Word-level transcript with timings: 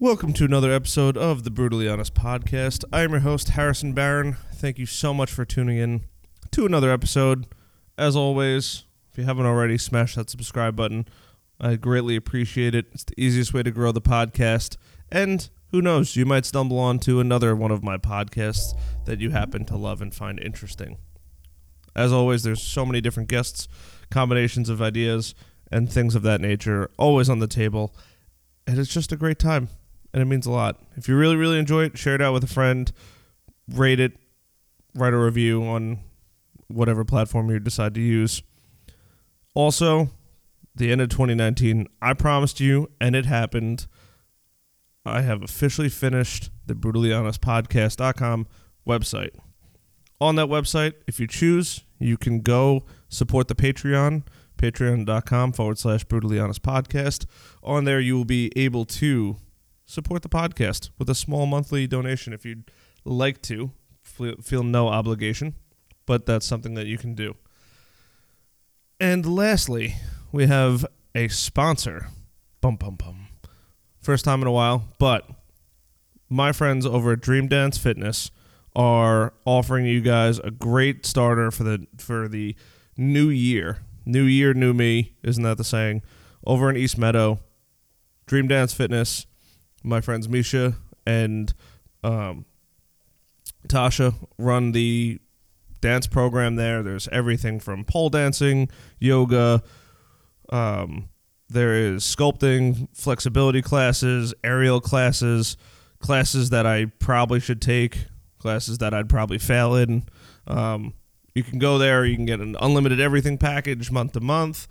Welcome 0.00 0.32
to 0.34 0.44
another 0.44 0.70
episode 0.70 1.16
of 1.16 1.42
the 1.42 1.50
Brutally 1.50 1.88
Honest 1.88 2.14
Podcast. 2.14 2.84
I 2.92 3.00
am 3.00 3.10
your 3.10 3.18
host, 3.18 3.48
Harrison 3.48 3.94
Barron. 3.94 4.36
Thank 4.54 4.78
you 4.78 4.86
so 4.86 5.12
much 5.12 5.28
for 5.28 5.44
tuning 5.44 5.76
in 5.76 6.02
to 6.52 6.64
another 6.64 6.92
episode. 6.92 7.46
As 7.98 8.14
always, 8.14 8.84
if 9.10 9.18
you 9.18 9.24
haven't 9.24 9.46
already, 9.46 9.76
smash 9.76 10.14
that 10.14 10.30
subscribe 10.30 10.76
button. 10.76 11.08
I 11.60 11.74
greatly 11.74 12.14
appreciate 12.14 12.76
it. 12.76 12.86
It's 12.92 13.02
the 13.02 13.20
easiest 13.20 13.52
way 13.52 13.64
to 13.64 13.72
grow 13.72 13.90
the 13.90 14.00
podcast. 14.00 14.76
And 15.10 15.50
who 15.72 15.82
knows, 15.82 16.14
you 16.14 16.24
might 16.24 16.46
stumble 16.46 16.78
onto 16.78 17.18
another 17.18 17.56
one 17.56 17.72
of 17.72 17.82
my 17.82 17.96
podcasts 17.96 18.78
that 19.04 19.18
you 19.18 19.30
happen 19.30 19.64
to 19.64 19.76
love 19.76 20.00
and 20.00 20.14
find 20.14 20.38
interesting. 20.38 20.98
As 21.96 22.12
always, 22.12 22.44
there's 22.44 22.62
so 22.62 22.86
many 22.86 23.00
different 23.00 23.28
guests, 23.28 23.66
combinations 24.12 24.68
of 24.68 24.80
ideas, 24.80 25.34
and 25.72 25.92
things 25.92 26.14
of 26.14 26.22
that 26.22 26.40
nature 26.40 26.88
always 26.98 27.28
on 27.28 27.40
the 27.40 27.48
table. 27.48 27.96
And 28.64 28.78
it's 28.78 28.94
just 28.94 29.10
a 29.10 29.16
great 29.16 29.40
time 29.40 29.70
and 30.12 30.22
it 30.22 30.26
means 30.26 30.46
a 30.46 30.50
lot. 30.50 30.80
If 30.96 31.08
you 31.08 31.16
really, 31.16 31.36
really 31.36 31.58
enjoy 31.58 31.84
it, 31.84 31.98
share 31.98 32.14
it 32.14 32.22
out 32.22 32.32
with 32.32 32.44
a 32.44 32.48
friend, 32.48 32.90
rate 33.68 34.00
it, 34.00 34.12
write 34.94 35.12
a 35.12 35.18
review 35.18 35.62
on 35.64 36.00
whatever 36.68 37.04
platform 37.04 37.50
you 37.50 37.58
decide 37.58 37.94
to 37.94 38.00
use. 38.00 38.42
Also, 39.54 40.10
the 40.74 40.92
end 40.92 41.00
of 41.00 41.08
2019, 41.08 41.86
I 42.00 42.14
promised 42.14 42.60
you, 42.60 42.90
and 43.00 43.16
it 43.16 43.26
happened. 43.26 43.86
I 45.04 45.22
have 45.22 45.42
officially 45.42 45.88
finished 45.88 46.50
the 46.66 46.74
Brutally 46.74 47.12
Honest 47.12 47.40
Podcast.com 47.40 48.46
website. 48.86 49.34
On 50.20 50.36
that 50.36 50.48
website, 50.48 50.94
if 51.06 51.20
you 51.20 51.26
choose, 51.26 51.82
you 51.98 52.16
can 52.16 52.40
go 52.40 52.84
support 53.08 53.48
the 53.48 53.54
Patreon, 53.54 54.24
patreon.com 54.56 55.52
forward 55.52 55.78
slash 55.78 56.04
brutally 56.04 56.38
honest 56.38 56.62
podcast. 56.62 57.24
On 57.62 57.84
there, 57.84 58.00
you 58.00 58.16
will 58.16 58.24
be 58.24 58.52
able 58.56 58.84
to 58.84 59.36
support 59.88 60.20
the 60.22 60.28
podcast 60.28 60.90
with 60.98 61.08
a 61.08 61.14
small 61.14 61.46
monthly 61.46 61.86
donation 61.86 62.32
if 62.32 62.44
you'd 62.44 62.70
like 63.04 63.42
to. 63.42 63.72
Feel 64.02 64.62
no 64.62 64.88
obligation, 64.88 65.54
but 66.06 66.26
that's 66.26 66.46
something 66.46 66.74
that 66.74 66.86
you 66.86 66.96
can 66.96 67.14
do. 67.14 67.34
And 69.00 69.26
lastly, 69.26 69.96
we 70.30 70.46
have 70.46 70.86
a 71.14 71.28
sponsor. 71.28 72.08
Bum 72.60 72.76
bum 72.76 72.96
bum. 72.96 73.28
First 74.00 74.24
time 74.24 74.40
in 74.40 74.46
a 74.46 74.52
while, 74.52 74.84
but 74.98 75.28
my 76.28 76.52
friends 76.52 76.86
over 76.86 77.12
at 77.12 77.20
Dream 77.20 77.48
Dance 77.48 77.78
Fitness 77.78 78.30
are 78.74 79.34
offering 79.44 79.86
you 79.86 80.00
guys 80.00 80.38
a 80.38 80.50
great 80.50 81.04
starter 81.04 81.50
for 81.50 81.64
the 81.64 81.86
for 81.98 82.28
the 82.28 82.54
new 82.96 83.28
year. 83.28 83.78
New 84.04 84.24
year, 84.24 84.54
new 84.54 84.72
me, 84.72 85.14
isn't 85.22 85.42
that 85.42 85.58
the 85.58 85.64
saying? 85.64 86.02
Over 86.46 86.70
in 86.70 86.76
East 86.76 86.96
Meadow, 86.96 87.40
Dream 88.26 88.48
Dance 88.48 88.72
Fitness 88.72 89.26
my 89.82 90.00
friends 90.00 90.28
Misha 90.28 90.74
and 91.06 91.52
um, 92.02 92.44
Tasha 93.68 94.14
run 94.38 94.72
the 94.72 95.20
dance 95.80 96.06
program 96.06 96.56
there. 96.56 96.82
There's 96.82 97.08
everything 97.08 97.60
from 97.60 97.84
pole 97.84 98.10
dancing, 98.10 98.68
yoga. 98.98 99.62
Um, 100.50 101.08
there 101.48 101.74
is 101.74 102.04
sculpting, 102.04 102.88
flexibility 102.94 103.62
classes, 103.62 104.34
aerial 104.44 104.80
classes, 104.80 105.56
classes 105.98 106.50
that 106.50 106.66
I 106.66 106.86
probably 106.98 107.40
should 107.40 107.62
take, 107.62 108.06
classes 108.38 108.78
that 108.78 108.92
I'd 108.92 109.08
probably 109.08 109.38
fail 109.38 109.74
in. 109.74 110.04
Um, 110.46 110.94
you 111.34 111.42
can 111.42 111.58
go 111.58 111.78
there. 111.78 112.04
You 112.04 112.16
can 112.16 112.26
get 112.26 112.40
an 112.40 112.56
unlimited 112.60 113.00
everything 113.00 113.38
package 113.38 113.90
month 113.90 114.12
to 114.12 114.20
month, 114.20 114.66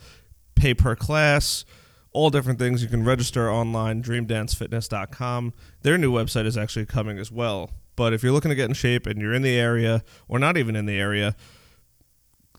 pay 0.56 0.74
per 0.74 0.96
class 0.96 1.66
all 2.14 2.30
different 2.30 2.60
things. 2.60 2.82
You 2.82 2.90
can 2.90 3.04
register 3.04 3.52
online, 3.52 4.02
dreamdancefitness.com. 4.04 5.54
Their 5.82 5.98
new 5.98 6.12
website 6.12 6.46
is 6.46 6.58
actually 6.58 6.86
coming 6.86 7.18
as 7.20 7.32
well. 7.32 7.72
But 7.96 8.14
if 8.14 8.24
you're 8.24 8.32
looking 8.32 8.50
to 8.50 8.56
get 8.56 8.70
in 8.70 8.76
shape 8.76 9.08
and 9.08 9.20
you're 9.20 9.34
in 9.34 9.42
the 9.42 9.58
area, 9.58 10.04
or 10.28 10.40
not 10.40 10.58
even 10.58 10.76
in 10.76 10.86
the 10.86 11.00
area, 11.00 11.36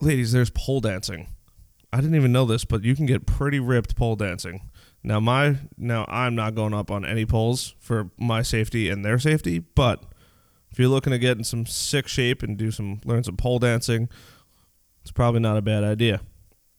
ladies, 0.01 0.33
there's 0.33 0.51
pole 0.51 0.81
dancing. 0.81 1.29
I 1.93 2.01
didn't 2.01 2.17
even 2.17 2.33
know 2.33 2.45
this, 2.45 2.65
but 2.65 2.85
you 2.85 2.95
can 2.95 3.07
get 3.07 3.27
pretty 3.27 3.61
ripped 3.61 3.97
pole 3.97 4.17
dancing. 4.17 4.69
Now 5.03 5.21
my 5.21 5.57
now 5.77 6.05
I'm 6.09 6.35
not 6.35 6.55
going 6.55 6.75
up 6.75 6.91
on 6.91 7.05
any 7.05 7.25
poles 7.25 7.75
for 7.79 8.11
my 8.19 8.43
safety 8.43 8.91
and 8.91 9.05
their 9.05 9.19
safety, 9.19 9.61
but 9.61 10.03
if 10.71 10.79
you're 10.79 10.89
looking 10.89 11.13
to 11.13 11.19
get 11.19 11.39
in 11.39 11.45
some 11.45 11.65
sick 11.67 12.09
shape 12.09 12.43
and 12.43 12.57
do 12.57 12.71
some 12.71 13.01
learn 13.05 13.25
some 13.25 13.37
pole 13.37 13.59
dancing, 13.59 14.09
it's 15.03 15.13
probably 15.13 15.41
not 15.41 15.57
a 15.57 15.63
bad 15.63 15.85
idea. 15.85 16.21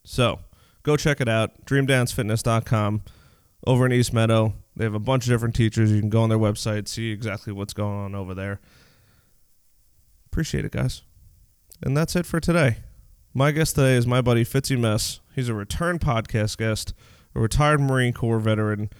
So, 0.04 0.40
Go 0.82 0.96
check 0.96 1.20
it 1.20 1.28
out. 1.28 1.66
DreamDanceFitness.com 1.66 3.02
over 3.66 3.86
in 3.86 3.92
East 3.92 4.12
Meadow. 4.12 4.54
They 4.76 4.84
have 4.84 4.94
a 4.94 4.98
bunch 4.98 5.24
of 5.26 5.30
different 5.30 5.54
teachers. 5.54 5.92
You 5.92 6.00
can 6.00 6.08
go 6.10 6.22
on 6.22 6.28
their 6.28 6.38
website, 6.38 6.88
see 6.88 7.10
exactly 7.10 7.52
what's 7.52 7.74
going 7.74 7.98
on 7.98 8.14
over 8.14 8.34
there. 8.34 8.60
Appreciate 10.26 10.64
it, 10.64 10.72
guys. 10.72 11.02
And 11.82 11.96
that's 11.96 12.16
it 12.16 12.24
for 12.24 12.40
today. 12.40 12.78
My 13.34 13.50
guest 13.52 13.74
today 13.74 13.94
is 13.94 14.06
my 14.06 14.20
buddy 14.20 14.44
Fitzy 14.44 14.78
Mess. 14.78 15.20
He's 15.34 15.48
a 15.48 15.54
return 15.54 15.98
podcast 15.98 16.56
guest, 16.56 16.94
a 17.34 17.40
retired 17.40 17.80
Marine 17.80 18.12
Corps 18.12 18.40
veteran, 18.40 18.90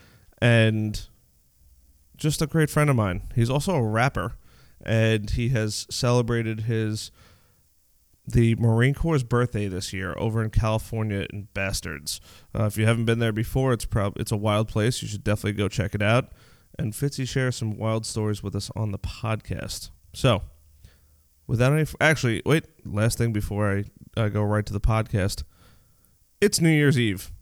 and 0.41 1.09
just 2.17 2.43
a 2.43 2.47
great 2.47 2.71
friend 2.71 2.91
of 2.91 2.97
mine. 2.97 3.23
He's 3.35 3.51
also 3.51 3.75
a 3.75 3.83
rapper, 3.83 4.35
and 4.85 5.31
he 5.31 5.49
has 5.51 5.87
celebrated 5.91 6.63
his 6.63 7.11
the 8.27 8.55
Marine 8.57 8.95
Corps' 8.95 9.23
birthday 9.23 9.69
this 9.69 9.93
year 9.93 10.15
over 10.17 10.43
in 10.43 10.51
California 10.51 11.27
in 11.33 11.49
Bastards. 11.55 12.21
Uh, 12.55 12.65
if 12.65 12.77
you 12.77 12.87
haven't 12.87 13.05
been 13.07 13.19
there 13.19 13.33
before, 13.33 13.73
it's 13.73 13.85
prob- 13.85 14.19
it's 14.19 14.33
a 14.33 14.37
wild 14.37 14.69
place. 14.69 15.03
You 15.03 15.09
should 15.09 15.25
definitely 15.25 15.53
go 15.53 15.69
check 15.69 15.95
it 15.95 16.03
out. 16.03 16.31
And 16.79 16.93
Fitzy 16.93 17.29
shares 17.29 17.57
some 17.57 17.77
wild 17.77 18.07
stories 18.07 18.43
with 18.43 18.55
us 18.55 18.71
on 18.77 18.93
the 18.93 18.99
podcast. 18.99 19.91
So, 20.15 20.43
without 21.47 21.73
any, 21.73 21.83
f- 21.83 21.97
actually, 22.01 22.43
wait, 22.47 22.65
last 22.85 23.19
thing 23.19 23.33
before 23.33 23.71
I 23.79 23.85
uh, 24.17 24.29
go 24.29 24.43
right 24.43 24.65
to 24.65 24.73
the 24.73 24.81
podcast, 24.81 25.43
it's 26.41 26.61
New 26.61 26.71
Year's 26.71 26.99
Eve, 26.99 27.33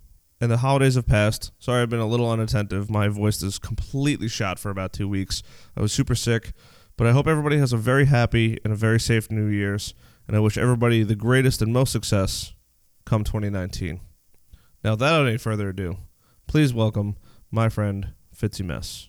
and 0.40 0.50
the 0.50 0.56
holidays 0.58 0.96
have 0.96 1.06
passed. 1.06 1.52
Sorry, 1.58 1.82
I've 1.82 1.90
been 1.90 2.00
a 2.00 2.06
little 2.06 2.30
unattentive. 2.30 2.90
My 2.90 3.08
voice 3.08 3.42
is 3.42 3.58
completely 3.58 4.28
shot 4.28 4.58
for 4.58 4.70
about 4.70 4.92
two 4.92 5.08
weeks. 5.08 5.42
I 5.76 5.82
was 5.82 5.92
super 5.92 6.14
sick, 6.14 6.52
but 6.96 7.06
I 7.06 7.12
hope 7.12 7.26
everybody 7.26 7.58
has 7.58 7.72
a 7.72 7.76
very 7.76 8.06
happy 8.06 8.58
and 8.64 8.72
a 8.72 8.76
very 8.76 8.98
safe 8.98 9.30
New 9.30 9.46
Year's 9.46 9.94
and 10.28 10.36
I 10.36 10.40
wish 10.40 10.58
everybody 10.58 11.02
the 11.02 11.16
greatest 11.16 11.62
and 11.62 11.72
most 11.72 11.90
success 11.90 12.52
come 13.06 13.24
2019. 13.24 14.00
Now, 14.84 14.92
without 14.92 15.26
any 15.26 15.38
further 15.38 15.70
ado, 15.70 15.96
please 16.46 16.72
welcome 16.74 17.16
my 17.50 17.70
friend 17.70 18.12
Fitzy 18.36 18.64
Mess. 18.64 19.07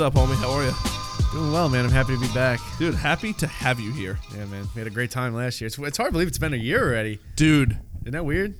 What's 0.00 0.16
up, 0.16 0.22
homie? 0.22 0.34
How 0.36 0.50
are 0.52 0.64
you? 0.64 0.72
Doing 1.30 1.52
well, 1.52 1.68
man. 1.68 1.84
I'm 1.84 1.90
happy 1.90 2.14
to 2.14 2.18
be 2.18 2.32
back. 2.32 2.58
Dude, 2.78 2.94
happy 2.94 3.34
to 3.34 3.46
have 3.46 3.78
you 3.78 3.92
here. 3.92 4.18
Yeah, 4.34 4.46
man. 4.46 4.66
We 4.74 4.78
had 4.78 4.86
a 4.86 4.90
great 4.90 5.10
time 5.10 5.34
last 5.34 5.60
year. 5.60 5.66
It's, 5.66 5.78
it's 5.78 5.98
hard 5.98 6.08
to 6.08 6.12
believe 6.12 6.26
it's 6.26 6.38
been 6.38 6.54
a 6.54 6.56
year 6.56 6.82
already. 6.82 7.18
Dude. 7.36 7.78
Isn't 8.00 8.12
that 8.12 8.24
weird? 8.24 8.54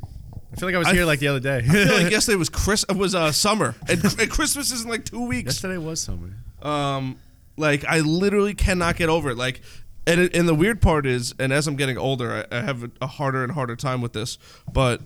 I 0.52 0.56
feel 0.56 0.68
like 0.68 0.74
I 0.74 0.78
was 0.78 0.88
I 0.88 0.92
here 0.92 1.04
f- 1.04 1.06
like 1.06 1.18
the 1.20 1.28
other 1.28 1.40
day. 1.40 1.56
I 1.56 1.62
feel 1.62 2.02
like 2.02 2.10
yesterday 2.10 2.36
was 2.36 2.50
Chris 2.50 2.84
it 2.90 2.94
was 2.94 3.14
uh 3.14 3.32
summer. 3.32 3.74
And, 3.88 4.04
and 4.20 4.30
Christmas 4.30 4.70
is 4.70 4.82
in 4.82 4.90
like 4.90 5.06
two 5.06 5.26
weeks. 5.26 5.46
Yesterday 5.46 5.78
was 5.78 6.02
summer. 6.02 6.28
Um 6.60 7.18
like 7.56 7.86
I 7.86 8.00
literally 8.00 8.52
cannot 8.52 8.96
get 8.96 9.08
over 9.08 9.30
it. 9.30 9.38
Like 9.38 9.62
and 10.06 10.20
and 10.34 10.46
the 10.46 10.54
weird 10.54 10.82
part 10.82 11.06
is 11.06 11.34
and 11.38 11.54
as 11.54 11.66
I'm 11.66 11.76
getting 11.76 11.96
older, 11.96 12.46
I, 12.52 12.58
I 12.58 12.60
have 12.60 12.84
a, 12.84 12.90
a 13.00 13.06
harder 13.06 13.42
and 13.42 13.52
harder 13.52 13.76
time 13.76 14.02
with 14.02 14.12
this, 14.12 14.36
but 14.70 15.00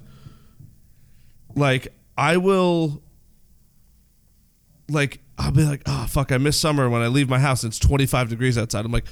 like 1.54 1.94
I 2.18 2.38
will 2.38 3.04
like 4.88 5.20
I'll 5.38 5.52
be 5.52 5.64
like, 5.64 5.82
oh 5.86 6.06
fuck, 6.08 6.30
I 6.32 6.38
miss 6.38 6.58
summer 6.58 6.88
when 6.88 7.02
I 7.02 7.08
leave 7.08 7.28
my 7.28 7.38
house 7.40 7.62
and 7.64 7.70
it's 7.70 7.78
25 7.78 8.28
degrees 8.28 8.56
outside. 8.56 8.84
I'm 8.84 8.92
like, 8.92 9.06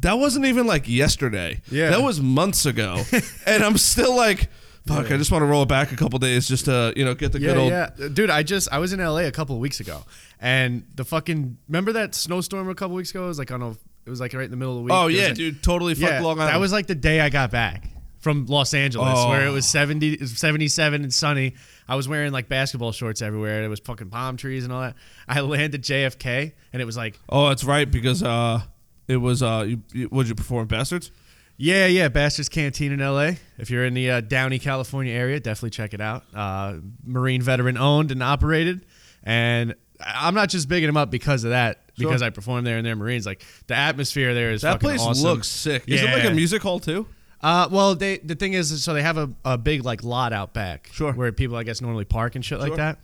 that 0.00 0.14
wasn't 0.18 0.44
even 0.46 0.66
like 0.66 0.88
yesterday. 0.88 1.60
Yeah. 1.70 1.90
that 1.90 2.02
was 2.02 2.20
months 2.20 2.66
ago, 2.66 3.02
and 3.46 3.62
I'm 3.64 3.76
still 3.78 4.14
like, 4.16 4.50
fuck, 4.86 5.10
I 5.10 5.16
just 5.16 5.30
want 5.32 5.42
to 5.42 5.46
roll 5.46 5.62
it 5.62 5.68
back 5.68 5.92
a 5.92 5.96
couple 5.96 6.18
days 6.18 6.46
just 6.48 6.66
to 6.66 6.92
you 6.96 7.04
know 7.04 7.14
get 7.14 7.32
the 7.32 7.40
Yeah, 7.40 7.48
good 7.48 7.56
old. 7.58 7.70
yeah. 7.70 8.08
Dude, 8.12 8.30
I 8.30 8.42
just, 8.42 8.72
I 8.72 8.78
was 8.78 8.92
in 8.92 9.00
LA 9.00 9.20
a 9.20 9.30
couple 9.32 9.54
of 9.56 9.60
weeks 9.60 9.80
ago. 9.80 10.04
And 10.40 10.84
the 10.94 11.04
fucking, 11.04 11.56
remember 11.68 11.92
that 11.94 12.14
snowstorm 12.14 12.68
a 12.68 12.74
couple 12.74 12.94
weeks 12.96 13.10
ago? 13.10 13.24
It 13.24 13.28
was 13.28 13.38
like 13.38 13.50
on 13.50 13.62
a, 13.62 13.70
it 13.70 14.10
was 14.10 14.20
like 14.20 14.34
right 14.34 14.44
in 14.44 14.50
the 14.50 14.56
middle 14.58 14.74
of 14.74 14.78
the 14.80 14.84
week. 14.84 14.92
Oh 14.92 15.06
yeah, 15.06 15.26
like- 15.28 15.34
dude, 15.36 15.62
totally 15.62 15.94
fuck 15.94 16.10
Yeah, 16.10 16.20
Long 16.20 16.38
Island. 16.38 16.54
that 16.54 16.60
was 16.60 16.70
like 16.72 16.86
the 16.86 16.94
day 16.94 17.20
I 17.20 17.30
got 17.30 17.50
back 17.50 17.88
from 18.20 18.46
Los 18.46 18.74
Angeles, 18.74 19.14
Oh. 19.16 19.28
where 19.30 19.46
it 19.46 19.50
was 19.50 19.66
70, 19.66 20.26
77 20.26 21.02
and 21.02 21.12
sunny. 21.14 21.54
I 21.88 21.96
was 21.96 22.08
wearing 22.08 22.32
like 22.32 22.48
basketball 22.48 22.92
shorts 22.92 23.22
everywhere. 23.22 23.60
There 23.60 23.70
was 23.70 23.80
fucking 23.80 24.10
palm 24.10 24.36
trees 24.36 24.64
and 24.64 24.72
all 24.72 24.80
that. 24.80 24.94
I 25.28 25.40
landed 25.40 25.82
JFK, 25.82 26.52
and 26.72 26.82
it 26.82 26.84
was 26.84 26.96
like, 26.96 27.18
oh, 27.28 27.48
that's 27.48 27.64
right 27.64 27.90
because 27.90 28.22
uh, 28.22 28.62
it 29.08 29.18
was 29.18 29.42
uh, 29.42 29.64
you, 29.68 29.82
you 29.92 30.08
would 30.10 30.28
you 30.28 30.34
perform 30.34 30.66
Bastards? 30.66 31.10
Yeah, 31.56 31.86
yeah, 31.86 32.08
Bastards 32.08 32.48
Canteen 32.48 32.90
in 32.92 32.98
LA. 33.00 33.32
If 33.58 33.70
you're 33.70 33.84
in 33.84 33.94
the 33.94 34.10
uh, 34.10 34.20
Downey, 34.22 34.58
California 34.58 35.14
area, 35.14 35.38
definitely 35.38 35.70
check 35.70 35.94
it 35.94 36.00
out. 36.00 36.24
Uh, 36.34 36.78
Marine 37.04 37.42
veteran 37.42 37.78
owned 37.78 38.10
and 38.10 38.22
operated, 38.22 38.86
and 39.22 39.74
I'm 40.00 40.34
not 40.34 40.48
just 40.48 40.68
bigging 40.68 40.88
them 40.88 40.96
up 40.96 41.10
because 41.10 41.44
of 41.44 41.50
that. 41.50 41.80
Sure. 41.96 42.08
Because 42.08 42.22
I 42.22 42.30
perform 42.30 42.64
there 42.64 42.76
and 42.76 42.84
they're 42.84 42.96
Marines, 42.96 43.24
like 43.24 43.44
the 43.68 43.76
atmosphere 43.76 44.34
there 44.34 44.50
is 44.50 44.62
That 44.62 44.80
place 44.80 45.00
awesome. 45.00 45.22
looks 45.22 45.46
sick. 45.46 45.84
Is 45.86 46.02
it 46.02 46.10
like 46.10 46.24
a 46.24 46.32
music 46.34 46.60
hall 46.60 46.80
too? 46.80 47.06
Uh, 47.44 47.68
well, 47.70 47.94
they 47.94 48.16
the 48.18 48.34
thing 48.34 48.54
is, 48.54 48.82
so 48.82 48.94
they 48.94 49.02
have 49.02 49.18
a, 49.18 49.30
a 49.44 49.58
big 49.58 49.84
like 49.84 50.02
lot 50.02 50.32
out 50.32 50.54
back, 50.54 50.88
Sure. 50.92 51.12
where 51.12 51.30
people 51.30 51.56
I 51.56 51.62
guess 51.62 51.80
normally 51.82 52.06
park 52.06 52.34
and 52.36 52.44
shit 52.44 52.58
Sure. 52.58 52.68
like 52.68 52.76
that. 52.78 52.98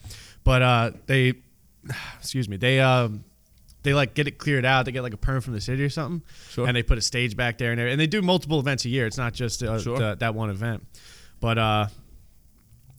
But 0.44 0.62
uh, 0.62 0.90
they, 1.06 1.34
excuse 2.18 2.48
me, 2.48 2.56
they 2.56 2.80
um, 2.80 3.22
they 3.82 3.92
like 3.92 4.14
get 4.14 4.26
it 4.28 4.38
cleared 4.38 4.64
out. 4.64 4.86
They 4.86 4.92
get 4.92 5.02
like 5.02 5.12
a 5.12 5.18
permit 5.18 5.44
from 5.44 5.52
the 5.52 5.60
city 5.60 5.82
or 5.84 5.90
something, 5.90 6.22
Sure. 6.48 6.66
and 6.66 6.74
they 6.76 6.82
put 6.82 6.96
a 6.96 7.02
stage 7.02 7.36
back 7.36 7.58
there 7.58 7.70
and 7.72 7.78
everything. 7.80 7.92
and 7.94 8.00
they 8.00 8.06
do 8.06 8.22
multiple 8.22 8.58
events 8.58 8.84
a 8.86 8.88
year. 8.88 9.06
It's 9.06 9.18
not 9.18 9.34
just 9.34 9.62
uh, 9.62 9.78
Sure. 9.78 9.98
the- 9.98 10.16
that 10.20 10.34
one 10.34 10.48
event, 10.48 10.86
but 11.40 11.58
uh, 11.58 11.86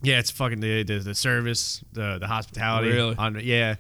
yeah, 0.04 0.20
it's 0.20 0.30
fucking 0.32 0.60
the 0.60 0.84
the, 0.84 1.00
the 1.00 1.16
service, 1.16 1.84
the 1.94 2.18
the 2.20 2.28
hospitality. 2.28 2.90
Really? 2.90 3.16
On, 3.18 3.40
yeah. 3.42 3.76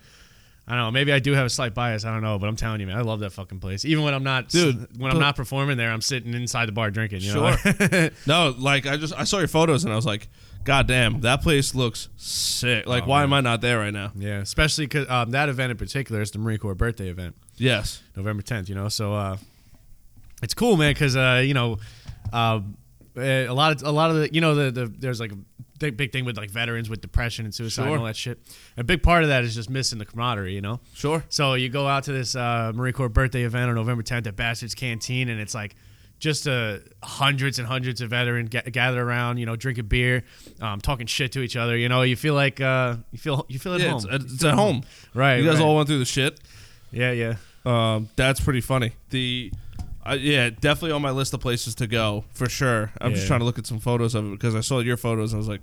I 0.71 0.75
don't 0.75 0.85
know. 0.85 0.91
Maybe 0.91 1.11
I 1.11 1.19
do 1.19 1.33
have 1.33 1.45
a 1.45 1.49
slight 1.49 1.73
bias. 1.73 2.05
I 2.05 2.13
don't 2.13 2.21
know, 2.21 2.39
but 2.39 2.47
I'm 2.47 2.55
telling 2.55 2.79
you, 2.79 2.87
man, 2.87 2.97
I 2.97 3.01
love 3.01 3.19
that 3.19 3.31
fucking 3.33 3.59
place. 3.59 3.83
Even 3.83 4.05
when 4.05 4.13
I'm 4.13 4.23
not, 4.23 4.47
Dude, 4.47 4.87
when 4.97 5.11
I'm 5.11 5.19
not 5.19 5.35
performing 5.35 5.75
there, 5.75 5.91
I'm 5.91 5.99
sitting 5.99 6.33
inside 6.33 6.67
the 6.67 6.71
bar 6.71 6.89
drinking. 6.91 7.19
You 7.21 7.31
Sure. 7.31 7.57
know? 7.91 8.09
No, 8.25 8.55
like 8.57 8.85
I 8.87 8.95
just 8.95 9.13
I 9.17 9.25
saw 9.25 9.39
your 9.39 9.49
photos 9.49 9.83
and 9.83 9.91
I 9.91 9.97
was 9.97 10.05
like, 10.05 10.29
God 10.63 10.87
damn, 10.87 11.19
that 11.21 11.41
place 11.41 11.75
looks 11.75 12.07
sick. 12.15 12.87
Like, 12.87 13.03
Oh, 13.03 13.07
why 13.07 13.17
man. 13.19 13.23
am 13.23 13.33
I 13.33 13.41
not 13.41 13.59
there 13.61 13.79
right 13.79 13.91
now? 13.93 14.11
Yeah, 14.15 14.37
especially 14.39 14.85
because 14.85 15.09
um, 15.09 15.31
that 15.31 15.49
event 15.49 15.71
in 15.71 15.77
particular 15.77 16.21
is 16.21 16.31
the 16.31 16.39
Marine 16.39 16.59
Corps 16.59 16.73
birthday 16.75 17.09
event, 17.09 17.35
Yes. 17.57 18.01
November 18.15 18.41
10th. 18.41 18.69
You 18.69 18.75
know, 18.75 18.87
so 18.87 19.13
uh, 19.13 19.37
it's 20.41 20.53
cool, 20.53 20.77
man, 20.77 20.93
because 20.93 21.17
uh, 21.17 21.43
you 21.45 21.53
know, 21.53 21.79
uh, 22.31 22.61
eh, 23.17 23.45
a 23.45 23.53
lot 23.53 23.73
of 23.75 23.83
a 23.87 23.91
lot 23.91 24.09
of 24.11 24.15
the 24.17 24.33
you 24.33 24.39
know 24.39 24.55
the, 24.55 24.71
the 24.71 24.85
there's 24.99 25.19
like 25.19 25.31
a 25.33 25.37
big 25.81 25.97
big 25.97 26.11
thing 26.13 26.23
with 26.23 26.37
like 26.37 26.49
veterans 26.51 26.89
with 26.89 27.01
depression 27.01 27.43
and 27.43 27.53
suicide 27.53 27.83
Sure. 27.83 27.91
and 27.91 27.99
all 27.99 28.05
that 28.05 28.15
shit. 28.15 28.39
A 28.77 28.83
big 28.83 29.03
part 29.03 29.23
of 29.23 29.29
that 29.29 29.43
is 29.43 29.53
just 29.55 29.69
missing 29.69 29.99
the 29.99 30.05
camaraderie. 30.05 30.53
You 30.53 30.61
know. 30.61 30.79
Sure. 30.93 31.23
So 31.29 31.55
you 31.55 31.67
go 31.69 31.87
out 31.87 32.03
to 32.05 32.13
this 32.13 32.35
uh, 32.35 32.71
Marine 32.73 32.93
Corps 32.93 33.09
birthday 33.09 33.43
event 33.43 33.67
on 33.69 33.75
November 33.75 34.03
10th 34.03 34.27
at 34.27 34.35
Bastards 34.35 34.75
Canteen, 34.75 35.27
and 35.29 35.41
it's 35.41 35.53
like 35.55 35.75
just 36.19 36.47
uh, 36.47 36.77
hundreds 37.03 37.57
and 37.57 37.67
hundreds 37.67 37.99
of 37.99 38.11
veterans 38.11 38.49
ga- 38.49 38.69
gather 38.69 39.01
around, 39.01 39.37
you 39.39 39.45
know, 39.47 39.55
drinking 39.55 39.87
beer, 39.87 40.23
um, 40.61 40.79
talking 40.79 41.07
shit 41.07 41.31
to 41.31 41.41
each 41.41 41.55
other. 41.57 41.75
You 41.75 41.89
know, 41.89 42.03
you 42.03 42.15
feel 42.15 42.35
like 42.35 42.61
uh, 42.61 42.97
you 43.11 43.17
feel 43.17 43.45
you 43.49 43.57
feel 43.57 43.73
at 43.73 43.81
Yeah, 43.81 43.89
home. 43.89 44.05
it's, 44.11 44.33
it's 44.33 44.43
at 44.45 44.53
home. 44.53 44.83
right? 45.15 45.37
You 45.37 45.45
guys 45.45 45.55
right. 45.55 45.65
all 45.65 45.75
went 45.75 45.87
through 45.87 45.97
the 45.99 46.05
shit. 46.05 46.39
yeah, 46.91 47.11
yeah. 47.11 47.35
Um, 47.65 48.07
that's 48.15 48.39
pretty 48.39 48.61
funny. 48.61 48.91
The, 49.09 49.51
uh, 50.05 50.17
yeah, 50.19 50.49
definitely 50.49 50.91
on 50.91 51.01
my 51.01 51.11
list 51.11 51.33
of 51.33 51.39
places 51.39 51.75
to 51.75 51.87
go 51.87 52.25
for 52.33 52.49
sure. 52.49 52.91
I'm 52.99 53.11
just 53.11 53.23
Yeah. 53.23 53.27
trying 53.27 53.39
to 53.41 53.45
look 53.45 53.59
at 53.59 53.67
some 53.67 53.79
photos 53.79 54.15
of 54.15 54.25
it 54.25 54.31
because 54.31 54.55
I 54.55 54.61
saw 54.61 54.79
your 54.79 54.97
photos 54.97 55.31
and 55.33 55.37
I 55.37 55.39
was 55.39 55.47
like, 55.47 55.61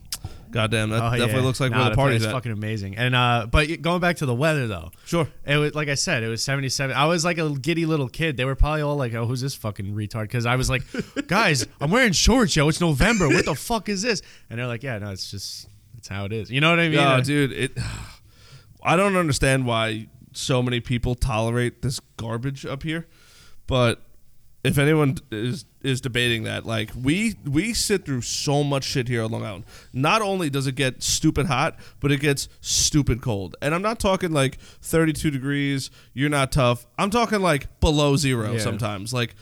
God 0.50 0.70
damn, 0.70 0.90
that 0.90 1.02
Oh, 1.02 1.10
definitely 1.10 1.34
yeah. 1.40 1.40
looks 1.46 1.60
like 1.60 1.72
Nah, 1.72 1.80
where 1.80 1.90
the 1.90 1.96
party's 1.96 2.18
place 2.20 2.28
at. 2.28 2.32
fucking 2.32 2.52
amazing. 2.52 2.96
And 2.96 3.14
uh, 3.14 3.46
but 3.50 3.82
going 3.82 4.00
back 4.00 4.16
to 4.18 4.26
the 4.26 4.34
weather 4.34 4.66
though, 4.66 4.90
Sure. 5.04 5.28
it 5.44 5.56
was 5.56 5.74
like 5.74 5.88
I 5.88 5.94
said, 5.94 6.22
it 6.22 6.28
was 6.28 6.42
77. 6.42 6.94
I 6.96 7.06
was 7.06 7.24
like 7.24 7.38
a 7.38 7.50
giddy 7.50 7.84
little 7.84 8.08
kid. 8.08 8.36
They 8.36 8.44
were 8.44 8.54
probably 8.54 8.82
all 8.82 8.96
like, 8.96 9.12
"Oh, 9.14 9.26
who's 9.26 9.40
this 9.40 9.54
fucking 9.54 9.86
retard?" 9.94 10.22
Because 10.22 10.46
I 10.46 10.56
was 10.56 10.70
like, 10.70 10.82
"Guys, 11.26 11.66
I'm 11.80 11.90
wearing 11.90 12.12
shorts, 12.12 12.54
yo. 12.56 12.68
It's 12.68 12.80
November. 12.80 13.28
What 13.28 13.44
the 13.44 13.54
fuck 13.54 13.88
is 13.88 14.02
this?" 14.02 14.22
And 14.48 14.58
they're 14.58 14.66
like, 14.66 14.82
"Yeah, 14.82 14.98
no, 14.98 15.10
it's 15.10 15.30
just 15.30 15.68
it's 15.96 16.08
how 16.08 16.24
it 16.24 16.32
is." 16.32 16.50
You 16.50 16.60
know 16.60 16.70
what 16.70 16.78
I 16.80 16.88
mean? 16.88 16.98
Uh, 16.98 17.20
dude, 17.20 17.52
it. 17.52 17.78
I 18.82 18.96
don't 18.96 19.16
understand 19.16 19.66
why 19.66 20.06
so 20.32 20.62
many 20.62 20.80
people 20.80 21.14
tolerate 21.14 21.82
this 21.82 22.00
garbage 22.16 22.64
up 22.64 22.84
here, 22.84 23.06
but 23.66 24.00
if 24.64 24.76
anyone 24.78 25.16
is 25.30 25.64
is 25.82 26.00
debating 26.00 26.42
that, 26.42 26.66
like 26.66 26.90
we 27.00 27.36
we 27.44 27.72
sit 27.72 28.04
through 28.04 28.22
so 28.22 28.64
much 28.64 28.84
shit 28.84 29.06
here 29.08 29.22
on 29.22 29.30
Long 29.30 29.44
Island. 29.44 29.64
Not 29.92 30.20
only 30.20 30.50
does 30.50 30.66
it 30.66 30.74
get 30.74 31.02
stupid 31.02 31.46
hot, 31.46 31.78
but 32.00 32.10
it 32.10 32.20
gets 32.20 32.48
stupid 32.60 33.22
cold. 33.22 33.54
And 33.62 33.74
I'm 33.74 33.82
not 33.82 34.00
talking 34.00 34.32
like 34.32 34.58
32 34.82 35.30
degrees. 35.30 35.90
You're 36.12 36.28
not 36.30 36.50
tough. 36.52 36.86
I'm 36.98 37.10
talking 37.10 37.40
like 37.40 37.80
below 37.80 38.16
zero 38.16 38.52
Yeah. 38.54 38.58
sometimes. 38.58 39.12
Like 39.14 39.34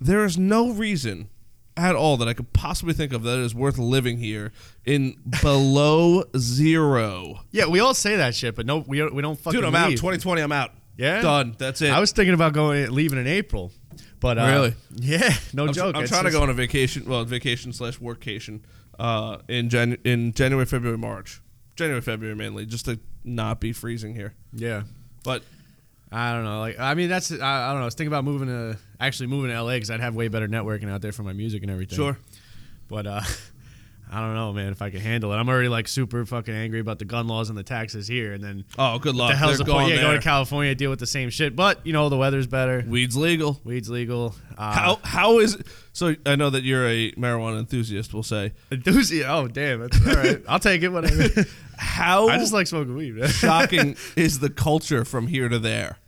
there 0.00 0.24
is 0.24 0.38
no 0.38 0.70
reason 0.70 1.28
at 1.76 1.96
all 1.96 2.16
that 2.18 2.28
I 2.28 2.34
could 2.34 2.52
possibly 2.52 2.92
think 2.94 3.12
of 3.12 3.22
that 3.22 3.38
is 3.38 3.54
worth 3.54 3.78
living 3.78 4.18
here 4.18 4.52
in 4.84 5.16
below 5.42 6.24
zero. 6.36 7.40
Yeah, 7.50 7.66
we 7.66 7.80
all 7.80 7.94
say 7.94 8.16
that 8.16 8.34
shit, 8.34 8.54
but 8.54 8.66
no, 8.66 8.78
we 8.86 8.98
don't, 8.98 9.14
we 9.14 9.22
don't 9.22 9.38
fucking. 9.38 9.58
Dude, 9.58 9.66
I'm 9.66 9.74
out. 9.74 9.90
2020, 9.90 10.42
I'm 10.42 10.52
out. 10.52 10.72
Yeah? 10.96 11.22
Done. 11.22 11.54
That's 11.58 11.80
it. 11.82 11.90
I 11.90 11.98
was 12.00 12.12
thinking 12.12 12.34
about 12.34 12.52
going 12.52 12.90
leaving 12.92 13.18
in 13.18 13.26
April, 13.26 13.72
but 14.22 14.38
uh, 14.38 14.46
Really? 14.46 14.74
yeah, 14.94 15.34
no 15.52 15.66
I'm, 15.66 15.72
joke. 15.74 15.94
I'm 15.94 16.02
It's 16.04 16.10
trying 16.10 16.24
to 16.24 16.30
go 16.30 16.40
on 16.42 16.48
a 16.48 16.54
vacation, 16.54 17.04
well, 17.06 17.24
vacation 17.24 17.72
slash 17.74 17.98
workcation 17.98 18.60
uh, 18.98 19.38
in 19.48 19.68
Jan- 19.68 19.98
in 20.04 20.32
January, 20.32 20.64
February, 20.64 20.96
March. 20.96 21.42
January, 21.76 22.00
February 22.00 22.34
mainly, 22.36 22.64
just 22.64 22.84
to 22.86 22.98
not 23.24 23.60
be 23.60 23.72
freezing 23.72 24.14
here. 24.14 24.34
Yeah, 24.54 24.82
But 25.24 25.42
I 26.10 26.32
don't 26.34 26.44
know. 26.44 26.60
Like, 26.60 26.78
I 26.78 26.94
mean, 26.94 27.08
that's 27.08 27.32
I, 27.32 27.34
I 27.34 27.68
don't 27.68 27.76
know. 27.76 27.82
I 27.82 27.84
was 27.86 27.94
thinking 27.94 28.12
about 28.12 28.24
moving 28.24 28.48
to 28.48 28.78
actually 29.00 29.26
moving 29.28 29.50
to 29.50 29.62
LA 29.62 29.74
because 29.74 29.90
I'd 29.90 30.00
have 30.00 30.14
way 30.14 30.28
better 30.28 30.48
networking 30.48 30.90
out 30.90 31.00
there 31.02 31.12
for 31.12 31.22
my 31.22 31.32
music 31.32 31.62
and 31.62 31.70
everything. 31.70 31.96
sure. 31.96 32.18
but 32.88 33.06
uh, 33.06 33.20
I 34.12 34.20
don't 34.20 34.34
know, 34.34 34.52
man, 34.52 34.72
if 34.72 34.82
I 34.82 34.90
can 34.90 35.00
handle 35.00 35.32
it. 35.32 35.36
I'm 35.36 35.48
already 35.48 35.68
like 35.68 35.88
super 35.88 36.26
fucking 36.26 36.54
angry 36.54 36.80
about 36.80 36.98
the 36.98 37.06
gun 37.06 37.26
laws 37.28 37.48
and 37.48 37.56
the 37.56 37.62
taxes 37.62 38.06
here, 38.06 38.34
and 38.34 38.44
then 38.44 38.64
Oh, 38.78 38.98
good 38.98 39.14
luck. 39.14 39.30
the 39.30 39.36
hell's 39.36 39.56
They're 39.56 39.64
the 39.64 39.72
point? 39.72 39.88
Yeah, 39.88 39.96
there. 39.96 40.04
going 40.04 40.18
to 40.18 40.22
California, 40.22 40.74
deal 40.74 40.90
with 40.90 40.98
the 40.98 41.06
same 41.06 41.30
shit. 41.30 41.56
But 41.56 41.84
you 41.86 41.92
know, 41.94 42.08
the 42.10 42.18
weather's 42.18 42.46
better. 42.46 42.84
Weed's 42.86 43.16
legal. 43.16 43.60
Weed's 43.64 43.88
legal. 43.88 44.34
Uh, 44.58 44.72
How 44.72 45.00
how 45.02 45.38
is 45.38 45.56
so? 45.94 46.14
I 46.26 46.36
know 46.36 46.50
that 46.50 46.62
you're 46.62 46.86
a 46.86 47.12
marijuana 47.12 47.58
enthusiast. 47.58 48.12
We'll 48.12 48.22
say 48.22 48.52
enthusiast? 48.70 49.26
Oh, 49.28 49.48
damn! 49.48 49.80
That's 49.80 49.98
all 50.06 50.14
right. 50.14 50.42
I'll 50.46 50.58
take 50.60 50.82
it. 50.82 50.90
Whatever. 50.90 51.46
how 51.78 52.28
I 52.28 52.36
just 52.36 52.52
like 52.52 52.66
smoking 52.66 52.94
weed. 52.94 53.14
man. 53.14 53.28
shocking 53.28 53.96
is 54.16 54.40
the 54.40 54.50
culture 54.50 55.04
from 55.06 55.26
here 55.28 55.48
to 55.48 55.58
there. 55.58 55.98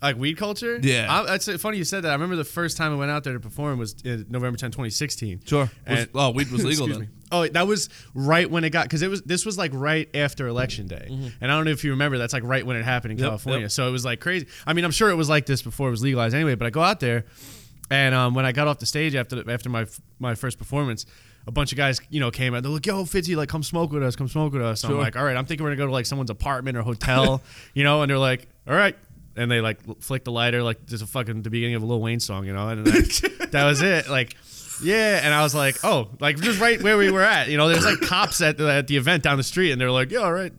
Like 0.00 0.16
weed 0.16 0.36
culture? 0.36 0.78
Yeah. 0.80 1.06
I, 1.12 1.24
that's 1.26 1.52
funny 1.60 1.76
you 1.78 1.84
said 1.84 2.04
that. 2.04 2.10
I 2.10 2.12
remember 2.12 2.36
the 2.36 2.44
first 2.44 2.76
time 2.76 2.92
I 2.92 2.94
went 2.94 3.10
out 3.10 3.24
there 3.24 3.32
to 3.32 3.40
perform 3.40 3.78
was 3.80 3.96
in 4.04 4.26
November 4.28 4.56
10, 4.56 4.70
2016. 4.70 5.40
Sure. 5.44 5.68
Was- 5.88 6.06
oh, 6.14 6.30
weed 6.30 6.50
was 6.52 6.64
legal 6.64 6.86
then. 6.86 7.00
me. 7.00 7.08
Oh, 7.32 7.46
that 7.48 7.66
was 7.66 7.88
right 8.14 8.48
when 8.50 8.62
it 8.64 8.70
got 8.70 8.84
because 8.84 9.02
it 9.02 9.08
was 9.10 9.22
this 9.22 9.44
was 9.44 9.58
like 9.58 9.72
right 9.74 10.08
after 10.14 10.46
election 10.46 10.86
day, 10.86 11.08
and 11.40 11.50
I 11.52 11.56
don't 11.56 11.64
know 11.66 11.72
if 11.72 11.82
you 11.84 11.90
remember. 11.90 12.16
That's 12.16 12.32
like 12.32 12.42
right 12.44 12.64
when 12.64 12.76
it 12.76 12.84
happened 12.84 13.12
in 13.12 13.18
Mm-hmm. 13.18 13.24
Yep, 13.24 13.30
California. 13.30 13.60
yep. 13.62 13.70
So 13.70 13.86
it 13.88 13.90
was 13.90 14.04
like 14.04 14.20
crazy. 14.20 14.46
I 14.66 14.72
mean, 14.72 14.84
I'm 14.84 14.92
sure 14.92 15.10
it 15.10 15.16
was 15.16 15.28
like 15.28 15.44
this 15.44 15.60
before 15.60 15.88
it 15.88 15.90
was 15.90 16.02
legalized 16.02 16.34
anyway. 16.34 16.54
But 16.54 16.66
I 16.68 16.70
go 16.70 16.80
out 16.80 17.00
there, 17.00 17.24
and 17.90 18.14
um, 18.14 18.34
when 18.34 18.46
I 18.46 18.52
got 18.52 18.66
off 18.68 18.78
the 18.78 18.86
stage 18.86 19.14
after 19.14 19.42
the, 19.42 19.52
after 19.52 19.68
my 19.68 19.86
my 20.18 20.34
first 20.36 20.58
performance. 20.58 21.06
A 21.46 21.50
bunch 21.50 21.72
of 21.72 21.78
guys, 21.78 21.98
you 22.10 22.20
know, 22.20 22.30
came 22.30 22.54
out. 22.54 22.62
They're 22.62 22.70
like, 22.70 22.84
"Yo, 22.84 23.04
Fitzy, 23.04 23.34
like, 23.34 23.48
come 23.48 23.62
smoke 23.62 23.90
with 23.90 24.02
us. 24.02 24.16
Come 24.16 24.28
smoke 24.28 24.52
with 24.52 24.60
us." 24.60 24.82
So 24.82 24.88
I'm 24.90 24.98
like, 24.98 25.16
"All 25.16 25.24
right." 25.24 25.34
I'm 25.34 25.46
thinking 25.46 25.64
we're 25.64 25.70
gonna 25.70 25.78
go 25.78 25.86
to 25.86 25.92
like 25.92 26.04
someone's 26.04 26.28
apartment 26.28 26.76
or 26.76 26.82
hotel, 26.82 27.40
you 27.74 27.84
know. 27.84 28.02
And 28.02 28.10
they're 28.10 28.18
like, 28.18 28.48
"All 28.68 28.74
right." 28.74 28.94
And 29.38 29.50
they 29.50 29.60
like 29.60 30.02
flick 30.02 30.24
the 30.24 30.32
lighter, 30.32 30.62
like 30.62 30.84
there's 30.86 31.02
a 31.02 31.06
fucking 31.06 31.42
the 31.42 31.50
beginning 31.50 31.76
of 31.76 31.82
a 31.82 31.86
Lil 31.86 32.00
Wayne 32.00 32.20
song, 32.20 32.44
you 32.44 32.52
know. 32.52 32.68
And 32.68 32.84
that, 32.86 33.48
that 33.52 33.64
was 33.64 33.82
it. 33.82 34.08
Like, 34.08 34.36
yeah. 34.82 35.20
And 35.22 35.32
I 35.32 35.42
was 35.42 35.54
like, 35.54 35.76
oh, 35.84 36.10
like 36.20 36.38
just 36.38 36.60
right 36.60 36.82
where 36.82 36.98
we 36.98 37.10
were 37.10 37.22
at, 37.22 37.48
you 37.48 37.56
know. 37.56 37.68
There's 37.68 37.84
like 37.84 38.00
cops 38.00 38.40
at 38.40 38.58
the, 38.58 38.70
at 38.70 38.88
the 38.88 38.96
event 38.96 39.22
down 39.22 39.36
the 39.36 39.44
street, 39.44 39.70
and 39.70 39.80
they're 39.80 39.90
like, 39.90 40.10
yeah, 40.10 40.20
all 40.20 40.32
right. 40.32 40.52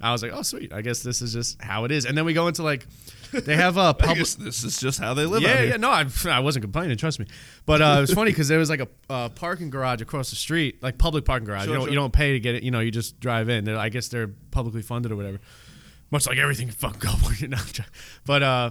I 0.00 0.12
was 0.12 0.22
like, 0.22 0.32
oh, 0.32 0.42
sweet. 0.42 0.72
I 0.72 0.82
guess 0.82 1.02
this 1.02 1.22
is 1.22 1.32
just 1.32 1.60
how 1.62 1.84
it 1.84 1.92
is. 1.92 2.06
And 2.06 2.16
then 2.16 2.24
we 2.24 2.32
go 2.32 2.46
into 2.46 2.62
like, 2.62 2.86
they 3.32 3.56
have 3.56 3.76
a 3.76 3.94
public. 3.98 4.26
this 4.26 4.64
is 4.64 4.78
just 4.78 4.98
how 4.98 5.14
they 5.14 5.26
live. 5.26 5.42
Yeah, 5.42 5.62
yeah, 5.62 5.76
no, 5.76 5.90
I, 5.90 6.06
I 6.26 6.40
wasn't 6.40 6.62
complaining. 6.62 6.96
Trust 6.96 7.18
me, 7.18 7.26
but 7.66 7.82
uh, 7.82 7.96
it 7.98 8.00
was 8.02 8.14
funny 8.14 8.30
because 8.30 8.48
there 8.48 8.58
was 8.58 8.70
like 8.70 8.80
a 8.80 8.88
uh, 9.10 9.28
parking 9.30 9.70
garage 9.70 10.00
across 10.00 10.30
the 10.30 10.36
street, 10.36 10.82
like 10.82 10.98
public 10.98 11.24
parking 11.24 11.46
garage. 11.46 11.64
Sure, 11.64 11.72
you 11.72 11.74
don't 11.74 11.84
sure. 11.86 11.90
you 11.90 11.98
don't 11.98 12.12
pay 12.12 12.32
to 12.32 12.40
get 12.40 12.54
it. 12.54 12.62
You 12.62 12.70
know, 12.70 12.80
you 12.80 12.90
just 12.90 13.20
drive 13.20 13.48
in. 13.48 13.64
They're, 13.64 13.76
I 13.76 13.88
guess 13.90 14.08
they're 14.08 14.28
publicly 14.50 14.82
funded 14.82 15.12
or 15.12 15.16
whatever. 15.16 15.40
Much 16.10 16.26
like 16.26 16.38
everything 16.38 16.68
in 16.68 16.74
fucking 16.74 17.52
I'm 17.54 17.84
but 18.24 18.42
uh, 18.42 18.70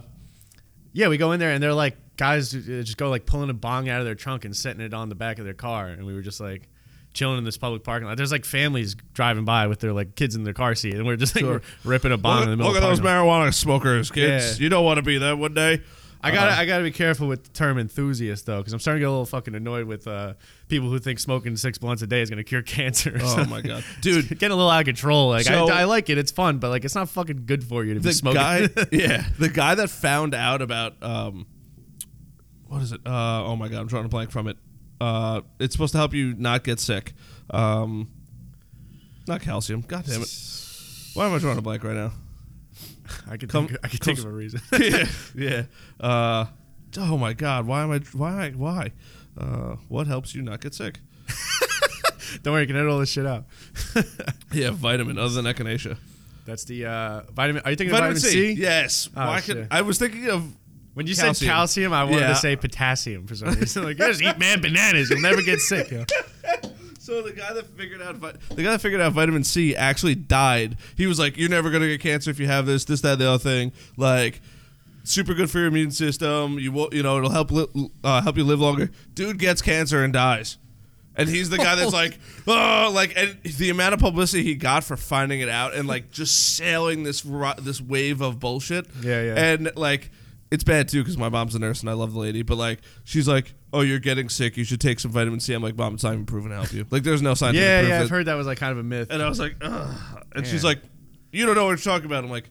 yeah, 0.93 1.07
we 1.07 1.17
go 1.17 1.31
in 1.33 1.39
there 1.39 1.51
and 1.51 1.61
they're 1.61 1.73
like 1.73 1.95
guys 2.17 2.53
uh, 2.55 2.57
just 2.59 2.97
go 2.97 3.09
like 3.09 3.25
pulling 3.25 3.49
a 3.49 3.53
bong 3.53 3.89
out 3.89 3.99
of 3.99 4.05
their 4.05 4.15
trunk 4.15 4.43
and 4.45 4.55
setting 4.55 4.81
it 4.81 4.93
on 4.93 5.09
the 5.09 5.15
back 5.15 5.37
of 5.39 5.45
their 5.45 5.53
car, 5.53 5.87
and 5.87 6.05
we 6.05 6.13
were 6.13 6.21
just 6.21 6.39
like. 6.39 6.67
Chilling 7.13 7.39
in 7.39 7.45
this 7.45 7.57
public 7.57 7.83
parking 7.83 8.07
lot. 8.07 8.15
There's 8.15 8.31
like 8.33 8.45
families 8.45 8.93
driving 9.13 9.43
by 9.43 9.65
with 9.65 9.79
their 9.79 9.91
like 9.91 10.13
kids 10.13 10.35
in 10.35 10.43
their 10.43 10.53
car 10.53 10.75
seat, 10.75 10.93
and 10.93 11.03
we're 11.03 11.15
just 11.15 11.35
like 11.35 11.45
Sure. 11.45 11.61
ripping 11.83 12.11
a 12.11 12.17
bong 12.17 12.41
Look, 12.41 12.43
in 12.43 12.49
the 12.51 12.57
middle. 12.57 12.71
look 12.73 12.77
of 12.77 12.83
at 12.83 12.87
those 12.89 13.01
lot. 13.01 13.09
marijuana 13.25 13.51
smokers, 13.51 14.11
kids. 14.11 14.59
Yeah. 14.59 14.63
You 14.63 14.69
don't 14.69 14.85
want 14.85 14.97
to 14.97 15.01
be 15.01 15.17
there 15.17 15.35
one 15.35 15.55
day. 15.55 15.81
I 16.21 16.31
gotta, 16.31 16.51
Uh, 16.51 16.55
I 16.55 16.65
gotta 16.65 16.83
be 16.83 16.91
careful 16.91 17.27
with 17.27 17.43
the 17.43 17.49
term 17.51 17.77
enthusiast 17.77 18.45
though, 18.45 18.57
because 18.57 18.73
I'm 18.73 18.79
starting 18.79 18.99
to 19.01 19.03
get 19.05 19.07
a 19.09 19.11
little 19.11 19.25
fucking 19.25 19.53
annoyed 19.55 19.85
with 19.85 20.07
uh, 20.07 20.33
people 20.67 20.89
who 20.89 20.97
think 20.99 21.19
smoking 21.19 21.55
six 21.55 21.77
blunts 21.77 22.01
a 22.01 22.07
day 22.07 22.21
is 22.21 22.29
gonna 22.29 22.43
cure 22.43 22.61
cancer. 22.63 23.17
Oh 23.21 23.25
something. 23.27 23.49
my 23.49 23.61
god, 23.61 23.83
dude. 24.01 24.27
getting 24.29 24.51
a 24.51 24.55
little 24.55 24.69
out 24.71 24.79
of 24.79 24.85
control. 24.85 25.29
Like 25.29 25.45
So- 25.45 25.69
I, 25.69 25.81
I 25.81 25.83
like 25.83 26.09
it, 26.09 26.17
it's 26.17 26.31
fun, 26.31 26.57
but 26.57 26.69
like 26.69 26.85
it's 26.85 26.95
not 26.95 27.09
fucking 27.09 27.43
good 27.45 27.63
for 27.63 27.83
you 27.83 27.93
to 27.93 27.99
be 27.99 28.11
smoking. 28.11 28.41
guy 28.41 28.67
yeah 28.91 29.25
the 29.39 29.49
guy 29.49 29.75
that 29.75 29.89
found 29.89 30.33
out 30.33 30.61
about 30.61 31.01
um 31.03 31.45
what 32.67 32.81
is 32.81 32.91
it 32.91 33.01
uh 33.05 33.43
oh 33.45 33.55
my 33.55 33.67
god 33.69 33.79
i'm 33.79 33.87
trying 33.87 34.03
to 34.03 34.09
blank 34.09 34.29
from 34.29 34.47
it 34.47 34.57
uh 34.99 35.39
it's 35.59 35.73
supposed 35.73 35.93
to 35.93 35.97
help 35.97 36.13
you 36.13 36.33
not 36.33 36.63
get 36.65 36.79
sick 36.81 37.13
um 37.51 38.09
not 39.27 39.41
calcium 39.41 39.79
god 39.87 40.03
damn 40.05 40.21
it 40.21 40.29
why 41.13 41.25
am 41.27 41.33
i 41.33 41.37
drawing 41.37 41.57
a 41.57 41.61
blank 41.61 41.83
right 41.85 41.95
now 41.95 42.11
I 43.29 43.37
could, 43.37 43.49
Come- 43.49 43.67
think, 43.67 43.79
I 43.83 43.87
could 43.87 44.01
think 44.03 44.19
of 44.19 44.25
a 44.25 44.29
reason. 44.31 44.61
yeah 44.79 45.05
yeah 45.35 45.63
uh 45.99 46.45
oh 46.99 47.17
my 47.17 47.33
god 47.33 47.65
why 47.67 47.83
am 47.83 47.91
i 47.91 47.99
why 48.13 48.51
why 48.51 48.91
Uh, 49.37 49.75
what 49.87 50.07
helps 50.07 50.33
you 50.33 50.41
not 50.41 50.59
get 50.61 50.73
sick? 50.73 50.99
Don't 52.41 52.53
worry, 52.53 52.63
you 52.63 52.67
can 52.67 52.75
edit 52.75 52.89
all 52.91 52.99
this 52.99 53.11
shit 53.11 53.25
out. 53.25 53.45
Yeah, 54.51 54.71
vitamin 54.71 55.17
other 55.19 55.39
than 55.41 55.45
echinacea. 55.45 55.97
That's 56.45 56.63
the 56.65 56.85
uh, 56.85 57.21
vitamin. 57.33 57.61
Are 57.63 57.69
you 57.71 57.75
thinking 57.77 57.91
Vitamin, 57.95 58.13
of 58.17 58.19
C. 58.21 58.27
vitamin 58.29 58.55
C? 58.55 58.61
Yes. 58.61 59.09
Oh, 59.15 59.27
Why 59.27 59.41
could, 59.41 59.67
I 59.69 59.81
was 59.83 59.99
thinking 59.99 60.27
of 60.29 60.43
When 60.95 61.05
you 61.05 61.13
Calcium. 61.15 61.35
said 61.35 61.45
calcium, 61.45 61.93
I 61.93 62.03
wanted 62.05 62.21
Yeah. 62.21 62.27
to 62.29 62.35
say 62.35 62.55
potassium 62.55 63.27
for 63.27 63.35
some 63.35 63.49
reason. 63.53 63.83
like, 63.83 63.97
just 63.97 64.21
eat 64.23 64.39
man 64.39 64.59
bananas, 64.61 65.09
you'll 65.11 65.21
never 65.21 65.41
get 65.43 65.59
sick. 65.59 65.93
So 67.07 67.21
the 67.21 67.31
guy 67.31 67.53
that 67.53 67.65
figured 67.77 68.01
out 68.01 68.17
vi- 68.17 68.33
the 68.53 68.63
guy 68.63 68.71
that 68.71 68.81
figured 68.81 68.99
out 68.99 69.13
vitamin 69.13 69.45
C 69.45 69.73
actually 69.73 70.13
died. 70.13 70.75
He 70.97 71.07
was 71.07 71.17
like, 71.17 71.37
"You're 71.37 71.47
never 71.49 71.69
gonna 71.69 71.87
get 71.87 72.01
cancer 72.01 72.29
if 72.29 72.37
you 72.37 72.47
have 72.47 72.65
this, 72.65 72.83
this, 72.83 72.99
that, 72.99 73.17
the 73.17 73.29
other 73.29 73.41
thing." 73.41 73.71
Like, 73.95 74.41
super 75.05 75.33
good 75.33 75.49
for 75.49 75.59
your 75.59 75.67
immune 75.67 75.91
system. 75.91 76.59
You 76.59 76.73
will, 76.73 76.89
you 76.91 77.03
know, 77.03 77.17
it'll 77.17 77.29
help 77.29 77.49
li- 77.49 77.91
uh, 78.03 78.21
help 78.23 78.35
you 78.35 78.43
live 78.43 78.59
longer. 78.59 78.91
Dude 79.13 79.39
gets 79.39 79.61
cancer 79.61 80.03
and 80.03 80.11
dies, 80.11 80.57
and 81.15 81.29
he's 81.29 81.49
the 81.49 81.57
guy 81.57 81.75
that's 81.75 81.93
like, 82.03 82.19
oh, 82.45 82.91
like, 82.93 83.13
and 83.15 83.37
the 83.41 83.69
amount 83.69 83.93
of 83.93 84.01
publicity 84.01 84.43
he 84.43 84.55
got 84.55 84.83
for 84.83 84.97
finding 84.97 85.39
it 85.39 85.47
out 85.47 85.73
and 85.75 85.87
like 85.87 86.11
just 86.11 86.57
sailing 86.57 87.03
this 87.03 87.23
ro- 87.25 87.53
this 87.57 87.79
wave 87.79 88.19
of 88.19 88.41
bullshit. 88.41 88.85
Yeah, 89.01 89.21
yeah. 89.21 89.33
And 89.53 89.71
like, 89.77 90.11
it's 90.51 90.63
bad 90.63 90.87
too 90.87 91.01
because 91.01 91.17
my 91.17 91.29
mom's 91.29 91.55
a 91.55 91.59
nurse 91.59 91.81
and 91.81 91.89
I 91.89 91.93
love 91.93 92.13
the 92.13 92.19
lady, 92.19 92.41
but 92.43 92.57
like, 92.57 92.79
she's 93.03 93.27
like. 93.27 93.53
Oh, 93.73 93.81
you're 93.81 93.99
getting 93.99 94.29
sick. 94.29 94.55
You 94.55 94.63
should 94.63 94.79
take 94.79 94.97
some 94.97 95.11
vitamin 95.11 95.41
C. 95.41 95.53
I'm 95.53 95.61
like, 95.61 95.75
Mom, 95.75 95.95
it's 95.95 96.03
not 96.03 96.13
even 96.13 96.25
proven 96.25 96.51
to 96.51 96.55
help 96.55 96.71
you. 96.71 96.85
Like, 96.89 97.03
there's 97.03 97.21
no 97.21 97.33
scientific 97.33 97.67
Yeah, 97.67 97.79
proof 97.81 97.89
yeah, 97.89 97.97
that- 97.97 98.03
I've 98.05 98.09
heard 98.09 98.25
that 98.27 98.35
was 98.35 98.47
like 98.47 98.57
kind 98.57 98.71
of 98.71 98.77
a 98.77 98.83
myth. 98.83 99.09
and 99.11 99.21
I 99.21 99.27
was 99.27 99.39
like, 99.41 99.57
Ugh. 99.61 100.23
and 100.33 100.47
she's 100.47 100.63
like, 100.63 100.79
you 101.33 101.45
don't 101.45 101.53
know 101.55 101.65
what 101.65 101.71
you're 101.71 101.77
talking 101.93 102.05
about. 102.05 102.23
I'm 102.23 102.29
like, 102.29 102.49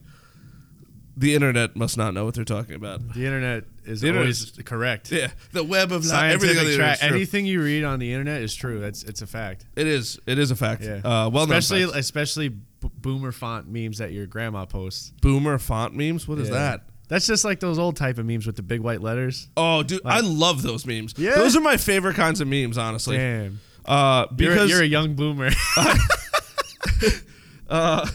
the 1.17 1.33
internet 1.33 1.75
must 1.75 1.97
not 1.97 2.13
know 2.13 2.23
what 2.25 2.35
they're 2.35 2.43
talking 2.45 2.75
about. 2.75 3.01
The 3.15 3.25
internet 3.25 3.63
is 3.85 4.01
The 4.01 4.09
internet 4.09 4.25
always 4.27 4.51
correct. 4.63 5.11
Yeah, 5.11 5.31
the 5.53 5.63
web 5.63 5.91
of 5.91 6.05
li- 6.05 6.11
everything 6.13 6.59
on 6.59 6.65
the 6.65 6.71
internet. 6.73 6.93
is 6.93 6.99
true. 7.07 7.15
anything 7.15 7.45
you 7.47 7.63
read 7.63 7.83
on 7.83 7.97
the 7.97 8.11
internet 8.11 8.43
is 8.43 8.53
true. 8.53 8.79
That's 8.79 9.01
it's 9.03 9.23
a 9.23 9.27
fact. 9.27 9.65
It 9.75 9.87
is. 9.87 10.19
It 10.27 10.37
is 10.37 10.51
a 10.51 10.55
fact. 10.55 10.83
Yeah. 10.83 10.97
Uh, 11.03 11.29
well, 11.29 11.45
especially 11.51 11.85
known 11.85 11.95
especially 11.97 12.49
b- 12.49 12.59
boomer 13.01 13.31
font 13.31 13.67
memes 13.67 13.97
that 13.97 14.11
your 14.11 14.27
grandma 14.27 14.65
posts. 14.65 15.11
boomer 15.21 15.57
font 15.57 15.95
memes. 15.95 16.27
What 16.27 16.37
is 16.37 16.49
Yeah. 16.49 16.53
that? 16.53 16.83
That's 17.07 17.25
just 17.25 17.45
like 17.45 17.59
those 17.59 17.79
old 17.79 17.95
type 17.95 18.17
of 18.17 18.25
memes 18.25 18.45
with 18.45 18.57
the 18.57 18.63
big 18.63 18.81
white 18.81 19.01
letters. 19.01 19.47
Oh, 19.55 19.83
dude, 19.83 20.01
I 20.03 20.19
love 20.19 20.61
those 20.61 20.85
memes. 20.85 21.13
Yeah? 21.17 21.35
those 21.35 21.55
are 21.55 21.61
my 21.61 21.77
favorite 21.77 22.15
kinds 22.15 22.41
of 22.41 22.47
memes, 22.47 22.77
honestly. 22.77 23.17
Damn, 23.17 23.59
Uh, 23.85 24.25
you're, 24.37 24.51
because 24.51 24.69
you're 24.69 24.81
a 24.81 24.85
young 24.85 25.15
boomer. 25.15 25.49
uh, 27.69 28.07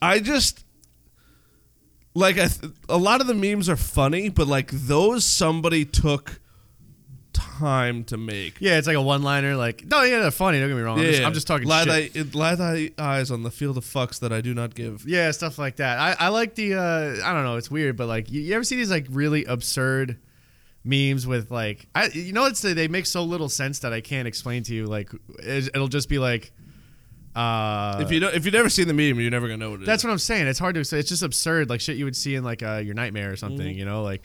I 0.00 0.20
just 0.20 0.64
like 2.14 2.38
I 2.38 2.46
th- 2.48 2.72
a 2.88 2.96
lot 2.96 3.20
of 3.20 3.26
the 3.26 3.34
memes 3.34 3.68
are 3.68 3.76
funny, 3.76 4.28
but 4.28 4.46
like 4.46 4.70
those 4.70 5.24
somebody 5.24 5.84
took 5.84 6.40
time 7.38 8.04
to 8.04 8.16
make. 8.16 8.56
yeah, 8.60 8.78
it's 8.78 8.86
like 8.86 8.96
a 8.96 9.02
one-liner. 9.02 9.56
Like, 9.56 9.84
no, 9.84 10.02
yeah, 10.02 10.20
they're 10.20 10.30
funny. 10.30 10.58
Don't 10.60 10.68
get 10.68 10.76
me 10.76 10.82
wrong. 10.82 10.98
I'm, 10.98 11.04
just, 11.04 11.22
I'm 11.22 11.32
just 11.34 11.46
talking 11.46 11.66
lie 11.68 11.84
shit. 11.84 12.12
Thy, 12.32 12.38
lie 12.38 12.54
thy 12.54 12.90
eyes 12.98 13.30
on 13.30 13.42
the 13.42 13.50
field 13.50 13.76
of 13.78 13.84
fucks 13.84 14.20
that 14.20 14.32
I 14.32 14.40
do 14.40 14.54
not 14.54 14.74
give. 14.74 15.04
Yeah, 15.06 15.30
stuff 15.30 15.58
like 15.58 15.76
that. 15.76 15.98
I, 15.98 16.26
I 16.26 16.28
like 16.28 16.54
the 16.54 16.74
uh, 16.74 17.26
I 17.26 17.32
don't 17.32 17.44
know, 17.44 17.56
it's 17.56 17.70
weird, 17.70 17.96
but 17.96 18.06
like 18.08 18.30
you, 18.30 18.40
you 18.40 18.54
ever 18.54 18.64
see 18.64 18.76
these 18.76 18.90
like 18.90 19.06
really 19.10 19.44
absurd 19.44 20.18
memes 20.84 21.26
with 21.26 21.50
like 21.50 21.86
I 21.94 22.06
you 22.08 22.32
know 22.32 22.46
it's 22.46 22.62
they 22.62 22.88
make 22.88 23.04
so 23.04 23.22
little 23.24 23.48
sense 23.48 23.80
that 23.80 23.92
I 23.92 24.00
can't 24.00 24.26
explain 24.28 24.62
to 24.62 24.74
you 24.74 24.86
like 24.86 25.10
it- 25.40 25.70
it'll 25.74 25.88
just 25.88 26.08
be 26.08 26.18
like 26.18 26.52
uh 27.36 27.98
if 28.00 28.10
you 28.10 28.20
don't, 28.20 28.34
if 28.34 28.44
you've 28.44 28.54
never 28.54 28.68
seen 28.68 28.88
the 28.88 28.94
meme, 28.94 29.20
you're 29.20 29.30
never 29.30 29.46
gonna 29.48 29.58
know 29.58 29.70
what 29.70 29.80
it 29.80 29.82
is. 29.82 29.86
that's 29.86 30.02
what 30.04 30.10
I'm 30.10 30.18
saying. 30.18 30.46
It's 30.46 30.58
hard 30.58 30.74
to 30.76 30.84
say. 30.84 30.98
It's 30.98 31.08
just 31.08 31.22
absurd, 31.22 31.68
like 31.68 31.80
shit 31.80 31.96
you 31.96 32.04
would 32.04 32.16
see 32.16 32.34
in 32.34 32.42
like 32.44 32.62
uh, 32.62 32.76
your 32.84 32.94
nightmare 32.94 33.30
or 33.30 33.36
something. 33.36 33.66
Mm-hmm. 33.66 33.78
You 33.78 33.84
know, 33.84 34.02
like 34.02 34.22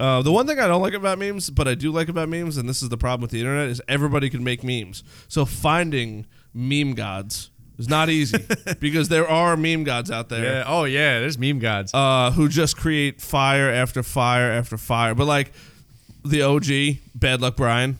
Uh, 0.00 0.22
the 0.22 0.32
one 0.32 0.46
thing 0.46 0.58
I 0.58 0.66
don't 0.66 0.82
like 0.82 0.94
about 0.94 1.18
memes, 1.18 1.50
but 1.50 1.68
I 1.68 1.74
do 1.74 1.92
like 1.92 2.08
about 2.08 2.28
memes, 2.28 2.56
and 2.56 2.68
this 2.68 2.82
is 2.82 2.88
the 2.88 2.96
problem 2.96 3.22
with 3.22 3.30
the 3.30 3.38
internet, 3.40 3.68
is 3.68 3.80
everybody 3.88 4.28
can 4.28 4.42
make 4.42 4.64
memes. 4.64 5.04
So 5.28 5.44
finding 5.44 6.26
meme 6.52 6.94
gods 6.94 7.50
is 7.78 7.88
not 7.88 8.08
easy 8.08 8.38
because 8.80 9.08
there 9.08 9.28
are 9.28 9.56
meme 9.56 9.84
gods 9.84 10.10
out 10.10 10.28
there. 10.28 10.44
yeah, 10.44 10.64
oh 10.66 10.84
yeah, 10.84 11.20
there's 11.20 11.38
meme 11.38 11.60
gods. 11.60 11.92
uh, 11.94 12.30
who 12.32 12.48
just 12.48 12.76
create 12.76 13.20
fire 13.20 13.70
after 13.70 14.02
fire 14.02 14.50
after 14.50 14.76
fire. 14.76 15.14
But 15.14 15.26
like 15.26 15.52
the 16.24 16.42
OG, 16.42 16.98
Bad 17.14 17.40
Luck 17.40 17.54
Brian. 17.56 17.98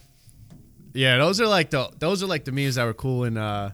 yeah, 0.94 1.18
those 1.18 1.40
are 1.40 1.46
like 1.46 1.70
the 1.70 1.88
those 1.98 2.22
are 2.22 2.26
like 2.26 2.44
the 2.44 2.52
memes 2.52 2.74
that 2.74 2.84
were 2.84 2.94
cool 2.94 3.24
in 3.24 3.36
uh, 3.36 3.72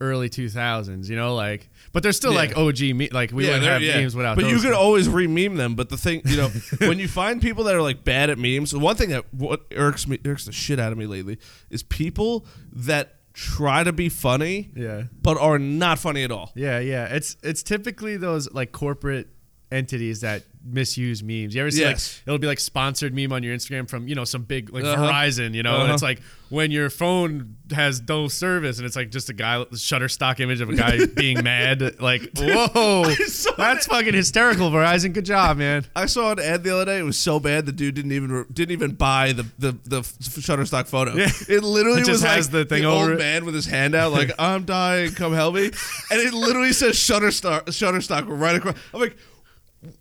early 0.00 0.28
2000s. 0.28 1.08
You 1.08 1.16
know, 1.16 1.34
like 1.34 1.68
but 1.92 2.02
they're 2.02 2.12
still 2.12 2.32
Yeah. 2.32 2.38
like 2.38 2.56
OG 2.56 2.80
me 2.94 3.08
like 3.10 3.30
we 3.30 3.44
wouldn't 3.44 3.62
they're- 3.62 3.78
have 3.80 4.02
memes 4.02 4.16
without. 4.16 4.36
But 4.36 4.46
you 4.48 4.58
could 4.60 4.72
always 4.72 5.08
re-meme 5.08 5.56
them. 5.56 5.74
But 5.74 5.88
the 5.88 5.96
thing, 5.96 6.22
you 6.24 6.36
know, 6.36 6.48
when 6.78 6.98
you 6.98 7.08
find 7.08 7.40
people 7.40 7.64
that 7.64 7.74
are 7.74 7.82
like 7.82 8.04
bad 8.04 8.30
at 8.30 8.38
memes, 8.38 8.70
the 8.70 8.78
one 8.78 8.96
thing 8.96 9.10
that 9.10 9.32
what 9.32 9.62
irks 9.76 10.06
me 10.06 10.18
irks 10.24 10.44
the 10.46 10.52
shit 10.52 10.78
out 10.80 10.92
of 10.92 10.98
me 10.98 11.06
lately 11.06 11.38
is 11.70 11.82
people 11.82 12.46
that 12.72 13.16
try 13.34 13.82
to 13.82 13.92
be 13.94 14.10
funny, 14.10 14.70
yeah. 14.76 15.04
but 15.22 15.38
are 15.38 15.58
not 15.58 15.98
funny 15.98 16.22
at 16.22 16.30
all. 16.30 16.52
Yeah, 16.54 16.78
yeah. 16.80 17.06
It's 17.06 17.36
it's 17.42 17.62
typically 17.62 18.16
those 18.18 18.52
like 18.52 18.72
corporate 18.72 19.28
entities 19.72 20.20
that 20.20 20.42
misuse 20.64 21.24
memes. 21.24 21.54
You 21.56 21.60
ever 21.62 21.70
see 21.72 21.80
Yes. 21.80 22.20
like 22.20 22.28
it'll 22.28 22.38
be 22.38 22.46
like 22.46 22.60
sponsored 22.60 23.12
meme 23.12 23.32
on 23.32 23.42
your 23.42 23.52
Instagram 23.56 23.88
from 23.90 24.06
you 24.06 24.14
know 24.14 24.24
some 24.24 24.42
big 24.42 24.72
like 24.72 24.84
Uh-huh. 24.84 25.10
Verizon, 25.10 25.54
you 25.54 25.62
know, 25.64 25.74
Uh-huh. 25.78 25.92
it's 25.94 26.02
like 26.04 26.20
when 26.50 26.70
your 26.70 26.88
phone 26.88 27.56
has 27.74 28.00
no 28.06 28.28
service 28.28 28.76
and 28.78 28.86
it's 28.86 28.94
like 28.94 29.10
just 29.10 29.28
a 29.28 29.32
guy 29.32 29.64
Shutterstock 29.72 30.38
image 30.38 30.60
of 30.60 30.68
a 30.68 30.76
guy 30.76 31.04
being 31.16 31.42
mad. 31.42 32.00
Like 32.00 32.30
whoa, 32.36 33.06
that's 33.56 33.86
fucking 33.86 34.14
hysterical, 34.14 34.70
Verizon. 34.70 35.12
Good 35.12 35.24
job, 35.24 35.56
man. 35.56 35.84
I 35.96 36.06
saw 36.06 36.30
an 36.32 36.38
ad 36.38 36.62
the 36.62 36.74
other 36.76 36.84
day. 36.84 36.98
It 37.00 37.02
was 37.04 37.18
so 37.18 37.40
bad 37.40 37.66
the 37.66 37.72
dude 37.72 37.96
didn't 37.96 38.12
even 38.12 38.46
didn't 38.52 38.70
even 38.72 38.92
buy 38.94 39.32
the 39.32 39.44
the, 39.58 39.72
the 39.84 40.00
Shutterstock 40.02 40.86
photo. 40.86 41.14
Yeah. 41.16 41.28
It 41.48 41.64
literally 41.64 42.02
It 42.02 42.06
just 42.06 42.22
was 42.22 42.30
has 42.30 42.46
like 42.54 42.68
the 42.68 42.74
thing 42.76 42.84
old 42.84 43.02
over 43.02 43.12
it. 43.14 43.18
man 43.18 43.44
with 43.44 43.54
his 43.56 43.66
hand 43.66 43.96
out, 43.96 44.12
like 44.12 44.30
I'm 44.38 44.64
dying, 44.64 45.10
come 45.12 45.32
help 45.32 45.56
me, 45.56 45.64
and 45.64 46.20
it 46.20 46.32
literally 46.34 46.72
says 46.72 46.94
Shutterstock 46.94 47.64
Shutterstock 47.64 48.26
right 48.28 48.54
across. 48.54 48.76
I'm 48.94 49.00
like, 49.00 49.16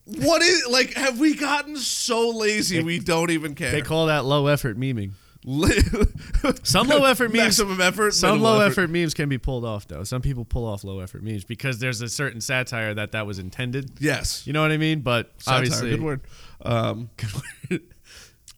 what 0.06 0.42
is 0.42 0.68
like? 0.70 0.94
Have 0.94 1.20
we 1.20 1.36
gotten 1.36 1.76
so 1.78 2.30
lazy 2.30 2.82
we 2.84 3.00
don't 3.00 3.32
even 3.32 3.56
care? 3.56 3.72
They 3.72 3.82
call 3.82 4.08
that 4.08 4.26
low 4.26 4.48
effort 4.48 4.78
memeing. 4.78 5.14
Some 6.64 6.88
low 6.88 7.04
effort 7.06 7.30
memes. 7.30 7.38
maximum 7.58 7.82
effort, 7.82 8.14
Some 8.14 8.42
low 8.42 8.60
effort 8.60 8.92
memes 8.92 9.16
can 9.16 9.28
be 9.28 9.40
pulled 9.40 9.66
off 9.66 9.88
though. 9.88 10.04
Some 10.04 10.22
people 10.22 10.46
pull 10.46 10.68
off 10.68 10.84
low 10.84 11.00
effort 11.00 11.24
memes 11.24 11.44
because 11.46 11.80
there's 11.80 12.00
a 12.02 12.10
certain 12.10 12.42
satire 12.42 12.94
that 12.94 13.14
that 13.14 13.26
was 13.26 13.40
intended. 13.40 13.90
Yes, 14.00 14.46
You 14.46 14.54
know 14.54 14.62
what 14.62 14.72
I 14.72 14.78
mean? 14.78 15.02
But 15.02 15.32
Satire, 15.38 15.58
obviously, 15.58 15.90
good 15.92 16.04
word. 16.04 16.22
Um, 16.62 17.10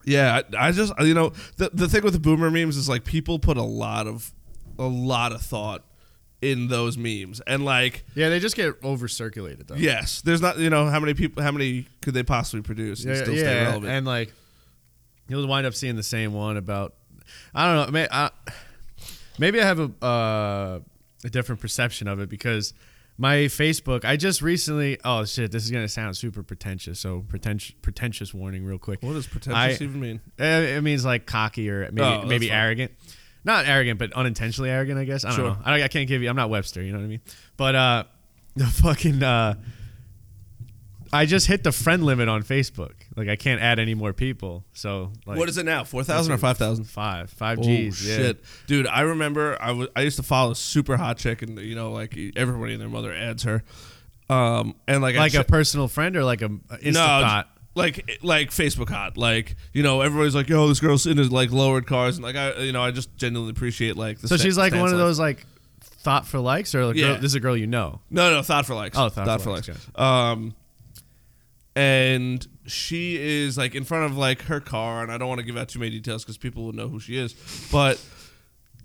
yeah, 0.03 0.41
I, 0.53 0.67
I 0.67 0.71
just 0.73 0.91
you 0.99 1.13
know 1.13 1.31
the 1.55 1.69
the 1.73 1.87
thing 1.87 2.03
with 2.03 2.13
the 2.13 2.19
boomer 2.19 2.51
memes 2.51 2.75
is 2.75 2.89
like 2.89 3.05
people 3.05 3.39
put 3.39 3.55
a 3.55 3.63
lot 3.63 4.05
of 4.05 4.33
a 4.77 4.87
lot 4.87 5.31
of 5.31 5.41
thought 5.41 5.85
in 6.51 6.67
those 6.67 6.97
memes, 6.97 7.39
and 7.47 7.63
like 7.65 8.03
Yeah, 8.15 8.29
they 8.29 8.39
just 8.39 8.55
get 8.55 8.75
over 8.83 9.07
circulated 9.07 9.67
though. 9.67 9.75
yes, 9.75 10.21
there's 10.21 10.41
not 10.41 10.57
you 10.59 10.69
know 10.69 10.87
how 10.87 10.99
many 10.99 11.13
people 11.13 11.41
how 11.43 11.51
many 11.51 11.85
could 12.01 12.13
they 12.13 12.23
possibly 12.23 12.61
produce 12.61 13.03
and 13.05 13.15
yeah, 13.15 13.21
still 13.23 13.35
stay 13.35 13.43
yeah, 13.45 13.63
relevant? 13.63 13.91
and 13.91 14.05
like 14.05 14.33
you'll 15.29 15.47
wind 15.47 15.65
up 15.65 15.73
seeing 15.73 15.95
the 15.95 16.03
same 16.03 16.33
one 16.33 16.57
about. 16.57 16.95
I 17.55 17.65
don't 17.65 17.85
know. 17.87 17.91
May, 17.91 18.07
I, 18.11 18.29
maybe 19.39 19.61
I 19.61 19.65
have 19.65 19.79
a 19.79 20.05
uh, 20.05 20.79
a 21.23 21.29
different 21.29 21.61
perception 21.61 22.07
of 22.07 22.19
it 22.19 22.27
because 22.29 22.73
my 23.17 23.35
Facebook. 23.45 24.03
I 24.05 24.17
just 24.17 24.41
recently. 24.41 24.97
Oh 25.05 25.23
shit! 25.25 25.51
This 25.51 25.63
is 25.63 25.71
gonna 25.71 25.87
sound 25.87 26.17
super 26.17 26.43
pretentious. 26.43 26.99
So 26.99 27.23
pretentious, 27.29 27.75
pretentious 27.81 28.33
warning, 28.33 28.65
real 28.65 28.77
quick. 28.77 29.01
what 29.01 29.13
does 29.13 29.27
pretentious 29.27 29.79
I- 29.79 29.83
even 29.83 29.99
mean? 30.01 30.19
Uh, 30.39 30.43
It 30.43 30.83
means 30.83 31.05
like 31.05 31.25
cocky 31.25 31.69
or 31.69 31.83
maybe 31.91 32.01
Oh, 32.01 32.17
that's 32.17 32.27
maybe 32.29 32.49
fine. 32.49 32.89
Not 33.45 33.65
arrogant, 33.67 33.99
but 33.99 34.13
unintentionally 34.13 34.69
arrogant. 34.69 34.97
I 34.99 35.03
guess 35.05 35.25
I 35.25 35.29
don't 35.29 35.35
Sure. 35.37 35.45
know. 35.49 35.57
I, 35.65 35.83
I 35.83 35.87
can't 35.89 36.07
give 36.07 36.21
you. 36.21 36.29
I'm 36.29 36.35
not 36.35 36.49
Webster. 36.49 36.81
You 36.81 36.91
know 36.93 36.99
what 36.99 37.05
I 37.05 37.07
mean? 37.07 37.21
But 37.57 37.75
uh, 37.75 38.03
the 38.55 38.65
fucking 38.65 39.21
uh, 39.21 39.55
I 41.11 41.25
just 41.27 41.45
hit 41.47 41.63
the 41.63 41.71
friend 41.71 42.03
limit 42.03 42.27
on 42.27 42.41
Facebook. 42.41 42.93
Like 43.15 43.27
I 43.29 43.35
can't 43.35 43.61
add 43.61 43.77
any 43.79 43.93
more 43.93 44.13
people. 44.13 44.63
So 44.73 45.11
like 45.27 45.37
what 45.37 45.47
is 45.49 45.57
it 45.59 45.65
now? 45.65 45.83
Four 45.83 46.03
thousand 46.03 46.33
or 46.33 46.37
five 46.39 46.57
thousand? 46.57 46.85
five 46.85 47.29
five 47.29 47.59
Oh 47.59 47.63
G's? 47.63 48.07
yeah. 48.07 48.15
shit, 48.17 48.43
dude! 48.65 48.87
I 48.87 49.01
remember 49.01 49.55
I 49.61 49.71
was 49.71 49.89
I 49.95 50.01
used 50.01 50.17
to 50.17 50.23
follow 50.23 50.51
a 50.51 50.55
super 50.55 50.97
hot 50.97 51.17
chick, 51.17 51.41
and 51.43 51.59
you 51.59 51.75
know 51.75 51.91
like 51.91 52.17
everybody 52.35 52.73
and 52.73 52.81
their 52.81 52.89
mother 52.89 53.13
adds 53.13 53.43
her, 53.43 53.63
um, 54.29 54.73
and 54.87 55.03
like 55.03 55.15
I 55.15 55.19
Like 55.19 55.33
a 55.33 55.37
check- 55.39 55.47
personal 55.47 55.87
friend 55.87 56.15
or 56.15 56.23
like 56.23 56.41
a, 56.41 56.49
a 56.71 56.91
thought. 56.93 57.49
Like 57.75 58.19
like 58.21 58.49
Facebook 58.51 58.89
hot. 58.89 59.17
Like 59.17 59.55
you 59.73 59.83
know, 59.83 60.01
everybody's 60.01 60.35
like, 60.35 60.49
"Yo, 60.49 60.67
this 60.67 60.79
girl's 60.79 61.05
in 61.07 61.17
his 61.17 61.31
like 61.31 61.51
lowered 61.51 61.87
cars," 61.87 62.17
and 62.17 62.23
like 62.23 62.35
I, 62.35 62.57
you 62.59 62.71
know, 62.71 62.81
I 62.83 62.91
just 62.91 63.15
genuinely 63.17 63.51
appreciate 63.51 63.95
like. 63.97 64.19
The 64.19 64.27
So 64.27 64.35
sta- 64.37 64.43
she's 64.45 64.57
like 64.57 64.73
one 64.73 64.91
of 64.91 64.97
those 64.97 65.19
like 65.19 65.45
thought 65.81 66.27
for 66.27 66.39
likes 66.39 66.75
or 66.75 66.85
like 66.85 66.95
Yeah. 66.95 67.07
girl, 67.13 67.15
this 67.15 67.25
is 67.31 67.35
a 67.35 67.39
girl 67.39 67.55
you 67.57 67.67
know. 67.67 68.01
No, 68.09 68.29
no, 68.31 68.41
thought 68.41 68.65
for 68.65 68.75
likes. 68.75 68.97
Oh, 68.97 69.09
thought 69.09 69.41
for 69.41 69.51
likes. 69.51 69.69
Um, 69.95 70.53
and 71.75 72.45
she 72.67 73.17
is 73.17 73.57
like 73.57 73.73
in 73.75 73.83
front 73.83 74.05
of 74.05 74.17
like 74.17 74.43
her 74.43 74.59
car, 74.59 75.01
and 75.03 75.11
I 75.11 75.17
don't 75.17 75.27
want 75.27 75.39
to 75.39 75.45
give 75.45 75.57
out 75.57 75.69
too 75.69 75.79
many 75.79 75.91
details 75.91 76.23
because 76.23 76.37
people 76.37 76.65
will 76.65 76.73
know 76.73 76.87
who 76.87 76.99
she 76.99 77.17
is, 77.17 77.33
but. 77.71 78.03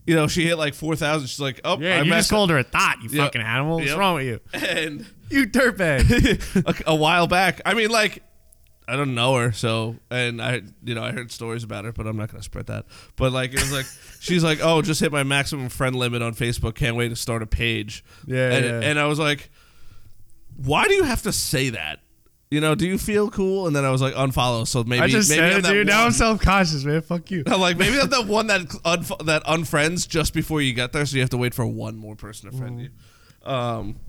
You 0.06 0.14
know, 0.14 0.26
she 0.26 0.46
hit 0.46 0.56
like 0.56 0.72
four 0.72 0.96
thousand. 0.96 1.28
She's 1.28 1.38
like, 1.38 1.60
"Oh, 1.64 1.78
Yeah, 1.78 1.96
I 1.96 1.98
you 1.98 2.04
just 2.04 2.08
messed 2.08 2.30
called 2.30 2.48
her 2.48 2.56
a 2.56 2.62
thought, 2.62 2.96
you 3.02 3.10
fucking 3.10 3.42
animal. 3.42 3.74
What's 3.76 3.88
Yep. 3.90 3.98
wrong 3.98 4.14
with 4.14 4.24
you? 4.24 4.40
And 4.54 5.04
You 5.28 5.44
dirtbag. 5.46 6.64
a, 6.86 6.92
a 6.92 6.94
while 6.94 7.26
back, 7.26 7.60
I 7.66 7.74
mean, 7.74 7.90
like, 7.90 8.22
I 8.88 8.96
don't 8.96 9.14
know 9.14 9.34
her, 9.36 9.52
so 9.52 9.96
and 10.10 10.40
I 10.40 10.62
you 10.82 10.94
know 10.94 11.02
I 11.02 11.12
heard 11.12 11.30
stories 11.30 11.62
about 11.62 11.84
her, 11.84 11.92
but 11.92 12.06
I'm 12.06 12.16
not 12.16 12.30
gonna 12.30 12.42
spread 12.42 12.68
that. 12.68 12.86
But 13.16 13.32
like 13.32 13.52
it 13.52 13.60
was 13.60 13.70
like 13.70 13.86
she's 14.20 14.42
like, 14.42 14.60
oh, 14.62 14.80
just 14.80 15.00
hit 15.00 15.12
my 15.12 15.24
maximum 15.24 15.68
friend 15.68 15.94
limit 15.94 16.22
on 16.22 16.34
Facebook. 16.34 16.74
Can't 16.74 16.96
wait 16.96 17.10
to 17.10 17.16
start 17.16 17.42
a 17.42 17.46
page. 17.46 18.02
Yeah, 18.26 18.50
and, 18.50 18.64
yeah. 18.64 18.88
and 18.88 18.98
I 18.98 19.04
was 19.06 19.18
like, 19.18 19.50
why 20.56 20.88
do 20.88 20.94
you 20.94 21.04
have 21.04 21.22
to 21.22 21.32
say 21.32 21.70
that? 21.70 22.00
You 22.50 22.62
know, 22.62 22.74
do 22.74 22.86
you 22.86 22.96
feel 22.96 23.30
cool? 23.30 23.66
And 23.66 23.76
then 23.76 23.84
I 23.84 23.90
was 23.90 24.00
like, 24.00 24.14
unfollow. 24.14 24.66
So 24.66 24.82
maybe 24.82 25.02
I 25.02 25.08
just 25.08 25.28
maybe 25.28 25.40
said 25.40 25.52
I'm 25.52 25.58
it, 25.58 25.68
dude. 25.68 25.86
Now 25.86 26.06
I'm 26.06 26.12
self 26.12 26.40
conscious, 26.40 26.82
man. 26.82 27.02
Fuck 27.02 27.30
you. 27.30 27.42
I'm 27.46 27.60
like 27.60 27.76
maybe 27.76 28.00
I'm 28.00 28.08
that 28.08 28.26
one 28.26 28.46
that 28.46 28.62
unf- 28.62 29.26
that 29.26 29.44
unfriends 29.44 30.08
just 30.08 30.32
before 30.32 30.62
you 30.62 30.72
get 30.72 30.92
there, 30.92 31.04
so 31.04 31.16
you 31.16 31.20
have 31.20 31.30
to 31.30 31.36
wait 31.36 31.52
for 31.52 31.66
one 31.66 31.96
more 31.96 32.16
person 32.16 32.50
to 32.50 32.56
friend 32.56 32.80
you. 32.80 32.88
Um, 33.44 34.00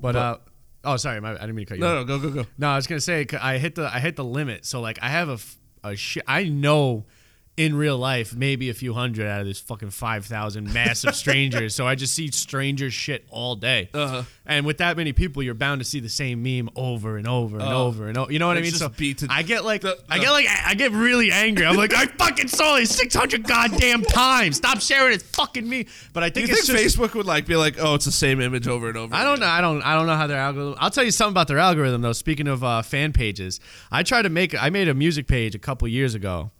But 0.00 0.16
uh, 0.16 0.38
oh, 0.84 0.96
sorry, 0.96 1.20
my, 1.20 1.30
I 1.30 1.34
didn't 1.34 1.54
mean 1.54 1.66
to 1.66 1.70
cut 1.70 1.78
you. 1.78 1.84
off. 1.84 2.06
no, 2.06 2.16
no, 2.16 2.18
go, 2.18 2.30
go, 2.30 2.42
go. 2.42 2.48
No, 2.58 2.68
I 2.70 2.76
was 2.76 2.86
gonna 2.86 3.00
say 3.00 3.26
I 3.40 3.58
hit 3.58 3.74
the 3.74 3.86
I 3.86 4.00
hit 4.00 4.16
the 4.16 4.24
limit. 4.24 4.64
So 4.66 4.80
like 4.80 4.98
I 5.02 5.08
have 5.08 5.28
a, 5.28 5.88
a 5.88 5.96
shit. 5.96 6.24
I 6.26 6.44
know 6.44 7.06
in 7.54 7.74
real 7.76 7.98
life 7.98 8.34
maybe 8.34 8.70
a 8.70 8.74
few 8.74 8.94
hundred 8.94 9.26
out 9.28 9.42
of 9.42 9.46
this 9.46 9.60
fucking 9.60 9.90
five 9.90 10.24
thousand 10.24 10.72
massive 10.72 11.14
strangers. 11.14 11.74
So 11.74 11.86
I 11.86 11.94
just 11.94 12.14
see 12.14 12.30
stranger 12.30 12.90
shit 12.90 13.26
all 13.28 13.56
day. 13.56 13.90
Uh-huh. 13.92 14.22
And 14.46 14.64
with 14.66 14.78
that 14.78 14.96
many 14.96 15.12
people, 15.12 15.42
you're 15.42 15.54
bound 15.54 15.80
to 15.80 15.84
see 15.84 16.00
the 16.00 16.08
same 16.08 16.42
meme 16.42 16.70
over 16.76 17.16
and 17.18 17.28
over 17.28 17.58
and 17.58 17.68
Oh. 17.68 17.86
over 17.86 18.08
and 18.08 18.16
over. 18.16 18.32
You 18.32 18.38
know 18.38 18.46
what 18.46 18.56
I 18.56 18.62
mean? 18.62 18.72
So 18.72 18.90
I 19.28 19.42
get 19.42 19.64
like 19.64 19.82
the- 19.82 19.98
I 20.08 20.18
get 20.18 20.30
like 20.30 20.46
I 20.48 20.74
get 20.74 20.92
really 20.92 21.30
angry. 21.30 21.66
I'm 21.66 21.76
like 21.76 21.92
I 21.94 22.06
fucking 22.06 22.48
saw 22.48 22.82
six 22.84 23.14
hundred 23.14 23.44
goddamn 23.44 24.02
times. 24.02 24.56
Stop 24.56 24.80
sharing 24.80 25.14
it, 25.14 25.22
fucking 25.22 25.68
me. 25.68 25.86
But 26.14 26.22
I 26.22 26.30
think 26.30 26.46
think 26.48 26.64
just 26.64 26.70
Facebook 26.70 27.14
would 27.14 27.26
like 27.26 27.46
be 27.46 27.56
like, 27.56 27.76
oh, 27.78 27.94
it's 27.96 28.06
the 28.06 28.12
same 28.12 28.40
image 28.40 28.66
over 28.66 28.88
and 28.88 28.96
over? 28.96 29.14
I 29.14 29.24
don't 29.24 29.34
again? 29.34 29.40
know. 29.40 29.52
I 29.52 29.60
don't. 29.60 29.82
I 29.82 29.94
don't 29.94 30.06
know 30.06 30.16
how 30.16 30.26
their 30.26 30.38
algorithm. 30.38 30.74
I'll 30.78 30.90
tell 30.90 31.04
you 31.04 31.10
something 31.10 31.32
about 31.34 31.48
their 31.48 31.58
algorithm 31.58 32.00
though. 32.00 32.12
Speaking 32.14 32.48
of 32.48 32.64
uh, 32.64 32.80
fan 32.82 33.12
pages, 33.12 33.60
I 33.90 34.02
tried 34.02 34.22
to 34.22 34.30
make. 34.30 34.60
I 34.60 34.70
made 34.70 34.88
a 34.88 34.94
music 34.94 35.26
page 35.26 35.54
a 35.54 35.58
couple 35.58 35.86
years 35.86 36.14
ago 36.14 36.50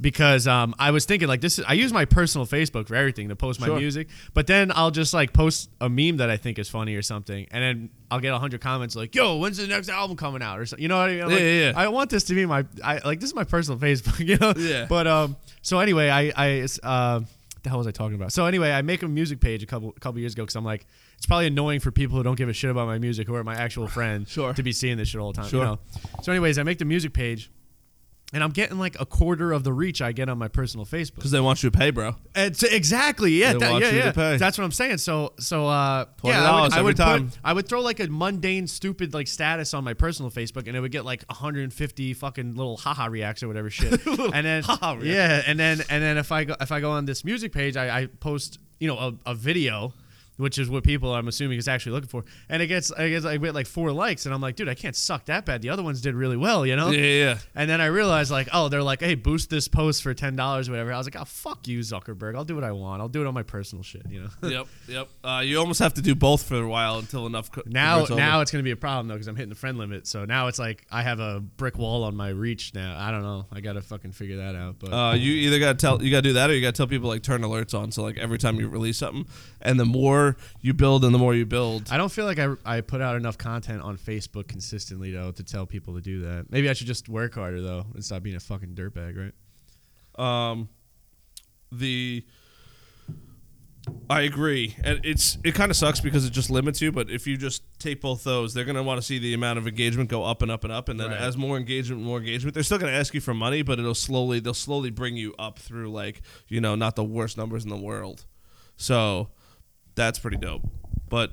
because 0.00 0.46
um, 0.46 0.74
I 0.78 0.90
was 0.90 1.04
thinking 1.04 1.28
like 1.28 1.40
this. 1.40 1.58
Is, 1.58 1.64
I 1.66 1.72
use 1.72 1.92
my 1.92 2.04
personal 2.04 2.46
Facebook 2.46 2.88
for 2.88 2.94
everything 2.94 3.28
to 3.30 3.36
post 3.36 3.60
my 3.60 3.66
Sure. 3.66 3.78
music, 3.78 4.08
but 4.34 4.46
then 4.46 4.70
I'll 4.74 4.90
just 4.90 5.14
like 5.14 5.32
post 5.32 5.70
a 5.80 5.88
meme 5.88 6.18
that 6.18 6.30
I 6.30 6.36
think 6.36 6.58
is 6.58 6.68
funny 6.68 6.94
or 6.94 7.02
something, 7.02 7.46
and 7.50 7.62
then 7.62 7.90
I'll 8.10 8.20
get 8.20 8.34
hundred 8.34 8.60
comments 8.60 8.94
like, 8.96 9.14
"Yo, 9.14 9.36
when's 9.38 9.56
the 9.56 9.66
next 9.66 9.88
album 9.88 10.16
coming 10.16 10.42
out?" 10.42 10.58
or 10.58 10.66
something. 10.66 10.82
You 10.82 10.88
know 10.88 10.98
what 10.98 11.08
I 11.10 11.12
mean? 11.14 11.22
I'm 11.22 11.30
Yeah, 11.30 11.34
like, 11.36 11.42
yeah, 11.44 11.70
yeah. 11.70 11.72
I 11.76 11.88
want 11.88 12.10
this 12.10 12.24
to 12.24 12.34
be 12.34 12.44
my. 12.46 12.64
I 12.84 12.98
like 13.04 13.20
this 13.20 13.30
is 13.30 13.34
my 13.34 13.44
personal 13.44 13.78
Facebook. 13.86 14.18
You 14.26 14.36
know? 14.36 14.52
Yeah. 14.56 14.86
But 14.88 15.06
um. 15.06 15.36
So 15.62 15.78
anyway, 15.80 16.08
I 16.10 16.32
I 16.36 16.66
uh, 16.82 17.20
what 17.20 17.62
the 17.62 17.68
hell 17.70 17.78
was 17.78 17.86
I 17.86 17.90
talking 17.90 18.14
about? 18.14 18.32
So 18.32 18.44
anyway, 18.46 18.70
I 18.72 18.82
make 18.82 19.02
a 19.02 19.08
music 19.08 19.40
page 19.40 19.62
a 19.62 19.66
couple 19.66 19.92
couple 19.92 20.20
years 20.20 20.34
ago 20.34 20.42
because 20.44 20.56
I'm 20.56 20.64
like, 20.64 20.86
it's 21.16 21.26
probably 21.26 21.46
annoying 21.46 21.80
for 21.80 21.90
people 21.90 22.16
who 22.16 22.22
don't 22.22 22.36
give 22.36 22.48
a 22.48 22.52
shit 22.52 22.70
about 22.70 22.86
my 22.86 22.98
music 22.98 23.26
who 23.26 23.34
are 23.34 23.42
my 23.44 23.54
actual 23.56 23.88
friends 23.96 24.30
Sure. 24.30 24.52
to 24.52 24.62
be 24.62 24.72
seeing 24.72 24.98
this 24.98 25.08
shit 25.08 25.20
all 25.20 25.32
the 25.32 25.40
time. 25.40 25.48
Sure. 25.50 25.60
You 25.60 25.64
know? 25.66 25.78
So 26.22 26.30
anyways, 26.32 26.58
I 26.58 26.62
make 26.64 26.78
the 26.78 26.84
music 26.84 27.12
page. 27.14 27.50
And 28.32 28.42
I'm 28.42 28.50
getting 28.50 28.76
like 28.78 29.00
a 29.00 29.06
quarter 29.06 29.52
of 29.52 29.62
the 29.62 29.72
reach 29.72 30.02
I 30.02 30.10
get 30.10 30.28
on 30.28 30.36
my 30.36 30.48
personal 30.48 30.84
Facebook. 30.84 31.14
because 31.14 31.30
they 31.30 31.40
want 31.40 31.62
you 31.62 31.70
to 31.70 31.78
pay, 31.78 31.90
bro. 31.90 32.16
It's 32.34 32.64
exactly, 32.64 33.30
yeah, 33.30 33.52
They 33.52 33.60
that- 33.60 33.70
want 33.70 33.84
yeah, 33.84 33.90
you 33.92 33.98
to 34.00 34.06
yeah. 34.06 34.12
pay. 34.12 34.36
That's 34.36 34.58
what 34.58 34.64
I'm 34.64 34.72
saying. 34.72 34.98
So, 34.98 35.32
so, 35.38 35.68
uh, 35.68 36.06
yeah, 36.24 36.50
I 36.50 36.62
would, 36.62 36.72
$20 36.72 36.76
I 36.76 36.82
would 36.82 36.96
time. 36.96 37.28
Put, 37.30 37.38
I 37.44 37.52
would 37.52 37.68
throw 37.68 37.80
like 37.82 38.00
a 38.00 38.08
mundane, 38.08 38.66
stupid 38.66 39.14
like 39.14 39.28
status 39.28 39.74
on 39.74 39.84
my 39.84 39.94
personal 39.94 40.30
Facebook, 40.32 40.66
and 40.66 40.76
it 40.76 40.80
would 40.80 40.90
get 40.90 41.04
like 41.04 41.24
150 41.28 42.14
fucking 42.14 42.56
little 42.56 42.76
haha 42.76 43.06
reacts 43.06 43.44
or 43.44 43.48
whatever 43.48 43.70
shit. 43.70 44.04
and 44.06 44.44
then, 44.44 44.64
yeah, 45.02 45.42
and 45.46 45.58
then, 45.58 45.80
and 45.88 46.02
then 46.02 46.18
if 46.18 46.32
I 46.32 46.44
go, 46.44 46.56
if 46.60 46.72
I 46.72 46.80
go 46.80 46.90
on 46.90 47.04
this 47.04 47.24
music 47.24 47.52
page, 47.52 47.76
I, 47.76 48.00
I 48.00 48.06
post, 48.06 48.58
you 48.80 48.88
know, 48.88 48.98
a, 48.98 49.30
a 49.30 49.34
video. 49.34 49.92
Which 50.36 50.58
is 50.58 50.68
what 50.68 50.84
people 50.84 51.14
I'm 51.14 51.28
assuming 51.28 51.58
is 51.58 51.66
actually 51.66 51.92
looking 51.92 52.08
for, 52.08 52.24
and 52.48 52.60
it 52.62 52.66
gets 52.66 52.92
I 52.92 53.08
guess 53.08 53.24
I 53.24 53.38
get 53.38 53.54
like 53.54 53.66
four 53.66 53.90
likes, 53.90 54.26
and 54.26 54.34
I'm 54.34 54.40
like, 54.40 54.56
dude, 54.56 54.68
I 54.68 54.74
can't 54.74 54.94
suck 54.94 55.24
that 55.26 55.46
bad. 55.46 55.62
The 55.62 55.70
other 55.70 55.82
ones 55.82 56.00
did 56.02 56.14
really 56.14 56.36
well, 56.36 56.66
you 56.66 56.76
know. 56.76 56.90
Yeah, 56.90 57.00
yeah. 57.00 57.38
And 57.54 57.70
then 57.70 57.80
I 57.80 57.86
realized, 57.86 58.30
like, 58.30 58.48
oh, 58.52 58.68
they're 58.68 58.82
like, 58.82 59.00
hey, 59.00 59.14
boost 59.14 59.48
this 59.48 59.66
post 59.68 60.02
for 60.02 60.12
ten 60.12 60.36
dollars 60.36 60.68
or 60.68 60.72
whatever. 60.72 60.92
I 60.92 60.98
was 60.98 61.06
like, 61.06 61.16
oh, 61.16 61.24
fuck 61.24 61.66
you, 61.66 61.80
Zuckerberg. 61.80 62.36
I'll 62.36 62.44
do 62.44 62.54
what 62.54 62.64
I 62.64 62.72
want. 62.72 63.00
I'll 63.00 63.08
do 63.08 63.22
it 63.22 63.26
on 63.26 63.34
my 63.34 63.42
personal 63.42 63.82
shit, 63.82 64.02
you 64.10 64.20
know. 64.22 64.28
yep, 64.48 64.66
yep. 64.88 65.08
Uh, 65.24 65.42
you 65.44 65.58
almost 65.58 65.80
have 65.80 65.94
to 65.94 66.02
do 66.02 66.14
both 66.14 66.42
for 66.42 66.56
a 66.62 66.68
while 66.68 66.98
until 66.98 67.26
enough. 67.26 67.50
Co- 67.50 67.62
now, 67.66 68.04
now 68.04 68.40
it's 68.42 68.50
gonna 68.50 68.62
be 68.62 68.70
a 68.72 68.76
problem 68.76 69.08
though 69.08 69.14
because 69.14 69.28
I'm 69.28 69.36
hitting 69.36 69.48
the 69.48 69.54
friend 69.54 69.78
limit. 69.78 70.06
So 70.06 70.24
now 70.26 70.48
it's 70.48 70.58
like 70.58 70.84
I 70.90 71.02
have 71.02 71.18
a 71.20 71.40
brick 71.40 71.78
wall 71.78 72.04
on 72.04 72.14
my 72.14 72.28
reach 72.28 72.74
now. 72.74 72.96
I 72.98 73.10
don't 73.10 73.22
know. 73.22 73.46
I 73.50 73.60
gotta 73.60 73.80
fucking 73.80 74.12
figure 74.12 74.36
that 74.36 74.54
out. 74.54 74.76
But 74.78 74.92
Uh, 74.92 75.14
you 75.14 75.32
either 75.32 75.58
gotta 75.58 75.78
tell 75.78 76.02
you 76.02 76.10
gotta 76.10 76.22
do 76.22 76.32
that 76.34 76.50
or 76.50 76.54
you 76.54 76.60
gotta 76.60 76.76
tell 76.76 76.86
people 76.86 77.08
like 77.08 77.22
turn 77.22 77.40
alerts 77.42 77.78
on. 77.78 77.90
So 77.90 78.02
like 78.02 78.18
every 78.18 78.38
time 78.38 78.60
you 78.60 78.68
release 78.68 78.98
something, 78.98 79.26
and 79.66 79.78
the 79.78 79.84
more 79.84 80.36
you 80.62 80.72
build 80.72 81.04
and 81.04 81.14
the 81.14 81.18
more 81.18 81.34
you 81.34 81.44
build, 81.44 81.88
I 81.90 81.96
don't 81.98 82.10
feel 82.10 82.24
like 82.24 82.38
I, 82.38 82.54
I 82.64 82.80
put 82.80 83.00
out 83.02 83.16
enough 83.16 83.36
content 83.36 83.82
on 83.82 83.98
Facebook 83.98 84.48
consistently 84.48 85.10
though 85.10 85.32
to 85.32 85.42
tell 85.42 85.66
people 85.66 85.94
to 85.94 86.00
do 86.00 86.20
that. 86.20 86.46
Maybe 86.50 86.70
I 86.70 86.72
should 86.72 86.86
just 86.86 87.08
work 87.08 87.34
harder 87.34 87.60
though 87.60 87.84
and 87.94 88.04
stop 88.04 88.22
being 88.22 88.36
a 88.36 88.40
fucking 88.40 88.74
dirtbag, 88.74 89.16
right? 89.18 89.34
um, 90.18 90.68
the 91.70 92.24
I 94.10 94.22
agree, 94.22 94.74
and 94.82 95.00
it's 95.04 95.38
it 95.44 95.54
kind 95.54 95.70
of 95.70 95.76
sucks 95.76 96.00
because 96.00 96.24
it 96.26 96.30
just 96.32 96.50
limits 96.50 96.80
you. 96.80 96.90
But 96.90 97.08
if 97.08 97.24
you 97.26 97.36
just 97.36 97.62
take 97.78 98.00
both 98.00 98.24
those, 98.24 98.52
they're 98.52 98.64
gonna 98.64 98.82
want 98.82 98.98
to 99.00 99.06
see 99.06 99.18
the 99.20 99.32
amount 99.32 99.58
of 99.60 99.68
engagement 99.68 100.10
go 100.10 100.24
up 100.24 100.42
and 100.42 100.50
up 100.50 100.64
and 100.64 100.72
up, 100.72 100.88
and 100.88 100.98
then 100.98 101.10
Right. 101.10 101.20
as 101.20 101.36
more 101.36 101.56
engagement, 101.56 102.02
more 102.02 102.18
engagement, 102.18 102.54
they're 102.54 102.64
still 102.64 102.78
gonna 102.78 102.90
ask 102.92 103.14
you 103.14 103.20
for 103.20 103.32
money, 103.34 103.62
but 103.62 103.78
it'll 103.78 103.94
slowly 103.94 104.40
they'll 104.40 104.54
slowly 104.54 104.90
bring 104.90 105.16
you 105.16 105.34
up 105.38 105.58
through 105.60 105.92
like 105.92 106.20
you 106.48 106.60
know 106.60 106.74
not 106.74 106.96
the 106.96 107.04
worst 107.04 107.36
numbers 107.36 107.62
in 107.62 107.70
the 107.70 107.76
world. 107.76 108.24
So 108.76 109.30
that's 109.96 110.18
pretty 110.20 110.36
dope. 110.36 110.62
But 111.08 111.32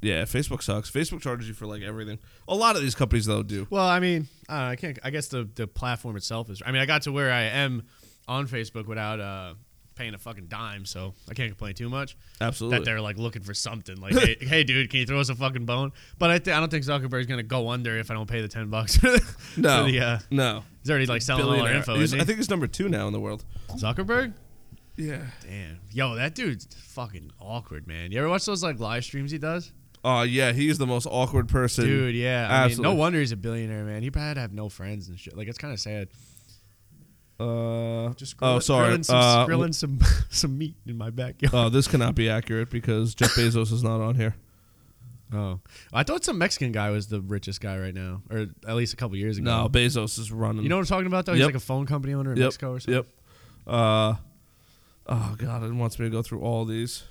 yeah, 0.00 0.22
Facebook 0.22 0.62
sucks. 0.62 0.90
Facebook 0.90 1.20
charges 1.20 1.48
you 1.48 1.54
for 1.54 1.66
like 1.66 1.82
everything. 1.82 2.18
A 2.48 2.54
lot 2.54 2.76
of 2.76 2.82
these 2.82 2.94
companies 2.94 3.26
though 3.26 3.42
do. 3.42 3.66
Well, 3.70 3.86
I 3.86 4.00
mean, 4.00 4.28
I, 4.48 4.54
don't 4.54 4.64
know, 4.64 4.70
I 4.70 4.76
can't. 4.76 4.98
I 5.04 5.10
guess 5.10 5.28
the 5.28 5.48
the 5.54 5.66
platform 5.66 6.16
itself 6.16 6.50
is. 6.50 6.62
I 6.64 6.72
mean, 6.72 6.80
I 6.80 6.86
got 6.86 7.02
to 7.02 7.12
where 7.12 7.32
I 7.32 7.42
am 7.42 7.84
on 8.28 8.46
Facebook 8.46 8.86
without 8.86 9.20
uh, 9.20 9.54
paying 9.94 10.14
a 10.14 10.18
fucking 10.18 10.46
dime, 10.46 10.84
so 10.84 11.14
I 11.28 11.34
can't 11.34 11.50
complain 11.50 11.74
too 11.74 11.88
much. 11.88 12.16
Absolutely. 12.40 12.78
That 12.78 12.84
they're 12.84 13.00
like 13.00 13.16
looking 13.16 13.42
for 13.42 13.54
something. 13.54 13.96
Like, 13.96 14.14
hey, 14.14 14.36
hey, 14.40 14.64
dude, 14.64 14.90
can 14.90 15.00
you 15.00 15.06
throw 15.06 15.20
us 15.20 15.30
a 15.30 15.34
fucking 15.34 15.64
bone? 15.64 15.92
But 16.18 16.30
I, 16.30 16.38
th- 16.38 16.54
I 16.54 16.60
don't 16.60 16.70
think 16.70 16.84
Zuckerberg's 16.84 17.26
gonna 17.26 17.42
go 17.42 17.70
under 17.70 17.96
if 17.98 18.10
I 18.10 18.14
don't 18.14 18.28
pay 18.28 18.42
the 18.42 18.48
ten 18.48 18.68
bucks. 18.68 19.02
no, 19.56 19.84
for 19.86 19.90
the, 19.90 20.00
uh, 20.00 20.18
no. 20.30 20.64
he's 20.82 20.90
already 20.90 21.06
like 21.06 21.22
selling 21.22 21.46
all 21.46 21.66
our 21.66 21.72
info. 21.72 21.94
I 21.94 22.06
think 22.06 22.36
he's 22.36 22.50
number 22.50 22.66
two 22.66 22.88
now 22.88 23.06
in 23.06 23.12
the 23.12 23.20
world. 23.20 23.44
Zuckerberg. 23.76 24.34
Yeah. 24.96 25.22
Damn, 25.42 25.80
yo, 25.92 26.14
that 26.14 26.34
dude's 26.34 26.66
fucking 26.72 27.32
awkward, 27.40 27.86
man. 27.86 28.12
You 28.12 28.18
ever 28.20 28.28
watch 28.28 28.44
those 28.46 28.62
like 28.62 28.78
live 28.78 29.04
streams 29.04 29.30
he 29.30 29.38
does? 29.38 29.72
Oh 30.04 30.22
yeah, 30.22 30.52
he's 30.52 30.78
the 30.78 30.86
most 30.86 31.06
awkward 31.10 31.48
person. 31.48 31.84
Dude, 31.86 32.14
yeah. 32.14 32.46
I 32.50 32.68
mean, 32.68 32.80
no 32.82 32.94
wonder 32.94 33.18
he's 33.18 33.32
a 33.32 33.36
billionaire, 33.36 33.84
man. 33.84 34.02
He 34.02 34.10
probably 34.10 34.28
had 34.28 34.34
to 34.34 34.40
have 34.42 34.52
no 34.52 34.68
friends 34.68 35.08
and 35.08 35.18
shit. 35.18 35.36
Like, 35.36 35.48
it's 35.48 35.58
kind 35.58 35.72
of 35.72 35.80
sad. 35.80 36.08
Uh, 37.40 38.12
Just 38.14 38.36
oh, 38.42 38.60
sorry. 38.60 38.86
grilling 38.86 39.02
some, 39.02 39.16
Uh, 39.16 39.44
grilling 39.46 39.72
some 39.72 39.98
some 40.30 40.56
meat 40.56 40.76
in 40.86 40.96
my 40.96 41.10
backyard. 41.10 41.52
Oh, 41.54 41.68
this 41.68 41.88
cannot 41.88 42.14
be 42.14 42.28
accurate 42.28 42.70
because 42.70 43.14
Jeff 43.14 43.30
Bezos 43.34 43.72
is 43.72 43.82
not 43.82 44.00
on 44.00 44.14
here. 44.14 44.36
Oh, 45.32 45.58
I 45.92 46.04
thought 46.04 46.22
some 46.24 46.38
Mexican 46.38 46.70
guy 46.70 46.90
was 46.90 47.08
the 47.08 47.20
richest 47.20 47.60
guy 47.60 47.76
right 47.78 47.94
now, 47.94 48.22
or 48.30 48.46
at 48.68 48.76
least 48.76 48.92
a 48.92 48.96
couple 48.96 49.16
years 49.16 49.36
ago. 49.38 49.44
No, 49.62 49.68
Bezos 49.68 50.16
is 50.20 50.30
running. 50.30 50.62
you 50.62 50.68
know 50.68 50.76
what 50.76 50.82
I'm 50.82 50.86
talking 50.86 51.06
about 51.08 51.26
though? 51.26 51.34
He's 51.34 51.44
like 51.44 51.56
a 51.56 51.60
phone 51.60 51.86
company 51.86 52.14
owner 52.14 52.30
in 52.32 52.36
Yep. 52.38 52.44
Mexico 52.46 52.72
or 52.74 52.80
something. 52.80 52.94
Yep. 53.02 53.06
Uh, 53.66 54.14
oh 55.06 55.34
god, 55.38 55.62
it 55.62 55.72
wants 55.72 55.98
me 55.98 56.06
to 56.06 56.10
go 56.10 56.22
through 56.22 56.40
all 56.40 56.64
these 56.64 57.04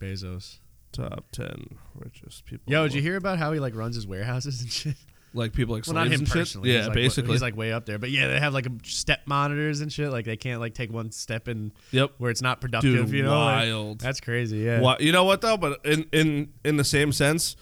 Bezos. 0.00 0.58
top 0.92 1.24
ten 1.32 1.78
richest 1.94 2.44
people. 2.46 2.72
Yo, 2.72 2.84
did 2.84 2.94
you 2.94 3.02
hear 3.02 3.16
about 3.16 3.38
how 3.38 3.52
he 3.52 3.60
like 3.60 3.74
runs 3.74 3.94
his 3.94 4.06
warehouses 4.06 4.62
and 4.62 4.70
shit? 4.70 4.94
like 5.34 5.52
people 5.52 5.74
like 5.74 5.86
Well, 5.86 5.94
not 5.94 6.06
him 6.06 6.14
and 6.20 6.28
shit? 6.28 6.36
personally. 6.36 6.70
Yeah, 6.70 6.78
he's 6.78 6.86
like, 6.88 6.94
basically. 6.94 7.32
he's 7.32 7.42
like 7.42 7.56
way 7.56 7.72
up 7.72 7.86
there. 7.86 7.98
But 7.98 8.10
yeah, 8.10 8.28
they 8.28 8.40
have 8.40 8.54
like 8.54 8.66
step 8.84 9.20
monitors 9.26 9.80
and 9.80 9.92
shit. 9.92 10.10
Like 10.10 10.24
they 10.24 10.36
can't 10.36 10.60
like 10.60 10.74
take 10.74 10.92
one 10.92 11.12
step 11.12 11.48
in 11.48 11.72
yep. 11.90 12.12
where 12.18 12.30
it's 12.30 12.42
not 12.42 12.60
productive. 12.60 13.06
Dude, 13.06 13.10
you 13.10 13.22
know, 13.22 13.38
Like, 13.38 13.68
wild. 13.68 14.00
that's 14.00 14.20
crazy. 14.20 14.58
Yeah. 14.58 14.96
You 14.98 15.12
know 15.12 15.24
what 15.24 15.40
though? 15.40 15.56
But 15.56 15.84
in 15.84 16.06
in 16.12 16.52
in 16.64 16.76
the 16.76 16.84
same 16.84 17.12
sense, 17.12 17.56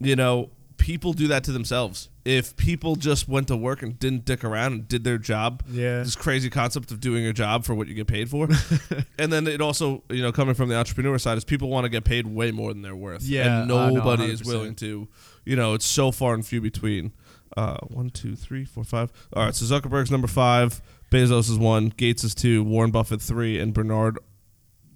you 0.00 0.16
know, 0.16 0.50
people 0.76 1.12
do 1.12 1.28
that 1.28 1.44
to 1.44 1.52
themselves. 1.52 2.08
If 2.28 2.56
people 2.56 2.96
just 2.96 3.26
went 3.26 3.48
to 3.48 3.56
work 3.56 3.82
and 3.82 3.98
didn't 3.98 4.26
dick 4.26 4.44
around 4.44 4.72
and 4.74 4.86
did 4.88 5.02
their 5.02 5.16
job, 5.16 5.62
Yeah. 5.70 6.00
this 6.02 6.14
crazy 6.14 6.50
concept 6.50 6.90
of 6.90 7.00
doing 7.00 7.24
your 7.24 7.32
job 7.32 7.64
for 7.64 7.74
what 7.74 7.88
you 7.88 7.94
get 7.94 8.06
paid 8.06 8.28
for, 8.28 8.48
and 9.18 9.32
then 9.32 9.46
it 9.46 9.62
also, 9.62 10.02
you 10.10 10.20
know, 10.20 10.30
coming 10.30 10.54
from 10.54 10.68
the 10.68 10.76
entrepreneur 10.76 11.16
side, 11.18 11.38
is 11.38 11.44
people 11.44 11.68
want 11.70 11.84
to 11.84 11.88
get 11.88 12.04
paid 12.04 12.26
way 12.26 12.50
more 12.50 12.72
than 12.74 12.82
they're 12.82 12.94
worth. 12.94 13.22
Yeah, 13.22 13.62
and 13.62 13.72
uh, 13.72 13.88
no, 13.88 13.94
nobody 13.94 14.24
is 14.30 14.44
willing 14.44 14.74
to. 14.76 15.08
You 15.46 15.56
know, 15.56 15.72
it's 15.72 15.86
so 15.86 16.10
far 16.12 16.34
and 16.34 16.46
few 16.46 16.60
between. 16.60 17.12
Uh, 17.56 17.78
one, 17.86 18.10
two, 18.10 18.36
three, 18.36 18.64
four, 18.66 18.84
five. 18.84 19.10
All 19.32 19.44
right, 19.46 19.54
so 19.54 19.64
Zuckerberg's 19.64 20.10
number 20.10 20.28
five, 20.28 20.82
Bezos 21.10 21.48
is 21.50 21.56
one, 21.58 21.88
Gates 21.96 22.22
is 22.24 22.34
two, 22.34 22.62
Warren 22.62 22.90
Buffett 22.90 23.22
three, 23.22 23.58
and 23.58 23.72
Bernard 23.72 24.18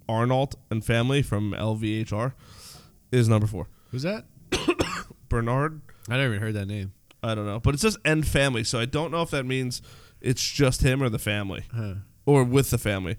Arnault 0.07 0.51
and 0.69 0.85
family 0.85 1.23
from 1.23 1.53
LVMH 1.53 2.33
is 3.11 3.27
number 3.27 3.47
four. 3.47 3.67
Who's 3.89 4.03
that? 4.03 4.25
Bernard, 5.29 5.81
I 6.07 6.17
never 6.17 6.35
even 6.35 6.41
heard 6.41 6.53
that 6.53 6.67
name. 6.67 6.93
I 7.23 7.33
don't 7.35 7.45
know, 7.45 7.59
but 7.59 7.73
it 7.73 7.79
says 7.79 7.97
and 8.03 8.27
family, 8.27 8.63
so 8.63 8.79
I 8.79 8.85
don't 8.85 9.11
know 9.11 9.21
if 9.21 9.29
that 9.31 9.45
means 9.45 9.81
it's 10.21 10.43
just 10.43 10.81
him 10.81 11.01
or 11.01 11.09
the 11.09 11.19
family 11.19 11.63
Huh. 11.73 11.95
or 12.25 12.43
with 12.43 12.69
the 12.69 12.77
family. 12.77 13.15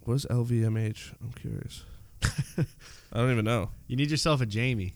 What 0.00 0.14
is 0.14 0.26
LVMH? 0.26 1.14
I'm 1.22 1.32
curious. 1.32 1.82
I 3.12 3.18
don't 3.18 3.30
even 3.32 3.44
know. 3.44 3.70
You 3.86 3.96
need 3.96 4.10
yourself 4.10 4.40
a 4.42 4.46
Jamie. 4.46 4.94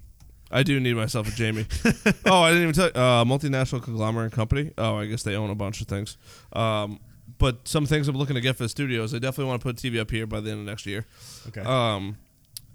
I 0.51 0.63
do 0.63 0.79
need 0.81 0.95
myself 0.97 1.29
a 1.29 1.31
Jamie. 1.31 1.67
oh, 2.27 2.43
I 2.43 2.51
didn't 2.51 2.63
even 2.63 2.75
tell 2.75 2.87
you. 2.87 2.93
Uh, 2.95 3.25
multinational 3.25 3.83
conglomerate 3.83 4.33
company. 4.33 4.73
Oh, 4.79 4.97
I 4.97 5.07
guess 5.07 5.23
they 5.23 5.35
own 5.35 5.51
a 5.51 5.55
bunch 5.55 5.81
of 5.81 5.89
things. 5.89 6.17
Um, 6.53 7.01
but 7.39 7.67
some 7.69 7.85
things 7.87 8.09
I'm 8.09 8.17
looking 8.17 8.35
to 8.35 8.41
get 8.41 8.57
for 8.57 8.63
the 8.65 8.69
studios. 8.69 9.15
I 9.15 9.19
definitely 9.19 9.49
want 9.51 9.61
to 9.61 9.65
put 9.65 9.83
a 9.83 9.87
TV 9.91 10.01
up 10.01 10.11
here 10.11 10.27
by 10.27 10.41
the 10.41 10.51
end 10.51 10.61
of 10.61 10.67
next 10.67 10.87
year. 10.87 11.07
Okay. 11.49 11.61
Um, 11.63 12.17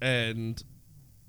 and 0.01 0.61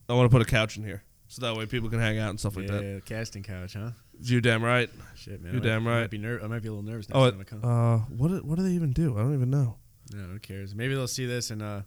I 0.09 0.15
want 0.15 0.31
to 0.31 0.35
put 0.35 0.43
a 0.43 0.51
couch 0.51 0.77
in 0.77 0.85
here 0.85 1.03
so 1.35 1.43
that 1.43 1.57
way 1.57 1.67
people 1.67 1.89
can 1.91 1.99
hang 1.99 2.19
out 2.19 2.31
and 2.31 2.39
stuff 2.39 2.57
like 2.57 2.67
yeah, 2.69 2.73
that. 2.77 2.85
Yeah, 2.85 2.99
casting 3.01 3.43
couch, 3.43 3.75
huh? 3.75 3.91
You 4.21 4.41
damn 4.41 4.63
right. 4.63 4.89
Shit, 5.17 5.43
man. 5.43 5.53
You're 5.55 5.63
I 5.63 5.65
might- 5.65 5.69
damn 5.69 5.87
I 5.87 5.91
right. 5.91 6.01
might 6.03 6.11
be 6.11 6.19
ner- 6.19 6.41
I 6.43 6.47
might 6.47 6.63
be 6.63 6.69
a 6.69 6.73
little 6.73 6.89
nervous 6.89 7.09
next 7.09 7.19
Oh, 7.19 7.31
time 7.31 7.41
I 7.41 7.45
come. 7.45 7.65
uh, 7.65 7.99
what 8.17 8.29
do- 8.29 8.43
what 8.45 8.57
do 8.57 8.63
they 8.63 8.71
even 8.71 8.93
do? 8.93 9.15
I 9.19 9.23
don't 9.23 9.35
even 9.35 9.51
know. 9.51 9.77
no, 10.13 10.19
who 10.25 10.39
cares? 10.39 10.75
Maybe 10.75 10.95
they'll 10.95 11.09
see 11.09 11.27
this 11.27 11.51
and 11.51 11.61
uh, 11.63 11.81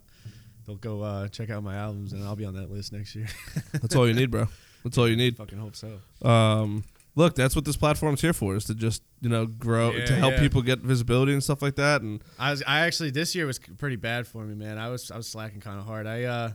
they'll 0.66 0.76
go 0.76 1.02
uh, 1.02 1.28
check 1.28 1.48
out 1.50 1.62
my 1.62 1.76
albums, 1.76 2.12
and 2.12 2.22
I'll 2.24 2.36
be 2.36 2.44
on 2.44 2.54
that 2.54 2.70
list 2.70 2.92
next 2.92 3.14
year. 3.16 3.26
That's 3.72 3.96
all 3.96 4.06
you 4.06 4.12
need, 4.14 4.30
bro. 4.30 4.48
That's 4.84 4.98
all 4.98 5.08
you 5.08 5.16
need. 5.16 5.36
Fucking 5.38 5.58
hope 5.58 5.74
so. 5.76 5.98
Um, 6.28 6.84
look, 7.16 7.34
that's 7.34 7.56
what 7.56 7.64
this 7.64 7.76
platform's 7.76 8.20
here 8.20 8.32
for: 8.32 8.54
is 8.54 8.64
to 8.66 8.74
just 8.74 9.02
you 9.20 9.28
know 9.28 9.46
grow 9.46 9.90
Yeah, 9.92 10.04
to 10.06 10.14
help 10.14 10.34
yeah. 10.34 10.40
people 10.40 10.62
get 10.62 10.78
visibility 10.80 11.32
and 11.32 11.42
stuff 11.42 11.62
like 11.62 11.74
that. 11.76 12.02
And 12.02 12.22
I 12.38 12.50
was 12.52 12.62
I 12.66 12.80
actually 12.80 13.10
this 13.10 13.34
year 13.34 13.44
was 13.46 13.58
pretty 13.58 13.96
bad 13.96 14.26
for 14.28 14.44
me, 14.44 14.54
man. 14.54 14.78
I 14.78 14.88
was 14.88 15.10
I 15.10 15.16
was 15.16 15.26
slacking 15.26 15.60
kind 15.60 15.80
of 15.80 15.86
hard. 15.86 16.06
I 16.06 16.24
uh 16.24 16.52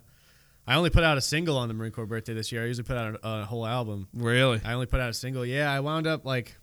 I 0.65 0.75
only 0.75 0.89
put 0.89 1.03
out 1.03 1.17
a 1.17 1.21
single 1.21 1.57
on 1.57 1.67
the 1.67 1.73
Marine 1.73 1.91
Corps 1.91 2.05
birthday 2.05 2.33
this 2.33 2.51
year. 2.51 2.63
I 2.63 2.67
usually 2.67 2.85
put 2.85 2.95
out 2.95 3.15
a, 3.15 3.41
a 3.41 3.45
whole 3.45 3.65
album. 3.65 4.07
really, 4.13 4.61
I 4.63 4.73
only 4.73 4.85
put 4.85 5.01
out 5.01 5.09
a 5.09 5.13
single. 5.13 5.45
Yeah, 5.45 5.71
I 5.71 5.81
wound 5.81 6.07
up 6.07 6.25
like 6.25 6.55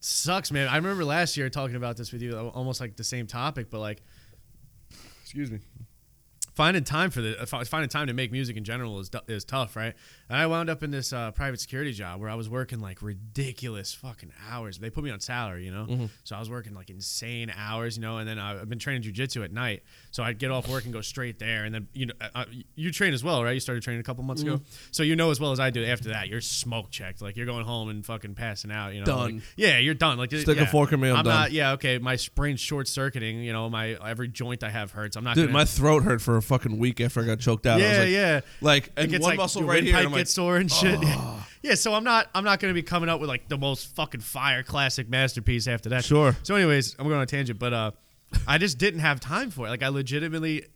sucks, 0.00 0.52
man. 0.52 0.68
I 0.68 0.76
remember 0.76 1.04
last 1.04 1.36
year 1.36 1.50
talking 1.50 1.76
about 1.76 1.96
this 1.96 2.12
with 2.12 2.22
you, 2.22 2.36
almost 2.36 2.80
like 2.80 2.96
the 2.96 3.04
same 3.04 3.26
topic, 3.26 3.68
but 3.70 3.80
like, 3.80 4.02
excuse 5.22 5.50
me, 5.50 5.58
finding 6.54 6.84
time 6.84 7.10
for 7.10 7.20
the 7.20 7.40
uh, 7.40 7.64
finding 7.64 7.88
time 7.88 8.06
to 8.06 8.12
make 8.12 8.30
music 8.30 8.56
in 8.56 8.64
general 8.64 9.00
is 9.00 9.10
is 9.26 9.44
tough, 9.44 9.74
right? 9.76 9.94
And 10.28 10.38
I 10.38 10.46
wound 10.46 10.68
up 10.68 10.82
in 10.82 10.90
this 10.90 11.12
uh, 11.12 11.30
private 11.30 11.60
security 11.60 11.92
job 11.92 12.20
where 12.20 12.28
I 12.28 12.34
was 12.34 12.48
working 12.48 12.80
like 12.80 13.00
ridiculous 13.00 13.94
fucking 13.94 14.32
hours. 14.50 14.78
They 14.78 14.90
put 14.90 15.04
me 15.04 15.10
on 15.10 15.20
salary, 15.20 15.64
you 15.64 15.70
know, 15.70 16.08
so 16.24 16.34
I 16.34 16.40
was 16.40 16.50
working 16.50 16.74
like 16.74 16.90
insane 16.90 17.52
hours, 17.56 17.96
you 17.96 18.02
know. 18.02 18.18
And 18.18 18.28
then 18.28 18.38
I- 18.38 18.60
I've 18.60 18.68
been 18.68 18.78
training 18.78 19.02
jujitsu 19.02 19.44
at 19.44 19.52
night, 19.52 19.82
so 20.10 20.22
I'd 20.24 20.38
get 20.38 20.50
off 20.50 20.68
work 20.68 20.84
and 20.84 20.92
go 20.92 21.00
straight 21.00 21.38
there. 21.38 21.64
And 21.64 21.74
then 21.74 21.88
you 21.92 22.06
know, 22.06 22.14
uh, 22.34 22.44
you 22.74 22.90
train 22.90 23.14
as 23.14 23.22
well, 23.22 23.44
right? 23.44 23.52
You 23.52 23.60
started 23.60 23.82
training 23.84 24.00
a 24.00 24.04
couple 24.04 24.24
months 24.24 24.42
ago, 24.42 24.60
so 24.90 25.02
you 25.02 25.14
know 25.16 25.30
as 25.30 25.38
well 25.38 25.52
as 25.52 25.60
I 25.60 25.70
do. 25.70 25.84
After 25.84 26.08
that, 26.08 26.28
you're 26.28 26.40
smoke 26.40 26.90
checked, 26.90 27.22
like 27.22 27.36
you're 27.36 27.46
going 27.46 27.64
home 27.64 27.88
and 27.88 28.04
fucking 28.04 28.34
passing 28.34 28.72
out, 28.72 28.94
you 28.94 29.00
know. 29.00 29.06
Done. 29.06 29.34
Like, 29.36 29.42
yeah, 29.56 29.78
you're 29.78 29.94
done. 29.94 30.18
Like 30.18 30.32
Stick 30.32 30.58
a 30.58 30.66
fork 30.66 30.92
in 30.92 31.00
me, 31.00 31.08
I'm 31.10 31.16
done. 31.16 31.26
not. 31.26 31.52
Yeah, 31.52 31.72
okay. 31.72 31.98
My 31.98 32.18
brain's 32.34 32.60
short 32.60 32.88
circuiting. 32.88 33.42
You 33.44 33.52
know, 33.52 33.70
my 33.70 33.90
every 34.04 34.28
joint 34.28 34.64
I 34.64 34.70
have 34.70 34.90
hurts. 34.90 35.16
I'm 35.16 35.24
not. 35.24 35.36
dude, 35.36 35.46
gonna, 35.46 35.52
my 35.52 35.64
throat 35.64 36.02
hurt 36.02 36.20
for 36.20 36.36
a 36.36 36.42
fucking 36.42 36.78
week 36.78 37.00
after 37.00 37.20
I 37.20 37.26
got 37.26 37.38
choked 37.38 37.66
out. 37.66 37.78
Yeah, 37.80 37.98
like, 38.00 38.08
yeah. 38.10 38.40
like 38.60 38.92
and 38.96 39.12
one 39.12 39.20
like 39.22 39.36
muscle 39.38 39.62
right 39.62 39.84
here. 39.84 39.94
Windpipe 40.16 40.16
And 40.16 40.16
I'm 40.16 40.18
like, 40.18 40.20
gets 40.22 40.32
sore 40.34 40.56
and 40.56 40.70
shit. 40.70 41.02
Yeah. 41.02 41.42
yeah, 41.62 41.74
so 41.74 41.94
I'm 41.94 42.04
not 42.04 42.28
I'm 42.34 42.44
not 42.44 42.60
gonna 42.60 42.74
be 42.74 42.82
coming 42.82 43.08
up 43.08 43.20
with 43.20 43.28
like 43.28 43.48
the 43.48 43.58
most 43.58 43.94
fucking 43.94 44.20
fire 44.20 44.62
classic 44.62 45.08
masterpiece 45.08 45.66
after 45.68 45.88
that. 45.90 46.04
Sure. 46.04 46.36
So, 46.42 46.54
anyways, 46.54 46.96
I'm 46.98 47.04
going 47.06 47.16
on 47.16 47.22
a 47.22 47.26
tangent, 47.26 47.58
but 47.58 47.72
uh, 47.72 47.90
I 48.48 48.58
just 48.58 48.78
didn't 48.78 49.00
have 49.00 49.20
time 49.20 49.50
for 49.50 49.66
it. 49.66 49.70
Like 49.70 49.82
I 49.82 49.88
legitimately 49.88 50.66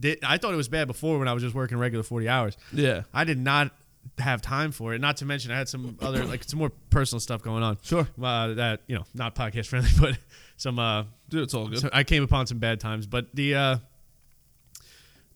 did. 0.00 0.18
I 0.24 0.38
thought 0.38 0.52
it 0.52 0.56
was 0.56 0.68
bad 0.68 0.86
before 0.88 1.18
when 1.18 1.28
I 1.28 1.32
was 1.32 1.42
just 1.42 1.54
working 1.54 1.78
regular 1.78 2.02
40 2.02 2.28
hours. 2.28 2.56
yeah, 2.72 3.02
I 3.14 3.24
did 3.24 3.38
not 3.38 3.70
have 4.18 4.40
time 4.40 4.70
for 4.70 4.94
it. 4.94 5.00
Not 5.00 5.16
to 5.18 5.24
mention 5.24 5.50
I 5.50 5.58
had 5.58 5.68
some 5.68 5.98
other 6.00 6.24
like 6.24 6.44
some 6.44 6.58
more 6.58 6.70
personal 6.90 7.20
stuff 7.20 7.42
going 7.42 7.62
on. 7.62 7.78
Sure. 7.82 8.06
Uh, 8.22 8.54
that 8.54 8.82
you 8.86 8.94
know 8.96 9.04
not 9.14 9.34
podcast 9.34 9.66
friendly, 9.66 9.90
but 10.00 10.16
some 10.56 10.78
uh 10.78 11.04
dude, 11.28 11.42
it's 11.42 11.54
all 11.54 11.68
good. 11.68 11.78
so 11.80 11.90
I 11.92 12.04
came 12.04 12.22
upon 12.22 12.46
some 12.46 12.58
bad 12.58 12.80
times, 12.80 13.06
but 13.06 13.34
the 13.34 13.54
uh 13.54 13.76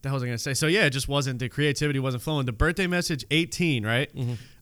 the 0.02 0.08
hell 0.08 0.16
was 0.16 0.22
I 0.22 0.26
gonna 0.26 0.38
say? 0.38 0.54
So 0.54 0.66
yeah, 0.66 0.86
it 0.86 0.90
just 0.90 1.08
wasn't 1.08 1.38
the 1.38 1.48
creativity 1.48 1.98
wasn't 1.98 2.22
flowing. 2.22 2.46
The 2.46 2.52
birthday 2.52 2.86
message, 2.86 3.24
eighteen, 3.30 3.84
right? 3.84 4.10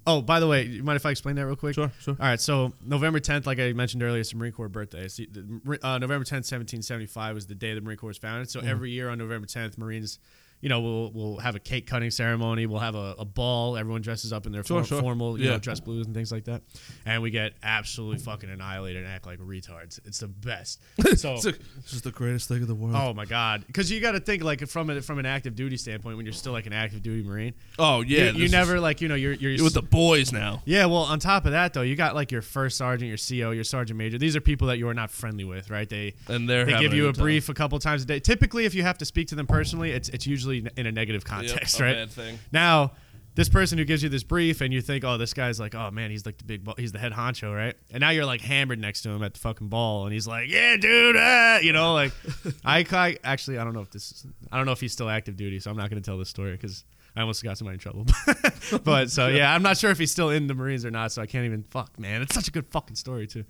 Oh, 0.07 0.23
by 0.23 0.41
the 0.41 0.47
way, 0.47 0.63
you 0.65 0.83
mind 0.83 0.97
if 0.97 1.05
I 1.05 1.11
explain 1.11 1.37
that 1.37 1.45
real 1.45 1.55
quick? 1.55 1.75
Sure, 1.75 1.93
sure. 2.01 2.17
All 2.19 2.27
right, 2.27 2.41
so 2.41 2.73
November 2.83 3.21
tenth, 3.21 3.47
like 3.47 3.59
I 3.59 3.75
mentioned 3.75 4.03
earlier, 4.03 4.21
it's 4.21 4.31
the 4.31 4.37
Marine 4.37 4.53
Corps 4.53 4.71
birthday. 4.71 5.07
The, 5.07 5.79
uh, 5.83 5.99
November 5.99 6.25
tenth, 6.25 6.47
seventeen 6.47 6.81
seventy 6.81 7.07
five, 7.07 7.35
was 7.35 7.47
the 7.47 7.55
day 7.55 7.75
the 7.75 7.83
Marine 7.83 7.99
Corps 7.99 8.09
was 8.09 8.19
founded. 8.19 8.49
So 8.51 8.61
every 8.61 8.91
year 8.91 9.11
on 9.11 9.19
November 9.19 9.47
tenth, 9.47 9.77
Marines, 9.77 10.19
you 10.61 10.69
know, 10.69 10.81
we'll 10.81 11.13
we'll 11.13 11.37
have 11.39 11.55
a 11.55 11.61
cake 11.61 11.87
cutting 11.87 12.11
ceremony. 12.11 12.67
We'll 12.67 12.81
have 12.81 12.95
a, 12.95 13.15
a 13.19 13.25
ball. 13.25 13.77
Everyone 13.77 14.03
dresses 14.03 14.33
up 14.33 14.47
in 14.47 14.53
their 14.53 14.65
Sure, 14.65 14.81
for- 14.83 14.87
sure. 14.89 15.01
formal, 15.01 15.39
you 15.39 15.45
Yeah. 15.47 15.53
know, 15.53 15.59
dress 15.59 15.81
blues 15.81 16.07
and 16.07 16.15
things 16.15 16.33
like 16.33 16.45
that, 16.45 16.63
and 17.07 17.23
we 17.23 17.31
get 17.31 17.53
absolutely 17.63 18.19
fucking 18.19 18.51
annihilated 18.51 19.05
and 19.05 19.13
act 19.13 19.27
like 19.27 19.39
retards. 19.39 20.01
It's 20.05 20.19
the 20.21 20.29
best. 20.29 20.81
So 21.19 21.35
It's 21.35 21.45
like, 21.47 21.59
is 21.91 22.03
the 22.03 22.11
greatest 22.11 22.49
thing 22.49 22.59
in 22.63 22.67
the 22.67 22.75
world. 22.75 22.95
Oh 22.97 23.15
my 23.15 23.25
god! 23.25 23.65
Because 23.67 23.91
you 23.91 24.01
got 24.01 24.13
to 24.13 24.21
think 24.21 24.43
like 24.43 24.67
from 24.69 24.91
a, 24.91 25.01
from 25.01 25.19
an 25.19 25.27
active 25.27 25.55
duty 25.55 25.77
standpoint, 25.77 26.17
when 26.17 26.27
you're 26.27 26.33
still 26.33 26.53
like 26.53 26.67
an 26.67 26.73
active 26.73 27.03
duty 27.03 27.23
marine, 27.27 27.55
Oh, 27.79 28.01
yeah, 28.03 28.31
you, 28.31 28.39
you 28.41 28.45
is- 28.47 28.53
never 28.53 28.81
like 28.81 29.01
you 29.01 29.09
know 29.09 29.15
you're 29.15 29.33
you're 29.35 29.53
you're 29.53 29.65
with 29.65 29.75
the 29.75 29.83
boys 29.83 30.33
now. 30.33 30.63
yeah. 30.65 30.87
Well, 30.87 31.03
on 31.03 31.19
top 31.21 31.45
of 31.47 31.53
that 31.53 31.73
though, 31.73 31.83
you 31.83 31.97
got 31.97 32.15
like 32.15 32.31
your 32.33 32.43
first 32.43 32.77
sergeant, 32.77 33.09
your 33.09 33.17
CO, 33.19 33.53
your 33.53 33.65
sergeant 33.65 33.97
major. 33.99 34.19
These 34.19 34.35
are 34.37 34.41
people 34.41 34.67
that 34.69 34.79
you 34.79 34.89
are 34.89 34.95
not 34.95 35.11
friendly 35.11 35.45
with, 35.45 35.71
right? 35.71 35.89
They 35.89 36.15
And 36.29 36.49
they're 36.49 36.65
they 36.65 36.79
give 36.81 36.95
you 36.95 37.05
a 37.05 37.09
good 37.09 37.17
time. 37.17 37.25
brief 37.25 37.49
a 37.49 37.55
couple 37.55 37.79
times 37.79 38.03
a 38.03 38.07
day. 38.07 38.21
Typically, 38.21 38.65
if 38.65 38.75
you 38.75 38.83
have 38.83 38.99
to 38.99 39.05
speak 39.05 39.29
to 39.29 39.35
them 39.35 39.47
personally, 39.47 39.93
it's 39.93 40.09
it's 40.09 40.27
usually 40.27 40.48
in 40.51 40.87
a 40.87 40.93
negative 40.93 41.25
context, 41.25 41.81
a 41.81 41.83
right? 41.83 41.95
bad 41.95 42.11
thing. 42.11 42.39
Now, 42.53 42.93
this 43.39 43.49
person 43.49 43.79
who 43.79 43.85
gives 43.85 44.03
you 44.03 44.09
this 44.09 44.25
brief, 44.25 44.61
and 44.61 44.75
you 44.75 44.81
think, 44.81 45.05
oh, 45.05 45.17
this 45.17 45.33
guy's 45.33 45.61
like, 45.61 45.75
oh 45.75 45.93
man, 45.93 46.11
he's 46.11 46.27
like 46.27 46.39
the 46.39 46.45
big, 46.45 46.65
bo- 46.65 46.75
he's 46.77 46.91
the 46.91 46.99
head 46.99 47.13
honcho, 47.13 47.55
right? 47.55 47.77
And 47.93 48.01
now 48.01 48.11
you're 48.11 48.25
like 48.25 48.41
hammered 48.41 48.81
next 48.81 49.03
to 49.03 49.11
him 49.11 49.23
at 49.23 49.35
the 49.35 49.39
fucking 49.39 49.69
ball, 49.69 50.05
and 50.07 50.13
he's 50.13 50.27
like, 50.27 50.49
yeah, 50.49 50.77
dude, 50.77 51.15
ah, 51.17 51.59
you 51.59 51.73
know, 51.73 51.95
like, 51.95 52.13
I, 52.65 52.85
I 52.91 53.17
actually, 53.23 53.59
I 53.59 53.65
don't 53.65 53.75
know 53.75 53.81
if 53.81 53.91
this, 53.91 54.11
is, 54.11 54.27
I 54.51 54.57
don't 54.57 54.67
know 54.67 54.73
if 54.73 54.81
he's 54.81 54.93
still 54.93 55.09
active 55.09 55.37
duty, 55.37 55.61
so 55.61 55.71
I'm 55.71 55.77
not 55.77 55.89
gonna 55.89 56.01
tell 56.01 56.19
this 56.19 56.29
story 56.29 56.53
because. 56.53 56.85
I 57.17 57.23
almost 57.23 57.43
got 57.43 57.59
somebody 57.59 57.75
in 57.75 57.81
trouble, 57.81 58.07
but 58.85 59.11
so 59.11 59.27
yeah, 59.29 59.53
I'm 59.53 59.63
not 59.63 59.77
sure 59.77 59.91
if 59.91 59.99
he's 59.99 60.13
still 60.13 60.31
in 60.31 60.47
the 60.47 60.55
Marines 60.55 60.85
or 60.85 60.93
not. 60.93 61.11
So 61.11 61.21
I 61.21 61.27
can't 61.27 61.47
even 61.47 61.65
fuck, 61.65 61.99
man. 61.99 62.23
It's 62.23 62.33
such 62.33 62.47
a 62.47 62.53
good 62.53 62.69
fucking 62.69 62.95
story 62.95 63.27
too. 63.27 63.45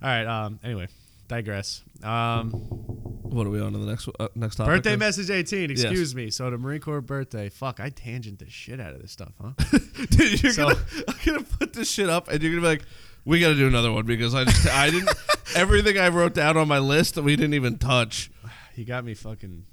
All 0.00 0.08
right. 0.08 0.24
Um. 0.24 0.58
Anyway, 0.64 0.88
digress. 1.30 1.82
Um. 2.02 2.50
What 3.30 3.46
are 3.46 3.50
we 3.50 3.60
on 3.60 3.72
to 3.72 3.78
the 3.78 3.86
next 3.86 4.08
uh, 4.18 4.26
next 4.34 4.56
topic? 4.56 4.74
Birthday 4.74 4.96
message 4.96 5.30
18. 5.30 5.70
Excuse 5.70 6.16
me. 6.16 6.30
So 6.30 6.50
the 6.50 6.58
Marine 6.58 6.80
Corps 6.80 7.00
birthday. 7.00 7.48
Fuck, 7.48 7.78
I 7.78 7.88
tangent 7.90 8.40
the 8.40 8.50
shit 8.50 8.80
out 8.80 8.92
of 8.92 9.00
this 9.00 9.12
stuff, 9.12 9.32
huh? 9.40 9.52
Dude, 10.10 10.42
you're 10.42 10.52
So- 10.52 10.64
gonna 10.70 10.80
I'm 11.08 11.14
gonna 11.24 11.42
put 11.44 11.72
this 11.72 11.88
shit 11.88 12.10
up, 12.10 12.26
and 12.28 12.42
you're 12.42 12.50
gonna 12.50 12.62
be 12.62 12.66
like, 12.66 12.82
"We 13.24 13.38
got 13.38 13.48
to 13.50 13.54
do 13.54 13.68
another 13.68 13.92
one 13.92 14.04
because 14.04 14.34
I 14.34 14.42
just 14.44 14.66
I 14.68 14.90
didn't 14.90 15.10
everything 15.54 15.96
I 15.96 16.08
wrote 16.08 16.34
down 16.34 16.56
on 16.56 16.66
my 16.66 16.80
list 16.80 17.16
we 17.18 17.36
didn't 17.36 17.54
even 17.54 17.78
touch. 17.78 18.32
he 18.74 18.84
got 18.84 19.04
me 19.04 19.14
fucking. 19.14 19.64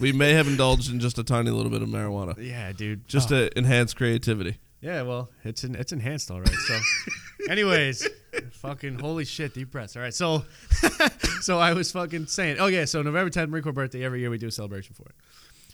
We 0.00 0.10
may 0.10 0.32
have 0.32 0.48
indulged 0.48 0.90
in 0.90 0.98
just 0.98 1.18
a 1.18 1.24
tiny 1.24 1.50
little 1.50 1.70
bit 1.70 1.82
of 1.82 1.88
marijuana, 1.88 2.34
Yeah, 2.42 2.72
dude. 2.72 3.06
just 3.06 3.30
Oh. 3.30 3.36
to 3.48 3.56
enhance 3.58 3.94
creativity. 3.94 4.56
Yeah, 4.82 5.02
well, 5.02 5.30
it's 5.44 5.62
in, 5.64 5.74
it's 5.76 5.92
enhanced 5.92 6.30
all 6.30 6.40
right. 6.40 6.48
So, 6.66 6.78
anyways, 7.50 8.08
fucking 8.54 8.98
holy 8.98 9.24
shit, 9.24 9.54
deep 9.54 9.70
breaths. 9.70 9.94
All 9.96 10.02
right, 10.02 10.12
so 10.12 10.44
so 11.40 11.58
I 11.58 11.72
was 11.72 11.92
fucking 11.92 12.26
saying, 12.26 12.56
oh 12.58 12.66
yeah, 12.66 12.84
so 12.84 13.00
November 13.02 13.30
10th, 13.30 13.48
Marine 13.48 13.62
Corps 13.62 13.72
birthday. 13.72 14.02
Every 14.04 14.20
year 14.20 14.30
we 14.30 14.38
do 14.38 14.48
a 14.48 14.50
celebration 14.50 14.94
for 14.94 15.04
it. 15.04 15.14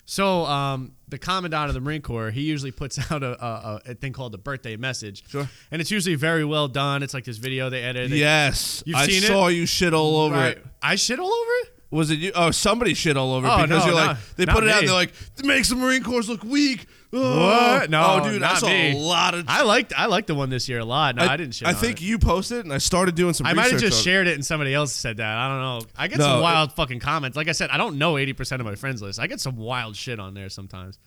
So 0.05 0.45
um, 0.47 0.93
the 1.09 1.19
commandant 1.19 1.69
of 1.69 1.75
the 1.75 1.81
Marine 1.81 2.01
Corps, 2.03 2.31
he 2.31 2.43
usually 2.43 2.71
puts 2.71 2.99
out 3.13 3.23
a, 3.23 3.45
a, 3.45 3.81
a 3.87 3.95
thing 3.95 4.13
called 4.13 4.33
the 4.33 4.39
birthday 4.39 4.77
message. 4.77 5.29
Sure. 5.29 5.49
And 5.71 5.81
it's 5.81 5.91
usually 5.91 6.15
very 6.15 6.45
well 6.45 6.69
done. 6.69 7.03
It's 7.03 7.13
like 7.15 7.25
this 7.25 7.37
video 7.39 7.69
they 7.71 7.83
edited. 7.83 8.11
Yes, 8.13 8.83
You've 8.87 8.97
I 8.97 9.07
seen 9.07 9.23
it? 9.23 9.27
saw 9.27 9.49
you 9.49 9.65
shit 9.67 9.93
all 9.95 10.17
over 10.19 10.35
Right. 10.35 10.57
it. 10.59 10.67
I 10.83 10.95
shit 10.97 11.19
all 11.19 11.33
over 11.33 11.51
it. 11.63 11.69
Was 11.91 12.11
it 12.11 12.19
you? 12.19 12.33
Oh, 12.35 12.51
somebody 12.51 12.93
shit 12.93 13.17
all 13.17 13.33
over 13.33 13.47
it 13.47 13.51
Oh, 13.51 13.63
because 13.63 13.87
no, 13.87 13.87
you're 13.87 13.95
like 13.95 14.17
they 14.37 14.45
not 14.45 14.55
put 14.55 14.65
it 14.65 14.69
out. 14.71 14.75
me. 14.75 14.79
and 14.81 14.89
They're 14.89 14.95
like, 14.95 15.13
it 15.39 15.45
makes 15.47 15.71
the 15.71 15.77
Marine 15.77 16.03
Corps 16.03 16.29
look 16.29 16.45
weak. 16.45 16.87
What? 17.11 17.89
No, 17.91 18.21
oh, 18.23 18.31
dude, 18.31 18.43
I 18.43 18.55
saw 18.57 18.67
me. 18.69 18.93
a 18.93 18.97
lot 18.97 19.35
of. 19.35 19.47
I 19.49 19.63
liked 19.63 19.93
I 19.97 20.07
liked 20.07 20.27
the 20.27 20.35
one 20.35 20.51
this 20.51 20.69
year 20.69 20.81
a 20.81 20.85
lot. 20.85 21.17
No, 21.17 21.25
I, 21.25 21.37
didn't 21.39 21.55
shit. 21.55 21.67
I 21.67 21.73
think 21.73 22.03
it. 22.03 22.05
you 22.05 22.19
posted, 22.19 22.59
it, 22.59 22.65
and 22.67 22.73
I 22.73 22.79
started 22.79 23.15
doing 23.15 23.33
some. 23.33 23.47
I 23.47 23.55
might 23.55 23.71
have 23.71 23.81
just 23.81 24.01
it. 24.01 24.03
shared 24.03 24.27
it 24.27 24.35
and 24.35 24.45
somebody 24.45 24.75
else 24.75 24.93
said 24.93 25.17
that. 25.17 25.37
I 25.39 25.49
don't 25.49 25.61
know. 25.85 25.91
I 25.97 26.09
get 26.09 26.19
No, 26.19 26.25
some 26.25 26.39
it- 26.39 26.43
wild 26.43 26.73
fucking 26.75 27.01
comments. 27.01 27.37
Like 27.37 27.49
I 27.49 27.53
said, 27.53 27.71
I 27.71 27.79
don't 27.79 27.97
know 27.97 28.15
80% 28.15 28.61
of 28.61 28.67
my 28.67 28.75
friends 28.75 29.01
list. 29.01 29.19
I 29.19 29.27
get 29.27 29.41
some 29.41 29.57
wild 29.57 29.97
shit 29.97 30.21
on 30.21 30.35
there 30.35 30.49
sometimes. 30.51 30.99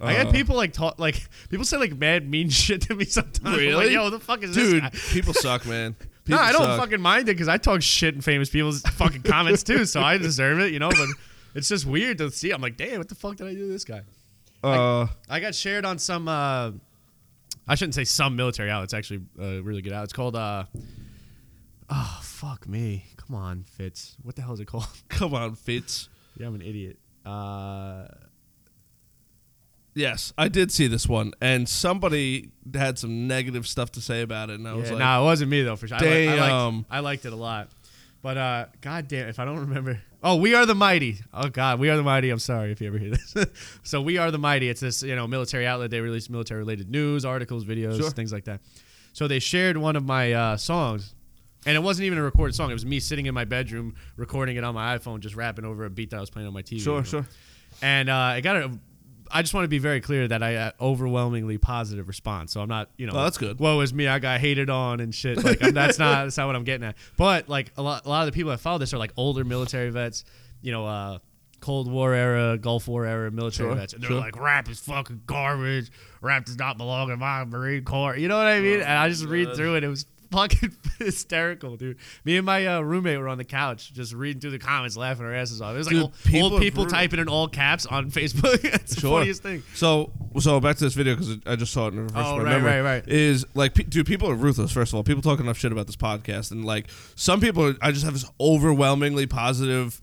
I 0.00 0.16
Uh. 0.16 0.24
get 0.24 0.32
people 0.32 0.54
like 0.56 0.72
talk 0.72 0.98
like 1.00 1.28
people 1.50 1.64
say 1.66 1.76
like 1.78 1.96
mad 1.98 2.28
mean 2.30 2.48
shit 2.50 2.82
to 2.82 2.94
me 2.94 3.04
sometimes. 3.04 3.56
Really? 3.56 3.74
Like, 3.74 3.90
Yo, 3.90 4.04
what 4.04 4.10
the 4.10 4.20
fuck 4.20 4.42
is 4.44 4.54
Dude, 4.54 4.82
this? 4.84 5.08
Guy? 5.08 5.12
people 5.14 5.34
suck, 5.34 5.66
man. 5.66 5.96
No, 5.98 6.36
People 6.36 6.38
I 6.38 6.52
don't 6.52 6.62
suck. 6.62 6.80
fucking 6.80 7.00
mind 7.00 7.22
it 7.28 7.32
because 7.32 7.48
I 7.48 7.56
talk 7.58 7.82
shit 7.82 8.14
in 8.14 8.20
famous 8.20 8.50
people's 8.50 8.82
fucking 8.82 9.22
comments 9.22 9.64
too, 9.64 9.84
so 9.84 10.00
I 10.00 10.16
deserve 10.16 10.60
it, 10.60 10.72
you 10.72 10.78
know. 10.78 10.90
But 10.90 11.08
it's 11.56 11.68
just 11.68 11.86
weird 11.86 12.18
to 12.18 12.30
see. 12.30 12.52
I'm 12.52 12.62
like, 12.62 12.76
damn, 12.76 12.98
what 12.98 13.08
the 13.08 13.14
fuck 13.16 13.34
did 13.36 13.48
I 13.48 13.52
do 13.54 13.66
to 13.66 13.72
this 13.72 13.84
guy? 13.84 14.02
Uh, 14.62 15.06
I 15.28 15.40
got 15.40 15.54
shared 15.54 15.84
on 15.84 15.98
some. 15.98 16.28
Uh, 16.28 16.72
I 17.66 17.74
shouldn't 17.76 17.94
say 17.94 18.04
some 18.04 18.36
military 18.36 18.70
outlet. 18.70 18.84
It's 18.84 18.94
actually 18.94 19.20
a 19.38 19.60
really 19.60 19.82
good 19.82 19.92
outlet. 19.92 20.04
It's 20.04 20.12
called. 20.12 20.36
Uh, 20.36 20.64
oh 21.88 22.20
fuck 22.22 22.68
me! 22.68 23.04
Come 23.16 23.36
on, 23.36 23.64
Fitz. 23.64 24.16
What 24.22 24.36
the 24.36 24.42
hell 24.42 24.52
is 24.52 24.60
it 24.60 24.66
called? 24.66 24.86
come 25.08 25.34
on, 25.34 25.54
Fitz. 25.54 26.08
yeah, 26.36 26.46
I'm 26.46 26.54
an 26.54 26.62
idiot. 26.62 26.98
Uh, 27.24 28.06
Yes, 29.92 30.32
I 30.38 30.46
did 30.48 30.70
see 30.70 30.86
this 30.86 31.08
one, 31.08 31.32
and 31.40 31.68
somebody 31.68 32.50
had 32.72 32.96
some 32.96 33.26
negative 33.26 33.66
stuff 33.66 33.90
to 33.92 34.00
say 34.00 34.22
about 34.22 34.48
it, 34.48 34.54
and 34.60 34.68
I 34.68 34.74
was 34.74 34.88
like, 34.88 35.00
nah, 35.00 35.20
it 35.20 35.24
wasn't 35.24 35.50
me 35.50 35.62
though 35.62 35.74
for 35.74 35.88
sure. 35.88 35.96
I, 35.96 36.00
li- 36.00 36.28
I, 36.28 36.50
liked, 36.70 36.86
I 36.90 37.00
liked 37.00 37.24
it 37.26 37.32
a 37.32 37.36
lot, 37.36 37.70
but 38.22 38.36
uh, 38.36 38.66
god 38.82 39.08
damn, 39.08 39.28
if 39.28 39.40
I 39.40 39.44
don't 39.44 39.58
remember, 39.58 40.00
Oh, 40.22 40.36
we 40.36 40.54
are 40.54 40.66
the 40.66 40.74
mighty. 40.74 41.16
Oh 41.32 41.48
God, 41.48 41.80
we 41.80 41.88
are 41.88 41.96
the 41.96 42.02
mighty. 42.02 42.28
I'm 42.30 42.38
sorry 42.38 42.72
if 42.72 42.80
you 42.80 42.88
ever 42.88 42.98
hear 42.98 43.10
this. 43.10 43.34
so 43.82 44.02
we 44.02 44.18
are 44.18 44.30
the 44.30 44.38
mighty. 44.38 44.68
It's 44.68 44.80
this 44.80 45.02
you 45.02 45.16
know 45.16 45.26
military 45.26 45.66
outlet. 45.66 45.90
They 45.90 46.00
release 46.00 46.28
military 46.28 46.60
related 46.60 46.90
news, 46.90 47.24
articles, 47.24 47.64
videos, 47.64 47.98
Sure. 47.98 48.10
things 48.10 48.32
like 48.32 48.44
that. 48.44 48.60
So 49.12 49.26
they 49.28 49.38
shared 49.38 49.76
one 49.76 49.96
of 49.96 50.04
my 50.04 50.32
uh, 50.32 50.56
songs, 50.56 51.14
and 51.66 51.74
it 51.74 51.80
wasn't 51.80 52.04
even 52.06 52.18
a 52.18 52.22
recorded 52.22 52.54
song. 52.54 52.70
It 52.70 52.74
was 52.74 52.84
me 52.86 53.00
sitting 53.00 53.26
in 53.26 53.34
my 53.34 53.44
bedroom 53.44 53.94
recording 54.16 54.56
it 54.56 54.64
on 54.64 54.74
my 54.74 54.96
iPhone, 54.98 55.20
just 55.20 55.34
rapping 55.36 55.64
over 55.64 55.84
a 55.86 55.90
beat 55.90 56.10
that 56.10 56.18
I 56.18 56.20
was 56.20 56.30
playing 56.30 56.46
on 56.48 56.52
my 56.54 56.62
TV. 56.62 56.72
you 56.72 56.78
Sure, 56.80 56.98
know? 56.98 57.02
sure. 57.02 57.26
And 57.82 58.10
uh, 58.10 58.14
I 58.14 58.40
got 58.42 58.56
a. 58.56 58.70
I 59.32 59.42
just 59.42 59.54
want 59.54 59.64
to 59.64 59.68
be 59.68 59.78
very 59.78 60.00
clear 60.00 60.26
that 60.28 60.42
I 60.42 60.56
uh, 60.56 60.70
overwhelmingly 60.80 61.58
positive 61.58 62.08
response. 62.08 62.52
So 62.52 62.60
I'm 62.60 62.68
not, 62.68 62.90
you 62.96 63.06
know, 63.06 63.12
Oh, 63.14 63.24
that's 63.24 63.38
good. 63.38 63.58
Woe 63.60 63.80
is 63.80 63.94
me, 63.94 64.06
I 64.08 64.18
got 64.18 64.40
hated 64.40 64.68
on 64.70 65.00
and 65.00 65.14
shit. 65.14 65.42
Like 65.42 65.62
I'm, 65.62 65.72
that's 65.74 65.98
not 65.98 66.24
that's 66.24 66.36
not 66.36 66.46
what 66.46 66.56
I'm 66.56 66.64
getting 66.64 66.86
at. 66.86 66.96
But 67.16 67.48
like 67.48 67.72
a 67.76 67.82
lot, 67.82 68.04
a 68.06 68.08
lot 68.08 68.26
of 68.26 68.32
the 68.32 68.36
people 68.36 68.50
that 68.50 68.58
follow 68.58 68.78
this 68.78 68.92
are 68.94 68.98
like 68.98 69.12
older 69.16 69.44
military 69.44 69.90
vets, 69.90 70.24
you 70.62 70.72
know, 70.72 70.86
uh, 70.86 71.18
Cold 71.60 71.90
War 71.90 72.14
era, 72.14 72.56
Gulf 72.56 72.88
War 72.88 73.04
era 73.04 73.30
military 73.30 73.68
Sure, 73.68 73.76
vets, 73.76 73.92
and 73.92 74.02
they're 74.02 74.08
sure. 74.10 74.18
like, 74.20 74.40
rap 74.40 74.68
is 74.70 74.80
fucking 74.80 75.22
garbage. 75.26 75.90
Rap 76.22 76.46
does 76.46 76.56
not 76.58 76.78
belong 76.78 77.10
in 77.10 77.18
my 77.18 77.44
Marine 77.44 77.84
Corps. 77.84 78.16
You 78.16 78.28
know 78.28 78.36
what 78.38 78.46
I 78.46 78.60
mean? 78.60 78.80
and 78.80 78.84
I 78.98 79.08
just 79.10 79.24
read 79.26 79.54
through 79.54 79.76
it. 79.76 79.84
It 79.84 79.88
was 79.88 80.06
fucking 80.30 80.76
hysterical, 80.98 81.76
dude. 81.76 81.96
Me 82.24 82.36
and 82.36 82.46
my 82.46 82.66
uh, 82.66 82.80
roommate 82.80 83.18
were 83.18 83.28
on 83.28 83.38
the 83.38 83.44
couch 83.44 83.92
just 83.92 84.12
reading 84.12 84.40
through 84.40 84.50
the 84.52 84.58
comments, 84.58 84.96
laughing 84.96 85.24
our 85.26 85.34
asses 85.34 85.60
off. 85.60 85.74
It 85.74 85.78
was 85.78 85.86
like 85.86 85.94
Dude, 85.94 86.02
old 86.02 86.14
people 86.24 86.52
old 86.52 86.60
people 86.62 86.86
typing 86.86 87.18
in 87.20 87.28
all 87.28 87.48
caps 87.48 87.86
on 87.86 88.10
Facebook. 88.10 88.60
it's 88.64 88.94
the 88.96 89.00
funniest 89.02 89.42
thing. 89.42 89.62
So, 89.74 90.10
so 90.38 90.60
back 90.60 90.76
to 90.76 90.84
this 90.84 90.94
video 90.94 91.14
because 91.16 91.36
I 91.46 91.56
just 91.56 91.72
saw 91.72 91.88
it 91.88 91.94
it 91.94 92.00
refreshed 92.00 92.28
Oh, 92.28 92.38
right, 92.38 92.44
memory. 92.44 92.80
right, 92.80 92.80
right. 92.80 93.08
Is 93.08 93.46
like, 93.54 93.74
pe- 93.74 93.84
dude, 93.84 94.06
people 94.06 94.30
are 94.30 94.34
ruthless. 94.34 94.72
First 94.72 94.92
of 94.92 94.96
all, 94.96 95.02
people 95.04 95.22
talk 95.22 95.40
enough 95.40 95.58
shit 95.58 95.72
about 95.72 95.86
this 95.86 95.96
podcast, 95.96 96.50
and 96.50 96.64
like 96.64 96.86
some 97.14 97.40
people, 97.40 97.66
are, 97.68 97.74
I 97.82 97.90
just 97.92 98.04
have 98.04 98.12
this 98.14 98.30
overwhelmingly 98.40 99.26
positive, 99.26 100.00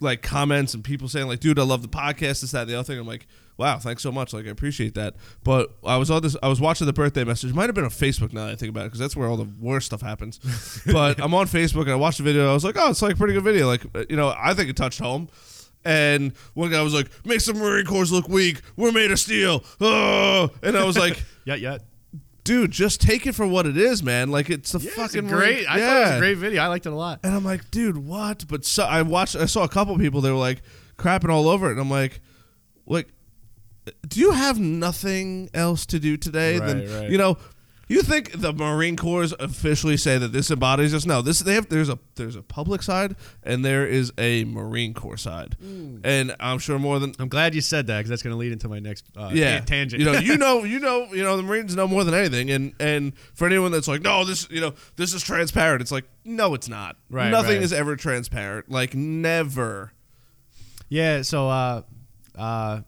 like 0.00 0.22
comments 0.22 0.74
and 0.74 0.84
people 0.84 1.08
saying 1.08 1.26
like, 1.26 1.40
dude, 1.40 1.58
I 1.58 1.62
love 1.64 1.82
the 1.82 1.88
podcast, 1.88 2.40
this, 2.40 2.52
that, 2.52 2.62
and 2.62 2.70
the 2.70 2.74
other 2.78 2.84
thing. 2.84 2.98
I'm 2.98 3.06
like, 3.06 3.26
wow, 3.58 3.78
thanks 3.78 4.02
so 4.02 4.10
much. 4.10 4.32
Like, 4.32 4.46
I 4.46 4.50
appreciate 4.50 4.94
that. 4.94 5.14
But 5.44 5.74
I 5.84 5.96
was 5.98 6.10
on 6.10 6.22
this, 6.22 6.36
I 6.42 6.48
was 6.48 6.60
watching 6.60 6.86
the 6.86 6.92
birthday 6.94 7.24
message. 7.24 7.52
Might 7.52 7.66
have 7.66 7.74
been 7.74 7.84
on 7.84 7.90
Facebook 7.90 8.32
now 8.32 8.46
that 8.46 8.52
I 8.52 8.56
think 8.56 8.70
about 8.70 8.82
it 8.82 8.84
because 8.86 9.00
that's 9.00 9.14
where 9.16 9.28
all 9.28 9.36
the 9.36 9.48
worst 9.60 9.86
stuff 9.86 10.00
happens. 10.00 10.38
but 10.86 11.20
I'm 11.20 11.34
on 11.34 11.46
Facebook 11.46 11.82
and 11.82 11.90
I 11.92 11.96
watched 11.96 12.18
the 12.18 12.24
video. 12.24 12.48
I 12.50 12.54
was 12.54 12.64
like, 12.64 12.76
oh, 12.78 12.88
it's 12.90 13.02
like 13.02 13.14
a 13.14 13.16
pretty 13.16 13.34
good 13.34 13.44
video. 13.44 13.66
Like, 13.66 13.84
uh, 13.94 14.04
you 14.08 14.16
know, 14.16 14.34
I 14.38 14.54
think 14.54 14.70
it 14.70 14.76
touched 14.76 15.00
home. 15.00 15.28
And 15.84 16.32
one 16.54 16.70
guy 16.70 16.82
was 16.82 16.92
like, 16.92 17.08
"Makes 17.24 17.46
the 17.46 17.54
Marine 17.54 17.86
Corps 17.86 18.10
look 18.10 18.28
weak. 18.28 18.62
We're 18.76 18.90
made 18.90 19.10
of 19.12 19.18
steel." 19.18 19.62
Oh, 19.80 20.50
and 20.62 20.76
I 20.76 20.84
was 20.84 20.98
like, 20.98 21.22
Yeah, 21.44 21.54
yeah. 21.54 21.78
"Dude, 22.42 22.72
just 22.72 23.00
take 23.00 23.26
it 23.28 23.34
for 23.34 23.46
what 23.46 23.64
it 23.64 23.76
is, 23.76 24.02
man. 24.02 24.30
Like 24.30 24.50
it's 24.50 24.72
the 24.72 24.80
Yeah, 24.80 24.88
it's 24.88 24.98
a 24.98 25.00
fucking 25.00 25.28
great. 25.28 25.54
Marine- 25.54 25.66
I 25.68 25.78
thought 25.78 25.96
it 25.96 26.00
was 26.00 26.08
Yeah. 26.10 26.16
a 26.16 26.18
great 26.18 26.36
video. 26.36 26.62
I 26.62 26.66
liked 26.66 26.86
it 26.86 26.92
a 26.92 26.96
lot. 26.96 27.20
And 27.22 27.32
I'm 27.32 27.44
like, 27.44 27.70
"Dude, 27.70 27.96
what?" 27.96 28.44
But 28.48 28.64
so 28.64 28.84
I 28.84 29.02
watched. 29.02 29.36
I 29.36 29.46
saw 29.46 29.62
a 29.62 29.68
couple 29.68 29.96
people. 29.98 30.20
They 30.20 30.30
were 30.32 30.36
like 30.36 30.62
crapping 30.98 31.30
all 31.30 31.48
over 31.48 31.68
it, 31.68 31.72
and 31.72 31.80
I'm 31.80 31.88
like, 31.90 32.20
"Like, 32.84 33.08
do 34.08 34.20
you 34.20 34.32
have 34.32 34.58
nothing 34.58 35.50
else 35.54 35.86
to 35.86 35.98
do 35.98 36.16
today 36.16 36.58
than 36.58 36.80
Right, 36.80 37.00
right. 37.02 37.10
you 37.10 37.18
know?" 37.18 37.38
You 37.90 38.02
think 38.02 38.32
the 38.38 38.52
Marine 38.52 38.96
Corps 38.96 39.32
officially 39.40 39.96
say 39.96 40.18
that 40.18 40.30
this 40.30 40.50
embodies 40.50 40.92
us? 40.92 41.06
No, 41.06 41.22
this 41.22 41.38
they 41.38 41.54
have. 41.54 41.70
There's 41.70 41.88
a 41.88 41.98
there's 42.16 42.36
a 42.36 42.42
public 42.42 42.82
side 42.82 43.16
and 43.42 43.64
there 43.64 43.86
is 43.86 44.12
a 44.18 44.44
Marine 44.44 44.92
Corps 44.92 45.16
side, 45.16 45.56
Mm. 45.64 46.00
and 46.04 46.36
I'm 46.38 46.58
sure 46.58 46.78
more 46.78 46.98
than 46.98 47.14
I'm 47.18 47.30
glad 47.30 47.54
you 47.54 47.62
said 47.62 47.86
that 47.86 47.96
because 47.96 48.10
that's 48.10 48.22
going 48.22 48.34
to 48.34 48.36
lead 48.36 48.52
into 48.52 48.68
my 48.68 48.78
next 48.78 49.06
uh, 49.16 49.30
yeah 49.32 49.60
ta- 49.60 49.64
tangent. 49.64 50.00
You 50.00 50.12
know, 50.12 50.18
you 50.18 50.36
know, 50.44 50.64
you 50.64 50.80
know, 50.80 51.08
you 51.14 51.22
know, 51.24 51.38
the 51.38 51.42
Marines 51.42 51.74
know 51.74 51.88
more 51.88 52.04
than 52.04 52.12
anything, 52.12 52.50
and 52.50 52.74
and 52.78 53.14
for 53.32 53.46
anyone 53.46 53.72
that's 53.72 53.88
like, 53.88 54.02
no, 54.02 54.22
this, 54.26 54.46
you 54.50 54.60
know, 54.60 54.74
this 54.96 55.14
is 55.14 55.22
transparent. 55.22 55.80
It's 55.80 55.90
like, 55.90 56.04
no, 56.26 56.52
it's 56.52 56.68
not. 56.68 56.96
Right, 57.08 57.30
Nothing 57.30 57.54
right. 57.54 57.62
is 57.62 57.72
ever 57.72 57.96
transparent. 57.96 58.70
Like 58.70 58.94
never. 58.94 59.94
yeah. 60.90 61.22
So, 61.22 61.48
uh, 61.48 61.82
uh, 62.36 62.80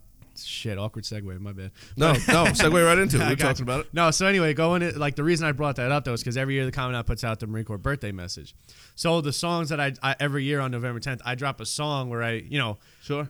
shit, 0.50 0.78
awkward 0.78 1.04
segue. 1.04 1.38
My 1.40 1.52
bad. 1.52 1.70
No, 1.96 2.12
no. 2.12 2.44
Segue 2.52 2.84
right 2.86 2.98
into 2.98 3.16
it. 3.16 3.20
We're 3.28 3.36
talking 3.36 3.58
you. 3.66 3.72
about 3.72 3.80
it. 3.86 3.94
No, 3.94 4.10
so 4.10 4.26
anyway, 4.26 4.52
going 4.54 4.82
in, 4.82 4.98
like 4.98 5.16
the 5.16 5.24
reason 5.24 5.46
I 5.46 5.52
brought 5.52 5.76
that 5.76 5.90
up 5.92 6.04
though 6.04 6.12
is 6.12 6.20
because 6.22 6.36
every 6.36 6.54
year 6.54 6.64
the 6.66 6.72
Commandant 6.72 7.06
puts 7.06 7.24
out 7.24 7.40
the 7.40 7.46
Marine 7.46 7.64
Corps 7.64 7.78
birthday 7.78 8.12
message. 8.12 8.54
So 8.94 9.20
the 9.20 9.32
songs 9.32 9.68
that 9.70 9.80
I, 9.80 9.92
I 10.02 10.16
every 10.20 10.44
year 10.44 10.60
on 10.60 10.70
November 10.70 11.00
10th, 11.00 11.20
I 11.24 11.34
drop 11.34 11.60
a 11.60 11.66
song 11.66 12.10
where 12.10 12.22
I, 12.22 12.32
you 12.32 12.58
know, 12.58 12.78
Sure. 13.02 13.28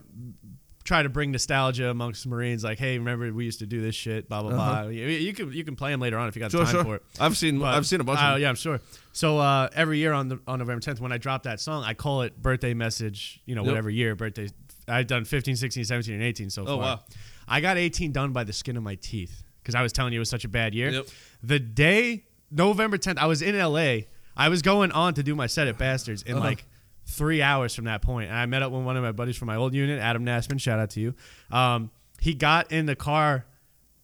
try 0.83 1.03
to 1.03 1.09
bring 1.09 1.31
nostalgia 1.31 1.89
amongst 1.89 2.25
Marines. 2.25 2.63
Like, 2.63 2.79
hey, 2.79 2.97
remember 2.97 3.31
we 3.31 3.45
used 3.45 3.59
to 3.59 3.65
do 3.67 3.81
this 3.81 3.93
shit, 3.95 4.27
blah 4.27 4.41
blah 4.41 4.51
Uh-huh. 4.51 4.81
blah. 4.83 4.89
You, 4.89 5.05
you 5.07 5.33
can 5.33 5.53
you 5.53 5.63
can 5.63 5.75
play 5.75 5.91
them 5.91 6.01
later 6.01 6.17
on 6.17 6.27
if 6.27 6.35
you 6.35 6.39
got 6.41 6.51
Sure, 6.51 6.63
time 6.65 6.71
sure. 6.73 6.83
for 6.83 6.95
it. 6.95 7.03
I've 7.19 7.37
seen. 7.37 7.59
But- 7.59 7.75
I've 7.75 7.85
seen 7.85 8.01
a 8.01 8.03
bunch. 8.03 8.19
Of 8.19 8.33
them. 8.33 8.41
yeah, 8.41 8.49
I'm 8.49 8.55
sure. 8.55 8.79
So 9.13 9.37
uh, 9.39 9.69
every 9.75 9.99
year 9.99 10.13
on 10.13 10.27
the 10.29 10.39
on 10.47 10.59
November 10.59 10.81
10th, 10.81 10.99
when 10.99 11.11
I 11.11 11.17
drop 11.17 11.43
that 11.43 11.59
song, 11.59 11.83
I 11.83 11.93
call 11.93 12.23
it 12.23 12.41
birthday 12.41 12.73
message. 12.73 13.41
You 13.45 13.55
know, 13.55 13.61
Yep. 13.61 13.67
whatever 13.67 13.89
year 13.89 14.15
birthday. 14.15 14.49
I've 14.91 15.07
done 15.07 15.25
15, 15.25 15.55
16, 15.55 15.85
17, 15.85 16.13
and 16.13 16.23
18 16.23 16.49
so 16.49 16.65
far. 16.65 16.73
Oh, 16.73 16.77
wow. 16.77 16.99
I 17.47 17.61
got 17.61 17.77
18 17.77 18.11
done 18.11 18.31
by 18.33 18.43
the 18.43 18.53
skin 18.53 18.77
of 18.77 18.83
my 18.83 18.95
teeth 18.95 19.43
because 19.61 19.75
I 19.75 19.81
was 19.81 19.91
telling 19.91 20.13
you 20.13 20.19
it 20.19 20.21
was 20.21 20.29
such 20.29 20.45
a 20.45 20.49
bad 20.49 20.73
year. 20.75 20.89
Yep. 20.89 21.07
The 21.43 21.59
day 21.59 22.25
November 22.51 22.97
10th, 22.97 23.17
I 23.17 23.25
was 23.27 23.41
in 23.41 23.57
LA. 23.57 24.01
I 24.35 24.49
was 24.49 24.61
going 24.61 24.91
on 24.91 25.13
to 25.15 25.23
do 25.23 25.35
my 25.35 25.47
set 25.47 25.67
at 25.67 25.77
Bastards 25.77 26.23
in 26.23 26.35
Uh-huh. 26.37 26.45
like 26.45 26.65
three 27.05 27.41
hours 27.41 27.73
from 27.75 27.85
that 27.85 28.01
point. 28.01 28.29
and 28.29 28.37
I 28.37 28.45
met 28.45 28.61
up 28.61 28.71
with 28.71 28.83
one 28.83 28.95
of 28.95 29.03
my 29.03 29.11
buddies 29.11 29.35
from 29.37 29.47
my 29.47 29.55
old 29.55 29.73
unit, 29.73 29.99
Adam 29.99 30.25
Nassman. 30.25 30.59
Shout 30.61 30.79
out 30.79 30.91
to 30.91 30.99
you. 31.01 31.15
Um, 31.51 31.91
he 32.19 32.33
got 32.33 32.71
in 32.71 32.85
the 32.85 32.95
car 32.95 33.45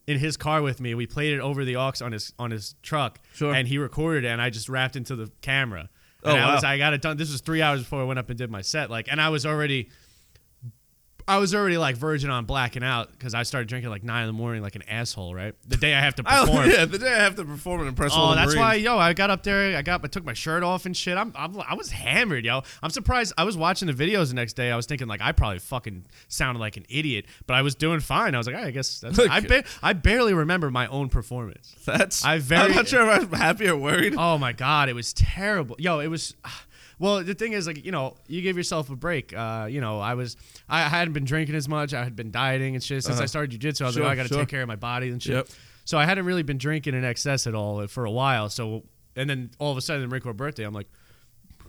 in 0.07 0.17
his 0.19 0.35
car 0.37 0.61
with 0.61 0.79
me. 0.81 0.93
We 0.95 1.05
played 1.05 1.33
it 1.33 1.39
over 1.41 1.63
the 1.65 1.75
aux 1.75 1.93
on 2.01 2.11
his 2.13 2.33
on 2.39 2.51
his 2.51 2.75
truck, 2.81 3.19
Sure. 3.35 3.53
and 3.53 3.67
he 3.67 3.77
recorded 3.77 4.23
it, 4.25 4.29
and 4.29 4.41
I 4.41 4.49
just 4.49 4.67
rapped 4.69 4.95
into 4.95 5.15
the 5.15 5.29
camera. 5.41 5.89
Oh, 6.23 6.31
And 6.31 6.39
I 6.43 6.53
was 6.55 6.63
wow. 6.63 6.69
I 6.71 6.77
got 6.77 6.93
it 6.93 7.01
done. 7.01 7.17
This 7.17 7.31
was 7.31 7.41
three 7.41 7.61
hours 7.61 7.81
before 7.81 8.01
I 8.01 8.05
went 8.05 8.17
up 8.17 8.29
and 8.29 8.37
did 8.37 8.49
my 8.49 8.61
set. 8.61 8.89
Like, 8.89 9.07
and 9.11 9.21
I 9.21 9.29
was 9.29 9.45
already. 9.45 9.89
I 11.27 11.37
was 11.37 11.53
already 11.53 11.77
like 11.77 11.97
virgin 11.97 12.29
on 12.29 12.45
blacking 12.45 12.83
out 12.83 13.11
because 13.11 13.33
I 13.33 13.43
started 13.43 13.67
drinking 13.67 13.89
like 13.89 14.03
nine 14.03 14.21
in 14.21 14.27
the 14.27 14.33
morning 14.33 14.61
like 14.61 14.75
an 14.75 14.83
asshole. 14.87 15.35
Right, 15.35 15.53
the 15.67 15.75
day 15.77 15.93
I 15.93 15.99
have 15.99 16.15
to 16.15 16.23
I, 16.25 16.45
perform. 16.45 16.69
yeah, 16.69 16.85
the 16.85 16.97
day 16.99 17.11
I 17.13 17.23
have 17.23 17.35
to 17.35 17.43
perform 17.45 17.81
and 17.81 17.89
impress 17.89 18.13
all 18.13 18.31
Oh, 18.31 18.35
that's 18.35 18.47
Marines. 18.55 18.59
why, 18.59 18.73
yo, 18.75 18.97
I 18.97 19.13
got 19.13 19.29
up 19.29 19.43
there. 19.43 19.77
I 19.77 19.81
got, 19.81 20.03
I 20.03 20.07
took 20.07 20.23
my 20.23 20.33
shirt 20.33 20.63
off 20.63 20.85
and 20.85 20.95
shit. 20.95 21.17
I'm, 21.17 21.33
I'm, 21.35 21.59
I 21.61 21.73
was 21.73 21.91
hammered, 21.91 22.45
yo. 22.45 22.61
I'm 22.81 22.89
surprised. 22.91 23.33
I 23.37 23.43
was 23.43 23.57
watching 23.57 23.87
the 23.87 23.93
videos 23.93 24.29
the 24.29 24.35
next 24.35 24.53
day. 24.53 24.71
I 24.71 24.75
was 24.77 24.85
thinking 24.85 25.07
like 25.07 25.21
I 25.21 25.31
probably 25.33 25.59
fucking 25.59 26.05
sounded 26.29 26.59
like 26.59 26.77
an 26.77 26.85
idiot, 26.89 27.25
but 27.45 27.55
I 27.55 27.61
was 27.61 27.75
doing 27.75 27.99
fine. 27.99 28.33
I 28.33 28.37
was 28.37 28.47
like, 28.47 28.55
"Ah, 28.57 28.65
I 28.65 28.71
guess 28.71 28.99
that's. 29.01 29.19
I, 29.19 29.41
ba- 29.41 29.63
I 29.83 29.93
barely 29.93 30.33
remember 30.33 30.71
my 30.71 30.87
own 30.87 31.09
performance. 31.09 31.75
That's. 31.85 32.23
I 32.23 32.37
very- 32.39 32.61
I'm 32.69 32.75
not 32.75 32.87
sure 32.87 33.05
if 33.11 33.33
I'm 33.33 33.37
happy 33.39 33.67
or 33.67 33.75
worried. 33.75 34.15
Oh 34.17 34.37
my 34.37 34.53
god, 34.53 34.87
it 34.87 34.93
was 34.93 35.11
terrible. 35.13 35.75
Yo, 35.79 35.99
it 35.99 36.07
was. 36.07 36.35
Well, 36.99 37.23
the 37.23 37.35
thing 37.35 37.53
is, 37.53 37.67
like, 37.67 37.85
you 37.85 37.91
know, 37.91 38.15
you 38.27 38.41
give 38.41 38.57
yourself 38.57 38.89
a 38.89 38.95
break. 38.95 39.31
Uh, 39.35 39.67
you 39.69 39.81
know, 39.81 39.99
I 39.99 40.15
was, 40.15 40.35
I 40.67 40.81
hadn't 40.81 41.13
been 41.13 41.25
drinking 41.25 41.55
as 41.55 41.69
much. 41.69 41.93
I 41.93 42.03
had 42.03 42.15
been 42.15 42.31
dieting 42.31 42.73
and 42.75 42.83
shit 42.83 43.03
since 43.03 43.15
Uh-huh. 43.17 43.23
I 43.23 43.27
started 43.27 43.59
jujitsu. 43.59 43.81
I 43.81 43.85
was 43.85 43.93
Sure, 43.95 44.03
like, 44.03 44.09
oh, 44.09 44.13
I 44.13 44.15
got 44.15 44.23
to 44.23 44.29
sure. 44.29 44.37
take 44.39 44.49
care 44.49 44.61
of 44.63 44.67
my 44.67 44.75
body 44.75 45.09
and 45.09 45.21
shit. 45.21 45.35
Yep. 45.35 45.47
So 45.85 45.97
I 45.97 46.05
hadn't 46.05 46.25
really 46.25 46.43
been 46.43 46.57
drinking 46.57 46.95
in 46.95 47.03
excess 47.05 47.45
at 47.47 47.53
all 47.55 47.85
for 47.87 48.05
a 48.05 48.11
while. 48.11 48.49
So, 48.49 48.83
and 49.15 49.29
then 49.29 49.51
all 49.59 49.71
of 49.71 49.77
a 49.77 49.81
sudden, 49.81 50.01
the 50.01 50.07
Marine 50.07 50.21
Corps 50.21 50.33
birthday, 50.33 50.63
I'm 50.63 50.73
like, 50.73 50.87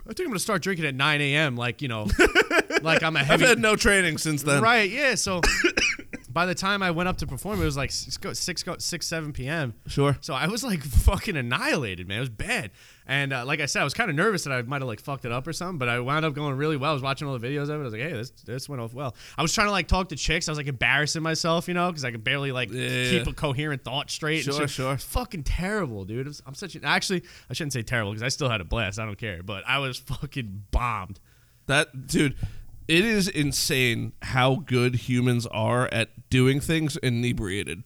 I 0.04 0.14
think 0.14 0.20
I'm 0.20 0.28
gonna 0.28 0.38
start 0.38 0.62
drinking 0.62 0.86
at 0.86 0.94
9 0.94 1.20
a.m. 1.20 1.56
Like, 1.56 1.82
you 1.82 1.88
know, 1.88 2.06
like 2.82 3.02
I'm 3.02 3.14
a 3.14 3.18
I've 3.20 3.26
heavy. 3.26 3.44
had 3.46 3.58
no 3.58 3.76
training 3.76 4.16
since 4.16 4.42
then. 4.42 4.62
Right, 4.62 4.90
yeah. 4.90 5.14
So 5.16 5.42
by 6.30 6.46
the 6.46 6.54
time 6.54 6.82
I 6.82 6.90
went 6.90 7.08
up 7.10 7.18
to 7.18 7.26
perform, 7.26 7.60
it 7.60 7.64
was 7.66 7.76
like 7.76 7.90
six, 7.90 8.38
six, 8.38 8.64
six, 8.78 9.06
seven 9.06 9.32
p.m. 9.34 9.74
Sure. 9.86 10.16
So 10.22 10.32
I 10.34 10.46
was 10.48 10.64
like 10.64 10.82
fucking 10.82 11.36
annihilated, 11.36 12.08
man. 12.08 12.16
It 12.18 12.20
was 12.20 12.28
bad. 12.30 12.70
And 13.11 13.33
uh, 13.33 13.47
like 13.47 13.61
I 13.61 13.66
said, 13.66 13.81
I 13.81 13.85
was 13.85 13.94
kind 13.94 14.11
of 14.11 14.16
nervous 14.16 14.44
that 14.44 14.53
I 14.53 14.61
might 14.61 14.83
have 14.83 14.87
like 14.87 15.01
fucked 15.01 15.25
it 15.25 15.33
up 15.33 15.47
or 15.47 15.55
something, 15.55 15.79
but 15.79 15.88
I 15.88 15.99
wound 15.99 16.27
up 16.27 16.35
going 16.35 16.55
really 16.59 16.77
well. 16.77 16.90
I 16.90 16.92
was 16.92 17.01
watching 17.01 17.27
all 17.27 17.38
the 17.38 17.47
videos 17.49 17.64
of 17.64 17.71
it. 17.71 17.75
I 17.75 17.79
was 17.79 17.92
like, 17.94 18.03
hey, 18.03 18.12
this 18.12 18.31
this 18.44 18.68
went 18.68 18.83
off 18.83 18.92
well. 18.92 19.16
I 19.38 19.40
was 19.42 19.53
trying 19.55 19.66
to 19.68 19.71
like 19.71 19.88
talk 19.88 20.11
to 20.11 20.16
chicks. 20.16 20.47
I 20.47 20.51
was 20.53 20.59
like 20.59 20.66
embarrassing 20.66 21.23
myself, 21.23 21.68
you 21.68 21.75
know, 21.75 21.90
because 21.90 22.05
I 22.05 22.11
could 22.11 22.23
barely 22.23 22.53
like 22.53 22.71
Yeah. 22.71 23.09
keep 23.11 23.27
a 23.27 23.33
coherent 23.33 23.83
thought 23.83 24.11
straight. 24.11 24.42
Sure, 24.44 24.68
sure. 24.68 24.99
Fucking 24.99 25.44
terrible, 25.44 26.05
dude. 26.05 26.27
It 26.27 26.29
was- 26.29 26.42
I'm 26.47 26.55
such 26.55 26.75
an 26.75 26.85
actually 26.85 27.23
I 27.49 27.55
shouldn't 27.55 27.73
say 27.73 27.83
terrible 27.83 28.12
because 28.12 28.23
I 28.23 28.29
still 28.29 28.51
had 28.51 28.61
a 28.61 28.64
blast. 28.64 28.99
I 28.99 29.07
don't 29.07 29.16
care, 29.18 29.42
but 29.42 29.64
I 29.66 29.79
was 29.79 29.97
fucking 29.99 30.64
bombed. 30.71 31.18
That 31.66 32.07
dude, 32.09 32.37
it 32.88 33.05
is 33.07 33.27
insane 33.27 34.12
how 34.21 34.57
good 34.57 34.94
humans 34.97 35.47
are 35.47 35.88
at 35.92 36.29
doing 36.29 36.61
things 36.61 36.99
inebriated. 36.99 37.85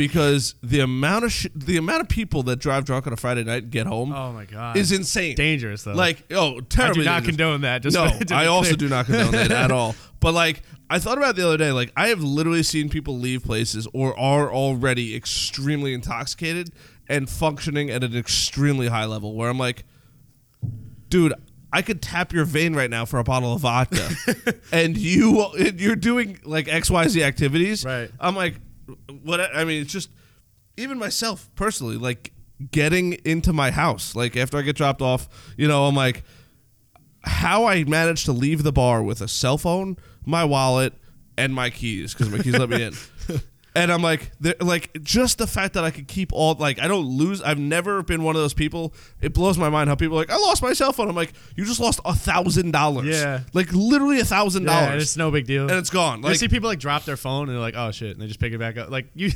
Because 0.00 0.54
the 0.62 0.80
amount 0.80 1.26
of 1.26 1.32
sh- 1.32 1.46
the 1.54 1.76
amount 1.76 2.00
of 2.00 2.08
people 2.08 2.42
that 2.44 2.56
drive 2.56 2.86
drunk 2.86 3.06
on 3.06 3.12
a 3.12 3.18
Friday 3.18 3.44
night 3.44 3.64
and 3.64 3.70
get 3.70 3.86
home 3.86 4.12
Oh 4.14 4.32
my 4.32 4.46
god, 4.46 4.78
is 4.78 4.92
insane. 4.92 5.36
dangerous 5.36 5.82
though. 5.84 5.92
Like, 5.92 6.24
oh, 6.30 6.56
I 6.56 6.60
terribly 6.70 7.02
do 7.02 7.10
not 7.10 7.16
dangerous. 7.22 7.26
condone 7.36 7.60
that. 7.60 7.82
Just 7.82 7.94
no, 7.96 8.08
to 8.18 8.24
be 8.24 8.34
I 8.34 8.46
also 8.46 8.70
clear. 8.70 8.76
do 8.78 8.88
not 8.88 9.04
condone 9.04 9.32
that 9.32 9.50
at 9.50 9.70
all. 9.78 9.94
But 10.20 10.32
like, 10.32 10.62
I 10.88 10.98
thought 11.00 11.18
about 11.18 11.30
it 11.30 11.36
the 11.36 11.46
other 11.46 11.58
day. 11.58 11.70
Like, 11.72 11.92
I 11.98 12.08
have 12.08 12.22
literally 12.22 12.62
seen 12.62 12.88
people 12.88 13.18
leave 13.18 13.44
places 13.44 13.86
or 13.92 14.18
are 14.18 14.50
already 14.50 15.14
extremely 15.14 15.92
intoxicated 15.92 16.70
and 17.06 17.28
functioning 17.28 17.90
at 17.90 18.02
an 18.02 18.16
extremely 18.16 18.88
high 18.88 19.04
level. 19.04 19.34
Where 19.34 19.50
I'm 19.50 19.58
like, 19.58 19.84
dude, 21.10 21.34
I 21.72 21.82
could 21.82 22.00
tap 22.00 22.32
your 22.32 22.46
vein 22.46 22.74
right 22.74 22.88
now 22.88 23.04
for 23.04 23.18
a 23.18 23.24
bottle 23.24 23.52
of 23.52 23.60
vodka, 23.60 24.08
and 24.72 24.96
you 24.96 25.46
you're 25.76 25.94
doing 25.94 26.38
like 26.44 26.68
X 26.68 26.90
Y 26.90 27.06
Z 27.08 27.22
activities. 27.22 27.84
Right. 27.84 28.10
I'm 28.18 28.34
like, 28.34 28.54
what? 29.22 29.40
I 29.40 29.64
mean, 29.64 29.82
it's 29.82 29.92
just 29.92 30.10
even 30.76 30.98
myself 30.98 31.50
personally, 31.54 31.96
like 31.96 32.32
getting 32.70 33.14
into 33.24 33.52
my 33.52 33.70
house, 33.70 34.14
like 34.14 34.36
after 34.36 34.58
I 34.58 34.62
get 34.62 34.76
dropped 34.76 35.02
off, 35.02 35.28
you 35.56 35.68
know, 35.68 35.86
I'm 35.86 35.94
like. 35.94 36.24
how 37.22 37.66
I 37.66 37.84
managed 37.84 38.24
to 38.24 38.32
leave 38.32 38.62
the 38.62 38.72
bar 38.72 39.02
with 39.02 39.20
a 39.20 39.28
cell 39.28 39.58
phone, 39.58 39.98
my 40.24 40.42
wallet, 40.42 40.94
and 41.36 41.54
my 41.54 41.68
keys 41.68 42.14
because 42.14 42.30
my 42.30 42.38
keys 42.38 42.56
let 42.58 42.70
me 42.70 42.82
in. 42.82 42.94
And 43.74 43.92
I'm 43.92 44.02
like, 44.02 44.32
like 44.60 44.90
just 45.02 45.38
the 45.38 45.46
fact 45.46 45.74
that 45.74 45.84
I 45.84 45.90
could 45.92 46.08
keep 46.08 46.32
all 46.32 46.54
like 46.54 46.80
I 46.80 46.88
don't 46.88 47.06
lose. 47.06 47.40
I've 47.40 47.58
never 47.58 48.02
been 48.02 48.24
one 48.24 48.34
of 48.34 48.42
those 48.42 48.52
people. 48.54 48.92
It 49.20 49.32
blows 49.32 49.56
my 49.58 49.68
mind 49.68 49.88
how 49.88 49.94
people 49.94 50.16
are 50.16 50.22
like 50.22 50.30
I 50.30 50.36
lost 50.38 50.60
my 50.62 50.72
cell 50.72 50.92
phone. 50.92 51.08
I'm 51.08 51.14
like, 51.14 51.32
you 51.56 51.64
just 51.64 51.78
lost 51.78 52.00
a 52.04 52.14
thousand 52.14 52.72
dollars. 52.72 53.06
Yeah. 53.06 53.40
like 53.52 53.72
literally 53.72 54.18
a 54.18 54.24
thousand 54.24 54.64
dollars, 54.64 55.02
it's 55.04 55.16
no 55.16 55.30
big 55.30 55.46
deal. 55.46 55.62
and 55.68 55.72
it's 55.78 55.90
gone. 55.90 56.24
I 56.24 56.28
Like, 56.30 56.38
see 56.38 56.48
people 56.48 56.68
like 56.68 56.80
drop 56.80 57.04
their 57.04 57.16
phone 57.16 57.42
and 57.48 57.50
they're 57.50 57.60
like, 57.62 57.74
"Oh 57.76 57.92
shit," 57.92 58.10
and 58.10 58.20
they 58.20 58.26
just 58.26 58.40
pick 58.40 58.52
it 58.52 58.58
back 58.58 58.76
up. 58.76 58.90
Like 58.90 59.06
you, 59.14 59.30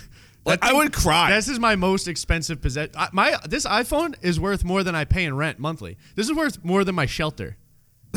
like, 0.45 0.65
I 0.65 0.73
would 0.73 0.93
cry. 0.93 1.31
This 1.31 1.47
is 1.49 1.61
my 1.61 1.77
most 1.77 2.09
expensive 2.09 2.61
possession. 2.61 2.93
My 3.13 3.37
this 3.49 3.65
iPhone 3.67 4.15
is 4.21 4.41
worth 4.41 4.65
more 4.65 4.83
than 4.83 4.97
I 4.97 5.05
pay 5.05 5.25
in 5.25 5.37
rent 5.37 5.61
monthly. 5.61 5.97
This 6.17 6.27
is 6.29 6.35
worth 6.35 6.65
more 6.65 6.83
than 6.83 6.95
my 6.97 7.07
shelter. 7.07 7.57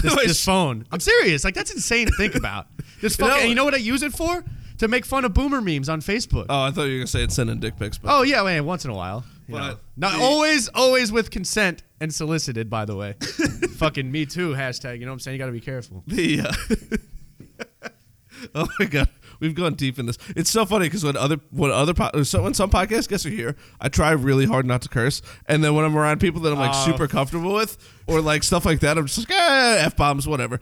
This, 0.02 0.14
this 0.16 0.46
phone. 0.46 0.86
I'm 0.92 1.00
serious. 1.00 1.44
Like 1.44 1.56
that's 1.56 1.72
insane 1.74 2.06
to 2.06 2.14
think 2.18 2.36
about. 2.36 2.68
This 3.02 3.18
You 3.20 3.26
know- 3.28 3.36
and 3.40 3.50
you 3.50 3.56
know 3.56 3.66
what 3.66 3.74
I 3.74 3.78
use 3.78 4.04
it 4.04 4.14
for? 4.14 4.44
To 4.80 4.88
make 4.88 5.06
fun 5.06 5.26
of 5.26 5.34
boomer 5.34 5.60
memes 5.62 5.90
on 5.90 6.02
Facebook. 6.02 6.46
oh, 6.50 6.62
I 6.64 6.72
thought 6.72 6.84
you 6.84 6.94
were 6.94 7.00
gonna 7.00 7.08
say 7.08 7.24
it's 7.24 7.34
sending 7.36 7.60
dick 7.60 7.78
pics, 7.78 7.98
but 7.98 8.12
Oh 8.16 8.22
yeah, 8.22 8.44
man, 8.44 8.66
once 8.66 8.86
in 8.86 8.92
a 8.92 8.96
while. 8.96 9.24
you 9.48 9.56
But 9.56 9.68
know. 9.70 9.78
not 9.98 10.14
the- 10.14 10.20
always, 10.24 10.68
always 10.70 11.12
with 11.12 11.32
consent 11.32 11.84
and 12.00 12.14
solicited. 12.14 12.70
By 12.70 12.86
the 12.86 12.96
way, 12.96 13.14
fucking 13.78 14.12
me 14.12 14.26
too 14.28 14.54
hashtag. 14.54 15.00
You 15.00 15.06
know 15.06 15.12
what 15.12 15.14
I'm 15.16 15.20
saying? 15.20 15.36
You 15.36 15.40
got 15.40 15.48
to 15.48 15.52
be 15.52 15.60
careful. 15.62 16.04
the 16.06 16.42
uh, 16.42 16.54
oh 18.56 18.68
my 18.80 18.86
god 18.86 19.10
we've 19.40 19.56
gone 19.56 19.74
deep 19.74 19.98
in 19.98 20.06
this 20.06 20.18
it's 20.36 20.50
so 20.52 20.64
funny 20.64 20.86
because 20.86 21.04
when 21.04 21.18
other 21.18 21.38
when 21.50 21.72
other 21.72 21.94
po- 21.94 22.22
so 22.24 22.44
when 22.44 22.54
some 22.54 22.70
podcast 22.70 23.08
guests 23.08 23.26
are 23.26 23.32
here 23.32 23.56
i 23.82 23.90
try 23.90 24.12
really 24.12 24.46
hard 24.46 24.64
not 24.66 24.80
to 24.82 24.90
curse 24.90 25.24
and 25.48 25.64
then 25.64 25.74
when 25.74 25.84
i'm 25.84 25.98
around 25.98 26.20
people 26.20 26.40
that 26.42 26.52
i'm 26.54 26.60
like 26.60 26.72
Oh. 26.74 26.86
super 26.86 27.08
comfortable 27.08 27.52
with 27.54 27.78
or 28.06 28.22
like 28.22 28.44
stuff 28.44 28.64
like 28.64 28.80
that 28.82 28.96
i'm 28.98 29.08
just 29.08 29.18
like 29.28 29.32
eh, 29.40 29.78
f-bombs 29.86 30.28
whatever 30.28 30.60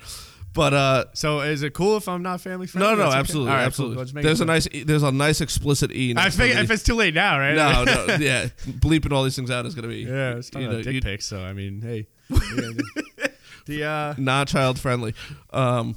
but 0.55 0.73
uh 0.73 1.05
So 1.13 1.41
is 1.41 1.61
it 1.61 1.73
cool 1.73 1.97
if 1.97 2.07
I'm 2.09 2.23
not 2.23 2.41
family 2.41 2.65
friendly? 2.65 2.89
no 2.89 2.95
no 2.95 3.03
That's 3.03 3.15
absolutely 3.15 3.51
All 3.51 3.57
right, 3.57 3.61
cool. 3.75 3.91
absolutely 3.91 4.13
make 4.13 4.23
there's 4.23 4.41
a 4.41 4.45
nice 4.45 4.67
there's 4.85 5.03
a 5.03 5.11
nice 5.11 5.41
explicit 5.41 5.91
e 5.91 6.15
I 6.17 6.31
think 6.31 6.55
if 6.55 6.71
it's 6.71 6.81
too 6.81 6.95
late 6.95 7.13
now, 7.13 7.37
right? 7.37 7.53
no 7.53 7.83
no 7.83 8.15
yeah 8.19 8.47
bleeping 8.65 9.11
all 9.11 9.23
these 9.23 9.35
things 9.35 9.51
out 9.51 9.67
is 9.67 9.75
gonna 9.75 9.87
be 9.89 9.97
Yeah, 9.99 10.37
it's 10.37 10.51
not 10.53 10.63
you 10.63 10.69
know, 10.69 10.81
dick 10.81 11.03
pics, 11.03 11.25
so 11.27 11.39
I 11.39 11.53
mean, 11.53 11.81
hey. 11.81 12.07
Yeah, 12.29 13.27
the 13.67 13.83
uh 13.83 14.13
not 14.17 14.47
child 14.47 14.79
friendly. 14.79 15.13
Um, 15.53 15.95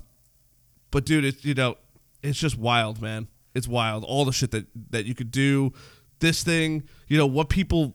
but 0.90 1.07
dude, 1.07 1.25
it's 1.25 1.44
you 1.44 1.55
know, 1.55 1.77
it's 2.23 2.38
just 2.38 2.59
wild, 2.59 3.01
man. 3.01 3.29
It's 3.55 3.66
wild. 3.68 4.05
All 4.05 4.25
the 4.27 4.33
shit 4.33 4.51
that 4.51 4.66
that 4.90 5.07
you 5.07 5.14
could 5.14 5.31
do. 5.31 5.73
This 6.21 6.42
thing, 6.42 6.83
you 7.07 7.16
know, 7.16 7.27
what 7.27 7.49
people 7.49 7.94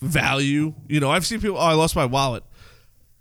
value. 0.00 0.74
You 0.88 1.00
know, 1.00 1.10
I've 1.10 1.24
seen 1.26 1.40
people. 1.40 1.56
Oh, 1.56 1.60
I 1.60 1.72
lost 1.72 1.96
my 1.96 2.04
wallet. 2.04 2.44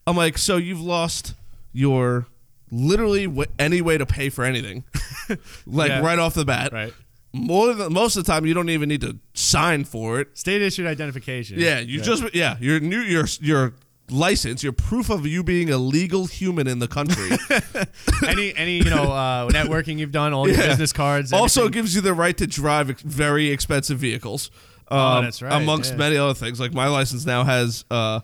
I'm 0.05 0.17
like, 0.17 0.37
so 0.37 0.57
you've 0.57 0.81
lost 0.81 1.33
your 1.71 2.27
literally 2.73 3.25
w- 3.27 3.49
any 3.59 3.81
way 3.81 3.97
to 3.97 4.05
pay 4.05 4.29
for 4.29 4.43
anything, 4.43 4.83
like 5.65 5.89
Yeah. 5.89 6.01
right 6.01 6.19
off 6.19 6.33
the 6.33 6.45
bat. 6.45 6.73
right. 6.73 6.93
More 7.35 7.73
than 7.73 7.91
most 7.93 8.15
of 8.15 8.25
the 8.25 8.31
time, 8.31 8.45
you 8.45 8.53
don't 8.53 8.69
even 8.69 8.89
need 8.89 9.01
to 9.01 9.17
sign 9.33 9.85
for 9.85 10.19
it. 10.19 10.37
State 10.37 10.61
issued 10.61 10.85
identification. 10.85 11.59
Yeah, 11.59 11.79
you 11.79 11.99
just 12.01 12.23
yeah, 12.35 12.57
your 12.59 12.79
new 12.79 12.99
your 12.99 13.25
your 13.41 13.73
license, 14.09 14.61
your 14.63 14.73
proof 14.73 15.09
of 15.09 15.25
you 15.25 15.43
being 15.43 15.71
a 15.71 15.77
legal 15.77 16.27
human 16.27 16.67
in 16.67 16.77
the 16.77 16.87
country. 16.87 17.29
any 18.27 18.55
any 18.55 18.77
you 18.77 18.89
know 18.89 19.11
uh, 19.11 19.49
networking 19.49 19.97
you've 19.97 20.11
done, 20.11 20.31
all 20.33 20.47
your 20.47 20.57
Yeah. 20.57 20.67
business 20.67 20.93
cards. 20.93 21.33
also 21.33 21.61
everything. 21.61 21.73
gives 21.81 21.95
you 21.95 22.01
the 22.01 22.13
right 22.13 22.37
to 22.37 22.45
drive 22.45 22.89
ex- 22.91 23.01
very 23.01 23.49
expensive 23.49 23.97
vehicles. 23.97 24.51
Oh, 24.89 24.97
um, 24.99 25.23
that's 25.23 25.41
right, 25.41 25.53
Amongst 25.53 25.91
yeah. 25.93 25.97
many 25.97 26.17
other 26.17 26.33
things, 26.35 26.59
like 26.59 26.73
my 26.73 26.87
license 26.87 27.25
now 27.25 27.43
has 27.45 27.83
uh, 27.89 28.19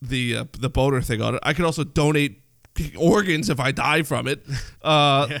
the 0.00 0.36
uh, 0.36 0.44
the 0.60 0.68
boater 0.70 1.00
thing 1.02 1.20
on 1.20 1.34
it. 1.34 1.40
I 1.42 1.52
can 1.52 1.64
also 1.64 1.82
donate 1.82 2.42
organs 2.98 3.48
if 3.50 3.60
I 3.60 3.72
die 3.72 4.02
from 4.02 4.26
it. 4.28 4.44
Uh, 4.82 5.26
Yeah. 5.36 5.40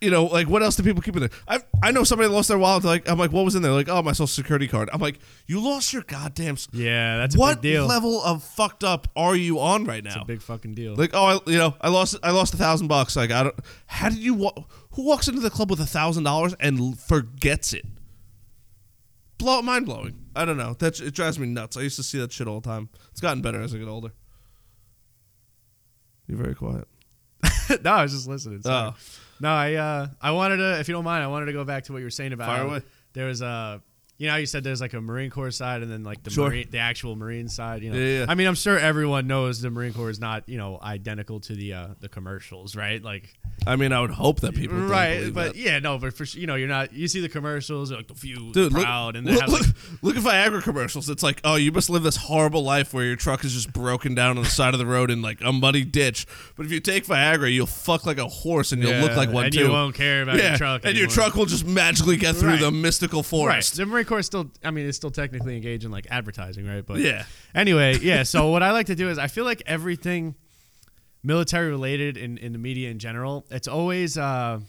You 0.00 0.10
know, 0.10 0.24
like 0.26 0.48
what 0.48 0.62
else 0.62 0.76
do 0.76 0.82
people 0.82 1.00
keep 1.00 1.14
in 1.16 1.20
there? 1.20 1.30
I 1.48 1.60
I 1.82 1.90
know 1.90 2.04
somebody 2.04 2.28
lost 2.28 2.48
their 2.48 2.58
wallet. 2.58 2.84
Like 2.84 3.08
I'm 3.08 3.16
like, 3.18 3.32
what 3.32 3.42
was 3.46 3.54
in 3.54 3.62
there? 3.62 3.72
Like, 3.72 3.88
oh, 3.88 4.02
my 4.02 4.12
social 4.12 4.26
security 4.26 4.68
card. 4.68 4.90
I'm 4.92 5.00
like, 5.00 5.18
you 5.46 5.62
lost 5.62 5.94
your 5.94 6.02
goddamn. 6.02 6.56
s- 6.56 6.68
yeah, 6.72 7.16
that's 7.16 7.36
a 7.36 7.38
what 7.38 7.62
big 7.62 7.72
deal. 7.72 7.86
level 7.86 8.22
of 8.22 8.42
fucked 8.44 8.84
up 8.84 9.08
are 9.16 9.34
you 9.34 9.60
on 9.60 9.84
right 9.86 10.04
It's 10.04 10.14
now? 10.14 10.20
a 10.22 10.24
big 10.26 10.42
fucking 10.42 10.74
deal. 10.74 10.94
Like, 10.94 11.12
oh, 11.14 11.24
I, 11.46 11.50
you 11.50 11.56
know, 11.56 11.74
I 11.80 11.88
lost, 11.88 12.16
I 12.22 12.32
lost 12.32 12.52
a 12.52 12.58
thousand 12.58 12.88
bucks. 12.88 13.16
Like, 13.16 13.30
I 13.30 13.44
don't. 13.44 13.54
How 13.86 14.10
did 14.10 14.18
you? 14.18 14.34
Wa- 14.34 14.64
who 14.90 15.04
walks 15.06 15.26
into 15.26 15.40
the 15.40 15.48
club 15.48 15.70
with 15.70 15.80
a 15.80 15.86
thousand 15.86 16.24
dollars 16.24 16.54
and 16.60 16.78
l- 16.78 16.92
forgets 16.92 17.72
it? 17.72 17.86
Blow, 19.38 19.62
mind 19.62 19.86
blowing. 19.86 20.18
I 20.36 20.44
don't 20.44 20.58
know. 20.58 20.74
That 20.80 21.00
it 21.00 21.14
drives 21.14 21.38
me 21.38 21.46
nuts. 21.46 21.78
I 21.78 21.80
used 21.80 21.96
to 21.96 22.02
see 22.02 22.18
that 22.18 22.30
shit 22.30 22.46
all 22.46 22.60
the 22.60 22.68
time. 22.68 22.90
It's 23.10 23.22
gotten 23.22 23.40
better 23.40 23.60
as 23.62 23.74
I 23.74 23.78
get 23.78 23.88
older. 23.88 24.12
You're 26.26 26.38
very 26.38 26.54
quiet. 26.54 26.88
no, 27.84 27.92
I 27.92 28.02
was 28.02 28.12
just 28.12 28.28
listening. 28.28 28.62
sorry. 28.62 28.92
Oh. 28.92 28.96
No, 29.40 29.50
I 29.50 29.74
uh, 29.74 30.06
I 30.20 30.30
wanted 30.30 30.58
to, 30.58 30.80
if 30.80 30.88
you 30.88 30.94
don't 30.94 31.04
mind, 31.04 31.22
I 31.24 31.26
wanted 31.26 31.46
to 31.46 31.52
go 31.52 31.64
back 31.64 31.84
to 31.84 31.92
what 31.92 31.98
you 31.98 32.04
were 32.04 32.10
saying 32.10 32.32
about 32.32 32.48
Fire 32.48 32.62
away. 32.62 32.82
there 33.12 33.26
was 33.26 33.42
a, 33.42 33.82
you 34.16 34.26
know, 34.26 34.32
how 34.32 34.38
you 34.38 34.46
said 34.46 34.62
there's 34.62 34.80
like 34.80 34.92
a 34.94 35.00
Marine 35.00 35.30
Corps 35.30 35.50
side 35.50 35.82
and 35.82 35.90
then 35.90 36.04
like 36.04 36.22
the 36.22 36.30
Sure. 36.30 36.48
Marine, 36.48 36.68
the 36.70 36.78
actual 36.78 37.16
Marine 37.16 37.48
side. 37.48 37.82
You 37.82 37.90
know, 37.90 37.98
Yeah, 37.98 38.18
yeah. 38.20 38.26
I 38.28 38.34
mean, 38.36 38.46
I'm 38.46 38.54
sure 38.54 38.78
everyone 38.78 39.26
knows 39.26 39.60
the 39.60 39.70
Marine 39.70 39.92
Corps 39.92 40.10
is 40.10 40.20
not, 40.20 40.48
you 40.48 40.56
know, 40.56 40.78
identical 40.82 41.40
to 41.40 41.54
the 41.54 41.72
uh, 41.72 41.86
the 42.00 42.08
commercials, 42.08 42.76
right? 42.76 43.02
Like, 43.02 43.34
I 43.66 43.76
mean, 43.76 43.92
I 43.92 44.00
would 44.00 44.10
hope 44.10 44.40
that 44.40 44.54
people 44.54 44.78
right? 44.78 45.32
But 45.34 45.54
that. 45.54 45.56
yeah, 45.56 45.78
no, 45.80 45.98
but 45.98 46.14
for 46.14 46.24
you 46.24 46.46
know, 46.46 46.54
you're 46.54 46.68
not. 46.68 46.92
You 46.92 47.08
see 47.08 47.20
the 47.20 47.28
commercials, 47.28 47.90
like 47.90 48.08
the 48.08 48.14
few, 48.14 48.52
Dude, 48.52 48.72
look, 48.72 48.82
proud, 48.82 49.16
and 49.16 49.26
they 49.26 49.32
look, 49.32 49.40
have 49.40 49.50
like, 49.52 49.66
look 50.02 50.16
at 50.16 50.22
Viagra 50.22 50.62
commercials. 50.62 51.08
It's 51.10 51.22
like, 51.22 51.40
oh, 51.44 51.56
you 51.56 51.72
must 51.72 51.90
live 51.90 52.02
this 52.04 52.16
horrible 52.16 52.62
life 52.62 52.94
where 52.94 53.04
your 53.04 53.16
truck 53.16 53.44
is 53.44 53.52
just 53.52 53.72
broken 53.72 54.14
down 54.14 54.36
on 54.38 54.44
the 54.44 54.50
side 54.50 54.74
of 54.74 54.78
the 54.78 54.86
road 54.86 55.10
in 55.10 55.22
like 55.22 55.40
a 55.42 55.52
muddy 55.52 55.84
ditch. 55.84 56.26
But 56.56 56.66
if 56.66 56.72
you 56.72 56.78
take 56.80 57.04
Viagra, 57.06 57.52
you'll 57.52 57.66
fuck 57.66 58.06
like 58.06 58.18
a 58.18 58.28
horse 58.28 58.70
and 58.72 58.82
you'll 58.82 59.00
look 59.00 59.16
like 59.16 59.30
one 59.32 59.46
and 59.46 59.52
too. 59.54 59.60
you 59.64 59.70
won't 59.72 59.94
care 59.96 60.22
about 60.22 60.36
yeah, 60.36 60.50
your 60.50 60.56
truck, 60.58 60.84
and 60.84 60.96
your 60.96 61.08
truck 61.08 61.34
will 61.34 61.46
just 61.46 61.66
magically 61.66 62.16
get 62.16 62.36
through 62.36 62.50
Right. 62.50 62.60
the 62.60 62.70
mystical 62.70 63.20
Right. 63.20 63.26
forest. 63.26 63.76
The 63.76 63.86
Marine 64.04 64.08
Corps 64.08 64.18
is 64.20 64.26
still, 64.26 64.50
I 64.62 64.70
mean, 64.70 64.86
it's 64.86 64.96
still 64.96 65.10
technically 65.10 65.56
engaged 65.56 65.84
in 65.84 65.90
like 65.90 66.06
advertising, 66.10 66.66
right? 66.66 66.84
But 66.84 66.98
Yeah. 67.00 67.24
Anyway, 67.54 67.98
yeah. 68.02 68.22
So 68.22 68.50
what 68.50 68.62
I 68.62 68.72
like 68.72 68.86
to 68.86 68.94
do 68.94 69.08
is 69.10 69.18
I 69.18 69.26
feel 69.28 69.44
like 69.44 69.62
everything 69.66 70.34
military 71.22 71.70
related 71.70 72.16
in, 72.16 72.36
in 72.38 72.52
the 72.52 72.58
media 72.58 72.90
in 72.90 72.98
general, 72.98 73.46
it's 73.50 73.66
always 73.68 74.18
uh, 74.18 74.60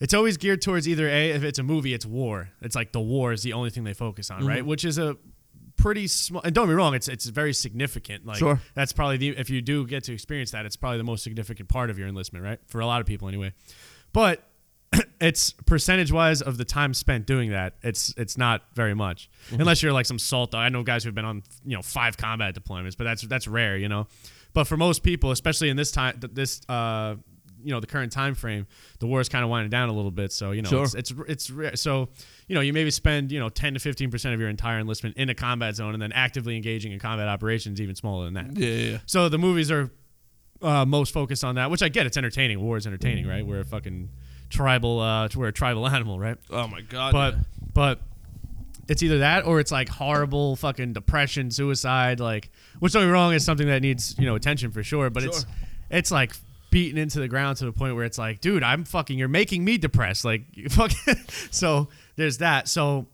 it's 0.00 0.14
always 0.14 0.36
geared 0.36 0.62
towards 0.62 0.88
either 0.88 1.08
a 1.08 1.30
if 1.30 1.42
it's 1.42 1.58
a 1.58 1.62
movie, 1.62 1.92
it's 1.92 2.06
war. 2.06 2.50
It's 2.62 2.76
like 2.76 2.92
the 2.92 3.00
war 3.00 3.32
is 3.32 3.42
the 3.42 3.52
only 3.52 3.70
thing 3.70 3.84
they 3.84 3.94
focus 3.94 4.30
on, 4.30 4.38
Mm-hmm. 4.40 4.48
right? 4.48 4.66
Which 4.66 4.84
is 4.84 4.98
a 4.98 5.16
pretty 5.76 6.06
small. 6.06 6.42
And 6.42 6.54
don't 6.54 6.68
be 6.68 6.74
wrong, 6.74 6.94
it's 6.94 7.08
it's 7.08 7.26
very 7.26 7.52
significant. 7.52 8.24
Like 8.24 8.38
Sure. 8.38 8.60
that's 8.74 8.92
probably 8.92 9.16
the 9.16 9.28
if 9.30 9.50
you 9.50 9.60
do 9.60 9.86
get 9.86 10.04
to 10.04 10.12
experience 10.12 10.52
that, 10.52 10.66
it's 10.66 10.76
probably 10.76 10.98
the 10.98 11.04
most 11.04 11.24
significant 11.24 11.68
part 11.68 11.90
of 11.90 11.98
your 11.98 12.08
enlistment, 12.08 12.44
right? 12.44 12.58
For 12.68 12.80
a 12.80 12.86
lot 12.86 13.00
of 13.00 13.06
people, 13.06 13.28
anyway. 13.28 13.52
But 14.12 14.47
it's 15.20 15.52
percentage 15.52 16.10
wise 16.12 16.40
of 16.42 16.56
the 16.56 16.64
time 16.64 16.94
spent 16.94 17.26
doing 17.26 17.50
that. 17.50 17.74
It's 17.82 18.14
it's 18.16 18.38
not 18.38 18.62
very 18.74 18.94
much, 18.94 19.30
Mm-hmm. 19.50 19.60
unless 19.60 19.82
you're 19.82 19.92
like 19.92 20.06
some 20.06 20.18
salt. 20.18 20.52
dog. 20.52 20.60
I 20.60 20.68
know 20.68 20.82
guys 20.82 21.04
who've 21.04 21.14
been 21.14 21.24
on 21.24 21.42
you 21.64 21.76
know 21.76 21.82
five 21.82 22.16
combat 22.16 22.54
deployments, 22.54 22.96
but 22.96 23.04
that's 23.04 23.22
that's 23.22 23.46
rare, 23.48 23.76
you 23.76 23.88
know. 23.88 24.06
But 24.54 24.64
for 24.64 24.76
most 24.76 25.02
people, 25.02 25.30
especially 25.30 25.68
in 25.68 25.76
this 25.76 25.90
time, 25.90 26.18
this 26.32 26.60
uh, 26.68 27.16
you 27.62 27.72
know 27.72 27.80
the 27.80 27.86
current 27.86 28.12
time 28.12 28.34
frame, 28.34 28.66
the 28.98 29.06
war 29.06 29.20
is 29.20 29.28
kind 29.28 29.44
of 29.44 29.50
winding 29.50 29.68
down 29.70 29.88
a 29.88 29.92
little 29.92 30.10
bit. 30.10 30.32
So 30.32 30.52
you 30.52 30.62
know 30.62 30.70
Sure. 30.70 30.84
it's, 30.84 30.94
it's 30.94 31.12
it's 31.28 31.50
rare. 31.50 31.76
so 31.76 32.08
you 32.46 32.54
know 32.54 32.60
you 32.62 32.72
maybe 32.72 32.90
spend 32.90 33.30
you 33.30 33.40
know 33.40 33.48
ten 33.50 33.74
to 33.74 33.80
fifteen 33.80 34.10
percent 34.10 34.32
of 34.34 34.40
your 34.40 34.48
entire 34.48 34.78
enlistment 34.78 35.16
in 35.18 35.28
a 35.28 35.34
combat 35.34 35.74
zone, 35.76 35.92
and 35.92 36.00
then 36.02 36.12
actively 36.12 36.56
engaging 36.56 36.92
in 36.92 36.98
combat 36.98 37.28
operations 37.28 37.80
even 37.80 37.94
smaller 37.94 38.24
than 38.24 38.34
that. 38.34 38.56
Yeah, 38.56 38.68
yeah, 38.68 38.90
yeah. 38.92 38.98
So 39.06 39.28
the 39.28 39.38
movies 39.38 39.70
are 39.70 39.90
uh, 40.62 40.84
most 40.86 41.12
focused 41.12 41.44
on 41.44 41.56
that, 41.56 41.70
which 41.70 41.82
I 41.82 41.88
get. 41.88 42.06
It's 42.06 42.16
entertaining. 42.16 42.60
War 42.60 42.76
is 42.78 42.86
entertaining, 42.86 43.26
right? 43.26 43.46
We're 43.46 43.60
a 43.60 43.64
fucking 43.64 44.08
tribal. 44.50 45.00
Uh, 45.00 45.28
we're 45.34 45.48
a 45.48 45.52
tribal 45.52 45.86
animal, 45.96 46.18
right? 46.18 46.36
Oh 46.50 46.66
my 46.68 46.80
god. 46.80 47.12
But 47.12 47.34
yeah. 47.34 47.40
but 47.74 48.00
it's 48.88 49.02
either 49.02 49.18
that 49.18 49.44
or 49.44 49.60
it's 49.60 49.70
like 49.72 49.88
horrible 49.88 50.56
fucking 50.56 50.92
depression, 50.94 51.50
suicide. 51.50 52.20
Like, 52.20 52.50
which 52.78 52.92
don't 52.92 53.04
me 53.04 53.10
wrong, 53.10 53.34
is 53.34 53.44
something 53.44 53.66
that 53.68 53.82
needs 53.82 54.16
you 54.18 54.26
know 54.26 54.34
attention 54.34 54.70
for 54.70 54.82
sure. 54.82 55.10
But 55.10 55.24
it's 55.24 55.40
Sure. 55.42 55.50
it's 55.90 56.10
like 56.10 56.32
beaten 56.70 56.98
into 56.98 57.18
the 57.18 57.28
ground 57.28 57.56
to 57.58 57.64
the 57.64 57.72
point 57.72 57.96
where 57.96 58.04
it's 58.04 58.18
like, 58.18 58.40
dude, 58.40 58.62
I'm 58.62 58.84
fucking. 58.84 59.18
You're 59.18 59.28
making 59.28 59.64
me 59.64 59.78
depressed. 59.78 60.24
Like, 60.24 60.42
you 60.54 60.68
fucking. 60.68 61.16
so 61.50 61.88
there's 62.16 62.38
that. 62.38 62.68
So. 62.68 63.06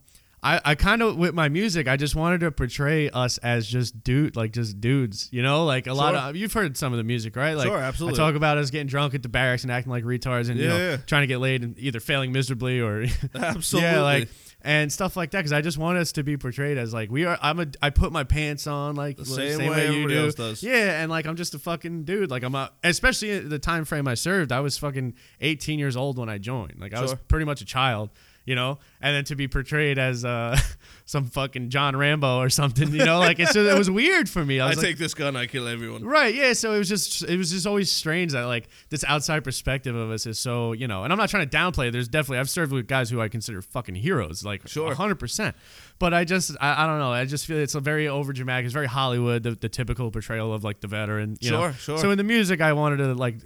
I, 0.46 0.60
I 0.62 0.74
kind 0.74 1.00
of 1.02 1.16
with 1.16 1.32
my 1.34 1.48
music, 1.48 1.88
I 1.88 1.96
just 1.96 2.14
wanted 2.14 2.40
to 2.40 2.50
portray 2.52 3.08
us 3.08 3.38
as 3.38 3.66
just 3.66 4.04
dude, 4.04 4.36
like 4.36 4.52
just 4.52 4.78
dudes, 4.78 5.28
you 5.32 5.42
know, 5.42 5.64
like 5.64 5.86
a 5.86 5.94
lot 5.94 6.14
of 6.14 6.36
you've 6.36 6.52
heard 6.52 6.76
some 6.76 6.92
of 6.92 6.98
the 6.98 7.02
music, 7.02 7.34
right? 7.34 7.54
Like 7.54 7.66
Sure, 7.66 7.78
absolutely. 7.78 8.20
I 8.20 8.22
talk 8.26 8.34
about 8.34 8.58
us 8.58 8.70
getting 8.70 8.86
drunk 8.86 9.14
at 9.14 9.22
the 9.22 9.30
barracks 9.30 9.62
and 9.62 9.72
acting 9.72 9.90
like 9.90 10.04
retards, 10.04 10.50
and 10.50 10.58
you 10.60 10.66
Yeah, 10.66 10.70
know, 10.70 10.90
yeah. 10.90 10.96
trying 10.98 11.22
to 11.22 11.26
get 11.26 11.38
laid 11.38 11.64
and 11.64 11.78
either 11.78 11.98
failing 11.98 12.30
miserably 12.30 12.78
or 12.78 13.06
Absolutely. 13.34 13.88
yeah, 13.90 14.02
like 14.02 14.28
and 14.60 14.90
stuff 14.92 15.16
like 15.16 15.30
that. 15.30 15.38
Because 15.38 15.52
I 15.52 15.62
just 15.62 15.78
want 15.78 15.96
us 15.98 16.12
to 16.12 16.22
be 16.22 16.36
portrayed 16.36 16.76
as 16.76 16.92
like 16.92 17.10
we 17.10 17.24
are. 17.24 17.38
I'm 17.40 17.60
a. 17.60 17.66
I 17.80 17.88
put 17.88 18.12
my 18.12 18.24
pants 18.24 18.66
on 18.66 18.96
like 18.96 19.16
the 19.16 19.24
same 19.24 19.56
same, 19.58 19.70
way 19.70 19.88
way, 19.88 19.96
you 19.98 20.08
do. 20.08 20.30
does. 20.30 20.62
Yeah, 20.62 21.00
and 21.02 21.10
like 21.10 21.26
I'm 21.26 21.36
just 21.36 21.54
a 21.54 21.58
fucking 21.58 22.04
dude. 22.04 22.30
Like 22.30 22.42
I'm 22.42 22.54
a. 22.54 22.70
Especially 22.82 23.38
the 23.38 23.58
time 23.58 23.84
frame 23.86 24.06
I 24.06 24.14
served, 24.14 24.52
I 24.52 24.60
was 24.60 24.76
fucking 24.76 25.14
18 25.40 25.78
years 25.78 25.96
old 25.96 26.18
when 26.18 26.28
I 26.28 26.36
joined. 26.38 26.80
Like 26.80 26.92
I 26.92 27.00
was 27.00 27.14
pretty 27.28 27.46
much 27.46 27.62
a 27.62 27.64
child. 27.66 28.10
You 28.44 28.54
know, 28.54 28.78
and 29.00 29.14
then 29.16 29.24
to 29.24 29.36
be 29.36 29.48
portrayed 29.48 29.98
as 29.98 30.24
uh, 30.24 30.58
some 31.04 31.24
fucking 31.26 31.70
John 31.70 31.96
Rambo 31.96 32.38
or 32.38 32.50
something, 32.50 32.92
you 32.92 33.04
know, 33.04 33.18
like 33.18 33.38
it's 33.38 33.52
just, 33.52 33.68
it 33.68 33.78
was 33.78 33.90
weird 33.90 34.28
for 34.28 34.44
me. 34.44 34.60
I 34.60 34.66
I 34.66 34.68
like, 34.70 34.78
take 34.78 34.98
this 34.98 35.14
gun, 35.14 35.36
I 35.36 35.46
kill 35.46 35.66
everyone. 35.68 36.04
Right, 36.04 36.34
yeah. 36.34 36.52
So 36.52 36.72
it 36.72 36.78
was 36.78 36.88
just 36.88 37.24
it 37.24 37.36
was 37.36 37.50
just 37.50 37.66
always 37.66 37.90
strange 37.90 38.32
that 38.32 38.44
like 38.44 38.68
this 38.90 39.04
outside 39.04 39.44
perspective 39.44 39.94
of 39.94 40.10
us 40.10 40.26
is 40.26 40.38
so 40.38 40.72
you 40.72 40.86
know, 40.88 41.04
and 41.04 41.12
I'm 41.12 41.18
not 41.18 41.28
trying 41.28 41.48
to 41.48 41.56
downplay. 41.56 41.88
it. 41.88 41.92
There's 41.92 42.08
definitely 42.08 42.38
I've 42.38 42.50
served 42.50 42.72
with 42.72 42.86
guys 42.86 43.10
who 43.10 43.20
I 43.20 43.28
consider 43.28 43.62
fucking 43.62 43.94
heroes, 43.94 44.44
like 44.44 44.66
Sure. 44.68 44.94
hundred 44.94 45.16
percent. 45.16 45.56
But 45.98 46.12
I 46.12 46.24
just 46.24 46.56
I, 46.60 46.84
I 46.84 46.86
don't 46.86 46.98
know. 46.98 47.12
I 47.12 47.24
just 47.24 47.46
feel 47.46 47.58
it's 47.58 47.74
a 47.74 47.80
very 47.80 48.08
over 48.08 48.32
dramatic. 48.32 48.64
It's 48.64 48.74
very 48.74 48.86
Hollywood, 48.88 49.42
the, 49.42 49.52
the 49.52 49.68
typical 49.68 50.10
portrayal 50.10 50.52
of 50.52 50.64
like 50.64 50.80
the 50.80 50.88
veteran. 50.88 51.36
You 51.40 51.52
know? 51.52 51.60
Sure, 51.60 51.72
sure. 51.72 51.98
So 51.98 52.10
in 52.10 52.18
the 52.18 52.24
music, 52.24 52.60
I 52.60 52.72
wanted 52.72 52.96
to 52.98 53.14
like 53.14 53.36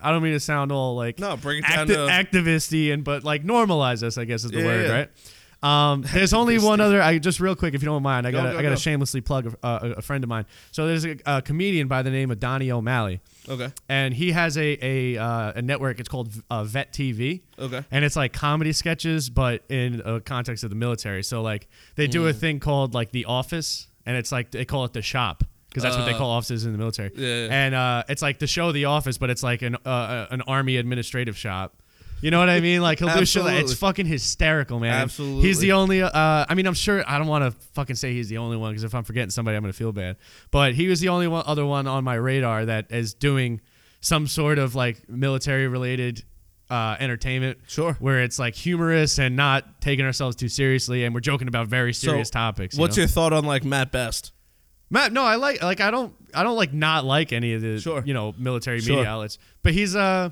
I 0.00 0.10
don't 0.12 0.22
mean 0.22 0.32
to 0.32 0.40
sound 0.40 0.70
all 0.72 0.94
like 0.96 1.18
No, 1.18 1.36
bring 1.36 1.58
it 1.58 1.66
down 1.68 1.86
to 1.88 1.94
activisty 1.94 2.92
and 2.92 3.02
but 3.04 3.24
like 3.24 3.44
normalize 3.44 4.02
us. 4.02 4.16
I 4.18 4.24
guess 4.24 4.44
is 4.44 4.50
the 4.52 4.58
Yeah, 4.60 4.64
word, 4.66 4.86
yeah. 4.86 4.92
right? 4.92 5.08
Um, 5.60 6.02
there's 6.12 6.32
only 6.32 6.56
one 6.60 6.80
other. 6.80 7.02
I 7.02 7.18
just 7.18 7.40
real 7.40 7.56
quick, 7.56 7.74
if 7.74 7.82
you 7.82 7.86
don't 7.86 8.04
mind, 8.04 8.28
I 8.28 8.30
got 8.30 8.44
go, 8.44 8.50
I 8.50 8.62
got 8.62 8.68
go. 8.68 8.70
to 8.70 8.76
shamelessly 8.76 9.22
plug 9.22 9.56
a, 9.64 9.66
a, 9.66 9.90
a 9.96 10.02
friend 10.02 10.22
of 10.22 10.28
mine. 10.30 10.46
So 10.70 10.86
there's 10.86 11.04
a, 11.04 11.16
a 11.26 11.42
comedian 11.42 11.88
by 11.88 12.02
the 12.02 12.10
name 12.12 12.30
of 12.30 12.38
Donnie 12.38 12.70
O'Malley, 12.70 13.20
Okay. 13.48 13.72
and 13.88 14.14
he 14.14 14.30
has 14.30 14.56
a 14.56 14.78
a, 14.80 15.16
uh, 15.20 15.52
a 15.56 15.62
network. 15.62 15.98
It's 15.98 16.08
called 16.08 16.30
uh, 16.48 16.62
Vet 16.62 16.92
TV, 16.92 17.40
Okay. 17.58 17.82
and 17.90 18.04
it's 18.04 18.14
like 18.14 18.32
comedy 18.32 18.72
sketches, 18.72 19.30
but 19.30 19.64
in 19.68 20.00
a 20.04 20.20
context 20.20 20.62
of 20.62 20.70
the 20.70 20.76
military. 20.76 21.24
So 21.24 21.42
like 21.42 21.66
they 21.96 22.06
do 22.06 22.22
Mm. 22.26 22.30
a 22.30 22.32
thing 22.34 22.60
called 22.60 22.94
like 22.94 23.10
The 23.10 23.24
Office, 23.24 23.88
and 24.06 24.16
it's 24.16 24.30
like 24.30 24.52
they 24.52 24.64
call 24.64 24.84
it 24.84 24.92
the 24.92 25.02
shop 25.02 25.42
because 25.78 25.94
that's 25.94 25.96
what 25.96 26.06
they 26.10 26.14
Uh, 26.14 26.18
call 26.18 26.30
offices 26.30 26.64
in 26.66 26.72
the 26.72 26.78
military. 26.78 27.10
yeah. 27.14 27.48
And 27.50 27.74
uh, 27.74 28.02
it's 28.08 28.22
like 28.22 28.38
the 28.38 28.46
show 28.46 28.72
The 28.72 28.86
Office, 28.86 29.18
but 29.18 29.30
it's 29.30 29.42
like 29.42 29.62
an 29.62 29.76
uh, 29.84 30.26
an 30.30 30.42
army 30.42 30.76
administrative 30.76 31.36
shop. 31.36 31.74
You 32.20 32.32
know 32.32 32.40
what 32.40 32.48
I 32.50 32.58
mean? 32.58 32.80
Like 32.82 32.98
he'll 32.98 33.14
do 33.16 33.24
shit. 33.24 33.44
Like, 33.44 33.60
it's 33.60 33.74
fucking 33.74 34.06
hysterical, 34.06 34.80
man. 34.80 34.92
Absolutely. 34.92 35.46
He's 35.46 35.60
the 35.60 35.70
only. 35.72 36.02
Uh, 36.02 36.10
I 36.48 36.54
mean, 36.56 36.66
I'm 36.66 36.74
sure. 36.74 37.04
I 37.06 37.16
don't 37.16 37.28
want 37.28 37.44
to 37.44 37.52
fucking 37.74 37.94
say 37.94 38.12
he's 38.12 38.28
the 38.28 38.38
only 38.38 38.56
one 38.56 38.72
because 38.72 38.82
if 38.82 38.92
I'm 38.92 39.04
forgetting 39.04 39.30
somebody, 39.30 39.56
I'm 39.56 39.62
gonna 39.62 39.72
feel 39.72 39.92
bad. 39.92 40.16
But 40.50 40.74
he 40.74 40.88
was 40.88 40.98
the 40.98 41.10
only 41.10 41.28
one, 41.28 41.44
other 41.46 41.64
one 41.64 41.86
on 41.86 42.02
my 42.02 42.14
radar 42.16 42.64
that 42.66 42.90
is 42.90 43.14
doing 43.14 43.60
some 44.00 44.26
sort 44.26 44.58
of 44.58 44.74
like 44.74 45.08
military 45.08 45.68
related 45.68 46.24
uh, 46.70 46.96
entertainment. 46.98 47.58
Sure. 47.68 47.92
Where 48.00 48.20
it's 48.24 48.38
like 48.40 48.56
humorous 48.56 49.20
and 49.20 49.36
not 49.36 49.80
taking 49.80 50.04
ourselves 50.04 50.34
too 50.34 50.48
seriously, 50.48 51.04
and 51.04 51.14
we're 51.14 51.20
joking 51.20 51.46
about 51.46 51.68
very 51.68 51.92
serious 51.94 52.30
topics. 52.30 52.74
you 52.76 52.80
What's 52.80 52.96
know? 52.96 53.02
your 53.02 53.08
thought 53.08 53.32
on 53.32 53.44
like 53.44 53.64
Matt 53.64 53.92
Best? 53.92 54.32
Matt, 54.90 55.12
no, 55.12 55.22
I 55.22 55.36
like 55.36 55.62
like 55.62 55.80
I 55.80 55.90
don't 55.90 56.14
I 56.34 56.42
don't 56.42 56.56
like 56.56 56.72
not 56.72 57.04
like 57.04 57.32
any 57.32 57.54
of 57.54 57.62
the 57.62 57.78
Sure. 57.80 58.02
you 58.04 58.14
know 58.14 58.34
military 58.38 58.80
Sure. 58.80 58.96
media 58.96 59.10
outlets, 59.10 59.38
but 59.62 59.72
he's 59.74 59.94
uh, 59.94 60.30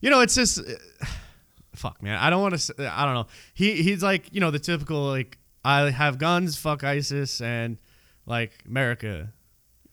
you 0.00 0.10
know, 0.10 0.20
it's 0.20 0.34
just 0.34 0.58
uh, 0.58 1.06
fuck, 1.74 2.02
man. 2.02 2.18
I 2.18 2.28
don't 2.30 2.42
want 2.42 2.58
to. 2.58 2.92
I 2.92 3.04
don't 3.04 3.14
know. 3.14 3.26
He 3.54 3.82
he's 3.82 4.02
like 4.02 4.28
you 4.32 4.40
know 4.40 4.50
the 4.50 4.58
typical 4.58 5.02
like 5.06 5.38
I 5.64 5.90
have 5.90 6.18
guns, 6.18 6.56
fuck 6.58 6.84
ISIS, 6.84 7.40
and 7.40 7.78
like 8.26 8.52
America. 8.68 9.32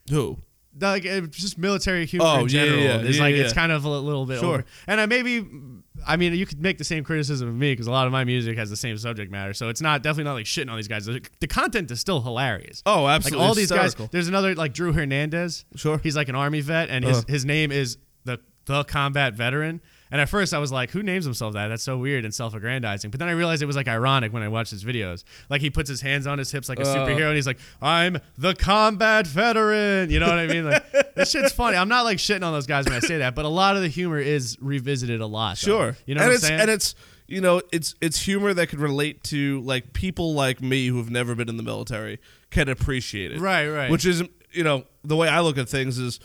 Who? 0.09 0.37
Like 0.79 1.03
it's 1.05 1.37
just 1.37 1.57
military 1.57 2.05
humor 2.05 2.25
Oh, 2.27 2.39
in 2.41 2.47
general. 2.47 2.79
yeah, 2.79 2.97
It's 3.01 3.17
yeah, 3.17 3.23
like 3.23 3.35
yeah. 3.35 3.43
it's 3.43 3.53
kind 3.53 3.71
of 3.71 3.83
a 3.83 3.89
little 3.89 4.25
bit 4.25 4.39
Sure. 4.39 4.53
over. 4.55 4.65
And 4.87 5.01
I 5.01 5.05
maybe, 5.05 5.45
I 6.07 6.15
mean, 6.15 6.33
you 6.33 6.45
could 6.45 6.61
make 6.61 6.77
the 6.77 6.83
same 6.85 7.03
criticism 7.03 7.49
of 7.49 7.55
me 7.55 7.73
because 7.73 7.87
a 7.87 7.91
lot 7.91 8.05
of 8.07 8.13
my 8.13 8.23
music 8.23 8.57
has 8.57 8.69
the 8.69 8.77
same 8.77 8.97
subject 8.97 9.31
matter. 9.31 9.53
So 9.53 9.67
it's 9.67 9.81
not 9.81 10.01
definitely 10.01 10.23
not 10.25 10.33
like 10.35 10.45
shitting 10.45 10.69
on 10.69 10.77
these 10.77 10.87
guys. 10.87 11.05
The, 11.05 11.21
the 11.41 11.47
content 11.47 11.91
is 11.91 11.99
still 11.99 12.21
hilarious. 12.21 12.81
Oh, 12.85 13.03
Like 13.03 13.15
absolutely. 13.17 13.45
all 13.45 13.53
these 13.53 13.69
hysterical. 13.69 14.05
guys. 14.05 14.11
There's 14.11 14.27
another 14.29 14.55
like 14.55 14.73
Drew 14.73 14.93
Hernandez. 14.93 15.65
Sure. 15.75 15.97
He's 15.97 16.15
like 16.15 16.29
an 16.29 16.35
army 16.35 16.61
vet, 16.61 16.89
and 16.89 17.03
his, 17.03 17.17
Uh. 17.17 17.23
his 17.27 17.43
name 17.45 17.71
is 17.73 17.97
the 18.23 18.39
the 18.65 18.83
combat 18.85 19.33
veteran. 19.33 19.81
And 20.11 20.19
at 20.21 20.27
first 20.29 20.53
I 20.53 20.59
was 20.59 20.71
like, 20.71 20.91
who 20.91 21.01
names 21.03 21.23
himself 21.25 21.53
that? 21.53 21.69
That's 21.69 21.83
so 21.83 21.97
weird 21.97 22.25
and 22.25 22.33
self-aggrandizing. 22.33 23.09
But 23.11 23.19
then 23.19 23.29
I 23.29 23.31
realized 23.31 23.63
it 23.63 23.65
was 23.65 23.75
like 23.77 23.87
ironic 23.87 24.33
when 24.33 24.43
I 24.43 24.49
watched 24.49 24.71
his 24.71 24.83
videos. 24.83 25.23
Like 25.49 25.61
he 25.61 25.69
puts 25.69 25.89
his 25.89 26.01
hands 26.01 26.27
on 26.27 26.37
his 26.37 26.51
hips 26.51 26.67
like 26.69 26.79
a 26.79 26.83
Uh. 26.83 26.95
superhero, 26.95 27.27
and 27.27 27.35
he's 27.35 27.47
like, 27.47 27.59
"I'm 27.81 28.17
the 28.37 28.53
combat 28.53 29.25
veteran." 29.25 30.09
You 30.09 30.19
know 30.19 30.27
what 30.27 30.37
I 30.37 30.47
mean? 30.47 30.65
Like 30.65 30.83
this 31.15 31.31
shit's 31.31 31.53
funny. 31.53 31.77
I'm 31.77 31.89
not 31.89 32.03
like 32.03 32.17
shitting 32.17 32.43
on 32.45 32.53
those 32.53 32.67
guys 32.67 32.85
when 32.85 32.93
I 32.93 32.99
say 32.99 33.19
that, 33.19 33.35
but 33.35 33.45
a 33.45 33.49
lot 33.49 33.75
of 33.75 33.81
the 33.81 33.87
humor 33.87 34.19
is 34.19 34.57
revisited 34.61 35.21
a 35.21 35.25
lot. 35.27 35.57
though. 35.57 35.65
Sure. 35.71 35.97
You 36.05 36.15
know 36.15 36.21
and 36.21 36.27
what 36.27 36.31
I'm 36.31 36.35
it's 36.35 36.47
saying? 36.47 36.59
and 36.61 36.69
it's 36.69 36.95
you 37.27 37.39
know 37.39 37.61
it's 37.71 37.95
it's 38.01 38.19
humor 38.21 38.53
that 38.53 38.67
could 38.67 38.79
relate 38.79 39.23
to 39.23 39.61
like 39.61 39.93
people 39.93 40.33
like 40.33 40.61
me 40.61 40.87
who've 40.87 41.09
never 41.09 41.33
been 41.35 41.47
in 41.47 41.55
the 41.57 41.63
military 41.63 42.19
can 42.49 42.67
appreciate 42.67 43.31
it. 43.31 43.39
Right, 43.39 43.69
right. 43.69 43.89
Which 43.89 44.05
is 44.05 44.21
you 44.51 44.63
know 44.65 44.83
the 45.03 45.15
way 45.15 45.29
I 45.29 45.39
look 45.39 45.57
at 45.57 45.69
things 45.69 45.97
is 45.97 46.19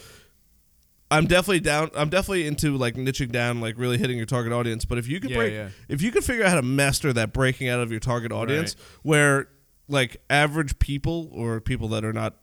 I'm 1.11 1.27
definitely 1.27 1.61
down. 1.61 1.91
I'm 1.95 2.09
definitely 2.09 2.47
into 2.47 2.77
like 2.77 2.95
niching 2.97 3.31
down, 3.31 3.61
like 3.61 3.79
really 3.79 3.97
hitting 3.99 4.17
your 4.17 4.27
target 4.27 4.53
audience. 4.53 4.85
But 4.85 4.99
if 4.99 5.07
you 5.07 5.21
could 5.21 5.31
Yeah, 5.31 5.37
break, 5.37 5.53
yeah. 5.53 5.69
if 5.89 6.03
you 6.03 6.11
could 6.11 6.25
figure 6.25 6.45
out 6.45 6.51
how 6.51 6.57
to 6.57 6.63
master 6.63 7.13
that 7.13 7.33
breaking 7.33 7.69
out 7.69 7.81
of 7.81 7.91
your 7.91 8.01
target 8.01 8.33
audience, 8.33 8.75
where 9.03 9.49
like 9.89 10.17
average 10.29 10.79
people 10.81 11.29
or 11.33 11.61
people 11.61 11.89
that 11.89 12.05
are 12.05 12.13
not 12.13 12.35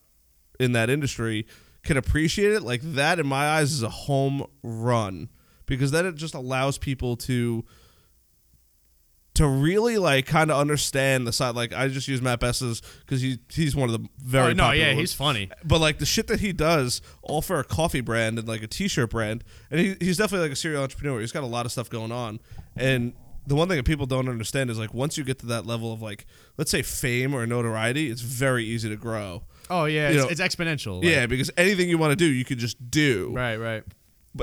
in 0.60 0.72
that 0.74 0.90
industry 0.90 1.46
can 1.84 1.98
appreciate 1.98 2.54
it, 2.54 2.64
like 2.64 2.80
that 2.82 3.20
in 3.20 3.28
my 3.28 3.50
eyes 3.50 3.74
is 3.74 3.84
a 3.84 3.90
home 3.90 4.46
run 4.64 5.28
because 5.66 5.92
then 5.92 6.06
it 6.06 6.16
just 6.16 6.34
allows 6.34 6.78
people 6.78 7.18
to 7.18 7.66
to 9.36 9.48
really 9.48 9.98
like 9.98 10.28
kind 10.28 10.52
of 10.52 10.58
understand 10.60 11.26
the 11.26 11.34
side. 11.34 11.56
Like 11.56 11.74
I 11.74 11.88
just 11.88 12.08
use 12.08 12.22
Matt 12.22 12.40
Best's 12.40 12.82
because 13.00 13.22
he 13.22 13.40
he's 13.50 13.76
one 13.76 13.90
of 13.90 14.02
the 14.02 14.08
very 14.24 14.52
oh, 14.52 14.54
no, 14.54 14.72
yeah, 14.72 14.90
ones. 14.90 15.00
he's 15.00 15.14
funny. 15.14 15.50
But 15.64 15.80
like 15.80 16.00
the 16.00 16.06
shit 16.06 16.28
that 16.28 16.40
he 16.40 16.54
does, 16.54 17.02
all 17.22 17.42
for 17.42 17.60
a 17.60 17.64
coffee 17.64 18.02
brand 18.02 18.38
and 18.38 18.48
like 18.48 18.62
a 18.62 18.68
T-shirt 18.68 19.10
brand, 19.10 19.44
and 19.72 19.80
he, 19.80 19.96
he's 20.00 20.18
definitely 20.18 20.48
like 20.48 20.54
a 20.54 20.60
serial 20.60 20.84
entrepreneur. 20.84 21.20
He's 21.20 21.32
got 21.32 21.44
a 21.44 21.48
lot 21.48 21.66
of 21.66 21.72
stuff 21.72 21.90
going 21.90 22.12
on, 22.12 22.40
and 22.76 23.14
the 23.46 23.56
one 23.56 23.68
thing 23.68 23.78
that 23.78 23.86
people 23.86 24.06
don't 24.06 24.30
understand 24.30 24.70
is 24.70 24.80
like 24.80 24.94
once 24.94 25.18
you 25.18 25.24
get 25.24 25.40
to 25.40 25.46
that 25.48 25.66
level 25.66 25.92
of 25.92 26.02
like 26.02 26.26
let's 26.58 26.72
say 26.72 26.82
fame 26.82 27.34
or 27.34 27.46
notoriety, 27.48 28.10
it's 28.10 28.22
very 28.22 28.64
easy 28.66 28.90
to 28.90 28.96
grow. 28.96 29.44
Oh 29.70 29.86
yeah, 29.86 30.10
it's, 30.10 30.24
know, 30.24 30.30
it's 30.30 30.42
exponential. 30.42 30.98
like- 30.98 31.10
yeah, 31.10 31.26
because 31.26 31.50
anything 31.58 31.90
you 31.90 31.98
want 31.98 32.12
to 32.12 32.16
do, 32.16 32.26
you 32.26 32.46
can 32.46 32.60
just 32.60 32.92
do. 32.92 33.32
Right, 33.34 33.58
right. 33.58 33.84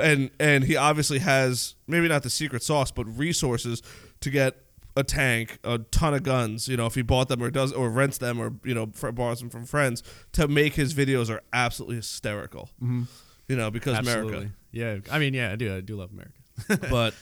And 0.01 0.31
and 0.41 0.65
he 0.65 0.77
obviously 0.77 1.21
has 1.21 1.77
maybe 1.87 2.09
not 2.09 2.23
the 2.23 2.31
secret 2.31 2.63
sauce, 2.63 2.91
but 2.91 3.05
resources 3.05 3.83
to 4.21 4.31
get 4.31 4.57
a 4.97 5.05
tank, 5.05 5.59
a 5.65 5.79
ton 5.79 6.15
of 6.15 6.23
guns. 6.23 6.69
You 6.69 6.77
know, 6.77 6.87
if 6.87 6.95
he 6.95 7.03
bought 7.03 7.29
them 7.29 7.43
or 7.43 7.51
does 7.51 7.73
or 7.73 7.91
rents 7.91 8.19
them 8.19 8.41
or 8.41 8.53
you 8.65 8.75
know 8.75 8.87
borrows 8.87 9.41
them 9.41 9.51
from 9.51 9.65
friends 9.65 10.03
to 10.33 10.49
make 10.49 10.75
his 10.75 10.95
videos 10.95 11.31
are 11.31 11.43
absolutely 11.53 11.97
hysterical. 11.97 12.71
Mm-hmm. 12.83 13.03
You 13.49 13.57
know, 13.57 13.71
because 13.71 13.97
Absolutely. 13.97 14.33
America. 14.33 14.53
Yeah, 14.71 14.99
I 15.11 15.19
mean, 15.19 15.35
yeah, 15.35 15.51
I 15.51 15.57
do. 15.57 15.77
I 15.77 15.81
do 15.81 15.97
love 15.97 16.11
America. 16.13 16.89
but 16.91 17.15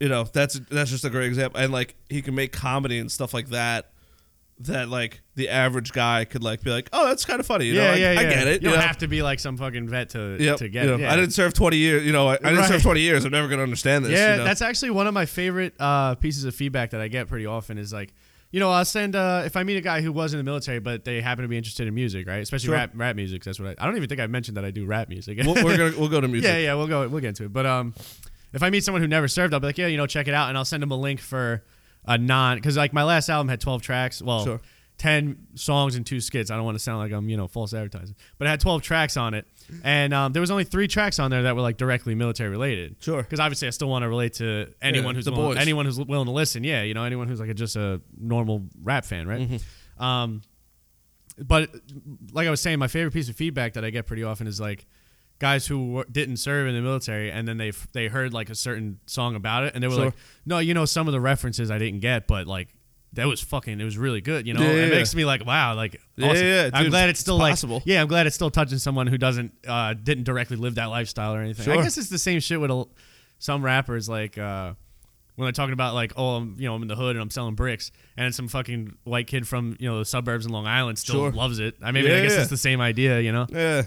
you 0.00 0.08
know 0.08 0.24
that's 0.24 0.58
that's 0.70 0.90
just 0.90 1.04
a 1.04 1.10
great 1.10 1.26
example 1.26 1.60
and 1.60 1.72
like 1.72 1.94
he 2.08 2.22
can 2.22 2.34
make 2.34 2.52
comedy 2.52 2.98
and 2.98 3.10
stuff 3.10 3.32
like 3.32 3.48
that 3.48 3.90
that 4.60 4.88
like 4.88 5.20
the 5.34 5.48
average 5.48 5.92
guy 5.92 6.24
could 6.24 6.42
like 6.44 6.62
be 6.62 6.70
like 6.70 6.88
oh 6.92 7.06
that's 7.08 7.24
kind 7.24 7.40
of 7.40 7.46
funny 7.46 7.66
you 7.66 7.74
know 7.74 7.82
yeah, 7.94 8.10
I, 8.10 8.12
yeah, 8.14 8.20
I 8.20 8.24
get 8.24 8.46
it 8.46 8.62
You 8.62 8.68
don't 8.70 8.78
know? 8.78 8.84
have 8.86 8.98
to 8.98 9.08
be 9.08 9.20
like 9.22 9.40
some 9.40 9.56
fucking 9.56 9.88
vet 9.88 10.10
to 10.10 10.36
Yep, 10.38 10.58
to 10.58 10.68
get 10.68 10.84
you 10.84 10.90
know, 10.90 10.94
it. 10.96 11.00
Yeah. 11.00 11.12
I 11.12 11.16
didn't 11.16 11.32
serve 11.32 11.54
20 11.54 11.76
years 11.76 12.04
you 12.06 12.12
know 12.12 12.28
I, 12.28 12.34
I 12.34 12.36
didn't 12.36 12.58
Right. 12.58 12.68
serve 12.68 12.82
20 12.82 13.00
years 13.00 13.24
I'm 13.24 13.32
never 13.32 13.48
gonna 13.48 13.62
understand 13.64 14.04
this 14.04 14.12
yeah, 14.12 14.32
you 14.32 14.38
know? 14.38 14.44
that's 14.44 14.62
actually 14.62 14.90
one 14.90 15.06
of 15.08 15.14
my 15.14 15.26
favorite 15.26 15.74
uh, 15.80 16.14
pieces 16.14 16.44
of 16.44 16.54
feedback 16.54 16.90
that 16.90 17.00
I 17.00 17.08
get 17.08 17.26
pretty 17.28 17.46
often 17.46 17.78
is 17.78 17.92
like, 17.92 18.14
you 18.52 18.60
know, 18.60 18.70
I'll 18.70 18.84
send 18.84 19.16
uh, 19.16 19.42
if 19.44 19.56
I 19.56 19.64
meet 19.64 19.76
a 19.76 19.80
guy 19.80 20.00
who 20.00 20.12
was 20.12 20.32
in 20.32 20.38
the 20.38 20.44
military 20.44 20.78
but 20.78 21.04
they 21.04 21.20
happen 21.20 21.42
to 21.42 21.48
be 21.48 21.56
interested 21.56 21.88
in 21.88 21.94
music, 21.94 22.28
right? 22.28 22.36
Especially 22.40 22.66
Sure. 22.66 22.74
rap 22.76 22.92
rap 22.94 23.16
music. 23.16 23.42
That's 23.42 23.58
what 23.58 23.70
I, 23.76 23.82
I 23.82 23.86
don't 23.86 23.96
even 23.96 24.08
think 24.08 24.20
I 24.20 24.28
mentioned 24.28 24.56
that 24.56 24.64
I 24.64 24.70
do 24.70 24.86
rap 24.86 25.08
music. 25.08 25.36
we'll, 25.44 25.54
we're 25.64 25.76
gonna 25.76 25.98
we'll 25.98 26.08
go 26.08 26.20
to 26.20 26.28
music 26.34 26.48
yeah, 26.48 26.58
yeah, 26.58 26.74
we'll 26.74 26.86
go 26.86 27.08
we'll 27.08 27.20
get 27.20 27.30
into 27.30 27.44
it. 27.46 27.52
But 27.52 27.66
um, 27.66 27.92
if 28.52 28.62
I 28.62 28.70
meet 28.70 28.84
someone 28.84 29.02
who 29.02 29.08
never 29.08 29.26
served, 29.26 29.52
I'll 29.52 29.58
be 29.58 29.66
like, 29.66 29.78
yeah, 29.78 29.88
you 29.88 29.96
know, 29.96 30.06
check 30.06 30.28
it 30.28 30.34
out, 30.34 30.48
and 30.50 30.56
I'll 30.56 30.64
send 30.64 30.80
them 30.84 30.92
a 30.92 30.96
link 30.96 31.18
for 31.18 31.64
a 32.06 32.18
non 32.18 32.56
because 32.56 32.76
like 32.76 32.92
my 32.92 33.04
last 33.04 33.28
album 33.28 33.48
had 33.48 33.60
12 33.60 33.82
tracks. 33.82 34.22
Well. 34.22 34.44
Sure. 34.44 34.60
10 34.98 35.48
songs 35.56 35.96
and 35.96 36.06
two 36.06 36.20
skits. 36.20 36.52
I 36.52 36.56
don't 36.56 36.64
want 36.64 36.76
to 36.76 36.82
sound 36.82 37.00
like 37.00 37.10
I'm, 37.10 37.28
you 37.28 37.36
know, 37.36 37.48
false 37.48 37.74
advertising. 37.74 38.14
But 38.38 38.46
it 38.46 38.50
had 38.50 38.60
12 38.60 38.80
tracks 38.82 39.16
on 39.16 39.34
it. 39.34 39.44
And 39.82 40.14
um, 40.14 40.32
there 40.32 40.40
was 40.40 40.52
only 40.52 40.62
three 40.62 40.86
tracks 40.86 41.18
on 41.18 41.32
there 41.32 41.42
that 41.42 41.56
were 41.56 41.62
like 41.62 41.78
directly 41.78 42.14
military 42.14 42.48
related. 42.48 42.96
Sure. 43.00 43.20
Because 43.20 43.40
obviously 43.40 43.66
I 43.66 43.72
still 43.72 43.88
want 43.88 44.04
to 44.04 44.08
relate 44.08 44.34
to 44.34 44.72
anyone 44.80 45.14
Yeah, 45.14 45.16
who's 45.16 45.24
the 45.24 45.32
willing, 45.32 45.58
anyone 45.58 45.84
who's 45.86 45.98
willing 45.98 46.26
to 46.26 46.32
listen. 46.32 46.62
Yeah, 46.62 46.82
you 46.82 46.94
know, 46.94 47.02
anyone 47.02 47.26
who's 47.26 47.40
like 47.40 47.48
a, 47.48 47.54
just 47.54 47.74
a 47.74 48.00
normal 48.16 48.66
rap 48.82 49.04
fan, 49.04 49.26
right? 49.26 49.40
Mm-hmm. 49.40 50.02
Um, 50.02 50.42
but 51.38 51.70
like 52.32 52.46
I 52.46 52.50
was 52.50 52.60
saying, 52.60 52.78
my 52.78 52.88
favorite 52.88 53.12
piece 53.12 53.28
of 53.28 53.34
feedback 53.34 53.72
that 53.72 53.84
I 53.84 53.90
get 53.90 54.06
pretty 54.06 54.22
often 54.22 54.46
is 54.46 54.60
like 54.60 54.86
guys 55.38 55.66
who 55.66 56.04
didn't 56.10 56.36
serve 56.38 56.66
in 56.68 56.74
the 56.74 56.80
military 56.80 57.30
and 57.30 57.46
then 57.46 57.56
they 57.58 57.72
they 57.92 58.06
heard 58.08 58.32
like 58.32 58.50
a 58.50 58.54
certain 58.54 58.98
song 59.06 59.34
about 59.34 59.64
it 59.64 59.74
and 59.74 59.82
they 59.82 59.88
were 59.88 59.94
Sure. 59.94 60.04
like, 60.06 60.14
no, 60.46 60.58
you 60.58 60.74
know, 60.74 60.84
some 60.84 61.06
of 61.08 61.12
the 61.12 61.20
references 61.20 61.70
I 61.70 61.78
didn't 61.78 62.00
get, 62.00 62.26
but 62.26 62.46
like. 62.46 62.68
That 63.16 63.28
was 63.28 63.40
fucking. 63.40 63.80
It 63.80 63.84
was 63.84 63.96
really 63.96 64.20
good, 64.20 64.44
you 64.44 64.54
know. 64.54 64.60
Yeah, 64.60 64.70
it 64.70 64.88
yeah. 64.88 64.96
makes 64.96 65.14
me 65.14 65.24
like, 65.24 65.46
wow, 65.46 65.76
like, 65.76 66.00
Yeah, 66.16 66.30
awesome. 66.32 66.46
yeah, 66.48 66.70
I'm 66.72 66.82
dude, 66.82 66.90
glad 66.90 67.10
it's 67.10 67.18
it's 67.18 67.20
still 67.20 67.36
like, 67.38 67.52
possible. 67.52 67.80
yeah, 67.84 68.00
I'm 68.02 68.08
glad 68.08 68.26
it's 68.26 68.34
still 68.34 68.50
touching 68.50 68.78
someone 68.78 69.06
who 69.06 69.16
doesn't, 69.16 69.52
uh, 69.68 69.94
didn't 69.94 70.24
directly 70.24 70.56
live 70.56 70.74
that 70.74 70.86
lifestyle 70.86 71.32
or 71.32 71.40
anything. 71.40 71.70
I 71.78 71.80
guess 71.80 71.96
it's 71.96 72.08
the 72.08 72.18
same 72.18 72.40
shit 72.40 72.60
with 72.60 72.72
a, 72.72 72.84
some 73.38 73.64
rappers, 73.64 74.08
like, 74.08 74.36
uh, 74.36 74.72
when 75.36 75.46
they're 75.46 75.52
talking 75.52 75.74
about 75.74 75.94
like, 75.94 76.12
oh, 76.16 76.38
I'm, 76.38 76.56
you 76.58 76.66
know, 76.66 76.74
I'm 76.74 76.82
in 76.82 76.88
the 76.88 76.96
hood 76.96 77.14
and 77.14 77.22
I'm 77.22 77.30
selling 77.30 77.54
bricks, 77.54 77.92
and 78.16 78.34
some 78.34 78.48
fucking 78.48 78.96
white 79.04 79.28
kid 79.28 79.46
from 79.46 79.76
you 79.78 79.88
know 79.88 80.00
the 80.00 80.04
suburbs 80.04 80.44
in 80.44 80.50
Long 80.50 80.66
Island 80.66 80.98
still 80.98 81.14
Sure. 81.14 81.30
loves 81.30 81.60
it. 81.60 81.76
I 81.82 81.92
mean, 81.92 82.06
Yeah, 82.06 82.16
I 82.16 82.22
guess 82.22 82.32
yeah. 82.34 82.40
it's 82.40 82.50
the 82.50 82.56
same 82.56 82.80
idea, 82.80 83.20
you 83.20 83.30
know. 83.30 83.46
yeah 83.48 83.82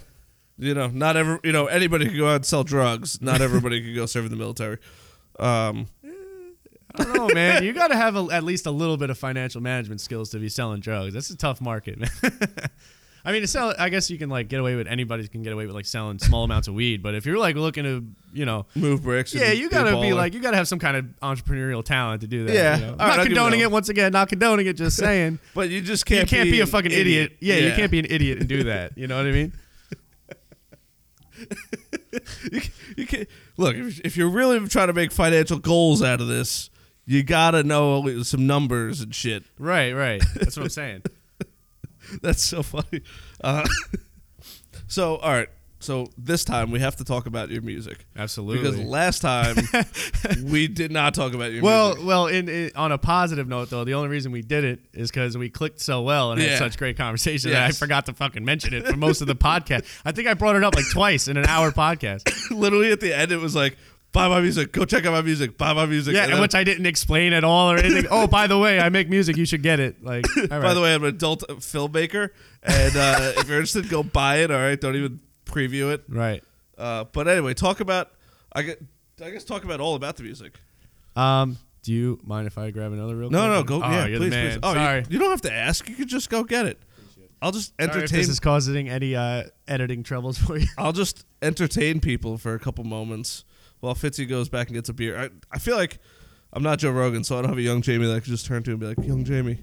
you 0.57 0.73
know 0.73 0.87
not 0.87 1.15
every 1.17 1.39
you 1.43 1.51
know 1.51 1.67
anybody 1.67 2.07
could 2.07 2.17
go 2.17 2.27
out 2.27 2.37
and 2.37 2.45
sell 2.45 2.63
drugs 2.63 3.21
not 3.21 3.41
everybody 3.41 3.81
could 3.81 3.95
go 3.95 4.05
serve 4.05 4.25
in 4.25 4.31
the 4.31 4.37
military 4.37 4.77
um 5.39 5.87
I 6.99 7.03
don't 7.03 7.15
know, 7.15 7.29
man. 7.31 7.63
You 7.63 7.73
got 7.73 7.89
to 7.89 7.95
have 7.95 8.15
a, 8.15 8.27
at 8.31 8.43
least 8.43 8.65
a 8.65 8.71
little 8.71 8.97
bit 8.97 9.11
of 9.11 9.19
financial 9.19 9.61
management 9.61 10.01
skills 10.01 10.31
to 10.31 10.39
be 10.39 10.49
selling 10.49 10.79
drugs. 10.79 11.13
That's 11.13 11.29
a 11.29 11.37
tough 11.37 11.61
market, 11.61 11.99
man. 11.99 12.09
I 13.27 13.33
mean, 13.33 13.41
to 13.41 13.47
sell, 13.47 13.75
I 13.77 13.89
guess 13.89 14.09
you 14.09 14.17
can 14.17 14.29
like 14.29 14.47
get 14.47 14.61
away 14.61 14.75
with 14.75 14.87
anybody 14.87 15.27
can 15.27 15.43
get 15.43 15.51
away 15.51 15.65
with 15.65 15.75
like 15.75 15.85
selling 15.85 16.17
small 16.17 16.45
amounts 16.45 16.69
of 16.69 16.75
weed, 16.75 17.03
but 17.03 17.13
if 17.13 17.25
you're 17.25 17.37
like 17.37 17.57
looking 17.57 17.83
to, 17.83 18.05
you 18.31 18.45
know, 18.45 18.65
Move 18.73 19.03
bricks. 19.03 19.33
yeah, 19.33 19.51
you 19.51 19.69
gotta 19.69 19.99
be 19.99 20.13
like, 20.13 20.33
you 20.33 20.39
gotta 20.39 20.55
have 20.55 20.67
some 20.67 20.79
kind 20.79 20.95
of 20.95 21.05
entrepreneurial 21.21 21.83
talent 21.83 22.21
to 22.21 22.27
do 22.27 22.45
that. 22.45 22.55
Yeah. 22.55 22.77
you 22.77 22.85
know? 22.85 22.95
Not 22.95 23.17
you 23.17 23.25
condoning 23.25 23.59
it 23.59 23.69
once 23.69 23.89
again, 23.89 24.13
not 24.13 24.29
condoning 24.29 24.65
it. 24.65 24.73
Just 24.77 24.95
saying, 25.05 25.39
but 25.53 25.69
you 25.69 25.81
just 25.81 26.05
can't. 26.05 26.31
You 26.31 26.37
can't 26.37 26.49
be 26.49 26.61
a 26.61 26.65
fucking 26.65 26.91
idiot. 26.91 27.33
Yeah, 27.41 27.55
you 27.55 27.73
can't 27.73 27.91
be 27.91 27.99
an 27.99 28.07
idiot 28.09 28.39
and 28.39 28.47
do 28.47 28.63
that. 28.63 28.97
You 28.97 29.07
know 29.07 29.17
what 29.17 29.25
I 29.25 29.31
mean? 29.31 29.51
you, 32.51 32.61
can- 32.61 32.71
you 32.97 33.05
can 33.05 33.27
look 33.57 33.75
if, 33.75 33.99
if 34.01 34.17
you're 34.17 34.29
really 34.29 34.65
trying 34.67 34.87
to 34.87 34.93
make 34.93 35.11
financial 35.11 35.59
goals 35.59 36.01
out 36.01 36.21
of 36.21 36.27
this 36.27 36.69
you 37.05 37.23
gotta 37.23 37.63
know 37.63 38.23
some 38.23 38.45
numbers 38.47 39.01
and 39.01 39.13
shit 39.15 39.43
Right, 39.57 39.93
right. 39.93 40.21
That's 40.35 40.57
what 40.57 40.63
I'm 40.63 40.69
saying. 40.69 41.03
that's 42.21 42.43
so 42.43 42.63
funny 42.63 43.01
uh, 43.43 43.65
so 44.87 45.17
all 45.17 45.31
right 45.31 45.49
so 45.79 46.07
this 46.17 46.43
time 46.43 46.71
we 46.71 46.79
have 46.79 46.95
to 46.95 47.03
talk 47.03 47.27
about 47.27 47.49
your 47.49 47.61
music 47.61 48.05
Absolutely. 48.17 48.63
because 48.63 48.79
last 48.79 49.19
time 49.21 49.55
we 50.43 50.67
did 50.67 50.91
not 50.91 51.13
talk 51.13 51.33
about 51.33 51.51
your 51.51 51.61
Well, 51.63 51.89
music 51.89 52.05
well. 52.07 52.27
In, 52.27 52.49
in 52.49 52.71
on 52.75 52.91
a 52.91 52.97
positive 52.97 53.47
note, 53.47 53.69
though, 53.69 53.83
the 53.83 53.93
only 53.93 54.09
reason 54.09 54.31
we 54.31 54.41
did 54.41 54.63
it 54.63 54.79
is 54.93 55.11
because 55.11 55.37
we 55.37 55.49
clicked 55.49 55.79
so 55.79 56.01
well 56.01 56.31
and 56.31 56.41
Yeah. 56.41 56.49
had 56.49 56.57
such 56.57 56.77
great 56.77 56.97
conversation 56.97 57.51
that 57.51 57.63
I 57.63 57.71
forgot 57.71 58.05
to 58.07 58.13
fucking 58.13 58.43
mention 58.43 58.73
it 58.73 58.87
for 58.87 58.97
most 58.97 59.21
of 59.21 59.27
the 59.27 59.35
podcast. 59.35 59.85
I 60.03 60.11
think 60.11 60.27
I 60.27 60.33
brought 60.33 60.55
it 60.55 60.63
up 60.63 60.75
like 60.75 60.89
twice 60.91 61.27
in 61.27 61.37
an 61.37 61.45
hour 61.45 61.71
podcast. 61.71 62.23
literally 62.51 62.91
at 62.91 62.99
the 62.99 63.15
end 63.15 63.31
it 63.31 63.37
was 63.37 63.55
like 63.55 63.77
buy 64.13 64.27
my 64.29 64.39
music 64.41 64.71
go 64.71 64.83
check 64.85 65.05
out 65.05 65.11
my 65.11 65.21
music 65.21 65.57
buy 65.57 65.73
my 65.73 65.85
music 65.85 66.13
Yeah, 66.15 66.21
And 66.23 66.31
and 66.31 66.37
then- 66.37 66.41
which 66.41 66.55
I 66.55 66.63
didn't 66.63 66.85
explain 66.87 67.33
at 67.33 67.43
all 67.43 67.71
or 67.71 67.77
anything. 67.77 68.07
oh, 68.09 68.25
by 68.25 68.47
the 68.47 68.57
way, 68.57 68.79
I 68.79 68.89
make 68.89 69.09
music. 69.09 69.37
You 69.37 69.45
should 69.45 69.61
get 69.61 69.79
it. 69.79 70.03
Like, 70.03 70.25
all 70.51 70.61
by 70.61 70.73
the 70.73 70.81
way 70.81 70.95
i'm 70.95 71.03
an 71.03 71.09
adult 71.09 71.43
filmmaker 71.59 72.29
and 72.63 72.95
uh, 72.97 73.33
if 73.37 73.47
you're 73.47 73.57
interested 73.57 73.89
go 73.89 74.01
buy 74.01 74.37
it 74.37 74.49
all 74.49 74.57
right 74.59 74.79
don't 74.81 74.95
even 74.95 75.19
preview 75.47 75.93
it 75.93 76.03
right. 76.09 76.43
Uh, 76.77 77.05
but 77.11 77.27
anyway, 77.27 77.53
talk 77.53 77.79
about. 77.79 78.11
I 78.53 78.61
get. 78.61 78.81
I 79.23 79.31
guess 79.31 79.43
talk 79.43 79.63
about 79.63 79.79
all 79.79 79.95
about 79.95 80.15
the 80.17 80.23
music. 80.23 80.59
Um, 81.15 81.57
do 81.81 81.91
you 81.91 82.19
mind 82.23 82.45
if 82.47 82.57
I 82.57 82.69
grab 82.71 82.91
another 82.91 83.15
real? 83.15 83.29
No, 83.31 83.39
quick 83.39 83.69
no, 83.69 83.77
one? 83.79 83.81
go. 83.81 83.87
Oh, 83.87 83.91
yeah, 83.91 84.05
you're 84.05 84.19
please, 84.19 84.29
the 84.29 84.35
man. 84.35 84.51
please. 84.51 84.59
Oh, 84.61 84.69
you- 84.69 84.75
Sorry. 84.75 85.05
You, 85.09 85.19
don't 85.19 85.29
have 85.31 85.41
to 85.41 85.53
ask. 85.53 85.89
You 85.89 85.95
could 85.95 86.07
just 86.07 86.29
go 86.29 86.43
get 86.43 86.65
it. 86.67 86.79
I'll 87.41 87.51
just 87.51 87.73
Sorry 87.79 87.89
if 87.89 87.95
entertain. 87.95 88.17
this 88.19 88.29
is 88.29 88.39
causing 88.39 88.89
any 88.89 89.15
uh, 89.15 89.43
editing 89.67 90.03
troubles 90.03 90.37
for 90.37 90.57
you. 90.57 90.67
I'll 90.77 90.91
just 90.93 91.25
entertain 91.41 91.99
people 91.99 92.37
for 92.37 92.53
a 92.53 92.59
couple 92.59 92.83
moments 92.83 93.43
while 93.79 93.95
Fitzy 93.95 94.27
goes 94.27 94.49
back 94.49 94.67
and 94.67 94.75
gets 94.75 94.89
a 94.89 94.93
beer. 94.93 95.17
I, 95.19 95.29
I 95.51 95.59
feel 95.59 95.75
like 95.77 95.99
I'm 96.53 96.63
not 96.63 96.79
Joe 96.79 96.91
Rogan, 96.91 97.23
so 97.23 97.37
I 97.37 97.41
don't 97.41 97.49
have 97.49 97.57
a 97.57 97.61
young 97.61 97.81
Jamie 97.81 98.05
that 98.07 98.15
I 98.15 98.19
could 98.19 98.29
just 98.29 98.45
turn 98.45 98.63
to 98.63 98.71
and 98.71 98.79
be 98.79 98.87
like, 98.87 98.97
"Young 99.03 99.23
Jamie." 99.23 99.59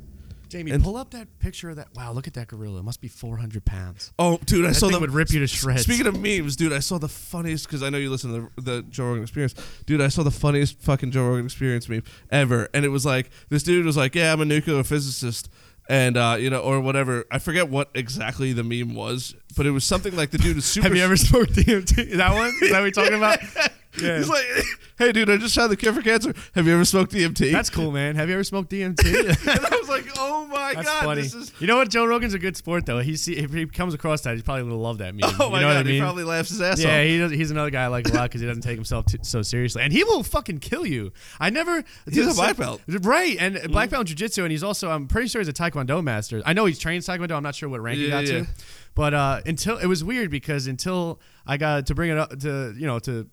Jamie, 0.54 0.70
And- 0.70 0.84
pull 0.84 0.96
up 0.96 1.10
that 1.10 1.38
picture 1.40 1.68
of 1.70 1.76
that. 1.76 1.88
Wow, 1.94 2.12
look 2.12 2.28
at 2.28 2.34
that 2.34 2.46
gorilla. 2.46 2.78
It 2.78 2.84
must 2.84 3.00
be 3.00 3.08
400 3.08 3.64
pounds. 3.64 4.12
Oh, 4.20 4.38
dude, 4.46 4.64
I 4.64 4.68
That 4.68 4.74
saw 4.74 4.88
that. 4.88 5.00
would 5.00 5.10
rip 5.10 5.30
you 5.30 5.40
to 5.40 5.46
shreds. 5.48 5.82
Speaking 5.82 6.06
of 6.06 6.20
memes, 6.20 6.54
dude, 6.54 6.72
I 6.72 6.78
saw 6.78 6.98
the 6.98 7.08
funniest 7.08 7.66
because 7.66 7.82
I 7.82 7.90
know 7.90 7.98
you 7.98 8.08
listen 8.08 8.32
to 8.32 8.50
the, 8.56 8.62
the 8.62 8.82
Joe 8.82 9.06
Rogan 9.06 9.22
Experience. 9.24 9.54
Dude, 9.84 10.00
I 10.00 10.06
saw 10.08 10.22
the 10.22 10.30
funniest 10.30 10.78
fucking 10.80 11.10
Joe 11.10 11.26
Rogan 11.28 11.44
Experience 11.46 11.88
meme 11.88 12.04
ever, 12.30 12.68
and 12.72 12.84
it 12.84 12.90
was 12.90 13.04
like 13.04 13.30
this 13.48 13.64
dude 13.64 13.84
was 13.84 13.96
like, 13.96 14.14
"Yeah, 14.14 14.32
I'm 14.32 14.40
a 14.40 14.44
nuclear 14.44 14.82
physicist." 14.84 15.48
And 15.88 16.16
uh, 16.16 16.36
you 16.38 16.48
know, 16.48 16.60
or 16.60 16.80
whatever. 16.80 17.24
I 17.30 17.38
forget 17.38 17.68
what 17.68 17.90
exactly 17.94 18.52
the 18.54 18.62
meme 18.64 18.94
was, 18.94 19.34
but 19.56 19.66
it 19.66 19.70
was 19.72 19.84
something 19.84 20.16
like 20.16 20.30
the 20.30 20.38
dude 20.38 20.56
is 20.56 20.64
super. 20.72 20.86
Have 20.88 20.96
you 20.96 21.02
ever 21.02 21.16
smoked 21.16 21.52
DMT? 21.52 22.16
That 22.16 22.32
one? 22.32 22.52
Is 22.62 22.70
that 22.70 22.80
what 22.80 22.84
you're 22.84 22.90
talking 22.92 23.14
about? 23.18 23.38
Yeah. 24.00 24.18
He's 24.18 24.28
like, 24.28 24.44
"Hey, 24.98 25.12
dude, 25.12 25.30
I 25.30 25.36
just 25.36 25.54
found 25.54 25.70
the 25.70 25.76
cure 25.76 25.92
for 25.92 26.02
cancer. 26.02 26.34
Have 26.54 26.66
you 26.66 26.74
ever 26.74 26.84
smoked 26.84 27.12
DMT?" 27.12 27.52
That's 27.52 27.70
cool, 27.70 27.92
man. 27.92 28.16
Have 28.16 28.28
you 28.28 28.34
ever 28.34 28.44
smoked 28.44 28.70
DMT? 28.70 29.04
and 29.48 29.66
I 29.66 29.76
was 29.76 29.88
like, 29.88 30.06
"Oh 30.18 30.46
my 30.46 30.74
That's 30.74 30.86
god, 30.86 31.04
funny. 31.04 31.22
this 31.22 31.34
is." 31.34 31.52
You 31.60 31.66
know 31.66 31.76
what? 31.76 31.90
Joe 31.90 32.04
Rogan's 32.04 32.34
a 32.34 32.38
good 32.38 32.56
sport, 32.56 32.86
though. 32.86 32.98
He 33.00 33.16
see 33.16 33.36
if 33.36 33.52
he 33.52 33.66
comes 33.66 33.94
across 33.94 34.22
that, 34.22 34.34
he's 34.34 34.42
probably 34.42 34.64
gonna 34.64 34.76
love 34.76 34.98
that 34.98 35.14
meme. 35.14 35.30
Oh 35.40 35.50
my 35.50 35.58
you 35.58 35.62
know 35.62 35.68
god, 35.68 35.76
what 35.76 35.76
I 35.76 35.82
mean? 35.82 35.94
he 35.94 36.00
probably 36.00 36.24
laughs 36.24 36.50
his 36.50 36.60
ass 36.60 36.78
off. 36.78 36.84
yeah, 36.84 37.00
off. 37.00 37.06
he 37.06 37.18
does, 37.18 37.30
he's 37.32 37.50
another 37.50 37.70
guy 37.70 37.84
I 37.84 37.86
like 37.88 38.08
a 38.08 38.12
lot 38.12 38.30
because 38.30 38.40
he 38.40 38.46
doesn't 38.46 38.62
take 38.62 38.76
himself 38.76 39.06
too, 39.06 39.18
so 39.22 39.42
seriously, 39.42 39.82
and 39.82 39.92
he 39.92 40.04
will 40.04 40.22
fucking 40.22 40.58
kill 40.58 40.86
you. 40.86 41.12
I 41.40 41.50
never. 41.50 41.84
He's 42.10 42.26
a 42.26 42.34
black 42.34 42.56
belt. 42.56 42.80
right? 43.02 43.36
And 43.38 43.60
black 43.70 43.90
belt 43.90 44.02
in 44.02 44.06
jiu-jitsu, 44.06 44.42
and 44.42 44.50
he's 44.50 44.62
also 44.62 44.90
I'm 44.90 45.06
pretty 45.06 45.28
sure 45.28 45.40
he's 45.40 45.48
a 45.48 45.52
taekwondo 45.52 46.02
master. 46.02 46.42
I 46.44 46.52
know 46.52 46.64
he's 46.64 46.78
trained 46.78 47.02
taekwondo. 47.04 47.32
I'm 47.32 47.42
not 47.42 47.54
sure 47.54 47.68
what 47.68 47.80
rank 47.80 47.98
he 47.98 48.08
got 48.08 48.26
yeah. 48.26 48.40
to, 48.40 48.46
but 48.94 49.14
uh, 49.14 49.40
until 49.46 49.78
it 49.78 49.86
was 49.86 50.02
weird 50.04 50.30
because 50.30 50.66
until 50.66 51.20
I 51.46 51.56
got 51.56 51.86
to 51.86 51.94
bring 51.94 52.10
it 52.10 52.18
up 52.18 52.38
to 52.40 52.74
you 52.76 52.86
know 52.86 52.98
to 53.00 53.28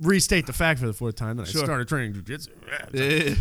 restate 0.00 0.46
the 0.46 0.52
fact 0.52 0.80
for 0.80 0.86
the 0.86 0.92
fourth 0.92 1.16
time 1.16 1.36
that 1.36 1.46
Sure. 1.48 1.62
I 1.62 1.64
started 1.64 1.88
training 1.88 2.14
jiu-jitsu. 2.14 2.50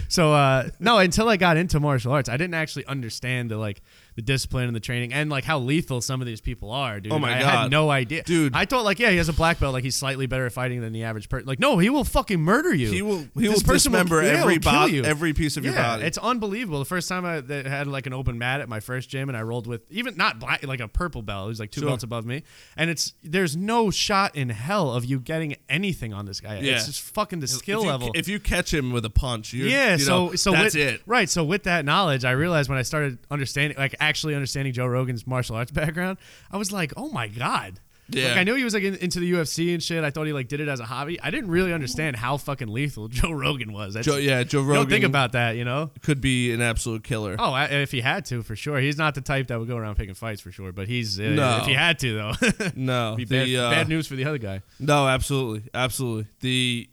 So 0.10 0.34
uh, 0.34 0.70
no, 0.80 0.97
until 0.97 1.30
I 1.30 1.38
got 1.38 1.57
into 1.57 1.80
martial 1.80 2.12
arts, 2.12 2.30
I 2.30 2.38
didn't 2.38 2.53
actually 2.55 2.86
understand 2.86 3.51
the 3.51 3.57
like 3.57 3.82
the 4.20 4.24
discipline 4.26 4.67
and 4.67 4.76
the 4.76 4.82
training 4.82 5.13
and 5.13 5.30
like 5.30 5.45
how 5.45 5.57
lethal 5.59 6.01
some 6.01 6.20
of 6.20 6.28
these 6.28 6.41
people 6.41 6.72
are, 6.72 6.99
dude. 6.99 7.13
Oh 7.13 7.20
my 7.20 7.38
I 7.38 7.39
God. 7.39 7.49
had 7.63 7.72
no 7.72 7.89
idea, 7.89 8.22
Dude. 8.24 8.53
I 8.53 8.65
thought 8.65 8.84
like, 8.84 8.99
yeah, 8.99 9.11
he 9.11 9.15
has 9.17 9.30
a 9.30 9.34
black 9.34 9.59
belt, 9.61 9.72
like 9.72 9.86
he's 9.86 9.95
slightly 9.95 10.28
better 10.28 10.45
at 10.45 10.51
fighting 10.51 10.82
than 10.82 10.91
the 10.91 11.03
average 11.03 11.30
person. 11.30 11.47
Like, 11.47 11.59
no, 11.59 11.78
he 11.78 11.89
will 11.89 12.03
fucking 12.03 12.41
murder 12.41 12.74
you. 12.76 12.91
He 12.91 13.01
will. 13.01 13.20
He 13.20 13.47
This 13.47 13.63
will 13.63 13.74
person 13.74 13.93
will- 13.93 13.99
dismember 14.03 14.22
yeah, 14.24 14.41
every 14.41 14.55
will 14.57 14.72
kill 14.72 14.88
you. 14.89 15.03
every 15.05 15.32
piece 15.34 15.55
of 15.55 15.63
yeah, 15.63 15.72
your 15.72 15.80
body. 15.82 16.03
it's 16.03 16.17
unbelievable. 16.17 16.80
The 16.80 16.86
first 16.86 17.07
time 17.07 17.24
I 17.24 17.39
that 17.39 17.65
had 17.65 17.88
like 17.88 18.05
an 18.07 18.13
open 18.13 18.38
mat 18.38 18.59
at 18.59 18.67
my 18.67 18.82
first 18.82 19.09
gym, 19.09 19.30
and 19.30 19.38
I 19.38 19.41
rolled 19.43 19.67
with 19.67 19.82
even 19.89 20.17
not 20.17 20.38
black, 20.39 20.65
like 20.67 20.82
a 20.82 20.88
purple 20.89 21.22
belt. 21.22 21.45
It 21.45 21.49
was 21.49 21.59
like 21.61 21.72
two 21.72 21.80
Sure. 21.82 21.89
belts 21.89 22.03
above 22.03 22.26
me, 22.26 22.43
and 22.76 22.89
it's 22.89 23.13
there's 23.24 23.55
no 23.55 23.89
shot 23.89 24.36
in 24.36 24.49
hell 24.49 24.91
of 24.91 25.05
you 25.05 25.20
getting 25.22 25.55
anything 25.70 26.13
on 26.13 26.26
this 26.26 26.41
guy. 26.41 26.59
Yeah. 26.59 26.74
It's 26.76 26.88
just 26.88 27.01
fucking 27.01 27.39
the 27.39 27.47
skill 27.47 27.80
if 27.80 27.86
you, 27.86 27.89
level. 27.91 28.11
If 28.15 28.28
you 28.28 28.39
catch 28.39 28.74
him 28.74 28.91
with 28.91 29.05
a 29.05 29.09
punch, 29.09 29.53
you're, 29.53 29.67
Yeah, 29.67 29.93
you 29.93 29.99
so 29.99 30.28
know, 30.28 30.36
so 30.36 30.51
that's 30.51 30.76
with, 30.76 30.84
it. 30.84 31.01
Right, 31.05 31.30
so 31.30 31.43
with 31.45 31.63
that 31.63 31.86
knowledge, 31.86 32.26
I 32.26 32.32
realized 32.32 32.70
when 32.70 32.78
I 32.80 32.82
started 32.82 33.20
understanding, 33.32 33.78
like 33.78 33.95
actually 34.10 34.36
understanding 34.36 34.74
Joe 34.74 34.88
Rogan's 34.88 35.26
martial 35.28 35.55
arts 35.55 35.72
background, 35.82 36.18
I 36.51 36.57
was 36.57 36.72
like, 36.72 36.91
oh 36.97 37.10
my 37.10 37.28
god. 37.28 37.80
Yeah. 38.12 38.30
Like 38.30 38.38
I 38.38 38.43
knew 38.43 38.55
he 38.55 38.64
was 38.64 38.74
like 38.74 38.82
in, 38.82 38.95
into 38.95 39.20
the 39.20 39.32
UFC 39.32 39.72
and 39.72 39.84
shit. 39.84 40.03
I 40.03 40.10
thought 40.10 40.26
he 40.26 40.34
like 40.34 40.47
did 40.47 40.60
it 40.62 40.68
as 40.68 40.80
a 40.80 40.86
hobby. 40.86 41.22
I 41.22 41.30
didn't 41.30 41.51
really 41.51 41.72
understand 41.72 42.16
how 42.16 42.38
fucking 42.38 42.68
lethal 42.68 43.07
Joe 43.20 43.32
Rogan 43.32 43.72
was. 43.72 43.93
That's, 43.93 44.07
Joe, 44.07 44.18
yeah, 44.18 44.41
Joe 44.43 44.62
Rogan 44.62 44.76
don't 44.76 44.89
think 44.89 45.05
about 45.05 45.34
that, 45.34 45.55
you 45.57 45.64
know? 45.64 45.91
could 46.01 46.20
be 46.20 46.51
an 46.51 46.60
absolute 46.60 47.03
killer. 47.03 47.36
Oh, 47.38 47.51
I, 47.53 47.66
if 47.66 47.91
he 47.91 48.01
had 48.01 48.26
to, 48.26 48.41
for 48.41 48.55
sure. 48.55 48.80
He's 48.80 48.97
not 48.97 49.14
the 49.14 49.22
type 49.22 49.47
that 49.47 49.60
would 49.60 49.68
go 49.68 49.78
around 49.78 49.95
picking 49.95 50.16
fights, 50.16 50.41
for 50.41 50.51
sure. 50.51 50.72
But 50.72 50.88
he's 50.88 51.20
uh, 51.20 51.24
No. 51.24 51.60
if 51.60 51.66
he 51.68 51.74
had 51.74 51.99
to, 51.99 52.16
though, 52.16 52.32
no, 52.76 53.16
the, 53.16 53.26
bad, 53.26 53.55
uh, 53.55 53.70
bad 53.70 53.88
news 53.88 54.07
for 54.07 54.16
the 54.16 54.26
other 54.26 54.39
guy. 54.39 54.64
No, 54.80 55.07
absolutely, 55.07 55.70
absolutely. 55.74 56.28
The 56.39 56.89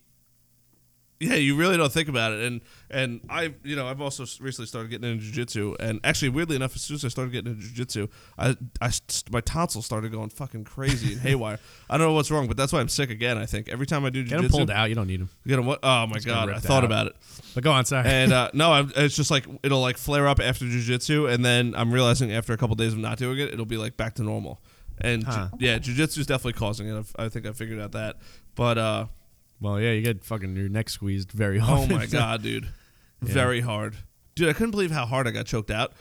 yeah, 1.19 1.37
you 1.37 1.57
really 1.57 1.79
don't 1.79 1.93
think 1.93 2.11
about 2.11 2.33
it, 2.33 2.41
and 2.43 2.61
and 2.91 3.20
I, 3.28 3.55
you 3.64 3.76
know, 3.76 3.87
I've 3.87 4.01
also 4.01 4.22
recently 4.41 4.66
started 4.66 4.91
getting 4.91 5.11
into 5.11 5.24
jujitsu, 5.24 5.76
and 5.80 6.01
actually, 6.05 6.28
weirdly 6.30 6.57
enough, 6.57 6.74
as 6.76 6.82
soon 6.82 6.95
as 6.97 7.05
I 7.05 7.09
started 7.09 7.32
getting 7.32 7.53
into 7.53 7.64
jujitsu, 7.66 8.09
I, 8.39 8.57
I, 8.80 8.91
my 9.30 9.41
tonsils 9.41 9.87
started 9.87 10.12
going 10.12 10.30
fucking 10.30 10.64
crazy 10.64 11.12
and 11.12 11.20
haywire. 11.22 11.59
I 11.91 11.99
don't 11.99 12.07
know 12.07 12.12
what's 12.12 12.30
wrong, 12.30 12.47
but 12.49 12.57
that's 12.57 12.72
why 12.72 12.80
I'm 12.80 12.89
sick 12.89 13.11
again. 13.11 13.39
I 13.39 13.47
think 13.47 13.68
every 13.68 13.87
time 13.87 14.05
I 14.05 14.11
do 14.11 14.24
jujitsu, 14.24 14.28
Get 14.28 14.41
jujitsu, 14.43 14.51
pulled 14.51 14.70
out. 14.70 14.89
You 14.89 14.95
don't 14.95 15.07
need 15.09 15.20
him. 15.20 15.30
Get 15.47 15.59
'em 15.59 15.66
what? 15.66 15.80
Oh 15.82 16.07
my 16.07 16.18
god, 16.20 16.51
I 16.51 16.59
thought 16.59 16.78
out. 16.78 16.84
about 16.84 17.07
it. 17.09 17.16
But 17.55 17.64
go 17.64 17.72
on, 17.72 17.84
sorry. 17.84 18.09
and 18.09 18.32
uh, 18.32 18.51
no, 18.55 18.72
I'm, 18.72 18.93
it's 18.97 19.16
just 19.16 19.30
like 19.30 19.47
it'll 19.62 19.80
like 19.80 19.97
flare 19.97 20.28
up 20.28 20.41
after 20.41 20.64
jujitsu, 20.64 21.32
and 21.32 21.45
then 21.45 21.74
I'm 21.76 21.93
realizing 21.93 22.32
after 22.32 22.53
a 22.53 22.57
couple 22.57 22.76
days 22.76 22.93
of 22.93 22.99
not 22.99 23.18
doing 23.18 23.39
it, 23.39 23.53
it'll 23.53 23.66
be 23.66 23.76
like 23.78 23.97
back 23.97 24.14
to 24.14 24.22
normal. 24.22 24.61
And 24.99 25.24
ju- 25.26 25.51
yeah, 25.59 25.78
jujitsu 25.78 26.18
is 26.18 26.26
definitely 26.26 26.55
causing 26.55 26.89
it. 26.89 26.97
I've, 26.97 27.14
I 27.18 27.28
think 27.28 27.45
I 27.47 27.53
figured 27.53 27.78
out 27.80 27.93
that. 27.93 28.16
But 28.55 28.78
uh, 28.78 29.07
well, 29.61 29.81
yeah, 29.81 29.93
you 29.93 30.03
get 30.03 30.25
fucking 30.25 30.57
your 30.57 30.69
neck 30.69 30.89
squeezed 30.89 31.33
very 31.33 31.59
hard. 31.59 31.91
oh 31.91 31.95
my 31.95 32.07
god, 32.11 32.43
dude, 32.43 32.69
very 33.21 33.61
hard, 33.61 33.97
dude. 34.35 34.49
I 34.49 34.53
couldn't 34.53 34.71
believe 34.73 34.91
how 34.91 35.07
hard 35.07 35.27
I 35.27 35.31
got 35.31 35.47
choked 35.47 35.71
out. 35.71 35.93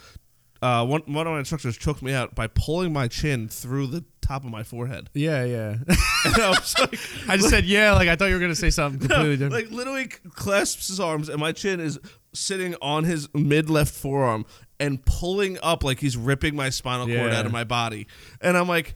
Uh, 0.61 0.85
one 0.85 1.01
one 1.05 1.27
of 1.27 1.33
my 1.33 1.39
instructors 1.39 1.77
choked 1.77 2.01
me 2.01 2.13
out 2.13 2.33
by 2.33 2.47
pulling 2.47 2.91
my 2.93 3.07
chin 3.07 3.47
through 3.47 3.87
the 3.87 4.03
top 4.21 4.43
of 4.43 4.49
my 4.49 4.63
forehead. 4.63 5.09
Yeah, 5.13 5.43
yeah. 5.45 5.75
And 6.25 6.33
I 6.41 6.49
was 6.49 6.75
like, 6.79 6.97
I 7.29 7.37
just 7.37 7.49
said 7.49 7.65
yeah, 7.65 7.91
like 7.93 8.07
I 8.07 8.15
thought 8.15 8.25
you 8.29 8.33
were 8.33 8.39
gonna 8.39 8.55
say 8.55 8.71
something 8.71 8.99
completely 9.07 9.37
different. 9.37 9.53
like 9.53 9.69
literally 9.71 10.07
clasps 10.07 10.87
his 10.87 10.99
arms, 10.99 11.29
and 11.29 11.39
my 11.39 11.51
chin 11.51 11.79
is 11.79 11.99
sitting 12.33 12.75
on 12.81 13.03
his 13.03 13.27
mid 13.35 13.69
left 13.69 13.93
forearm 13.93 14.45
and 14.79 15.05
pulling 15.05 15.57
up 15.61 15.83
like 15.83 15.99
he's 15.99 16.17
ripping 16.17 16.55
my 16.55 16.69
spinal 16.71 17.05
cord 17.05 17.31
Yeah. 17.31 17.37
out 17.39 17.45
of 17.45 17.51
my 17.51 17.63
body. 17.63 18.07
And 18.41 18.57
I'm 18.57 18.67
like, 18.67 18.95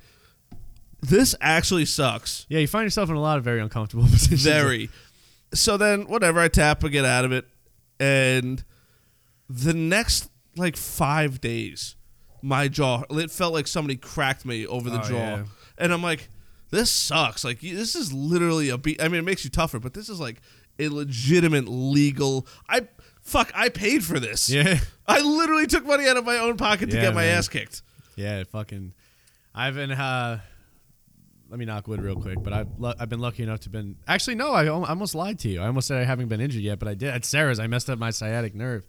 this 1.02 1.36
actually 1.42 1.86
sucks. 1.86 2.46
yeah, 2.50 2.60
you 2.60 2.68
find 2.68 2.86
yourself 2.86 3.10
in 3.10 3.16
a 3.16 3.22
lot 3.22 3.38
of 3.38 3.44
very 3.44 3.62
uncomfortable 3.62 4.04
positions. 4.12 4.44
Very. 4.44 4.90
So 5.54 5.78
then, 5.78 6.04
whatever, 6.08 6.40
I 6.40 6.48
tap, 6.48 6.84
I 6.84 6.90
get 6.90 7.06
out 7.06 7.26
of 7.26 7.32
it, 7.32 7.46
and 8.00 8.64
the 9.50 9.74
next 9.74 10.30
like 10.56 10.76
five 10.78 11.42
days, 11.42 11.96
my 12.42 12.68
jaw 12.68 13.04
it 13.10 13.32
felt 13.32 13.54
like 13.54 13.68
somebody 13.68 13.96
cracked 13.98 14.46
me 14.46 14.68
over 14.68 14.90
the 14.90 15.00
Oh, 15.00 15.10
jaw, 15.10 15.14
yeah. 15.16 15.44
and 15.78 15.92
I'm 15.94 16.04
like, 16.04 16.30
this 16.70 16.92
sucks. 16.92 17.44
Like 17.44 17.62
this 17.62 17.96
is 17.96 18.14
literally 18.14 18.70
a 18.70 18.78
beat. 18.78 19.02
I 19.02 19.08
mean, 19.08 19.20
it 19.20 19.26
makes 19.26 19.44
you 19.44 19.50
tougher, 19.50 19.80
but 19.80 19.94
this 19.94 20.08
is 20.10 20.20
like 20.20 20.42
a 20.78 20.88
legitimate 20.90 21.68
legal. 21.68 22.46
I 22.68 22.88
fuck. 23.22 23.52
I 23.56 23.70
paid 23.70 24.04
for 24.04 24.20
this. 24.20 24.50
Yeah. 24.50 24.80
I 25.08 25.22
literally 25.22 25.66
took 25.66 25.86
money 25.86 26.08
out 26.08 26.18
of 26.18 26.26
my 26.26 26.38
own 26.38 26.58
pocket 26.58 26.92
to 26.92 26.98
get 26.98 27.16
my 27.16 27.24
man. 27.26 27.38
ass 27.38 27.48
kicked. 27.48 27.82
Yeah, 28.16 28.44
fucking. 28.52 28.94
I've 29.56 29.74
been 29.76 29.92
uh, 29.92 30.42
let 31.50 31.60
me 31.60 31.66
knock 31.66 31.88
wood 31.88 32.02
real 32.02 32.16
quick. 32.16 32.42
But 32.44 32.54
I've 32.54 32.68
I've 33.00 33.10
been 33.10 33.20
lucky 33.20 33.44
enough 33.44 33.62
to 33.62 33.70
been 33.70 33.96
actually 34.08 34.36
no, 34.36 34.52
I 34.52 34.66
I 34.66 34.68
almost 34.70 35.16
lied 35.16 35.40
to 35.40 35.50
you. 35.50 35.62
I 35.62 35.68
almost 35.68 35.88
said 35.88 36.02
I 36.02 36.04
haven't 36.06 36.28
been 36.28 36.42
injured 36.42 36.62
yet, 36.62 36.80
but 36.80 36.88
I 36.88 36.94
did. 36.94 37.10
At 37.10 37.26
Sarah's, 37.26 37.60
I 37.60 37.68
messed 37.68 37.90
up 37.90 38.00
my 38.00 38.12
sciatic 38.12 38.56
nerve 38.56 38.86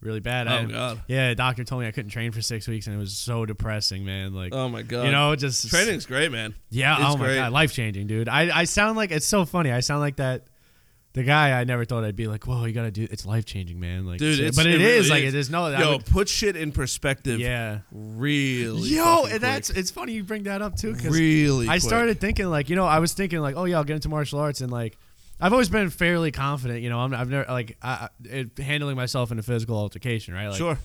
really 0.00 0.20
bad. 0.20 0.48
Oh, 0.48 0.50
I- 0.52 0.64
God. 0.64 1.02
Yeah, 1.08 1.34
doctor 1.34 1.62
told 1.62 1.82
me 1.82 1.86
I 1.88 1.90
couldn't 1.90 2.10
train 2.10 2.32
for 2.32 2.40
six 2.40 2.66
weeks, 2.66 2.86
and 2.86 2.96
it 2.96 2.98
was 2.98 3.14
so 3.16 3.44
depressing, 3.44 4.04
man. 4.04 4.32
Like, 4.32 4.54
Oh 4.54 4.68
my 4.68 4.80
god. 4.82 5.04
you 5.04 5.12
know, 5.12 5.36
just 5.36 5.68
training's 5.68 6.06
great, 6.06 6.32
man. 6.32 6.54
Yeah. 6.70 6.96
It's 6.96 7.04
oh 7.14 7.16
my 7.18 7.24
great. 7.26 7.36
god, 7.36 7.52
life 7.52 7.72
changing, 7.72 8.06
dude. 8.06 8.28
I 8.28 8.60
I 8.60 8.64
sound 8.64 8.96
like 8.96 9.10
it's 9.10 9.26
so 9.26 9.44
funny. 9.44 9.70
I 9.72 9.80
sound 9.80 10.00
like 10.00 10.16
that. 10.16 10.44
The 11.12 11.24
guy 11.24 11.58
I 11.60 11.64
never 11.64 11.84
thought 11.84 12.04
I'd 12.04 12.14
be 12.14 12.28
like, 12.28 12.46
whoa, 12.46 12.64
you 12.66 12.72
gotta 12.72 12.92
do. 12.92 13.02
It's 13.10 13.26
life 13.26 13.44
changing, 13.44 13.80
man. 13.80 14.06
Like, 14.06 14.20
Dude, 14.20 14.38
it's, 14.38 14.56
but 14.56 14.66
it 14.66 14.74
really 14.78 14.84
is 14.84 15.10
like 15.10 15.24
it 15.24 15.34
is 15.34 15.50
no. 15.50 15.64
I 15.64 15.80
Yo, 15.80 15.92
would- 15.96 16.06
put 16.06 16.28
shit 16.28 16.54
in 16.54 16.70
perspective. 16.70 17.40
yeah. 17.40 17.80
Really. 17.90 18.90
Yo, 18.90 19.24
and 19.26 19.40
that's 19.40 19.70
it's 19.70 19.90
funny 19.90 20.12
you 20.12 20.22
bring 20.22 20.44
that 20.44 20.62
up 20.62 20.76
too 20.76 20.92
because 20.94 21.12
really. 21.18 21.66
I 21.68 21.72
quick. 21.78 21.82
started 21.82 22.20
thinking 22.20 22.46
like 22.46 22.70
you 22.70 22.76
know 22.76 22.86
I 22.86 23.00
was 23.00 23.12
thinking 23.12 23.40
like 23.40 23.56
oh 23.56 23.64
yeah 23.64 23.78
I'll 23.78 23.84
get 23.84 23.94
into 23.96 24.08
martial 24.08 24.38
arts 24.38 24.60
and 24.60 24.70
like 24.70 24.96
I've 25.40 25.52
always 25.52 25.68
been 25.68 25.90
fairly 25.90 26.30
confident 26.30 26.80
you 26.82 26.90
know 26.90 27.00
I'm, 27.00 27.12
I've 27.12 27.28
never 27.28 27.50
like 27.50 27.76
I, 27.82 27.90
I- 27.90 28.08
it, 28.24 28.58
handling 28.58 28.94
myself 28.96 29.32
in 29.32 29.38
a 29.40 29.42
physical 29.42 29.76
altercation 29.76 30.32
right 30.34 30.46
like 30.48 30.58
Sure. 30.58 30.78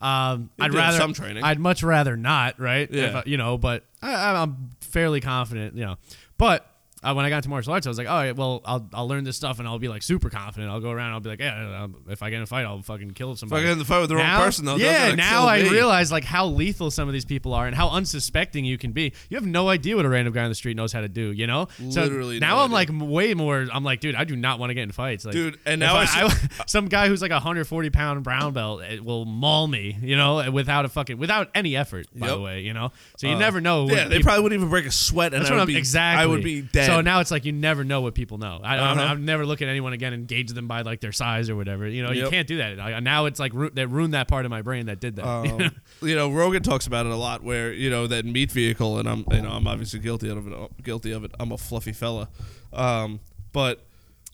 um 0.00 0.50
I'd 0.60 0.74
rather 0.74 0.98
some 0.98 1.12
training. 1.12 1.42
I'd 1.42 1.58
much 1.58 1.82
rather 1.82 2.16
not 2.16 2.60
right 2.60 2.88
If 2.88 2.94
Yeah. 2.94 3.18
I- 3.18 3.22
you 3.26 3.36
know 3.36 3.58
but 3.58 3.84
I, 4.00 4.34
I'm 4.42 4.70
fairly 4.80 5.20
confident 5.20 5.74
you 5.74 5.84
know 5.86 5.96
but. 6.38 6.68
Uh, 7.02 7.12
when 7.14 7.24
I 7.24 7.30
got 7.30 7.38
into 7.38 7.48
martial 7.48 7.72
arts, 7.72 7.86
I 7.86 7.90
was 7.90 7.98
like, 7.98 8.08
"All 8.08 8.14
right, 8.16 8.36
well, 8.36 8.60
I'll 8.64 8.88
I'll 8.94 9.08
learn 9.08 9.24
this 9.24 9.36
stuff 9.36 9.58
and 9.58 9.66
I'll 9.66 9.78
be 9.80 9.88
like 9.88 10.02
super 10.02 10.30
confident. 10.30 10.70
I'll 10.70 10.80
go 10.80 10.90
around, 10.90 11.12
I'll 11.12 11.20
be 11.20 11.30
like, 11.30 11.40
yeah, 11.40 11.82
um, 11.82 11.96
if 12.08 12.22
I 12.22 12.30
get 12.30 12.36
in 12.36 12.42
a 12.42 12.46
fight, 12.46 12.64
I'll 12.64 12.80
fucking 12.82 13.10
kill 13.12 13.34
somebody. 13.34 13.60
If 13.62 13.64
I 13.64 13.68
get 13.68 13.72
in 13.72 13.78
the 13.80 13.84
fight 13.84 14.00
with 14.00 14.08
the 14.10 14.16
wrong 14.16 14.36
person, 14.40 14.64
though, 14.66 14.76
yeah. 14.76 15.14
Now 15.16 15.48
I 15.48 15.62
me. 15.64 15.68
realize 15.70 16.12
like 16.12 16.24
how 16.24 16.46
lethal 16.46 16.90
some 16.92 17.08
of 17.08 17.12
these 17.12 17.24
people 17.24 17.54
are 17.54 17.66
and 17.66 17.74
how 17.74 17.88
unsuspecting 17.90 18.64
you 18.64 18.78
can 18.78 18.92
be. 18.92 19.12
You 19.30 19.36
have 19.36 19.46
no 19.46 19.68
idea 19.68 19.96
what 19.96 20.04
a 20.04 20.08
random 20.08 20.32
guy 20.32 20.44
on 20.44 20.48
the 20.48 20.54
street 20.54 20.76
knows 20.76 20.92
how 20.92 21.00
to 21.00 21.08
do. 21.08 21.32
You 21.32 21.46
know, 21.46 21.66
so 21.90 22.02
Literally 22.02 22.38
now 22.38 22.56
no 22.56 22.62
I'm 22.62 22.70
like 22.72 22.88
way 22.92 23.34
more. 23.34 23.66
I'm 23.72 23.82
like, 23.84 23.98
dude, 24.00 24.14
I 24.14 24.22
do 24.24 24.36
not 24.36 24.58
want 24.60 24.70
to 24.70 24.74
get 24.74 24.82
in 24.84 24.92
fights, 24.92 25.24
like, 25.24 25.32
Dude, 25.32 25.58
and 25.66 25.80
now 25.80 25.96
I 25.96 26.02
I, 26.04 26.06
I- 26.26 26.64
some 26.66 26.86
guy 26.86 27.08
who's 27.08 27.20
like 27.22 27.30
a 27.32 27.34
140 27.34 27.90
pound 27.90 28.22
brown 28.22 28.52
belt 28.52 28.82
it 28.82 29.04
will 29.04 29.24
maul 29.24 29.66
me. 29.66 29.96
You 30.00 30.16
know, 30.16 30.50
without 30.52 30.84
a 30.84 30.88
fucking 30.88 31.18
without 31.18 31.48
any 31.54 31.76
effort. 31.76 32.06
By 32.14 32.26
Yep. 32.28 32.36
the 32.36 32.42
way, 32.42 32.60
you 32.60 32.74
know, 32.74 32.92
so 33.16 33.26
you 33.26 33.34
Uh, 33.34 33.38
never 33.38 33.60
know. 33.60 33.88
Yeah, 33.88 34.04
they 34.04 34.18
people- 34.18 34.22
probably 34.24 34.42
wouldn't 34.44 34.58
even 34.60 34.70
break 34.70 34.86
a 34.86 34.90
sweat, 34.92 35.34
and 35.34 35.42
that's 35.42 35.50
I 35.50 35.54
what 35.54 35.56
would 35.56 35.62
I'm 35.62 35.66
be 35.66 35.76
exactly. 35.76 36.22
I 36.22 36.26
would 36.26 36.44
be 36.44 36.60
dead. 36.62 36.86
So 36.86 36.91
now 37.00 37.20
it's 37.20 37.30
like 37.30 37.44
you 37.44 37.52
never 37.52 37.82
know 37.84 38.00
what 38.02 38.14
people 38.14 38.38
know. 38.38 38.60
I, 38.62 38.76
Uh-huh. 38.78 39.00
I'm 39.00 39.24
never 39.24 39.46
look 39.46 39.62
at 39.62 39.68
anyone 39.68 39.92
again 39.92 40.12
and 40.12 40.26
gauge 40.28 40.50
them 40.52 40.68
by 40.68 40.82
like 40.82 41.00
their 41.00 41.12
size 41.12 41.48
or 41.48 41.56
whatever. 41.56 41.88
You 41.88 42.02
know, 42.02 42.12
you 42.12 42.28
can't 42.28 42.46
do 42.46 42.58
that. 42.58 43.02
Now 43.02 43.26
it's 43.26 43.40
like 43.40 43.52
ru- 43.54 43.70
that 43.70 43.88
ruined 43.88 44.14
that 44.14 44.28
part 44.28 44.44
of 44.44 44.50
my 44.50 44.62
brain 44.62 44.86
that 44.86 45.00
did 45.00 45.16
that. 45.16 45.26
Um, 45.26 45.70
you 46.02 46.14
know, 46.14 46.30
Rogan 46.30 46.62
talks 46.62 46.86
about 46.86 47.06
it 47.06 47.12
a 47.12 47.16
lot, 47.16 47.42
where 47.42 47.72
you 47.72 47.88
know 47.90 48.06
that 48.06 48.24
meat 48.24 48.50
vehicle, 48.52 48.98
and 48.98 49.08
I'm, 49.08 49.24
you 49.32 49.40
know, 49.42 49.50
I'm 49.50 49.66
obviously 49.66 50.00
guilty 50.00 50.28
of 50.28 50.46
it. 50.46 50.82
Guilty 50.82 51.12
of 51.12 51.24
it. 51.24 51.30
I'm 51.40 51.52
a 51.52 51.58
fluffy 51.58 51.92
fella, 51.92 52.28
um, 52.72 53.20
but 53.52 53.86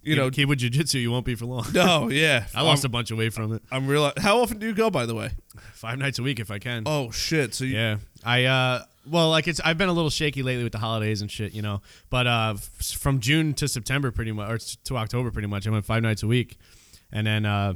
you 0.08 0.16
know, 0.16 0.30
keep 0.30 0.48
with 0.48 0.60
jujitsu, 0.60 1.00
you 1.00 1.10
won't 1.10 1.24
be 1.26 1.34
for 1.34 1.46
long. 1.46 1.66
no, 1.72 2.08
yeah, 2.10 2.46
I 2.54 2.62
lost 2.62 2.84
I'm, 2.84 2.88
a 2.88 2.92
bunch 2.92 3.10
of 3.10 3.18
weight 3.18 3.32
from 3.32 3.52
it. 3.52 3.62
I'm 3.70 3.86
real. 3.86 4.12
How 4.18 4.40
often 4.40 4.58
do 4.58 4.66
you 4.66 4.74
go, 4.74 4.90
by 4.90 5.06
the 5.06 5.14
way? 5.14 5.30
Five 5.72 5.98
nights 5.98 6.18
a 6.18 6.22
week 6.22 6.40
if 6.40 6.50
I 6.50 6.58
can. 6.58 6.82
Oh 6.86 7.10
shit! 7.10 7.54
So 7.54 7.64
you, 7.64 7.76
Yeah, 7.76 7.96
I 8.24 8.44
uh, 8.44 8.82
well, 9.10 9.30
like 9.30 9.48
it's 9.48 9.60
I've 9.64 9.78
been 9.78 9.88
a 9.88 9.92
little 9.92 10.10
shaky 10.10 10.42
lately 10.42 10.64
with 10.64 10.72
the 10.72 10.78
holidays 10.78 11.20
and 11.20 11.30
shit, 11.30 11.52
you 11.52 11.62
know. 11.62 11.82
But 12.10 12.26
uh, 12.26 12.54
f- 12.56 12.92
from 12.98 13.20
June 13.20 13.54
to 13.54 13.68
September, 13.68 14.10
pretty 14.10 14.32
much, 14.32 14.50
or 14.50 14.58
to 14.84 14.96
October, 14.96 15.30
pretty 15.30 15.48
much, 15.48 15.66
I 15.66 15.70
went 15.70 15.84
five 15.84 16.02
nights 16.02 16.22
a 16.22 16.26
week, 16.26 16.56
and 17.12 17.26
then 17.26 17.46
uh, 17.46 17.74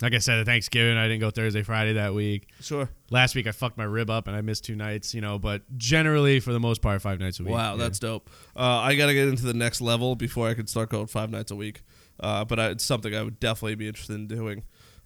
like 0.00 0.14
I 0.14 0.18
said, 0.18 0.38
at 0.40 0.46
Thanksgiving, 0.46 0.96
I 0.96 1.04
didn't 1.06 1.20
go 1.20 1.30
Thursday, 1.30 1.62
Friday 1.62 1.92
that 1.94 2.12
week. 2.14 2.48
sure. 2.60 2.88
Last 3.10 3.34
week, 3.34 3.46
I 3.46 3.52
fucked 3.52 3.76
my 3.78 3.84
rib 3.84 4.10
up 4.10 4.26
and 4.26 4.34
I 4.36 4.40
missed 4.40 4.64
two 4.64 4.74
nights, 4.74 5.14
you 5.14 5.20
know. 5.20 5.38
But 5.38 5.62
generally, 5.78 6.40
for 6.40 6.52
the 6.52 6.58
most 6.60 6.82
part, 6.82 7.00
five 7.02 7.20
nights 7.20 7.38
a 7.38 7.44
week. 7.44 7.52
Wow, 7.52 7.72
yeah. 7.72 7.84
that's 7.84 7.98
dope. 8.00 8.28
Uh, 8.56 8.60
I 8.60 8.94
got 8.96 9.06
to 9.06 9.14
get 9.14 9.28
into 9.28 9.44
the 9.44 9.54
next 9.54 9.80
level 9.80 10.16
before 10.16 10.48
I 10.48 10.54
can 10.54 10.66
start 10.66 10.90
going 10.90 11.06
five 11.06 11.30
nights 11.30 11.50
a 11.52 11.56
week. 11.56 11.82
Uh, 12.18 12.44
but 12.44 12.58
I, 12.58 12.68
it's 12.70 12.84
something 12.84 13.14
I 13.14 13.22
would 13.22 13.38
definitely 13.38 13.74
be 13.76 13.86
interested 13.86 14.14
in 14.14 14.26
doing. 14.26 14.62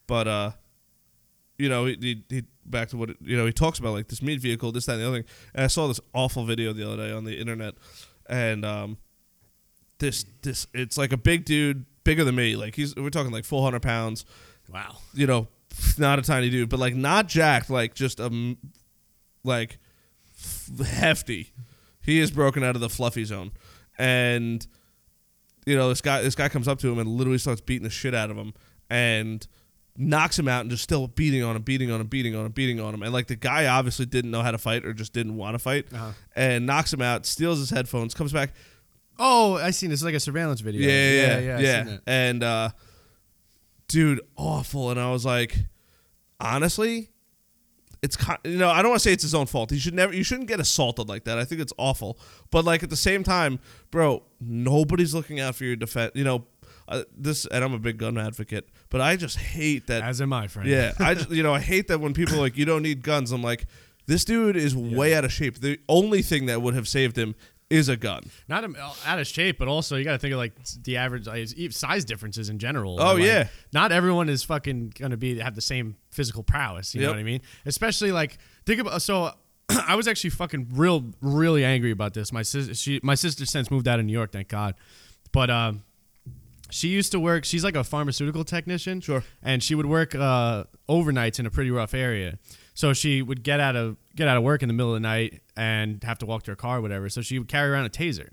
But 0.06 0.28
uh, 0.28 0.50
you 1.58 1.68
know, 1.68 1.84
he, 1.86 1.96
he, 2.00 2.24
he 2.28 2.42
back 2.64 2.88
to 2.90 2.96
what 2.96 3.10
it- 3.10 3.16
you 3.20 3.36
know 3.36 3.46
he 3.46 3.52
talks 3.52 3.78
about 3.78 3.92
like 3.92 4.08
this 4.08 4.22
meat 4.22 4.40
vehicle, 4.40 4.72
this 4.72 4.86
that 4.86 4.92
and 4.94 5.02
the 5.02 5.08
other 5.08 5.16
thing. 5.18 5.26
And 5.54 5.64
I 5.64 5.66
saw 5.68 5.88
this 5.88 6.00
awful 6.14 6.44
video 6.44 6.72
the 6.72 6.86
other 6.86 6.96
day 7.08 7.12
on 7.12 7.24
the 7.24 7.38
internet, 7.38 7.74
and 8.28 8.64
um, 8.64 8.98
this 9.98 10.24
this 10.42 10.66
it's 10.74 10.96
like 10.98 11.12
a 11.12 11.16
big 11.16 11.44
dude, 11.44 11.84
bigger 12.04 12.24
than 12.24 12.34
me. 12.34 12.56
Like 12.56 12.74
he's 12.76 12.94
we're 12.96 13.10
talking 13.10 13.32
like 13.32 13.44
four 13.44 13.62
hundred 13.62 13.82
pounds. 13.82 14.24
Wow. 14.72 14.96
You 15.14 15.26
know, 15.26 15.48
not 15.98 16.18
a 16.18 16.22
tiny 16.22 16.50
dude, 16.50 16.68
but 16.68 16.78
like 16.80 16.94
not 16.94 17.28
jacked, 17.28 17.70
like 17.70 17.94
just 17.94 18.20
a 18.20 18.56
like 19.44 19.78
hefty. 20.84 21.52
He 22.02 22.20
is 22.20 22.30
broken 22.30 22.62
out 22.62 22.74
of 22.76 22.80
the 22.80 22.88
fluffy 22.88 23.24
zone, 23.24 23.52
and 23.98 24.66
you 25.66 25.76
know 25.76 25.88
this 25.88 26.00
guy 26.00 26.22
this 26.22 26.34
guy 26.34 26.48
comes 26.48 26.68
up 26.68 26.78
to 26.80 26.88
him 26.90 26.98
and 26.98 27.08
literally 27.08 27.38
starts 27.38 27.60
beating 27.60 27.84
the 27.84 27.90
shit 27.90 28.14
out 28.14 28.30
of 28.30 28.36
him 28.36 28.54
and 28.88 29.46
knocks 29.98 30.38
him 30.38 30.46
out 30.46 30.60
and 30.60 30.70
just 30.70 30.82
still 30.84 31.08
beating 31.08 31.42
on 31.42 31.56
him, 31.56 31.62
beating 31.62 31.90
on 31.90 32.00
him, 32.00 32.06
beating 32.06 32.36
on 32.36 32.44
him, 32.46 32.52
beating 32.52 32.78
on 32.80 32.92
him. 32.94 33.02
And 33.02 33.12
like 33.12 33.26
the 33.28 33.34
guy 33.34 33.66
obviously 33.66 34.04
didn't 34.06 34.30
know 34.30 34.42
how 34.42 34.50
to 34.50 34.58
fight 34.58 34.84
or 34.84 34.92
just 34.92 35.12
didn't 35.14 35.36
want 35.36 35.54
to 35.54 35.58
fight, 35.58 35.86
Uh-huh. 35.92 36.12
and 36.36 36.66
knocks 36.66 36.92
him 36.92 37.00
out, 37.02 37.24
steals 37.26 37.58
his 37.58 37.70
headphones, 37.70 38.12
comes 38.14 38.32
back, 38.32 38.52
Oh, 39.18 39.54
I 39.56 39.70
seen 39.70 39.88
this. 39.88 40.00
It's 40.00 40.04
like 40.04 40.14
a 40.14 40.20
surveillance 40.20 40.60
video. 40.60 40.82
yeah, 40.86 40.90
yeah, 40.90 41.38
yeah. 41.38 41.58
yeah. 41.58 41.76
I 41.78 41.84
seen 41.84 41.86
that. 41.94 42.00
And 42.06 42.42
uh, 42.42 42.68
dude, 43.88 44.20
awful. 44.36 44.90
And 44.90 45.00
I 45.00 45.10
was 45.10 45.24
like, 45.24 45.56
honestly, 46.40 47.10
it's 48.02 48.16
kind. 48.16 48.38
You 48.44 48.58
know, 48.58 48.70
I 48.70 48.82
don't 48.82 48.90
want 48.90 49.02
to 49.02 49.08
say 49.08 49.12
it's 49.12 49.22
his 49.22 49.34
own 49.34 49.46
fault. 49.46 49.70
He 49.70 49.78
should 49.78 49.94
never. 49.94 50.14
You 50.14 50.22
shouldn't 50.22 50.48
get 50.48 50.60
assaulted 50.60 51.08
like 51.08 51.24
that. 51.24 51.38
I 51.38 51.44
think 51.44 51.60
it's 51.60 51.72
awful. 51.78 52.18
But 52.50 52.64
like 52.64 52.82
at 52.82 52.90
the 52.90 52.96
same 52.96 53.24
time, 53.24 53.58
bro, 53.90 54.22
nobody's 54.40 55.14
looking 55.14 55.40
out 55.40 55.56
for 55.56 55.64
your 55.64 55.76
defense. 55.76 56.12
You 56.14 56.24
know, 56.24 56.44
uh, 56.88 57.04
this. 57.16 57.46
And 57.46 57.64
I'm 57.64 57.72
a 57.72 57.78
big 57.78 57.98
gun 57.98 58.18
advocate, 58.18 58.68
but 58.90 59.00
I 59.00 59.16
just 59.16 59.38
hate 59.38 59.86
that. 59.88 60.02
As 60.02 60.20
am 60.20 60.32
I, 60.32 60.46
friend. 60.46 60.68
Yeah, 60.68 60.92
I 60.98 61.14
just, 61.14 61.30
you 61.30 61.42
know 61.42 61.54
I 61.54 61.60
hate 61.60 61.88
that 61.88 62.00
when 62.00 62.14
people 62.14 62.36
are 62.36 62.40
like 62.40 62.56
you 62.56 62.64
don't 62.64 62.82
need 62.82 63.02
guns. 63.02 63.32
I'm 63.32 63.42
like, 63.42 63.66
this 64.06 64.24
dude 64.24 64.56
is 64.56 64.76
way 64.76 65.14
out 65.14 65.24
of 65.24 65.32
shape. 65.32 65.60
The 65.60 65.78
only 65.88 66.22
thing 66.22 66.46
that 66.46 66.62
would 66.62 66.74
have 66.74 66.86
saved 66.86 67.16
him 67.16 67.34
is 67.68 67.88
a 67.88 67.96
gun. 67.96 68.30
not 68.48 68.64
um, 68.64 68.76
out 69.04 69.18
of 69.18 69.26
shape, 69.26 69.58
but 69.58 69.66
also 69.68 69.96
you 69.96 70.04
got 70.04 70.12
to 70.12 70.18
think 70.18 70.32
of 70.32 70.38
like 70.38 70.52
the 70.82 70.96
average 70.96 71.26
size 71.74 72.04
differences 72.04 72.48
in 72.48 72.58
general. 72.58 73.00
Oh, 73.00 73.14
Like, 73.14 73.24
yeah. 73.24 73.48
not 73.72 73.90
everyone 73.92 74.28
is 74.28 74.44
fucking 74.44 74.92
gonna 74.98 75.16
be 75.16 75.38
have 75.40 75.54
the 75.54 75.60
same 75.60 75.96
physical 76.10 76.42
prowess. 76.42 76.94
You 76.94 77.02
know 77.02 77.10
what 77.10 77.18
I 77.18 77.24
mean? 77.24 77.40
Especially 77.64 78.12
like 78.12 78.38
think 78.64 78.80
about 78.80 79.02
so. 79.02 79.32
I 79.68 79.96
was 79.96 80.06
actually 80.06 80.30
fucking 80.30 80.68
real, 80.74 81.06
really 81.20 81.64
angry 81.64 81.90
about 81.90 82.14
this. 82.14 82.32
My 82.32 82.42
sister, 82.42 82.72
she, 82.74 83.00
my 83.02 83.16
sister 83.16 83.44
since 83.44 83.68
moved 83.68 83.88
out 83.88 83.98
of 83.98 84.06
New 84.06 84.12
York, 84.12 84.30
thank 84.30 84.46
God. 84.46 84.76
But 85.32 85.50
um, 85.50 85.82
she 86.70 86.86
used 86.88 87.10
to 87.12 87.20
work. 87.20 87.44
She's 87.44 87.64
like 87.64 87.74
a 87.74 87.82
pharmaceutical 87.82 88.44
technician. 88.44 89.00
Sure. 89.00 89.24
And 89.42 89.60
she 89.62 89.74
would 89.74 89.86
work 89.86 90.14
uh, 90.14 90.64
overnights 90.88 91.40
in 91.40 91.46
a 91.46 91.50
pretty 91.50 91.72
rough 91.72 91.94
area. 91.94 92.38
So 92.76 92.92
she 92.92 93.22
would 93.22 93.42
get 93.42 93.58
out 93.58 93.74
of 93.74 93.96
get 94.14 94.28
out 94.28 94.36
of 94.36 94.44
work 94.44 94.62
in 94.62 94.68
the 94.68 94.72
middle 94.74 94.94
of 94.94 94.96
the 95.02 95.08
night 95.08 95.42
and 95.56 96.04
have 96.04 96.18
to 96.18 96.26
walk 96.26 96.44
to 96.44 96.52
her 96.52 96.56
car, 96.56 96.78
or 96.78 96.80
whatever. 96.82 97.08
So 97.08 97.22
she 97.22 97.38
would 97.40 97.48
carry 97.48 97.70
around 97.70 97.86
a 97.86 97.90
taser. 97.90 98.28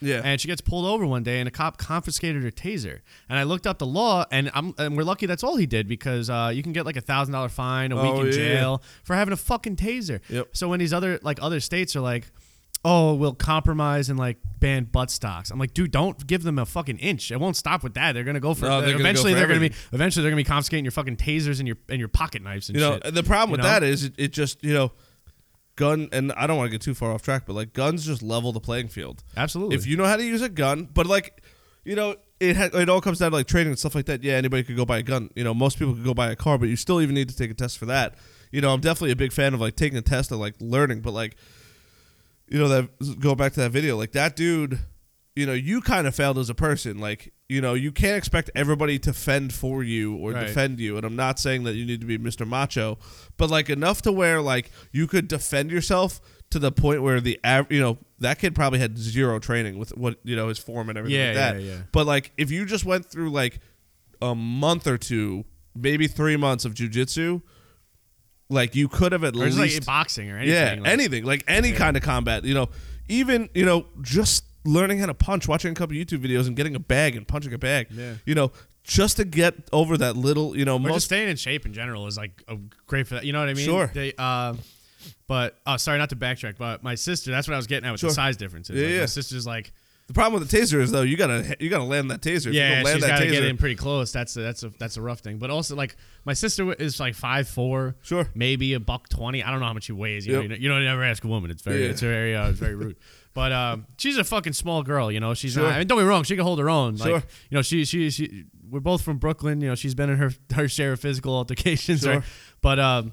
Yeah. 0.00 0.20
And 0.24 0.40
she 0.40 0.46
gets 0.46 0.60
pulled 0.60 0.86
over 0.86 1.04
one 1.04 1.24
day, 1.24 1.40
and 1.40 1.48
a 1.48 1.50
cop 1.50 1.76
confiscated 1.76 2.44
her 2.44 2.52
taser. 2.52 3.00
And 3.28 3.36
I 3.36 3.42
looked 3.42 3.66
up 3.66 3.78
the 3.78 3.86
law, 3.86 4.24
and 4.30 4.48
I'm 4.54 4.72
and 4.78 4.96
we're 4.96 5.02
lucky 5.02 5.26
that's 5.26 5.42
all 5.42 5.56
he 5.56 5.66
did 5.66 5.88
because 5.88 6.30
uh, 6.30 6.52
you 6.54 6.62
can 6.62 6.72
get 6.72 6.86
like 6.86 6.96
a 6.96 7.00
thousand 7.00 7.32
dollar 7.32 7.48
fine, 7.48 7.90
a 7.92 7.96
week 7.96 8.04
Oh, 8.14 8.20
in 8.20 8.26
yeah. 8.26 8.32
jail 8.32 8.82
for 9.02 9.14
having 9.16 9.32
a 9.32 9.36
fucking 9.36 9.74
taser. 9.76 10.20
Yep. 10.28 10.50
So 10.56 10.68
when 10.68 10.78
these 10.78 10.92
other 10.92 11.18
like 11.22 11.40
other 11.42 11.58
states 11.58 11.96
are 11.96 12.00
like, 12.00 12.30
oh, 12.84 13.14
we'll 13.14 13.34
compromise 13.34 14.08
and 14.08 14.18
like 14.18 14.38
ban 14.58 14.84
butt 14.84 15.10
stocks. 15.10 15.50
I'm 15.50 15.58
like, 15.58 15.74
dude, 15.74 15.90
don't 15.90 16.26
give 16.26 16.42
them 16.42 16.58
a 16.58 16.66
fucking 16.66 16.98
inch. 16.98 17.30
It 17.30 17.38
won't 17.38 17.56
stop 17.56 17.82
with 17.82 17.94
that. 17.94 18.12
They're 18.12 18.24
gonna 18.24 18.40
go 18.40 18.54
for. 18.54 18.66
No, 18.66 18.80
they're 18.80 18.92
gonna 18.92 18.98
go 18.98 19.00
eventually, 19.00 19.32
for 19.32 19.38
they're 19.38 19.48
gonna 19.48 19.60
be. 19.60 19.72
Eventually, 19.92 20.22
they're 20.22 20.30
gonna 20.30 20.40
be 20.40 20.44
confiscating 20.44 20.84
your 20.84 20.92
fucking 20.92 21.16
tasers 21.16 21.58
and 21.58 21.66
your 21.66 21.76
and 21.88 21.98
your 21.98 22.08
pocket 22.08 22.42
knives 22.42 22.68
and 22.68 22.76
you 22.76 22.84
know 22.84 22.98
shit. 23.02 23.14
the 23.14 23.22
problem 23.22 23.50
you 23.50 23.52
with 23.52 23.60
know? 23.60 23.68
that 23.68 23.82
is 23.82 24.04
it, 24.04 24.14
it 24.18 24.32
just 24.32 24.62
you 24.64 24.72
know 24.72 24.92
gun 25.76 26.08
and 26.10 26.32
i 26.32 26.44
don't 26.44 26.56
want 26.56 26.66
to 26.66 26.72
get 26.72 26.82
too 26.82 26.92
far 26.92 27.12
off 27.12 27.22
track 27.22 27.44
but 27.46 27.52
like 27.52 27.72
guns 27.72 28.04
just 28.04 28.20
level 28.20 28.50
the 28.50 28.58
playing 28.58 28.88
field 28.88 29.22
Absolutely. 29.36 29.76
if 29.76 29.86
you 29.86 29.96
know 29.96 30.06
how 30.06 30.16
to 30.16 30.24
use 30.24 30.42
a 30.42 30.48
gun 30.48 30.88
but 30.92 31.06
like 31.06 31.40
you 31.84 31.94
know 31.94 32.16
it 32.40 32.56
ha- 32.56 32.70
it 32.74 32.88
all 32.88 33.00
comes 33.00 33.20
down 33.20 33.30
to 33.30 33.36
like 33.36 33.46
training 33.46 33.68
and 33.68 33.78
stuff 33.78 33.94
like 33.94 34.06
that 34.06 34.24
yeah 34.24 34.34
anybody 34.34 34.64
could 34.64 34.76
go 34.76 34.84
buy 34.84 34.98
a 34.98 35.02
gun 35.04 35.30
you 35.36 35.44
know 35.44 35.54
most 35.54 35.78
people 35.78 35.94
could 35.94 36.02
go 36.04 36.12
buy 36.12 36.32
a 36.32 36.36
car 36.36 36.58
but 36.58 36.68
you 36.68 36.74
still 36.74 37.00
even 37.00 37.14
need 37.14 37.28
to 37.28 37.36
take 37.36 37.48
a 37.48 37.54
test 37.54 37.78
for 37.78 37.86
that 37.86 38.16
you 38.50 38.60
know 38.60 38.74
i'm 38.74 38.80
definitely 38.80 39.12
a 39.12 39.16
big 39.16 39.32
fan 39.32 39.54
of 39.54 39.60
like 39.60 39.76
taking 39.76 39.96
a 39.96 40.02
test 40.02 40.32
and 40.32 40.40
like 40.40 40.54
learning 40.58 41.00
but 41.00 41.12
like 41.12 41.36
you 42.50 42.58
know 42.58 42.68
that 42.68 43.18
go 43.20 43.34
back 43.34 43.52
to 43.54 43.60
that 43.60 43.70
video 43.70 43.96
like 43.96 44.12
that 44.12 44.36
dude 44.36 44.78
you 45.36 45.46
know 45.46 45.52
you 45.52 45.80
kind 45.80 46.06
of 46.06 46.14
failed 46.14 46.38
as 46.38 46.50
a 46.50 46.54
person 46.54 46.98
like 46.98 47.32
you 47.48 47.60
know 47.60 47.74
you 47.74 47.92
can't 47.92 48.16
expect 48.16 48.50
everybody 48.54 48.98
to 48.98 49.12
fend 49.12 49.52
for 49.52 49.82
you 49.84 50.16
or 50.16 50.32
Right. 50.32 50.46
defend 50.46 50.80
you 50.80 50.96
and 50.96 51.04
i'm 51.06 51.16
not 51.16 51.38
saying 51.38 51.64
that 51.64 51.74
you 51.74 51.84
need 51.86 52.00
to 52.00 52.06
be 52.06 52.18
mr 52.18 52.46
macho 52.46 52.98
but 53.36 53.48
like 53.50 53.70
enough 53.70 54.02
to 54.02 54.12
where 54.12 54.40
like 54.42 54.70
you 54.92 55.06
could 55.06 55.28
defend 55.28 55.70
yourself 55.70 56.20
to 56.50 56.58
the 56.58 56.72
point 56.72 57.02
where 57.02 57.20
the 57.20 57.38
av- 57.44 57.70
you 57.70 57.80
know 57.80 57.98
that 58.18 58.38
kid 58.38 58.54
probably 58.54 58.78
had 58.78 58.98
zero 58.98 59.38
training 59.38 59.78
with 59.78 59.96
what 59.96 60.18
you 60.24 60.34
know 60.34 60.48
his 60.48 60.58
form 60.58 60.88
and 60.88 60.98
everything 60.98 61.20
Yeah, 61.20 61.26
like 61.26 61.34
that 61.34 61.60
yeah, 61.62 61.72
yeah. 61.74 61.78
but 61.92 62.06
like 62.06 62.32
if 62.36 62.50
you 62.50 62.64
just 62.64 62.84
went 62.84 63.06
through 63.06 63.30
like 63.30 63.60
a 64.20 64.34
month 64.34 64.86
or 64.86 64.98
two 64.98 65.44
maybe 65.76 66.08
three 66.08 66.36
months 66.36 66.64
of 66.64 66.74
jujitsu 66.74 67.42
like 68.50 68.74
you 68.74 68.88
could 68.88 69.12
have 69.12 69.24
at 69.24 69.34
or 69.34 69.40
least 69.40 69.58
like 69.58 69.84
boxing 69.84 70.30
or 70.30 70.38
anything. 70.38 70.54
yeah, 70.54 70.82
like- 70.82 70.90
anything 70.90 71.24
like 71.24 71.44
any 71.48 71.72
kind 71.72 71.96
of 71.96 72.02
combat. 72.02 72.44
You 72.44 72.54
know, 72.54 72.68
even 73.08 73.48
you 73.54 73.64
know 73.64 73.86
just 74.02 74.44
learning 74.64 74.98
how 74.98 75.06
to 75.06 75.14
punch, 75.14 75.48
watching 75.48 75.72
a 75.72 75.74
couple 75.74 75.94
YouTube 75.96 76.18
videos 76.24 76.46
and 76.46 76.56
getting 76.56 76.74
a 76.74 76.80
bag 76.80 77.16
and 77.16 77.26
punching 77.26 77.52
a 77.54 77.58
bag. 77.58 77.86
Yeah. 77.90 78.14
You 78.26 78.34
know, 78.34 78.52
just 78.84 79.16
to 79.16 79.24
get 79.24 79.54
over 79.72 79.96
that 79.96 80.16
little, 80.16 80.56
you 80.56 80.64
know, 80.64 80.74
Or 80.76 80.80
just 80.80 80.88
most 80.88 81.04
staying 81.04 81.28
in 81.28 81.36
shape 81.36 81.64
in 81.64 81.72
general 81.72 82.06
is 82.06 82.16
like 82.18 82.42
a 82.48 82.56
great 82.86 83.06
for 83.06 83.14
that. 83.14 83.24
You 83.24 83.32
know 83.32 83.40
what 83.40 83.48
I 83.48 83.54
mean? 83.54 83.64
Sure. 83.64 83.90
They, 83.94 84.12
uh, 84.18 84.54
but 85.26 85.56
oh, 85.66 85.76
sorry, 85.76 85.98
not 85.98 86.10
to 86.10 86.16
backtrack, 86.16 86.56
but 86.58 86.82
my 86.82 86.94
sister. 86.96 87.30
That's 87.30 87.46
what 87.48 87.54
I 87.54 87.56
was 87.56 87.66
getting 87.66 87.86
at 87.86 87.92
with 87.92 88.00
Sure. 88.00 88.10
the 88.10 88.14
size 88.14 88.36
differences. 88.36 88.76
Yeah, 88.76 88.84
Like, 88.86 88.94
yeah. 88.94 89.00
My 89.00 89.06
sister's 89.06 89.46
like, 89.46 89.72
the 90.08 90.14
problem 90.14 90.40
with 90.40 90.50
the 90.50 90.56
taser 90.58 90.80
is 90.80 90.90
though 90.90 91.02
you 91.02 91.16
gotta 91.16 91.56
you 91.60 91.68
gotta 91.70 91.84
land 91.84 92.10
that 92.10 92.20
taser. 92.22 92.46
If 92.48 92.54
you 92.54 92.60
yeah, 92.60 92.76
don't 92.76 92.84
land 92.84 92.96
she's 92.96 93.02
that 93.04 93.08
got 93.10 93.18
to 93.20 93.30
get 93.30 93.42
taser- 93.44 93.50
in 93.50 93.56
pretty 93.58 93.74
close. 93.76 94.10
That's 94.10 94.36
a, 94.36 94.40
that's 94.40 94.62
a 94.64 94.70
that's 94.78 94.96
a 94.96 95.02
rough 95.02 95.20
thing. 95.20 95.38
But 95.38 95.50
also 95.50 95.76
like 95.76 95.96
my 96.24 96.32
sister 96.32 96.72
is 96.72 96.98
like 96.98 97.14
five 97.14 97.46
four, 97.48 97.94
Sure. 98.02 98.26
maybe 98.34 98.72
a 98.74 98.80
buck 98.80 99.08
twenty. 99.08 99.42
I 99.44 99.50
don't 99.50 99.60
know 99.60 99.66
how 99.66 99.74
much 99.74 99.84
she 99.84 99.92
weighs. 99.92 100.26
You 100.26 100.32
know, 100.32 100.40
Yep. 100.40 100.44
you, 100.44 100.68
know, 100.68 100.78
you 100.78 100.84
don't 100.84 100.84
never 100.84 101.04
ask 101.04 101.22
a 101.24 101.28
woman. 101.28 101.50
It's 101.50 101.62
very 101.62 101.84
Yeah. 101.84 101.90
it's 101.90 102.00
very 102.00 102.34
uh, 102.34 102.48
it's 102.50 102.58
very 102.58 102.74
rude. 102.74 102.96
But 103.34 103.52
um, 103.52 103.86
she's 103.98 104.16
a 104.16 104.24
fucking 104.24 104.54
small 104.54 104.82
girl. 104.82 105.12
You 105.12 105.20
know, 105.20 105.32
she's 105.32 105.52
Sure. 105.52 105.62
not. 105.62 105.74
I 105.74 105.78
mean, 105.78 105.86
don't 105.86 105.98
be 105.98 106.04
wrong. 106.04 106.24
She 106.24 106.34
can 106.34 106.42
hold 106.44 106.58
her 106.58 106.68
own. 106.68 106.96
Like, 106.96 107.08
Sure. 107.08 107.22
you 107.50 107.54
know, 107.56 107.62
she 107.62 107.84
she 107.84 108.10
she. 108.10 108.46
We're 108.68 108.80
both 108.80 109.02
from 109.02 109.18
Brooklyn. 109.18 109.60
You 109.60 109.68
know, 109.68 109.74
she's 109.76 109.94
been 109.94 110.10
in 110.10 110.16
her 110.16 110.32
her 110.54 110.66
share 110.66 110.92
of 110.92 111.00
physical 111.00 111.34
altercations. 111.36 112.00
Sure. 112.00 112.14
Right? 112.14 112.22
But 112.62 112.80
um, 112.80 113.12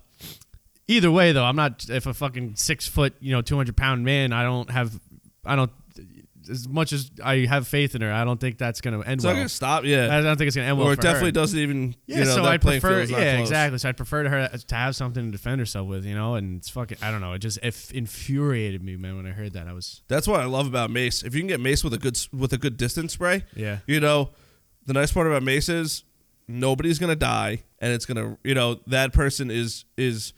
either 0.88 1.12
way, 1.12 1.32
though, 1.32 1.44
I'm 1.44 1.56
not. 1.56 1.86
If 1.90 2.08
a 2.08 2.14
fucking 2.14 2.56
six 2.56 2.88
foot, 2.88 3.14
you 3.20 3.34
know, 3.34 3.42
two 3.44 3.56
hundred 3.58 3.78
pound 3.78 4.04
man, 4.04 4.34
I 4.34 4.42
don't 4.44 4.70
have. 4.72 5.00
I 5.46 5.56
don't. 5.56 5.72
As 6.50 6.68
much 6.68 6.94
as 6.94 7.10
I 7.24 7.46
have 7.46 7.68
faith 7.68 7.96
in 7.96 8.02
her, 8.02 8.12
I 8.12 8.24
don't 8.24 8.40
think 8.40 8.58
that's 8.58 8.82
gonna 8.82 9.02
end 9.02 9.14
It's 9.16 9.24
not 9.24 9.30
well. 9.32 9.36
gonna 9.38 9.50
stop. 9.50 9.84
Yeah. 9.86 10.16
I 10.16 10.22
don't 10.22 10.38
think 10.38 10.48
it's 10.48 10.56
gonna 10.56 10.68
end 10.68 10.78
well. 10.78 10.88
or 10.88 10.94
it 10.94 11.02
definitely 11.02 11.30
her. 11.30 11.32
doesn't 11.34 11.60
even. 11.60 11.96
Yeah, 12.06 12.20
you 12.20 12.26
know, 12.26 12.36
so 12.36 12.46
I 12.46 12.58
prefer. 12.58 13.02
Yeah, 13.04 13.36
close. 13.36 13.40
exactly. 13.42 13.78
So 13.80 13.90
I 13.90 13.92
prefer 13.92 14.24
to 14.24 14.30
her 14.30 14.48
to 14.50 14.76
have 14.76 14.96
something 14.96 15.26
to 15.26 15.32
defend 15.32 15.60
herself 15.60 15.88
with, 15.88 16.06
you 16.06 16.16
know. 16.16 16.36
And 16.36 16.58
it's 16.58 16.70
fucking. 16.70 16.98
I 17.02 17.12
don't 17.12 17.22
know. 17.22 17.34
It 17.34 17.40
just 17.40 17.58
it 17.64 17.92
infuriated 17.94 18.84
me, 18.84 18.96
man, 18.96 19.16
when 19.18 19.26
I 19.26 19.32
heard 19.32 19.54
that. 19.54 19.68
I 19.68 19.74
was. 19.74 20.02
That's 20.08 20.28
what 20.28 20.40
I 20.40 20.46
love 20.46 20.68
about 20.68 20.90
mace. 20.92 21.24
If 21.24 21.34
you 21.36 21.42
can 21.42 21.48
get 21.48 21.60
mace 21.60 21.84
with 21.84 21.94
a 21.94 21.98
good 21.98 22.18
with 22.34 22.54
a 22.54 22.58
good 22.58 22.78
distance 22.78 23.14
spray, 23.14 23.44
Yeah. 23.56 23.80
you 23.88 24.00
know, 24.00 24.32
the 24.86 24.94
nice 24.94 25.12
part 25.12 25.28
about 25.28 25.44
mace 25.44 25.70
is 25.70 26.04
nobody's 26.48 27.00
gonna 27.00 27.16
die, 27.16 27.64
and 27.80 27.92
it's 27.92 28.06
gonna, 28.06 28.38
you 28.44 28.54
know, 28.54 28.80
that 28.88 29.14
person 29.14 29.50
is 29.50 29.86
is 29.98 30.34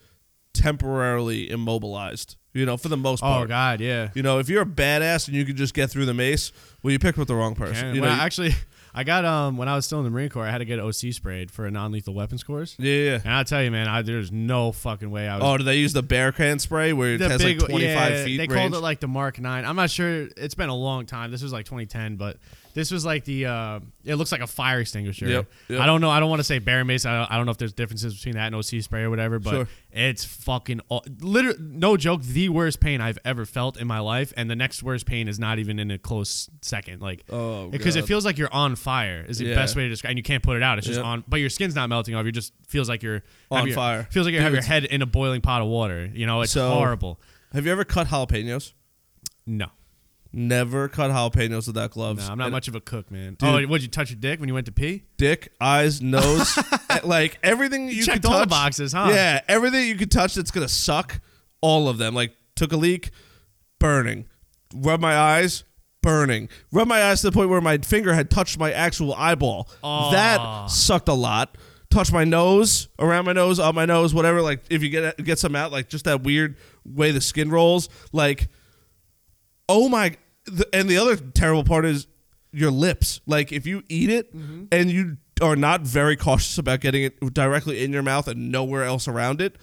temporarily 0.54 1.50
immobilized. 1.50 2.36
You 2.58 2.66
know, 2.66 2.78
for 2.78 2.90
the 2.90 2.98
most 2.98 3.22
part. 3.22 3.46
Oh. 3.46 3.48
God, 3.48 3.82
yeah. 3.82 4.10
You 4.16 4.24
know, 4.24 4.40
if 4.40 4.50
you're 4.50 4.64
a 4.64 4.66
badass 4.66 5.28
and 5.28 5.36
you 5.36 5.46
can 5.46 5.56
just 5.56 5.74
get 5.74 5.92
through 5.92 6.06
the 6.06 6.14
mace, 6.14 6.52
well, 6.82 6.92
you 6.92 7.00
picked 7.00 7.18
with 7.18 7.28
the 7.28 7.36
wrong 7.36 7.54
person. 7.56 7.94
You 7.94 8.02
know, 8.02 8.08
I 8.08 8.26
actually, 8.26 8.56
I 8.96 9.04
got 9.04 9.26
um 9.26 9.58
when 9.58 9.70
I 9.70 9.76
was 9.76 9.86
still 9.86 10.00
in 10.00 10.06
the 10.06 10.10
Marine 10.10 10.30
Corps, 10.30 10.46
I 10.46 10.50
had 10.50 10.58
to 10.58 10.66
get 10.66 10.80
OC 10.80 11.14
sprayed 11.14 11.52
for 11.52 11.68
a 11.68 11.72
non-lethal 11.72 12.16
weapons 12.16 12.44
course. 12.44 12.76
yeah, 12.80 12.94
yeah. 12.94 13.20
And 13.24 13.34
I'll 13.34 13.44
tell 13.44 13.62
you, 13.62 13.70
man, 13.70 13.88
I, 13.88 14.02
there's 14.02 14.32
no 14.32 14.72
fucking 14.72 15.12
way 15.12 15.28
I 15.28 15.36
was. 15.36 15.44
Oh, 15.46 15.58
do 15.58 15.64
they 15.64 15.78
use 15.78 15.94
the 15.94 16.02
bear 16.02 16.32
can 16.32 16.58
spray 16.58 16.94
where 16.94 17.14
it 17.14 17.22
has 17.22 17.42
big, 17.44 17.62
like 17.62 17.70
25 17.70 18.12
yeah, 18.12 18.24
feet 18.24 18.38
They 18.38 18.48
range? 18.48 18.54
called 18.54 18.74
it 18.74 18.84
like 18.84 19.00
the 19.00 19.08
Mark 19.08 19.40
Nine. 19.40 19.66
I'm 19.66 19.76
not 19.76 19.92
sure. 19.92 20.28
It's 20.36 20.56
been 20.56 20.70
a 20.70 20.76
long 20.76 21.06
time. 21.06 21.30
This 21.30 21.44
was 21.44 21.54
like 21.54 21.66
2010, 21.66 22.16
but 22.16 22.38
this 22.78 22.92
was 22.92 23.04
like 23.04 23.26
the. 23.26 23.48
Uh, 23.48 23.80
it 24.06 24.16
looks 24.16 24.32
like 24.32 24.42
a 24.42 24.48
fire 24.48 24.80
extinguisher. 24.80 25.28
Yep, 25.28 25.52
yep. 25.70 25.82
I 25.82 25.88
don't 25.88 26.00
know. 26.00 26.12
I 26.12 26.20
don't 26.20 26.30
want 26.30 26.40
to 26.42 26.44
say 26.44 26.60
bear 26.60 26.86
mace. 26.86 27.06
I 27.08 27.18
don't, 27.18 27.32
I 27.32 27.36
don't 27.36 27.46
know 27.48 27.52
if 27.52 27.58
there's 27.58 27.74
differences 27.74 28.14
between 28.16 28.36
that 28.36 28.46
and 28.46 28.56
OC 28.56 28.84
spray 28.84 29.02
or 29.02 29.10
whatever, 29.10 29.40
but 29.40 29.50
Sure. 29.52 29.68
it's 29.92 30.24
fucking. 30.24 30.82
Literally, 31.20 31.58
no 31.60 31.98
joke. 31.98 32.22
The 32.22 32.50
worst 32.50 32.80
pain 32.80 33.02
I've 33.02 33.18
ever 33.26 33.46
felt 33.46 33.78
in 33.78 33.88
my 33.88 33.98
life, 34.00 34.32
and 34.38 34.48
the 34.50 34.56
next 34.56 34.84
worst 34.84 35.08
pain 35.08 35.28
is 35.28 35.40
not 35.40 35.58
even 35.58 35.80
in 35.80 35.90
a 35.90 35.98
close 35.98 36.50
second. 36.62 37.02
Like, 37.02 37.24
Oh, 37.32 37.68
because 37.70 37.96
it 37.96 38.06
feels 38.06 38.24
like 38.26 38.38
you're 38.38 38.54
on 38.54 38.76
fire. 38.76 39.26
Is 39.28 39.40
the 39.40 39.46
Yeah. 39.46 39.56
best 39.56 39.76
way 39.76 39.84
to 39.84 39.90
describe. 39.90 40.12
And 40.12 40.20
you 40.20 40.24
can't 40.24 40.44
put 40.44 40.56
it 40.56 40.62
out. 40.64 40.78
It's 40.78 40.86
just 40.86 40.98
Yep. 41.00 41.06
on. 41.06 41.24
But 41.28 41.40
your 41.40 41.50
skin's 41.50 41.74
not 41.76 41.90
melting 41.90 42.14
off. 42.14 42.26
You 42.26 42.32
just 42.32 42.54
feels 42.68 42.88
like 42.88 43.02
you're 43.02 43.24
On 43.50 43.66
your- 43.66 43.76
fire. 43.76 44.08
Feels 44.12 44.28
like 44.28 44.34
you 44.36 44.42
have 44.42 44.54
your 44.54 44.62
head 44.62 44.86
in 44.86 45.02
a 45.02 45.08
boiling 45.08 45.42
pot 45.42 45.64
of 45.64 45.68
water. 45.68 46.10
You 46.14 46.28
know, 46.28 46.42
it's 46.42 46.52
So- 46.52 46.70
horrible. 46.70 47.20
Have 47.54 47.66
you 47.66 47.72
ever 47.72 47.84
cut 47.84 48.08
jalapenos? 48.08 48.74
No. 49.46 49.68
Never 50.40 50.88
cut 50.88 51.10
jalapenos 51.10 51.66
without 51.66 51.90
gloves. 51.90 52.28
No, 52.28 52.32
I'm 52.32 52.38
not 52.38 52.44
And 52.46 52.52
much 52.52 52.68
of 52.68 52.76
a 52.76 52.80
cook, 52.80 53.10
man. 53.10 53.34
Dude. 53.40 53.50
oh, 53.50 53.68
would 53.68 53.82
you 53.82 53.88
touch 53.88 54.12
your 54.12 54.20
dick 54.20 54.40
when 54.40 54.48
you 54.48 54.54
went 54.54 54.68
to 54.68 54.72
pee? 54.72 55.04
Dick, 55.18 55.52
eyes, 55.60 56.00
nose, 56.04 56.56
eh, 56.92 57.00
like 57.04 57.40
everything 57.42 57.90
you 57.90 58.04
checked 58.04 58.22
could 58.22 58.32
all 58.32 58.34
the 58.42 58.46
touch. 58.46 58.50
boxes, 58.50 58.94
huh? 58.94 59.08
Yeah, 59.10 59.42
everything 59.48 59.88
you 59.88 59.96
could 59.96 60.12
touch 60.12 60.36
that's 60.36 60.52
gonna 60.52 60.68
suck. 60.68 61.22
All 61.60 61.90
of 61.90 61.98
them. 61.98 62.14
Like 62.14 62.36
took 62.56 62.72
a 62.72 62.78
leak, 62.78 63.10
burning. 63.80 64.28
Rub 64.76 65.00
my 65.02 65.16
eyes, 65.18 65.64
burning. 66.04 66.50
Rub 66.72 66.88
my 66.88 67.02
eyes 67.02 67.22
to 67.22 67.32
the 67.32 67.34
point 67.34 67.50
where 67.50 67.60
my 67.60 67.80
finger 67.80 68.14
had 68.14 68.30
touched 68.30 68.60
my 68.60 68.72
actual 68.72 69.16
eyeball. 69.16 69.68
Aw. 69.82 70.12
That 70.12 70.70
sucked 70.70 71.10
a 71.10 71.14
lot. 71.14 71.58
Touch 71.90 72.12
my 72.12 72.26
nose, 72.26 72.90
around 73.00 73.26
my 73.26 73.34
nose, 73.34 73.60
on 73.60 73.74
my 73.74 73.86
nose, 73.86 74.14
whatever. 74.14 74.44
Like 74.44 74.62
if 74.70 74.84
you 74.84 74.90
get 74.90 75.18
get 75.24 75.40
some 75.40 75.56
out, 75.56 75.72
like 75.72 75.90
just 75.90 76.06
that 76.06 76.22
weird 76.22 76.58
way 76.86 77.10
the 77.12 77.22
skin 77.22 77.50
rolls. 77.50 77.90
Like, 78.12 78.50
oh 79.68 79.90
my! 79.90 80.16
The, 80.48 80.68
and 80.74 80.90
the 80.90 80.98
other 80.98 81.16
terrible 81.16 81.64
part 81.64 81.86
is 81.86 82.08
your 82.52 82.72
lips. 82.72 83.22
Like 83.26 83.52
if 83.52 83.66
you 83.68 83.84
eat 83.90 84.10
it 84.10 84.36
Mm-hmm. 84.36 84.66
and 84.72 84.90
you 84.92 85.18
are 85.42 85.56
not 85.56 85.82
very 85.82 86.16
cautious 86.16 86.58
about 86.58 86.80
getting 86.80 87.04
it 87.04 87.34
directly 87.34 87.84
in 87.84 87.92
your 87.94 88.02
mouth 88.04 88.28
and 88.28 88.52
nowhere 88.52 88.84
else 88.84 89.08
around 89.08 89.40
it, 89.42 89.56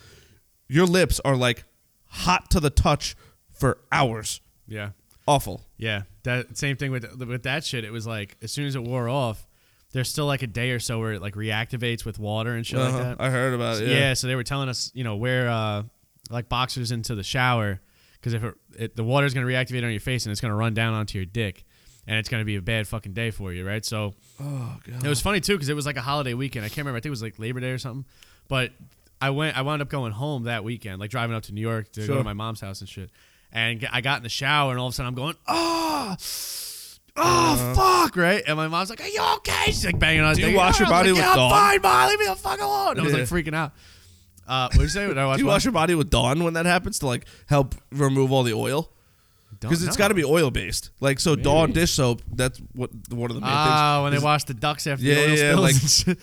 your 0.69 0.87
lips 0.87 1.21
are 1.25 1.35
like 1.37 1.65
hot 2.07 2.51
to 2.51 2.61
the 2.61 2.71
touch 2.71 3.17
for 3.53 3.79
hours. 3.91 4.41
Yeah. 4.69 4.91
Awful. 5.27 5.63
Yeah. 5.79 6.03
That 6.25 6.57
same 6.57 6.77
thing 6.77 6.91
with 6.93 7.05
with 7.19 7.43
that 7.45 7.65
shit. 7.65 7.85
It 7.85 7.91
was 7.93 8.07
like 8.07 8.37
as 8.43 8.53
soon 8.53 8.67
as 8.67 8.77
it 8.77 8.83
wore 8.85 9.09
off, 9.09 9.47
there's 9.93 10.09
still 10.09 10.27
like 10.27 10.43
a 10.43 10.47
day 10.47 10.71
or 10.71 10.79
so 10.81 10.99
where 11.01 11.15
it 11.15 11.23
like 11.23 11.35
reactivates 11.35 12.05
with 12.05 12.19
water 12.19 12.53
and 12.55 12.67
shit 12.67 12.79
Uh-huh. 12.79 12.97
like 12.99 13.19
that. 13.19 13.21
I 13.25 13.31
heard 13.31 13.55
about 13.55 13.81
it. 13.81 13.89
yeah. 13.89 13.99
Yeah. 13.99 14.15
So 14.15 14.27
they 14.27 14.37
were 14.37 14.45
telling 14.45 14.69
us, 14.69 14.91
you 14.95 15.03
know, 15.05 15.17
wear 15.17 15.49
uh, 15.49 15.83
like 16.31 16.49
boxers 16.49 16.93
into 16.93 17.15
the 17.15 17.23
shower 17.23 17.81
because 18.25 18.35
if 18.35 18.43
it, 18.45 18.55
it, 18.79 18.97
the 18.97 19.05
water's 19.05 19.35
gonna 19.35 19.47
reactivate 19.47 19.85
on 19.85 19.91
your 19.91 20.01
face 20.01 20.25
and 20.25 20.33
it's 20.33 20.41
gonna 20.41 20.57
run 20.57 20.73
down 20.73 20.95
onto 20.95 21.19
your 21.19 21.27
dick. 21.27 21.65
And 22.07 22.19
it's 22.19 22.29
gonna 22.29 22.45
be 22.45 22.57
a 22.57 22.63
bad 22.63 22.87
fucking 22.89 23.13
day 23.13 23.31
for 23.31 23.53
you, 23.53 23.67
right? 23.67 23.85
So 23.85 24.15
Oh 24.41 24.77
god. 24.87 25.05
It 25.05 25.09
was 25.09 25.21
funny 25.21 25.41
too 25.41 25.55
because 25.55 25.69
it 25.69 25.75
was 25.75 25.87
like 25.87 25.97
a 25.97 26.03
holiday 26.03 26.35
weekend. 26.35 26.65
I 26.65 26.69
can't 26.69 26.79
remember. 26.79 26.97
I 26.97 27.01
think 27.01 27.07
it 27.07 27.11
was 27.11 27.23
like 27.23 27.39
Labor 27.39 27.61
Day 27.61 27.71
or 27.71 27.79
something. 27.79 28.05
But 28.49 28.73
I 29.21 29.31
went. 29.31 29.57
I 29.57 29.63
wound 29.63 29.81
up 29.81 29.89
going 29.89 30.13
home 30.13 30.45
that 30.45 30.65
weekend, 30.65 31.01
like 31.01 31.11
driving 31.11 31.35
up 31.35 31.45
to 31.45 31.53
New 31.55 31.61
York 31.63 31.93
to 31.93 32.07
go 32.07 32.17
to 32.19 32.25
my 32.25 32.35
mom's 32.35 32.61
house 32.61 32.81
and 32.81 32.89
shit. 32.89 33.11
And 33.53 33.87
I 33.91 34.01
got 34.01 34.19
in 34.19 34.23
the 34.23 34.29
shower, 34.29 34.71
and 34.73 34.81
all 34.81 34.89
of 34.89 34.93
a 34.93 34.95
sudden 34.97 35.09
I'm 35.09 35.15
going, 35.15 35.37
oh, 35.47 36.17
oh, 37.17 37.75
fuck, 37.75 38.17
right? 38.17 38.43
And 38.47 38.57
my 38.57 38.69
mom's 38.69 38.91
like, 38.91 39.01
"Are 39.01 39.09
you 39.09 39.23
okay?" 39.37 39.67
She's 39.67 39.87
like 39.87 39.99
banging 39.99 40.23
on. 40.23 40.35
Do 40.35 40.49
you 40.51 40.57
wash 40.57 40.79
your 40.81 40.89
body 40.89 41.13
like, 41.13 41.19
with 41.23 41.37
yeah? 41.37 41.43
I'm 41.45 41.51
fine, 41.51 41.83
mom. 41.83 42.09
Leave 42.11 42.19
me 42.19 42.27
the 42.27 42.37
fuck 42.37 42.61
alone. 42.61 42.99
I 42.99 43.03
was 43.03 43.13
Yeah. 43.13 43.21
like 43.21 43.29
freaking 43.29 43.55
out. 43.55 43.73
Uh, 44.47 44.69
what 44.73 44.83
you 44.83 44.89
say? 44.89 45.07
Did 45.07 45.17
I 45.19 45.27
watch 45.27 45.39
Do 45.39 45.45
you 45.45 45.49
wash 45.49 45.65
your 45.65 45.73
body 45.73 45.95
with 45.95 46.11
Dawn 46.11 46.45
when 46.45 46.55
that 46.55 46.67
happens 46.67 46.99
to 47.01 47.07
like 47.07 47.27
help 47.47 47.75
remove 47.93 48.31
all 48.33 48.43
the 48.43 48.53
oil? 48.55 48.91
Because 49.61 49.83
it's 49.83 49.97
got 49.97 50.09
to 50.09 50.15
be 50.15 50.25
oil 50.25 50.51
based. 50.51 50.91
Like 51.01 51.19
so, 51.19 51.37
Dawn 51.37 51.73
dish 51.73 51.93
soap. 51.93 52.21
That's 52.31 52.59
what 52.75 52.91
one 53.09 53.31
of 53.31 53.35
the 53.37 53.41
main 53.41 53.51
Ah, 53.51 53.97
things. 54.01 54.03
when 54.05 54.11
they 54.13 54.17
is 54.19 54.23
wash 54.23 54.45
the 54.45 54.53
ducks 54.53 54.87
after 54.87 55.03
Yeah, 55.03 55.15
the 55.15 55.21
oil 55.23 55.29
yeah, 55.31 55.37
spills. 55.37 55.61
like- 55.61 55.75
and 55.75 55.91
shit. 55.91 56.19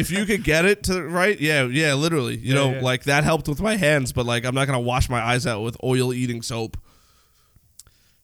if 0.00 0.10
you 0.10 0.24
could 0.24 0.42
get 0.42 0.64
it 0.64 0.82
to 0.84 0.94
the 0.94 1.02
right, 1.04 1.38
yeah, 1.40 1.66
yeah, 1.66 1.94
literally. 1.94 2.36
You 2.38 2.54
know, 2.54 2.72
yeah. 2.72 2.80
like 2.80 3.04
that 3.04 3.22
helped 3.22 3.46
with 3.46 3.60
my 3.60 3.76
hands, 3.76 4.12
but 4.12 4.26
like 4.26 4.44
I'm 4.44 4.54
not 4.56 4.66
gonna 4.66 4.80
wash 4.80 5.08
my 5.08 5.20
eyes 5.20 5.46
out 5.46 5.60
with 5.62 5.76
oil 5.84 6.12
eating 6.12 6.42
soap. 6.42 6.76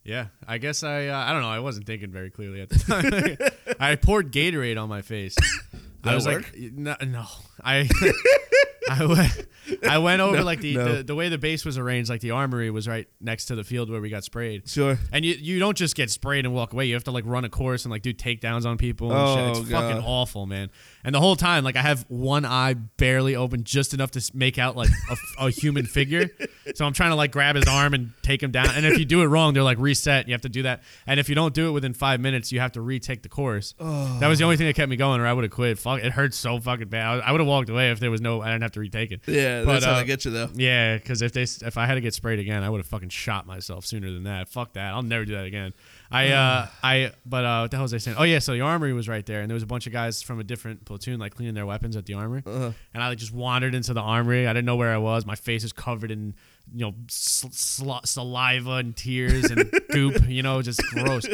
Yeah, 0.03 0.27
I 0.49 0.59
guess 0.59 0.83
I 0.83 1.09
uh, 1.09 1.17
I 1.17 1.33
don't 1.33 1.43
know. 1.43 1.49
I 1.51 1.61
wasn't 1.61 1.87
thinking 1.87 2.11
very 2.11 2.31
clearly 2.31 2.61
at 2.61 2.69
the 2.71 2.79
time. 2.79 3.77
I 3.81 3.95
poured 3.97 4.33
Gatorade 4.33 4.81
on 4.83 4.89
my 4.89 5.03
face. 5.03 5.37
I 5.73 5.79
That 6.03 6.15
was 6.17 6.27
like, 6.27 6.57
no, 6.57 6.97
no. 7.07 7.25
I 7.63 7.89
I 8.89 9.05
went 9.07 9.47
I 9.89 9.99
went 9.99 10.21
over 10.21 10.37
No, 10.37 10.43
like 10.43 10.61
the, 10.61 10.75
no. 10.75 10.97
the 10.97 11.03
the 11.03 11.15
way 11.15 11.29
the 11.29 11.39
base 11.39 11.65
was 11.65 11.79
arranged. 11.79 12.11
Like 12.11 12.21
the 12.21 12.31
armory 12.33 12.71
was 12.71 12.87
right 12.87 13.09
next 13.21 13.47
to 13.47 13.55
the 13.55 13.65
field 13.65 13.91
where 13.91 14.01
we 14.01 14.11
got 14.11 14.25
sprayed. 14.25 14.69
Sure. 14.69 14.99
And 15.13 15.25
you, 15.25 15.35
you 15.35 15.59
don't 15.59 15.77
just 15.77 15.95
get 15.97 16.11
sprayed 16.11 16.45
and 16.45 16.55
walk 16.55 16.73
away. 16.73 16.87
You 16.87 16.95
have 16.95 17.05
to 17.05 17.11
like 17.11 17.25
run 17.27 17.45
a 17.45 17.49
course 17.49 17.85
and 17.85 17.93
like 17.93 18.03
do 18.03 18.13
takedowns 18.15 18.65
on 18.67 18.79
people 18.79 19.13
and 19.13 19.29
shit. 19.29 19.57
Oh, 19.57 19.61
It's 19.63 19.71
fucking 19.71 20.03
awful, 20.03 20.47
man. 20.47 20.71
And 21.05 21.15
the 21.15 21.21
whole 21.21 21.37
time, 21.37 21.65
like 21.65 21.77
I 21.77 21.83
have 21.83 22.05
one 22.09 22.45
eye 22.45 22.75
barely 22.75 23.37
open, 23.37 23.65
just 23.65 23.95
enough 23.95 24.11
to 24.13 24.31
make 24.35 24.59
out 24.59 24.77
like 24.77 24.91
a, 25.11 25.47
a 25.47 25.51
human 25.51 25.87
figure. 25.87 26.31
So 26.75 26.85
I'm 26.85 26.93
trying 26.93 27.11
to 27.11 27.17
like 27.17 27.33
grab 27.33 27.57
his 27.57 27.67
arm 27.69 27.95
and 27.95 28.13
take 28.23 28.43
him 28.43 28.51
down. 28.51 28.69
And 28.71 28.85
if 28.85 28.99
you 28.99 29.05
do 29.05 29.23
it 29.23 29.27
wrong, 29.27 29.55
they're 29.55 29.63
like 29.63 29.79
reset. 29.79 30.29
You 30.29 30.35
have 30.35 30.43
to 30.43 30.49
do 30.49 30.63
that. 30.65 30.83
And 31.07 31.21
if 31.21 31.29
you 31.29 31.35
don't 31.35 31.55
do 31.55 31.69
it 31.69 31.73
within 31.73 31.95
five 31.95 32.21
minutes, 32.21 32.53
you 32.53 32.61
have 32.61 32.73
to 32.73 32.81
retake 32.81 33.23
the 33.23 33.29
course. 33.29 33.75
Oh. 33.79 34.19
That 34.21 34.29
was 34.29 34.39
the 34.39 34.45
only 34.45 34.57
thing 34.57 34.67
that 34.67 34.75
kept 34.77 34.91
me 34.91 34.97
going, 34.97 35.21
or 35.21 35.27
I 35.27 35.33
would 35.33 35.45
have 35.45 35.51
quit. 35.53 35.79
Fuck, 35.79 36.03
it 36.03 36.13
hurts 36.13 36.37
so 36.37 36.59
fucking 36.61 36.89
bad. 36.89 37.21
I, 37.21 37.33
would 37.33 37.41
have 37.41 37.49
walked 37.49 37.69
away 37.69 37.91
if 37.91 38.01
there 38.01 38.11
was 38.11 38.21
no. 38.21 38.41
I 38.43 38.47
didn't 38.47 38.63
have 38.63 38.73
to 38.73 38.76
retake 38.81 39.13
it. 39.13 39.21
Yeah, 39.27 39.65
But, 39.65 39.73
that's 39.75 39.85
how 39.85 39.93
uh, 39.93 39.99
they 40.01 40.05
get 40.05 40.25
you 40.25 40.31
though. 40.31 40.49
Yeah, 40.55 40.97
because 40.97 41.23
if 41.23 41.33
they 41.33 41.43
if 41.43 41.77
I 41.77 41.87
had 41.87 41.95
to 41.95 42.01
get 42.01 42.15
sprayed 42.15 42.39
again, 42.39 42.63
I 42.63 42.71
would 42.71 42.79
have 42.79 42.87
fucking 42.87 43.09
shot 43.11 43.47
myself 43.47 43.85
sooner 43.87 44.11
than 44.13 44.25
that. 44.25 44.49
Fuck 44.49 44.75
that. 44.75 44.93
I'll 44.95 45.03
never 45.03 45.25
do 45.25 45.35
that 45.35 45.45
again. 45.47 45.73
I 46.11 46.29
uh 46.31 46.67
I 46.83 47.13
but 47.25 47.45
uh 47.45 47.61
what 47.63 47.71
the 47.71 47.77
hell 47.77 47.85
was 47.85 47.95
I 47.95 47.99
saying? 47.99 48.17
Oh 48.19 48.23
yeah, 48.25 48.39
so 48.39 48.53
the 48.53 48.61
armory 48.63 48.93
was 48.93 49.09
right 49.09 49.25
there, 49.27 49.41
and 49.41 49.51
there 49.51 49.55
was 49.55 49.63
a 49.63 49.67
bunch 49.67 49.87
of 49.87 49.93
guys 49.93 50.23
from 50.23 50.41
a 50.41 50.45
different 50.45 50.85
platoon 50.85 51.19
like 51.21 51.35
cleaning 51.35 51.55
their 51.55 51.67
weapons 51.67 51.97
at 51.97 52.07
the 52.07 52.15
armory, 52.15 52.43
Uh-huh. 52.47 52.73
and 52.95 53.03
I 53.03 53.09
like, 53.09 53.19
just 53.19 53.33
wandered 53.33 53.75
into 53.75 53.93
the 53.95 54.01
armory. 54.01 54.47
I 54.47 54.53
didn't 54.53 54.67
know 54.67 54.77
where 54.77 54.93
I 54.93 54.99
was. 54.99 55.27
My 55.27 55.35
face 55.37 55.65
is 55.65 55.73
covered 55.73 56.11
in 56.11 56.35
you 56.75 56.87
know 56.87 56.95
sl- 57.09 57.49
saliva 58.05 58.73
and 58.73 58.97
tears 58.97 59.51
and 59.51 59.71
goop. 59.91 60.29
You 60.29 60.43
know, 60.43 60.63
just 60.63 60.83
gross. 60.93 61.27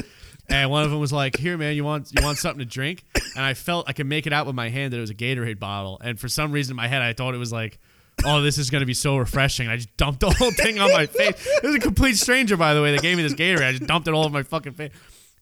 And 0.49 0.71
one 0.71 0.83
of 0.85 0.91
them 0.91 1.01
was 1.01 1.13
like, 1.13 1.37
"Here, 1.37 1.57
man, 1.57 1.75
you 1.75 1.85
want 1.85 2.11
you 2.17 2.25
want 2.25 2.39
something 2.39 2.59
to 2.59 2.65
drink?" 2.65 3.05
And 3.37 3.45
I 3.45 3.55
felt 3.55 3.89
I 3.89 3.93
could 3.93 4.07
make 4.07 4.27
it 4.27 4.33
out 4.33 4.47
with 4.47 4.55
my 4.55 4.69
hand 4.69 4.93
that 4.93 4.99
it 4.99 5.01
was 5.01 5.11
a 5.11 5.15
Gatorade 5.15 5.59
bottle. 5.59 6.01
And 6.03 6.19
for 6.19 6.29
some 6.29 6.53
reason 6.53 6.73
in 6.73 6.77
my 6.77 6.89
head, 6.89 7.03
I 7.03 7.13
thought 7.13 7.35
it 7.35 7.39
was 7.39 7.53
like 7.53 7.79
oh, 8.25 8.43
this 8.43 8.59
is 8.59 8.71
gonna 8.71 8.87
be 8.87 8.95
so 8.95 9.17
refreshing. 9.17 9.69
I 9.69 9.77
just 9.77 9.97
dumped 9.97 10.21
the 10.21 10.31
whole 10.31 10.51
thing 10.53 10.79
on 10.79 10.91
my 10.93 11.07
face. 11.07 11.47
It 11.63 11.67
was 11.67 11.75
a 11.75 11.81
complete 11.81 12.17
stranger, 12.17 12.57
by 12.57 12.75
the 12.75 12.83
way, 12.83 12.93
that 12.93 13.03
gave 13.03 13.17
me 13.17 13.23
this 13.23 13.35
Gatorade. 13.35 13.67
I 13.67 13.73
just 13.73 13.87
dumped 13.87 14.09
it 14.09 14.15
all 14.15 14.25
over 14.25 14.33
my 14.33 14.43
fucking 14.43 14.73
face. 14.73 14.93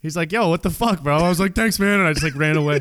He's 0.00 0.16
like, 0.16 0.32
yo, 0.32 0.48
what 0.48 0.62
the 0.62 0.70
fuck, 0.70 1.02
bro? 1.02 1.16
I 1.16 1.28
was 1.28 1.40
like, 1.40 1.54
thanks, 1.54 1.78
man, 1.78 2.00
and 2.00 2.08
I 2.08 2.12
just 2.12 2.24
like 2.24 2.34
ran 2.34 2.56
away. 2.56 2.80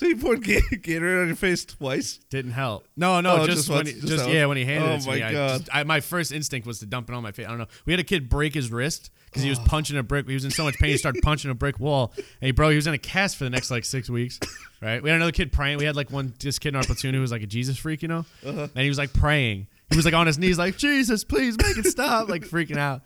So 0.00 0.06
you 0.06 0.16
poured 0.16 0.42
Ga- 0.42 0.60
Gatorade 0.72 1.20
on 1.20 1.26
your 1.26 1.36
face 1.36 1.62
twice? 1.66 2.16
Didn't 2.30 2.52
help. 2.52 2.86
No, 2.96 3.20
no, 3.20 3.34
Oh, 3.42 3.46
just, 3.46 3.58
just 3.58 3.68
when 3.68 3.76
once- 3.80 3.88
he, 3.90 3.94
just 3.96 4.06
just, 4.08 4.24
that 4.24 4.32
yeah, 4.32 4.46
when 4.46 4.56
he 4.56 4.64
handed 4.64 4.88
Oh 4.88 4.94
it 4.94 5.00
to 5.02 5.08
my 5.08 5.14
me. 5.16 5.22
I 5.22 5.32
God. 5.34 5.58
just, 5.58 5.68
I, 5.74 5.82
my 5.84 6.00
first 6.00 6.32
instinct 6.32 6.66
was 6.66 6.78
to 6.78 6.86
dump 6.86 7.10
it 7.10 7.14
on 7.14 7.22
my 7.22 7.32
face. 7.32 7.44
I 7.44 7.50
don't 7.50 7.58
know. 7.58 7.66
We 7.84 7.92
had 7.92 8.00
a 8.00 8.04
kid 8.04 8.30
break 8.30 8.54
his 8.54 8.70
wrist 8.72 9.10
because 9.26 9.42
he 9.42 9.50
was 9.50 9.58
punching 9.58 9.98
a 9.98 10.02
brick. 10.02 10.26
He 10.26 10.32
was 10.32 10.46
in 10.46 10.52
so 10.52 10.64
much 10.64 10.76
pain, 10.78 10.88
he 10.92 10.96
started 10.96 11.20
punching 11.22 11.50
a 11.50 11.54
brick 11.54 11.78
wall, 11.78 12.14
and 12.16 12.24
he 12.40 12.50
bro, 12.52 12.70
he 12.70 12.76
was 12.76 12.86
in 12.86 12.94
a 12.94 12.98
cast 12.98 13.36
for 13.36 13.44
the 13.44 13.50
next 13.50 13.70
like 13.70 13.84
six 13.84 14.08
weeks. 14.08 14.40
Right? 14.80 15.02
We 15.02 15.10
had 15.10 15.16
another 15.16 15.32
kid 15.32 15.52
praying. 15.52 15.76
We 15.76 15.84
had 15.84 15.96
like 15.96 16.10
one 16.10 16.32
this 16.40 16.58
kid 16.58 16.70
in 16.70 16.76
our 16.76 16.82
platoon 16.82 17.12
who 17.12 17.20
was 17.20 17.30
like 17.30 17.42
a 17.42 17.46
Jesus 17.46 17.76
freak, 17.76 18.00
you 18.00 18.08
know, 18.08 18.24
Uh-huh. 18.42 18.68
and 18.74 18.82
he 18.82 18.88
was 18.88 18.96
like 18.96 19.12
praying. 19.12 19.66
He 19.90 19.96
was 19.96 20.06
like 20.06 20.14
on 20.14 20.26
his 20.26 20.38
knees, 20.38 20.56
like 20.56 20.78
Jesus, 20.78 21.24
please 21.24 21.58
make 21.58 21.76
it 21.76 21.84
stop, 21.84 22.30
like 22.30 22.40
freaking 22.48 22.78
out. 22.78 23.02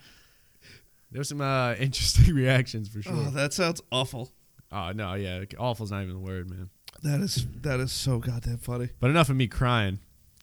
There 1.11 1.18
was 1.18 1.28
some 1.28 1.40
uh, 1.40 1.74
interesting 1.80 2.32
reactions 2.36 2.88
for 2.88 3.03
sure. 3.03 3.12
Oh, 3.16 3.30
that 3.30 3.53
sounds 3.53 3.80
awful. 3.90 4.30
Oh 4.70 4.92
no, 4.92 5.14
yeah, 5.14 5.42
awful's 5.59 5.90
not 5.90 6.03
even 6.05 6.14
the 6.14 6.20
word, 6.20 6.49
man. 6.49 6.70
That 7.05 7.20
is 7.20 7.46
that 7.61 7.80
is 7.80 7.92
so 7.92 8.18
goddamn 8.18 8.59
funny. 8.59 8.88
But 8.98 9.11
enough 9.11 9.28
of 9.28 9.36
me 9.36 9.46
crying. 9.46 9.98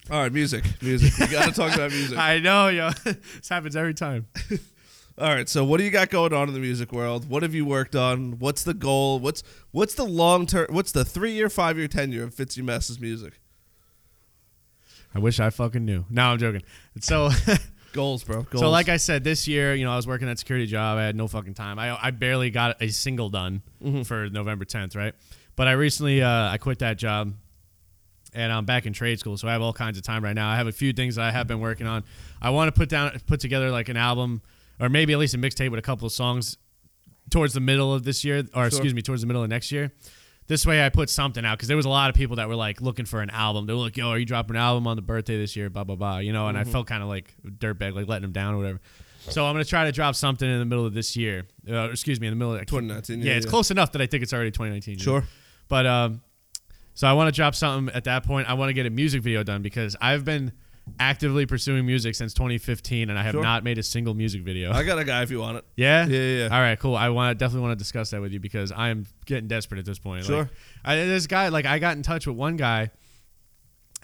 All 0.09 0.21
right, 0.21 0.31
music, 0.31 0.63
music. 0.81 1.17
We 1.19 1.27
gotta 1.27 1.51
talk 1.51 1.73
about 1.73 1.91
music. 1.91 2.17
I 2.17 2.39
know, 2.39 2.67
yo. 2.67 2.91
this 3.03 3.49
happens 3.49 3.75
every 3.75 3.93
time. 3.93 4.27
All 5.17 5.27
right, 5.27 5.49
so 5.49 5.65
what 5.65 5.77
do 5.77 5.83
you 5.83 5.91
got 5.91 6.09
going 6.09 6.33
on 6.33 6.47
in 6.47 6.53
the 6.53 6.59
music 6.59 6.91
world? 6.91 7.29
What 7.29 7.43
have 7.43 7.53
you 7.53 7.65
worked 7.65 7.95
on? 7.95 8.39
What's 8.39 8.63
the 8.63 8.73
goal? 8.73 9.19
What's 9.19 9.43
what's 9.71 9.95
the 9.95 10.05
long 10.05 10.45
term? 10.45 10.67
What's 10.69 10.91
the 10.91 11.03
three 11.03 11.33
year, 11.33 11.49
five 11.49 11.77
year, 11.77 11.87
ten 11.87 12.11
year 12.11 12.23
of 12.23 12.35
Fitzy 12.35 12.63
Mess's 12.63 12.99
music 12.99 13.41
I 15.13 15.19
wish 15.19 15.39
I 15.39 15.49
fucking 15.49 15.83
knew. 15.83 16.05
No, 16.09 16.23
I'm 16.23 16.37
joking. 16.37 16.61
So, 16.99 17.29
goals, 17.93 18.23
bro? 18.23 18.43
Goals. 18.43 18.61
so 18.61 18.69
like 18.69 18.87
I 18.87 18.97
said, 18.97 19.23
this 19.23 19.47
year, 19.47 19.75
you 19.75 19.83
know, 19.83 19.91
I 19.91 19.95
was 19.95 20.07
working 20.07 20.27
that 20.27 20.39
security 20.39 20.67
job. 20.67 20.97
I 20.97 21.03
had 21.03 21.15
no 21.15 21.27
fucking 21.27 21.53
time. 21.53 21.79
I, 21.79 21.97
I 22.01 22.11
barely 22.11 22.49
got 22.49 22.81
a 22.81 22.89
single 22.89 23.29
done 23.29 23.61
mm-hmm. 23.83 24.03
for 24.03 24.29
November 24.29 24.63
10th, 24.63 24.95
right? 24.95 25.13
But 25.61 25.67
I 25.67 25.73
recently, 25.73 26.23
uh, 26.23 26.49
I 26.49 26.57
quit 26.57 26.79
that 26.79 26.97
job, 26.97 27.35
and 28.33 28.51
I'm 28.51 28.65
back 28.65 28.87
in 28.87 28.93
trade 28.93 29.19
school, 29.19 29.37
so 29.37 29.47
I 29.47 29.51
have 29.51 29.61
all 29.61 29.73
kinds 29.73 29.95
of 29.95 30.03
time 30.03 30.23
right 30.23 30.33
now. 30.33 30.49
I 30.49 30.55
have 30.55 30.65
a 30.65 30.71
few 30.71 30.91
things 30.91 31.17
that 31.17 31.23
I 31.25 31.29
have 31.29 31.45
been 31.45 31.59
working 31.59 31.85
on. 31.85 32.03
I 32.41 32.49
want 32.49 32.73
to 32.73 32.79
put 32.79 32.89
down, 32.89 33.11
put 33.27 33.39
together 33.41 33.69
like 33.69 33.87
an 33.87 33.95
album, 33.95 34.41
or 34.79 34.89
maybe 34.89 35.13
at 35.13 35.19
least 35.19 35.35
a 35.35 35.37
mixtape 35.37 35.69
with 35.69 35.77
a 35.77 35.83
couple 35.83 36.07
of 36.07 36.13
songs 36.13 36.57
towards 37.29 37.53
the 37.53 37.59
middle 37.59 37.93
of 37.93 38.03
this 38.05 38.25
year, 38.25 38.43
or 38.55 38.65
excuse 38.65 38.95
me, 38.95 39.03
towards 39.03 39.21
the 39.21 39.27
middle 39.27 39.43
of 39.43 39.49
next 39.51 39.71
year. 39.71 39.91
This 40.47 40.65
way, 40.65 40.83
I 40.83 40.89
put 40.89 41.11
something 41.11 41.45
out 41.45 41.59
because 41.59 41.67
there 41.67 41.77
was 41.77 41.85
a 41.85 41.89
lot 41.89 42.09
of 42.09 42.15
people 42.15 42.37
that 42.37 42.47
were 42.47 42.55
like 42.55 42.81
looking 42.81 43.05
for 43.05 43.21
an 43.21 43.29
album. 43.29 43.67
They 43.67 43.73
were 43.73 43.81
like, 43.81 43.97
"Yo, 43.97 44.09
are 44.09 44.17
you 44.17 44.25
dropping 44.25 44.55
an 44.55 44.63
album 44.63 44.87
on 44.87 44.95
the 44.95 45.03
birthday 45.03 45.37
this 45.37 45.55
year?" 45.55 45.69
Blah 45.69 45.83
blah 45.83 45.95
blah. 45.95 46.17
You 46.17 46.33
know, 46.33 46.47
and 46.47 46.57
I 46.57 46.63
felt 46.63 46.87
kind 46.87 47.03
of 47.03 47.07
like 47.07 47.35
dirtbag, 47.45 47.93
like 47.93 48.07
letting 48.07 48.23
them 48.23 48.31
down 48.31 48.55
or 48.55 48.57
whatever. 48.57 48.81
So 49.29 49.45
I'm 49.45 49.53
gonna 49.53 49.63
try 49.63 49.83
to 49.83 49.91
drop 49.91 50.15
something 50.15 50.49
in 50.49 50.57
the 50.57 50.65
middle 50.65 50.87
of 50.87 50.95
this 50.95 51.15
year. 51.15 51.45
Uh, 51.69 51.91
excuse 51.91 52.19
me, 52.19 52.25
in 52.25 52.31
the 52.31 52.35
middle 52.35 52.55
of 52.55 52.61
2019, 52.61 53.19
Yeah, 53.19 53.25
yeah, 53.25 53.37
it's 53.37 53.45
yeah. 53.45 53.49
close 53.51 53.69
enough 53.69 53.91
that 53.91 54.01
I 54.01 54.07
think 54.07 54.23
it's 54.23 54.33
already 54.33 54.49
2019. 54.49 54.97
you 54.97 55.05
know? 55.05 55.21
Sure. 55.71 55.83
But 55.83 55.85
um, 55.87 56.21
so 56.93 57.07
I 57.07 57.13
want 57.13 57.33
to 57.33 57.35
drop 57.35 57.55
something 57.55 57.95
at 57.95 58.03
that 58.03 58.25
point. 58.25 58.49
I 58.49 58.53
want 58.53 58.69
to 58.69 58.73
get 58.73 58.85
a 58.85 58.89
music 58.89 59.21
video 59.23 59.43
done 59.43 59.61
because 59.61 59.95
I've 60.01 60.23
been 60.25 60.51
actively 60.99 61.45
pursuing 61.45 61.85
music 61.85 62.15
since 62.15 62.33
2015, 62.33 63.09
and 63.09 63.17
I 63.17 63.23
have 63.23 63.33
Sure. 63.33 63.43
not 63.43 63.63
made 63.63 63.77
a 63.77 63.83
single 63.83 64.13
music 64.13 64.41
video. 64.41 64.71
I 64.71 64.83
got 64.83 64.99
a 64.99 65.03
guy 65.05 65.21
if 65.23 65.31
you 65.31 65.39
want 65.39 65.57
it. 65.57 65.65
yeah, 65.75 66.05
Yeah, 66.05 66.17
yeah, 66.17 66.37
yeah. 66.47 66.55
All 66.55 66.59
right, 66.61 66.77
cool. 66.77 66.95
I 66.95 67.09
want 67.09 67.37
definitely 67.37 67.61
want 67.67 67.77
to 67.77 67.81
discuss 67.81 68.09
that 68.11 68.19
with 68.21 68.33
you 68.33 68.39
because 68.39 68.71
I 68.71 68.89
am 68.89 69.05
getting 69.25 69.47
desperate 69.47 69.79
at 69.79 69.85
this 69.85 69.99
point. 69.99 70.25
Sure. 70.25 70.37
Like, 70.39 70.49
I, 70.83 70.95
this 70.97 71.27
guy, 71.27 71.47
like, 71.49 71.65
I 71.65 71.79
got 71.79 71.95
in 71.97 72.03
touch 72.03 72.27
with 72.27 72.35
one 72.35 72.57
guy, 72.57 72.91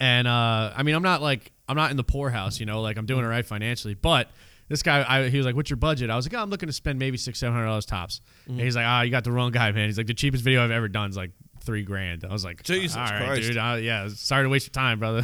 and 0.00 0.28
uh, 0.28 0.72
I 0.76 0.82
mean, 0.82 0.94
I'm 0.94 1.02
not 1.02 1.20
like 1.20 1.52
I'm 1.68 1.76
not 1.76 1.90
in 1.90 1.96
the 1.96 2.04
poorhouse, 2.04 2.60
you 2.60 2.66
know, 2.66 2.80
like 2.80 2.96
I'm 2.96 3.06
doing 3.06 3.24
it 3.24 3.28
right 3.28 3.46
financially, 3.46 3.94
but. 3.94 4.30
This 4.70 4.82
guy, 4.82 5.02
I, 5.08 5.30
he 5.30 5.38
was 5.38 5.46
like, 5.46 5.56
"What's 5.56 5.70
your 5.70 5.78
budget?" 5.78 6.10
I 6.10 6.16
was 6.16 6.26
like, 6.26 6.38
oh, 6.38 6.42
"I'm 6.42 6.50
looking 6.50 6.66
to 6.66 6.74
spend 6.74 6.98
maybe 6.98 7.16
six, 7.16 7.38
seven 7.38 7.54
hundred 7.54 7.68
dollars 7.68 7.86
tops." 7.86 8.20
And 8.46 8.60
he's 8.60 8.76
like, 8.76 8.84
"Ah, 8.86 9.00
you 9.00 9.10
got 9.10 9.24
the 9.24 9.32
wrong 9.32 9.50
guy, 9.50 9.72
man." 9.72 9.86
He's 9.86 9.96
like, 9.96 10.06
"The 10.08 10.12
cheapest 10.12 10.44
video 10.44 10.62
I've 10.62 10.70
ever 10.70 10.88
done 10.88 11.08
is 11.08 11.16
like 11.16 11.30
three 11.68 11.82
grand." 11.84 12.24
I 12.24 12.32
was 12.32 12.44
like, 12.44 12.62
Jesus 12.62 12.96
all 12.96 13.04
right, 13.04 13.26
Christ. 13.26 13.42
dude. 13.42 13.56
Uh, 13.58 13.76
yeah, 13.80 14.08
sorry 14.08 14.44
to 14.44 14.48
waste 14.48 14.66
your 14.66 14.72
time, 14.72 14.98
brother." 14.98 15.22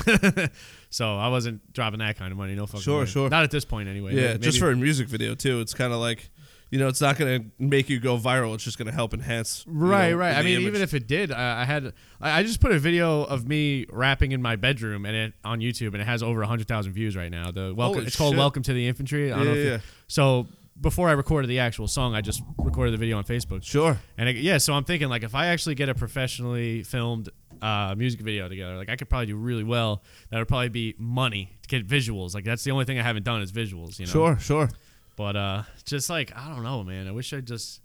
so 0.91 1.17
I 1.17 1.29
wasn't 1.29 1.73
dropping 1.73 1.99
that 2.01 2.17
kind 2.17 2.31
of 2.33 2.39
money. 2.39 2.55
No 2.55 2.67
fucking 2.67 2.81
Sure, 2.83 3.01
way. 3.01 3.07
sure. 3.07 3.29
Not 3.31 3.43
at 3.45 3.51
this 3.51 3.65
point, 3.65 3.89
anyway. 3.89 4.15
Yeah, 4.15 4.33
Maybe- 4.33 4.39
just 4.45 4.59
for 4.59 4.71
a 4.71 4.77
music 4.77 5.09
video 5.09 5.35
too. 5.35 5.61
It's 5.61 5.75
kind 5.75 5.93
of 5.93 5.99
like, 6.01 6.31
you 6.71 6.79
know, 6.79 6.89
it's 6.89 7.01
not 7.01 7.17
gonna 7.19 7.41
make 7.59 7.89
you 7.89 8.01
go 8.01 8.19
viral. 8.19 8.55
It's 8.55 8.65
just 8.65 8.79
gonna 8.79 8.93
help 8.93 9.15
enhance. 9.15 9.65
you 9.67 9.73
Right, 9.75 10.11
know, 10.11 10.17
right. 10.17 10.33
the 10.33 10.39
I 10.39 10.43
mean, 10.43 10.55
image. 10.57 10.67
even 10.69 10.83
if 10.83 10.93
it 10.95 11.07
did, 11.07 11.31
I, 11.33 11.63
I 11.63 11.65
had 11.65 11.93
I, 12.21 12.39
I 12.39 12.43
just 12.43 12.61
put 12.61 12.73
a 12.73 12.79
video 12.79 13.23
of 13.25 13.47
me 13.49 13.87
rapping 13.91 14.33
in 14.33 14.43
my 14.43 14.57
bedroom 14.57 15.07
and 15.07 15.15
it 15.17 15.33
on 15.45 15.61
YouTube, 15.61 15.93
and 15.95 15.97
it 16.03 16.07
has 16.07 16.23
over 16.23 16.43
hundred 16.43 16.69
thousand 16.69 16.93
views 16.93 17.17
right 17.17 17.31
now. 17.31 17.51
The 17.51 17.73
welcome, 17.75 17.95
Holy 17.99 18.07
it's 18.07 18.17
called 18.17 18.33
shit. 18.35 18.39
"Welcome 18.39 18.63
to 18.65 18.73
the 18.73 18.87
Infantry." 18.89 19.33
I 19.33 19.37
don't 19.37 19.47
Yeah, 19.47 19.53
know 19.53 19.59
if 19.59 19.65
yeah, 19.65 19.65
you- 19.65 19.71
yeah. 19.77 19.81
So 20.09 20.49
before 20.81 21.09
I 21.09 21.13
recorded 21.13 21.49
the 21.49 21.61
actual 21.61 21.89
song, 21.89 22.15
I 22.15 22.21
just 22.21 22.43
recorded 22.59 22.93
the 22.93 22.99
video 22.99 23.19
on 23.19 23.25
Facebook. 23.25 23.65
sure. 23.65 23.99
And 24.19 24.29
it, 24.29 24.37
yeah, 24.37 24.59
so 24.59 24.75
I'm 24.75 24.85
thinking 24.85 25.09
like 25.09 25.23
if 25.23 25.35
I 25.35 25.47
actually 25.47 25.75
get 25.75 25.89
a 25.89 25.95
professionally 25.95 26.83
filmed 26.83 27.29
uh, 27.63 27.95
music 27.97 28.21
video 28.21 28.49
together, 28.49 28.77
like 28.77 28.89
I 28.89 28.97
could 28.97 29.09
probably 29.09 29.27
do 29.27 29.37
really 29.37 29.65
well. 29.65 30.03
That 30.31 30.39
would 30.39 30.49
probably 30.49 30.69
be 30.69 30.95
money 30.99 31.57
to 31.63 31.69
get 31.69 31.87
visuals. 31.87 32.35
Like 32.35 32.45
that's 32.45 32.65
the 32.65 32.73
only 32.73 32.85
thing 32.85 32.99
I 32.99 33.03
haven't 33.03 33.25
done 33.25 33.43
is 33.43 33.53
visuals. 33.53 33.99
You 33.99 34.07
know. 34.07 34.13
Sure, 34.13 34.39
sure. 34.39 34.71
But 35.17 35.37
uh, 35.37 35.63
just 35.85 36.11
like 36.11 36.33
I 36.37 36.49
don't 36.49 36.65
know, 36.65 36.83
man. 36.83 37.09
I 37.09 37.13
wish 37.13 37.33
I 37.33 37.41
just. 37.41 37.81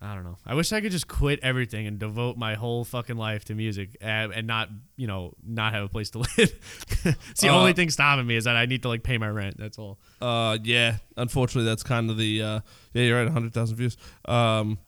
I 0.00 0.14
don't 0.14 0.22
know. 0.22 0.36
I 0.46 0.54
wish 0.54 0.72
I 0.72 0.80
could 0.80 0.92
just 0.92 1.08
quit 1.08 1.40
everything 1.42 1.88
and 1.88 1.98
devote 1.98 2.36
my 2.36 2.54
whole 2.54 2.84
fucking 2.84 3.16
life 3.16 3.44
to 3.46 3.54
music 3.56 3.96
and, 4.00 4.32
and 4.32 4.46
not, 4.46 4.68
you 4.96 5.08
know, 5.08 5.32
not 5.44 5.72
have 5.72 5.82
a 5.84 5.88
place 5.88 6.10
to 6.10 6.18
live. 6.36 6.36
it's 6.38 7.40
the 7.40 7.48
Uh, 7.48 7.58
only 7.58 7.72
thing 7.72 7.90
stopping 7.90 8.24
me 8.26 8.36
is 8.36 8.44
that 8.44 8.54
I 8.54 8.66
need 8.66 8.82
to 8.82 8.88
like 8.88 9.02
pay 9.02 9.18
my 9.18 9.28
rent. 9.28 9.56
That's 9.58 9.76
all. 9.76 9.98
Uh, 10.20 10.56
yeah. 10.62 10.98
Unfortunately, 11.16 11.68
that's 11.68 11.82
kind 11.82 12.10
of 12.10 12.16
the. 12.16 12.42
Uh, 12.42 12.60
yeah, 12.94 13.02
you're 13.02 13.22
right. 13.24 13.32
hundred 13.32 13.52
thousand 13.52 13.76
views. 13.76 13.96
Um, 14.24 14.78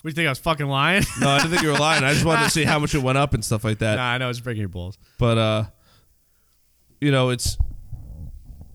What 0.00 0.02
do 0.04 0.08
you 0.08 0.12
think 0.12 0.26
I 0.26 0.30
was 0.30 0.38
fucking 0.38 0.66
lying? 0.66 1.02
no, 1.20 1.28
I 1.28 1.38
didn't 1.38 1.50
think 1.50 1.62
you 1.62 1.68
were 1.72 1.78
lying. 1.78 2.02
I 2.02 2.14
just 2.14 2.24
wanted 2.24 2.44
to 2.44 2.50
see 2.50 2.64
how 2.64 2.78
much 2.78 2.94
it 2.94 3.02
went 3.02 3.18
up 3.18 3.34
and 3.34 3.44
stuff 3.44 3.62
like 3.62 3.78
that. 3.80 3.96
nah, 3.96 4.04
I 4.12 4.16
know 4.18 4.30
it's 4.30 4.40
breaking 4.40 4.60
your 4.62 4.68
balls. 4.70 4.96
But 5.18 5.36
uh, 5.36 5.64
you 7.00 7.10
know, 7.10 7.28
it's 7.28 7.58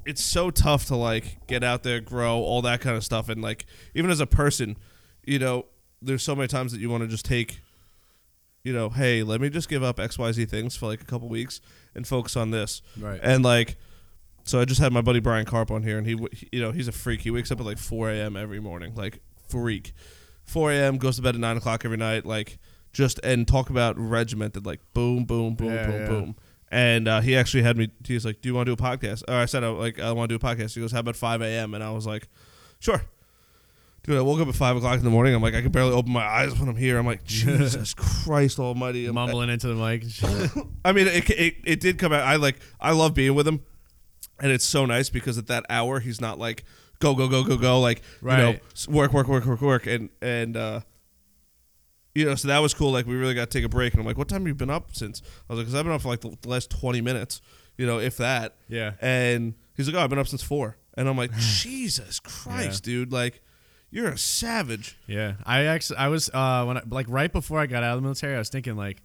it's 0.06 0.24
so 0.24 0.52
tough 0.52 0.86
to 0.86 0.96
like 0.96 1.48
get 1.48 1.64
out 1.64 1.82
there, 1.82 2.00
grow, 2.00 2.38
all 2.38 2.62
that 2.64 2.82
kind 2.82 2.96
of 2.96 3.04
stuff, 3.04 3.30
and 3.30 3.42
like 3.42 3.66
even 3.96 4.12
as 4.12 4.20
a 4.20 4.28
person, 4.28 4.78
you 5.26 5.40
know, 5.40 5.66
there's 6.02 6.24
so 6.24 6.36
many 6.36 6.48
times 6.48 6.72
that 6.72 6.80
you 6.82 6.90
want 6.90 7.04
to 7.04 7.08
just 7.08 7.26
take, 7.26 7.60
you 8.64 8.74
know, 8.74 8.90
hey, 8.90 9.24
let 9.24 9.42
me 9.42 9.50
just 9.50 9.70
give 9.70 9.84
up 9.84 10.00
X 10.00 10.18
Y 10.18 10.32
Z 10.32 10.46
things 10.46 10.76
for 10.76 10.88
like 10.88 11.02
a 11.02 11.06
couple 11.06 11.28
weeks 11.30 11.62
and 11.96 12.08
focus 12.08 12.36
on 12.36 12.52
this, 12.52 12.82
Right. 13.00 13.20
and 13.24 13.44
like. 13.44 13.78
So 14.44 14.60
I 14.60 14.66
just 14.66 14.82
had 14.82 14.92
my 14.92 15.02
buddy 15.02 15.20
Brian 15.20 15.46
Carp 15.46 15.70
on 15.70 15.84
here, 15.84 16.00
and 16.00 16.08
he, 16.08 16.18
you 16.52 16.60
know, 16.60 16.72
he's 16.72 16.88
a 16.88 16.92
freak. 16.92 17.22
He 17.22 17.30
wakes 17.30 17.52
up 17.52 17.60
at 17.60 17.66
like 17.66 17.78
4 17.78 18.10
a.m. 18.10 18.36
every 18.36 18.60
morning, 18.60 18.96
like 18.96 19.20
freak. 19.48 19.94
4 20.46 20.72
a.m. 20.72 20.98
goes 20.98 21.18
to 21.18 21.22
bed 21.22 21.36
at 21.36 21.42
nine 21.42 21.58
o'clock 21.58 21.86
every 21.86 21.98
night, 21.98 22.26
like 22.26 22.58
just 22.92 23.20
and 23.24 23.48
talk 23.48 23.70
about 23.70 24.00
regimented, 24.00 24.66
like 24.66 24.80
boom, 24.96 25.26
boom, 25.26 25.54
boom, 25.54 25.68
Yeah, 25.72 25.86
boom, 25.86 25.96
yeah. 26.02 26.08
boom. 26.08 26.36
And 26.70 27.08
uh, 27.08 27.22
he 27.22 27.36
actually 27.36 27.62
had 27.62 27.78
me. 27.78 27.90
He's 28.04 28.26
like, 28.26 28.42
"Do 28.42 28.50
you 28.50 28.56
want 28.56 28.66
to 28.66 28.76
do 28.76 28.84
a 28.84 28.88
podcast?" 28.88 29.24
Or 29.28 29.36
I 29.36 29.46
said, 29.46 29.64
"I 29.64 29.68
like 29.68 30.00
I 30.00 30.12
want 30.12 30.30
to 30.32 30.38
do 30.40 30.44
a 30.44 30.50
podcast." 30.56 30.74
He 30.74 30.82
goes, 30.82 30.92
"How 30.92 31.02
about 31.02 31.16
5 31.16 31.42
a.m.?" 31.44 31.76
And 31.76 31.84
I 31.84 31.92
was 31.92 32.08
like, 32.08 32.28
"Sure." 32.80 33.04
Dude, 34.04 34.18
I 34.18 34.22
woke 34.22 34.40
up 34.40 34.48
at 34.48 34.56
five 34.56 34.76
o'clock 34.76 34.98
in 34.98 35.04
the 35.04 35.12
morning. 35.12 35.36
I'm 35.36 35.44
like, 35.44 35.54
I 35.54 35.62
can 35.62 35.72
barely 35.72 35.92
open 35.94 36.12
my 36.12 36.26
eyes 36.26 36.58
when 36.60 36.68
I'm 36.68 36.76
here. 36.76 36.98
I'm 36.98 37.06
like, 37.06 37.24
Jesus 37.24 37.94
Christ 37.98 38.58
Almighty! 38.60 39.06
I'm- 39.06 39.14
Mumbling 39.14 39.50
into 39.52 39.68
the 39.68 39.76
mic. 39.76 40.02
and 40.04 40.12
shit. 40.12 40.52
I 40.86 40.92
mean, 40.92 41.08
it, 41.08 41.30
it 41.30 41.56
it 41.66 41.80
did 41.80 42.00
come 42.00 42.12
out. 42.12 42.24
I 42.24 42.38
like 42.38 42.58
I 42.80 42.94
love 42.94 43.14
being 43.14 43.36
with 43.36 43.48
him, 43.48 43.62
and 44.40 44.52
it's 44.52 44.66
so 44.66 44.86
nice 44.88 45.10
because 45.10 45.38
at 45.38 45.48
that 45.48 45.66
hour 45.70 46.00
he's 46.00 46.20
not 46.20 46.40
like 46.40 46.64
go 47.00 47.14
go 47.14 47.28
go 47.28 47.44
go 47.44 47.58
go 47.58 47.80
like 47.80 48.02
you 48.24 48.28
know 48.30 48.46
Right. 48.52 48.64
s- 48.74 48.88
work 48.88 49.14
work 49.14 49.28
work 49.28 49.46
work 49.46 49.62
work 49.62 49.86
and 49.86 50.10
and 50.20 50.58
uh, 50.58 50.80
you 52.16 52.26
know 52.26 52.34
so 52.36 52.48
that 52.48 52.60
was 52.60 52.74
cool. 52.74 52.92
Like 52.92 53.06
we 53.06 53.16
really 53.16 53.36
got 53.36 53.52
to 53.52 53.58
take 53.60 53.66
a 53.66 53.70
break, 53.70 53.94
and 53.94 54.00
I'm 54.02 54.08
like, 54.08 54.18
what 54.18 54.28
time 54.28 54.42
have 54.42 54.48
you 54.48 54.56
been 54.56 54.70
up 54.72 54.96
since? 54.96 55.22
I 55.48 55.54
was 55.54 55.58
like, 55.60 55.68
because 55.68 55.76
I've 55.76 55.86
been 55.86 55.94
up 55.94 56.02
for 56.02 56.08
like 56.10 56.22
the, 56.22 56.36
the 56.42 56.50
last 56.50 56.72
20 56.72 57.02
minutes, 57.02 57.40
you 57.78 57.86
know, 57.86 58.00
if 58.00 58.18
that. 58.18 58.56
yeah. 58.68 58.94
And 59.00 59.54
he's 59.78 59.88
like, 59.88 59.96
oh, 59.96 60.04
I've 60.04 60.10
been 60.10 60.18
up 60.20 60.28
since 60.28 60.42
four, 60.42 60.78
and 60.98 61.08
I'm 61.08 61.18
like, 61.18 61.32
Jesus 61.38 62.20
Christ, 62.20 62.84
dude, 62.84 63.12
like 63.12 63.42
you're 63.92 64.10
a 64.10 64.18
savage. 64.18 64.98
Yeah, 65.08 65.34
I 65.46 65.66
actually 65.66 65.98
I 65.98 66.08
was 66.08 66.30
uh 66.34 66.64
when 66.66 66.78
I, 66.78 66.82
like 66.90 67.08
right 67.10 67.32
before 67.32 67.60
I 67.60 67.66
got 67.68 67.84
out 67.84 67.94
of 67.96 67.98
the 67.98 68.02
military, 68.04 68.36
I 68.36 68.40
was 68.40 68.50
thinking 68.50 68.76
like, 68.76 69.02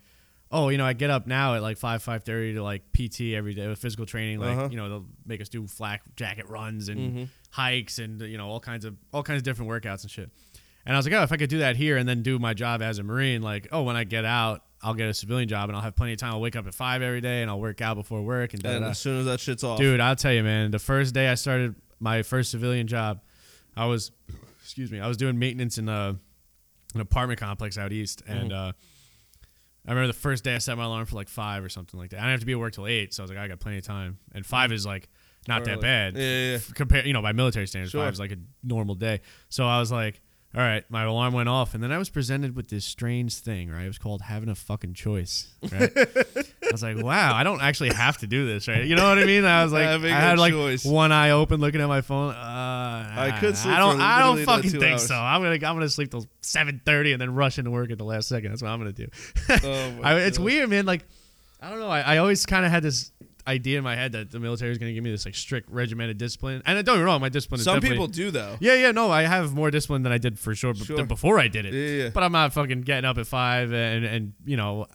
oh, 0.53 0.69
you 0.69 0.79
know, 0.79 0.87
I 0.87 0.93
get 0.93 1.11
up 1.11 1.27
now 1.27 1.55
at 1.55 1.63
like 1.63 1.77
five 1.77 2.03
five 2.03 2.23
thirty 2.25 2.55
to 2.55 2.63
like 2.63 2.83
PT 2.93 3.35
every 3.35 3.53
day 3.55 3.67
with 3.67 3.79
physical 3.79 4.07
training. 4.07 4.39
Like 4.39 4.57
Uh-huh. 4.57 4.69
you 4.71 4.77
know 4.77 4.89
they'll 4.89 5.07
make 5.27 5.41
us 5.41 5.49
do 5.49 5.67
flak 5.67 6.03
jacket 6.17 6.49
runs 6.49 6.89
and 6.89 7.01
Mhm. 7.01 7.29
hikes 7.51 7.99
and 7.99 8.21
you 8.23 8.39
know 8.39 8.49
all 8.49 8.61
kinds 8.61 8.85
of 8.85 8.97
all 9.13 9.23
kinds 9.23 9.39
of 9.39 9.43
different 9.45 9.71
workouts 9.71 10.03
and 10.03 10.11
shit. 10.11 10.31
And 10.87 10.95
I 10.95 10.99
was 10.99 11.07
like, 11.07 11.15
oh, 11.15 11.23
if 11.25 11.33
I 11.33 11.37
could 11.37 11.51
do 11.51 11.59
that 11.59 11.75
here 11.75 11.97
and 11.97 12.09
then 12.09 12.23
do 12.23 12.39
my 12.39 12.55
job 12.55 12.81
as 12.81 13.01
a 13.01 13.03
marine, 13.03 13.43
like 13.43 13.67
oh, 13.73 13.83
when 13.83 13.97
I 13.97 14.05
get 14.05 14.25
out. 14.25 14.63
I'll 14.83 14.93
get 14.95 15.09
a 15.09 15.15
civilian 15.15 15.49
job 15.49 15.71
and 15.71 15.75
I'll 15.77 15.83
have 15.83 15.97
plenty 15.97 16.13
of 16.13 16.19
time. 16.19 16.35
I'll 16.35 16.41
wake 16.41 16.55
up 16.55 16.67
at 16.67 16.75
five 16.75 17.01
every 17.01 17.23
day 17.23 17.41
and 17.41 17.51
I'll 17.51 17.59
work 17.59 17.81
out 17.81 17.97
before 17.97 18.23
work 18.23 18.53
and 18.53 18.65
And 18.65 18.85
as 18.85 18.99
soon 18.99 19.19
as 19.21 19.25
that 19.25 19.41
shit's 19.41 19.65
off, 19.65 19.79
Dude, 19.79 20.01
I'll 20.01 20.15
tell 20.15 20.35
you, 20.35 20.43
man. 20.45 20.71
The 20.71 20.79
first 20.79 21.15
day 21.15 21.29
I 21.29 21.35
started 21.35 21.75
my 21.99 22.23
first 22.23 22.51
civilian 22.51 22.87
job, 22.87 23.21
I 23.75 23.87
was, 23.87 24.13
excuse 24.67 24.91
me, 24.91 24.99
I 25.01 25.07
was 25.07 25.17
doing 25.17 25.39
maintenance 25.39 25.79
in 25.79 25.89
a, 25.89 26.17
an 26.95 27.01
apartment 27.01 27.39
complex 27.39 27.79
out 27.79 27.93
east, 27.93 28.23
and 28.27 28.53
uh, 28.53 28.73
I 29.87 29.91
remember 29.91 30.09
the 30.09 30.13
first 30.13 30.43
day 30.43 30.57
I 30.57 30.59
set 30.59 30.77
my 30.77 30.85
alarm 30.85 31.07
for 31.07 31.15
like 31.15 31.29
five 31.29 31.63
or 31.65 31.69
something 31.69 31.99
like 31.99 32.11
that. 32.11 32.17
I 32.19 32.23
didn't 32.23 32.33
have 32.33 32.41
to 32.41 32.47
be 32.47 32.53
at 32.53 32.59
work 32.59 32.73
till 32.73 32.87
eight, 32.89 33.15
so 33.15 33.23
I 33.23 33.25
was 33.25 33.31
like, 33.31 33.39
I 33.39 33.47
got 33.47 33.61
plenty 33.61 33.79
of 33.79 33.85
time. 33.85 34.19
And 34.35 34.45
five 34.45 34.73
is 34.73 34.85
like 34.85 35.09
not 35.47 35.65
that 35.67 35.81
bad. 35.81 36.17
Yeah, 36.17 36.23
yeah, 36.23 36.49
yeah. 36.51 36.55
F- 36.57 36.75
Compare, 36.75 37.07
you 37.07 37.13
know, 37.13 37.23
by 37.23 37.33
military 37.33 37.69
standards, 37.69 37.93
Sure. 37.93 38.03
five 38.05 38.13
is 38.13 38.19
like 38.19 38.33
a 38.33 38.39
normal 38.65 38.97
day. 38.97 39.21
So 39.49 39.65
I 39.65 39.79
was 39.79 39.93
like, 39.93 40.21
all 40.55 40.63
right, 40.63 40.85
my 40.89 41.03
alarm 41.03 41.35
went 41.35 41.51
off, 41.51 41.75
and 41.75 41.83
then 41.83 41.93
I 41.93 41.99
was 41.99 42.09
presented 42.09 42.57
with 42.57 42.69
this 42.69 42.85
strange 42.85 43.35
thing, 43.35 43.71
right? 43.71 43.85
It 43.85 43.89
was 43.89 43.99
called 43.99 44.23
having 44.23 44.49
a 44.49 44.55
fucking 44.55 44.95
choice. 44.95 45.49
Right? 45.71 45.93
I 45.95 46.73
was 46.73 46.83
like, 46.83 46.97
wow, 46.97 47.35
I 47.35 47.43
don't 47.43 47.61
actually 47.61 47.93
have 47.93 48.17
to 48.19 48.27
do 48.27 48.47
this, 48.47 48.67
right? 48.67 48.85
You 48.87 48.97
know 48.97 49.07
what 49.07 49.19
I 49.19 49.25
mean? 49.25 49.45
I 49.45 49.65
was 49.65 49.73
like, 49.73 49.85
Having 49.85 50.13
I 50.15 50.21
had 50.21 50.39
like 50.39 50.55
choice. 50.55 50.85
one 50.85 51.13
eye 51.13 51.31
open, 51.31 51.61
looking 51.61 51.81
at 51.83 51.89
my 51.89 52.01
phone. 52.01 52.31
Uh, 52.31 53.15
I 53.17 53.37
could 53.39 53.57
sleep 53.57 53.75
I 53.75 53.79
don't. 53.79 54.01
I 54.01 54.21
don't 54.21 54.45
fucking 54.45 54.71
think 54.71 54.85
hours. 54.85 55.07
so. 55.07 55.15
I'm 55.15 55.43
gonna. 55.43 55.55
I'm 55.55 55.61
gonna 55.61 55.89
sleep 55.91 56.11
till 56.11 56.25
seven 56.41 56.81
thirty 56.87 57.13
and 57.13 57.21
then 57.21 57.35
rush 57.35 57.59
into 57.59 57.71
work 57.71 57.91
at 57.91 57.99
the 57.99 58.05
last 58.05 58.29
second. 58.29 58.51
That's 58.51 58.63
what 58.63 58.71
I'm 58.71 58.79
gonna 58.79 58.93
do. 58.93 59.09
Oh 59.63 59.91
my 60.03 60.11
I, 60.13 60.15
it's 60.21 60.39
weird, 60.39 60.71
man. 60.71 60.87
Like, 60.87 61.05
I 61.61 61.69
don't 61.69 61.81
know. 61.81 61.89
I, 61.89 62.01
I 62.01 62.17
always 62.19 62.47
kind 62.47 62.65
of 62.65 62.71
had 62.71 62.83
this 62.83 63.13
idea 63.49 63.79
in 63.79 63.85
my 63.85 63.95
head 63.95 64.13
that 64.13 64.31
the 64.31 64.41
military 64.41 64.73
is 64.73 64.79
gonna 64.79 64.93
give 64.93 65.05
me 65.05 65.11
this 65.11 65.25
like 65.25 65.35
strict 65.35 65.71
regimented 65.71 66.19
discipline. 66.19 66.63
And 66.67 66.85
don't 66.85 66.99
get 66.99 67.03
wrong, 67.03 67.21
my 67.21 67.29
discipline 67.29 67.61
is 67.61 67.65
Some 67.65 67.77
definitely- 67.77 67.97
people 67.97 68.07
do 68.09 68.31
though. 68.31 68.57
yeah, 68.61 68.75
yeah, 68.75 68.91
no, 68.93 69.11
I 69.11 69.23
have 69.23 69.55
more 69.55 69.71
discipline 69.71 70.03
than 70.03 70.13
I 70.13 70.19
did 70.19 70.39
for 70.39 70.55
sure, 70.55 70.75
b- 70.75 70.81
Sure. 70.85 70.97
than 70.97 71.07
before 71.07 71.39
I 71.39 71.49
did 71.49 71.65
it. 71.67 71.73
Yeah, 71.75 71.81
yeah, 71.97 72.03
yeah. 72.05 72.09
But 72.11 72.23
I'm 72.23 72.33
not 72.33 72.53
fucking 72.53 72.83
getting 72.83 73.05
up 73.05 73.19
at 73.19 73.27
five 73.27 73.73
and 73.73 74.05
and 74.05 74.33
you 74.45 74.57
know, 74.57 74.87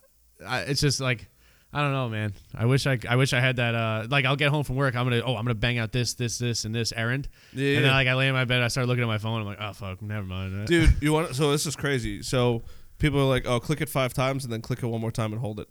I, 0.46 0.62
it's 0.62 0.82
just 0.82 1.00
like 1.00 1.28
I 1.74 1.82
don't 1.82 1.94
know, 1.94 2.10
man. 2.10 2.34
I 2.54 2.66
wish 2.66 2.86
I 2.86 3.00
I 3.08 3.16
wish 3.16 3.32
I 3.32 3.40
had 3.40 3.56
that. 3.56 3.74
Uh, 3.76 4.06
like 4.10 4.26
I'll 4.26 4.36
get 4.36 4.50
home 4.50 4.66
from 4.66 4.76
work, 4.76 4.94
I'm 4.96 5.06
gonna 5.06 5.22
oh 5.26 5.38
I'm 5.38 5.46
gonna 5.46 5.56
bang 5.56 5.78
out 5.78 5.94
this 5.94 6.16
this 6.16 6.38
this 6.38 6.66
and 6.66 6.76
this 6.76 6.92
errand, 6.92 7.30
Yeah, 7.54 7.68
and 7.68 7.78
then 7.78 7.92
yeah. 7.92 7.96
like 7.96 8.08
I 8.10 8.14
lay 8.16 8.28
in 8.28 8.34
my 8.34 8.44
bed, 8.44 8.62
I 8.62 8.68
start 8.68 8.88
looking 8.88 9.04
at 9.04 9.08
my 9.08 9.18
phone, 9.20 9.40
I'm 9.40 9.48
like 9.48 9.60
oh 9.62 9.72
fuck, 9.72 10.02
never 10.02 10.26
mind. 10.26 10.68
dude. 10.68 10.94
You 11.02 11.14
want? 11.14 11.34
So 11.36 11.52
this 11.52 11.66
is 11.66 11.78
crazy. 11.78 12.22
So 12.24 12.64
people 12.98 13.22
are 13.22 13.30
like, 13.30 13.48
oh, 13.48 13.62
click 13.62 13.80
it 13.80 13.88
five 13.88 14.14
times 14.14 14.44
and 14.44 14.52
then 14.52 14.62
click 14.62 14.84
it 14.84 14.88
one 14.88 15.00
more 15.00 15.12
time 15.12 15.32
and 15.32 15.40
hold 15.40 15.62
it. 15.62 15.70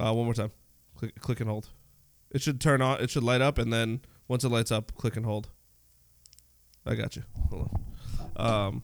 Uh, 0.00 0.12
one 0.12 0.24
more 0.24 0.34
time. 0.34 0.50
Click, 1.02 1.20
click 1.20 1.40
and 1.40 1.50
hold. 1.50 1.68
It 2.30 2.42
should 2.42 2.60
turn 2.60 2.80
on. 2.80 3.00
It 3.00 3.10
should 3.10 3.24
light 3.24 3.40
up, 3.40 3.58
and 3.58 3.72
then 3.72 4.02
once 4.28 4.44
it 4.44 4.50
lights 4.50 4.70
up, 4.70 4.94
click 4.94 5.16
and 5.16 5.26
hold. 5.26 5.48
I 6.86 6.94
got 6.94 7.16
you. 7.16 7.24
Hold 7.50 7.70
on. 8.36 8.46
Um, 8.46 8.82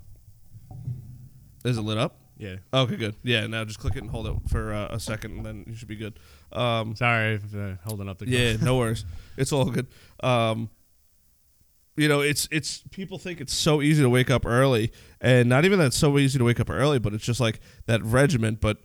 is 1.64 1.78
it 1.78 1.82
lit 1.82 1.96
up? 1.96 2.16
yeah. 2.38 2.56
Okay, 2.74 2.96
good. 2.96 3.14
Yeah, 3.22 3.46
now 3.46 3.64
just 3.64 3.78
click 3.78 3.94
it 3.94 4.02
and 4.02 4.10
hold 4.10 4.26
it 4.26 4.34
for 4.48 4.74
uh, 4.74 4.88
a 4.90 4.98
second, 4.98 5.36
and 5.36 5.46
then 5.46 5.64
you 5.68 5.76
should 5.76 5.86
be 5.86 5.94
good. 5.94 6.18
Um, 6.50 6.96
Sorry 6.96 7.38
for 7.38 7.56
uh, 7.56 7.88
holding 7.88 8.08
up 8.08 8.18
the 8.18 8.28
yeah, 8.28 8.56
no 8.60 8.76
worries. 8.78 9.04
It's 9.36 9.52
all 9.52 9.66
good. 9.66 9.86
Um, 10.18 10.70
you 11.96 12.08
know, 12.08 12.20
it's 12.20 12.48
it's 12.50 12.82
people 12.90 13.18
think 13.20 13.40
it's 13.40 13.54
so 13.54 13.80
easy 13.80 14.02
to 14.02 14.10
wake 14.10 14.28
up 14.28 14.44
early, 14.44 14.90
and 15.20 15.48
not 15.48 15.64
even 15.64 15.78
that 15.78 15.86
it's 15.86 15.96
so 15.96 16.18
easy 16.18 16.36
to 16.36 16.44
wake 16.44 16.58
up 16.58 16.68
early, 16.68 16.98
but 16.98 17.14
it's 17.14 17.24
just 17.24 17.38
like 17.38 17.60
that 17.86 18.02
regiment. 18.02 18.60
But 18.60 18.78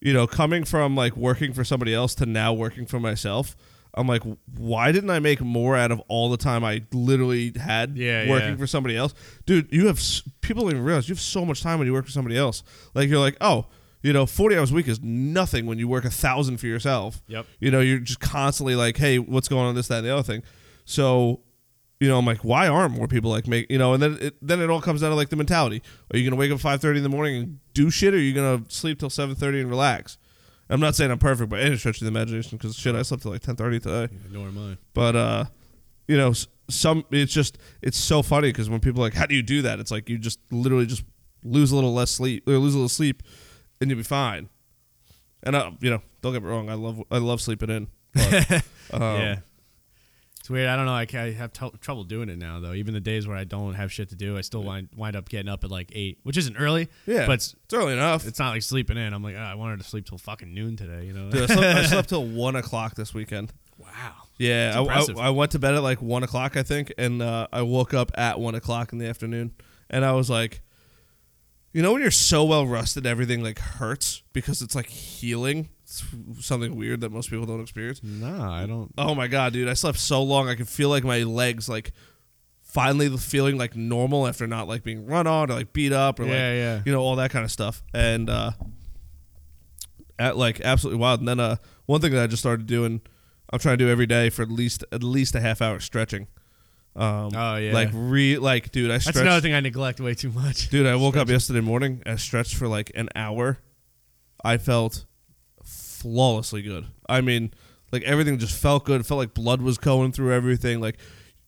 you 0.00 0.12
know, 0.12 0.26
coming 0.26 0.64
from 0.64 0.94
like 0.96 1.16
working 1.16 1.52
for 1.52 1.64
somebody 1.64 1.94
else 1.94 2.14
to 2.16 2.26
now 2.26 2.52
working 2.52 2.86
for 2.86 3.00
myself, 3.00 3.56
I'm 3.94 4.06
like, 4.06 4.22
why 4.56 4.92
didn't 4.92 5.08
I 5.10 5.20
make 5.20 5.40
more 5.40 5.74
out 5.76 5.90
of 5.90 6.00
all 6.08 6.28
the 6.30 6.36
time 6.36 6.64
I 6.64 6.82
literally 6.92 7.52
had 7.58 7.96
Yeah, 7.96 8.28
working 8.28 8.50
yeah. 8.50 8.56
for 8.56 8.66
somebody 8.66 8.96
else, 8.96 9.14
dude? 9.46 9.68
You 9.72 9.86
have 9.86 9.96
s- 9.98 10.22
people 10.42 10.62
don't 10.64 10.72
even 10.72 10.84
realize 10.84 11.08
you 11.08 11.14
have 11.14 11.20
so 11.20 11.44
much 11.46 11.62
time 11.62 11.78
when 11.78 11.86
you 11.86 11.94
work 11.94 12.04
for 12.04 12.10
somebody 12.12 12.36
else. 12.36 12.62
Like 12.94 13.08
you're 13.08 13.18
like, 13.20 13.36
oh. 13.40 13.66
You 14.02 14.12
know, 14.12 14.24
40 14.24 14.56
hours 14.56 14.70
a 14.70 14.74
week 14.74 14.86
is 14.86 15.00
nothing 15.02 15.66
when 15.66 15.78
you 15.80 15.88
work 15.88 16.04
a 16.04 16.10
thousand 16.10 16.58
for 16.58 16.66
yourself. 16.68 17.22
Yep. 17.26 17.44
You 17.58 17.72
know, 17.72 17.80
you're 17.80 17.98
just 17.98 18.20
constantly 18.20 18.76
like, 18.76 18.96
hey, 18.98 19.18
what's 19.18 19.48
going 19.48 19.66
on, 19.66 19.74
this, 19.74 19.88
that, 19.88 19.98
and 19.98 20.06
the 20.06 20.12
other 20.12 20.22
thing. 20.22 20.44
So, 20.84 21.40
you 22.00 22.08
know, 22.08 22.18
I'm 22.18 22.26
like, 22.26 22.44
why 22.44 22.68
aren't 22.68 22.94
more 22.94 23.08
people 23.08 23.30
like 23.30 23.46
make, 23.46 23.70
you 23.70 23.78
know, 23.78 23.94
and 23.94 24.02
then 24.02 24.18
it, 24.20 24.36
then 24.42 24.60
it 24.60 24.68
all 24.68 24.80
comes 24.80 25.00
down 25.00 25.10
to 25.10 25.16
like 25.16 25.30
the 25.30 25.36
mentality. 25.36 25.82
Are 26.12 26.18
you 26.18 26.24
going 26.24 26.32
to 26.32 26.36
wake 26.36 26.52
up 26.52 26.58
5.30 26.58 26.98
in 26.98 27.02
the 27.02 27.08
morning 27.08 27.36
and 27.36 27.60
do 27.72 27.90
shit, 27.90 28.12
or 28.12 28.18
are 28.18 28.20
you 28.20 28.34
going 28.34 28.64
to 28.64 28.70
sleep 28.70 28.98
till 28.98 29.08
7.30 29.08 29.62
and 29.62 29.70
relax? 29.70 30.18
I'm 30.68 30.80
not 30.80 30.94
saying 30.94 31.10
I'm 31.10 31.18
perfect 31.18 31.48
by 31.48 31.60
any 31.60 31.76
stretch 31.76 31.96
of 31.96 32.00
the 32.02 32.08
imagination 32.08 32.58
because 32.58 32.76
shit, 32.76 32.94
I 32.94 33.02
slept 33.02 33.22
till 33.22 33.32
like 33.32 33.42
10.30 33.42 33.82
today. 33.82 34.14
Nor 34.30 34.48
am 34.48 34.58
I. 34.58 34.76
But, 34.94 35.16
uh, 35.16 35.44
you 36.08 36.16
know, 36.16 36.34
some, 36.68 37.04
it's 37.10 37.32
just, 37.32 37.56
it's 37.82 37.96
so 37.96 38.22
funny 38.22 38.48
because 38.48 38.68
when 38.68 38.80
people 38.80 39.00
are 39.00 39.06
like, 39.06 39.14
how 39.14 39.26
do 39.26 39.34
you 39.34 39.42
do 39.42 39.62
that? 39.62 39.78
It's 39.78 39.90
like 39.90 40.08
you 40.08 40.18
just 40.18 40.40
literally 40.50 40.86
just 40.86 41.04
lose 41.44 41.70
a 41.70 41.76
little 41.76 41.94
less 41.94 42.10
sleep, 42.10 42.48
or 42.48 42.58
lose 42.58 42.74
a 42.74 42.78
little 42.78 42.88
sleep, 42.88 43.22
and 43.80 43.88
you'll 43.88 43.98
be 43.98 44.02
fine. 44.02 44.48
And, 45.44 45.54
uh, 45.54 45.70
you 45.80 45.90
know, 45.90 46.02
don't 46.20 46.32
get 46.32 46.42
me 46.42 46.48
wrong, 46.48 46.68
I 46.68 46.74
love, 46.74 47.02
I 47.10 47.18
love 47.18 47.40
sleeping 47.40 47.70
in. 47.70 47.86
But, 48.12 48.50
um, 48.92 49.20
yeah. 49.20 49.36
It's 50.46 50.50
weird. 50.52 50.68
I 50.68 50.76
don't 50.76 50.86
know. 50.86 50.92
I, 50.92 51.08
I 51.12 51.32
have 51.32 51.52
t- 51.52 51.72
trouble 51.80 52.04
doing 52.04 52.28
it 52.28 52.38
now, 52.38 52.60
though. 52.60 52.72
Even 52.72 52.94
the 52.94 53.00
days 53.00 53.26
where 53.26 53.36
I 53.36 53.42
don't 53.42 53.74
have 53.74 53.90
shit 53.90 54.10
to 54.10 54.14
do, 54.14 54.38
I 54.38 54.42
still 54.42 54.62
wind, 54.62 54.90
wind 54.96 55.16
up 55.16 55.28
getting 55.28 55.48
up 55.48 55.64
at 55.64 55.72
like 55.72 55.90
eight, 55.92 56.20
which 56.22 56.36
isn't 56.36 56.54
early. 56.56 56.88
Yeah, 57.04 57.26
but 57.26 57.32
it's, 57.32 57.56
it's 57.64 57.74
early 57.74 57.94
enough. 57.94 58.24
it's 58.24 58.38
not 58.38 58.50
like 58.50 58.62
sleeping 58.62 58.96
in. 58.96 59.12
I'm 59.12 59.24
like, 59.24 59.34
oh, 59.34 59.40
I 59.40 59.56
wanted 59.56 59.80
to 59.80 59.84
sleep 59.84 60.06
till 60.06 60.18
fucking 60.18 60.54
noon 60.54 60.76
today. 60.76 61.04
You 61.04 61.14
know? 61.14 61.32
Dude, 61.32 61.50
I, 61.50 61.52
slept, 61.52 61.78
I 61.78 61.84
slept 61.86 62.08
till 62.10 62.24
one 62.24 62.54
o'clock 62.54 62.94
this 62.94 63.12
weekend. 63.12 63.52
wow. 63.76 64.12
Yeah, 64.38 64.72
I. 64.76 65.00
I, 65.00 65.06
I 65.18 65.30
went 65.30 65.50
to 65.50 65.58
bed 65.58 65.74
at 65.74 65.82
like 65.82 66.00
one 66.00 66.22
o'clock, 66.22 66.56
I 66.56 66.62
think, 66.62 66.94
and 66.96 67.20
uh, 67.20 67.48
I 67.52 67.62
woke 67.62 67.92
up 67.92 68.12
at 68.16 68.38
one 68.38 68.54
o'clock 68.54 68.92
in 68.92 68.98
the 69.00 69.06
afternoon, 69.08 69.50
and 69.90 70.04
I 70.04 70.12
was 70.12 70.30
like, 70.30 70.62
you 71.72 71.82
know, 71.82 71.92
when 71.92 72.02
you're 72.02 72.12
so 72.12 72.44
well 72.44 72.68
rested, 72.68 73.04
everything 73.04 73.42
like 73.42 73.58
hurts 73.58 74.22
because 74.32 74.62
it's 74.62 74.76
like 74.76 74.90
healing. 74.90 75.70
Something 75.88 76.74
weird 76.76 77.00
that 77.02 77.12
most 77.12 77.30
people 77.30 77.46
don't 77.46 77.60
experience. 77.60 78.00
Nah, 78.02 78.52
I 78.52 78.66
don't. 78.66 78.92
Oh 78.98 79.14
my 79.14 79.28
god, 79.28 79.52
dude! 79.52 79.68
I 79.68 79.74
slept 79.74 79.98
so 79.98 80.22
long, 80.22 80.48
I 80.48 80.54
could 80.56 80.68
feel 80.68 80.88
like 80.88 81.04
my 81.04 81.22
legs 81.22 81.68
like 81.68 81.92
finally 82.62 83.08
feeling 83.16 83.56
like 83.56 83.74
normal 83.76 84.26
after 84.26 84.46
not 84.46 84.66
like 84.68 84.82
being 84.82 85.06
run 85.06 85.26
on 85.26 85.50
or 85.50 85.54
like 85.54 85.72
beat 85.72 85.92
up 85.92 86.18
or 86.20 86.24
like 86.24 86.32
Yeah, 86.32 86.52
yeah. 86.54 86.82
you 86.84 86.92
know 86.92 87.00
all 87.00 87.16
that 87.16 87.30
kind 87.30 87.42
of 87.44 87.50
stuff 87.50 87.82
and 87.94 88.28
uh 88.28 88.50
at 90.18 90.36
like 90.36 90.60
absolutely 90.60 91.00
wild 91.00 91.20
and 91.20 91.28
then 91.28 91.40
uh 91.40 91.56
one 91.86 92.00
thing 92.02 92.12
that 92.12 92.22
i 92.22 92.26
just 92.26 92.42
started 92.42 92.66
doing 92.66 93.00
i'm 93.50 93.58
trying 93.58 93.78
to 93.78 93.84
do 93.84 93.90
every 93.90 94.04
day 94.04 94.28
for 94.28 94.42
at 94.42 94.50
least 94.50 94.84
at 94.92 95.02
least 95.02 95.34
a 95.34 95.40
half 95.40 95.62
hour 95.62 95.80
stretching 95.80 96.26
um 96.96 97.30
Oh, 97.34 97.56
yeah. 97.56 97.72
like 97.72 97.88
re 97.94 98.36
like 98.36 98.72
dude 98.72 98.90
i 98.90 98.98
That's 98.98 99.16
another 99.16 99.40
thing 99.40 99.54
I 99.54 99.60
neglect 99.60 100.00
way 100.00 100.12
too 100.14 100.30
much. 100.32 100.68
dude 100.68 100.86
i 100.86 100.96
woke 100.96 101.16
up 101.16 101.28
yesterday 101.30 101.60
morning 101.60 102.02
i 102.04 102.16
stretched 102.16 102.56
for 102.56 102.68
like 102.68 102.90
an 102.94 103.08
hour 103.14 103.58
i 104.44 104.58
felt 104.58 105.05
flawlessly 105.96 106.62
good. 106.62 106.86
I 107.08 107.20
mean 107.20 107.52
like 107.92 108.02
everything 108.02 108.38
just 108.38 108.58
felt 108.60 108.84
good. 108.84 109.00
It 109.00 109.04
felt 109.04 109.18
like 109.18 109.34
blood 109.34 109.62
was 109.62 109.78
going 109.78 110.12
through 110.12 110.32
everything. 110.32 110.80
Like 110.80 110.98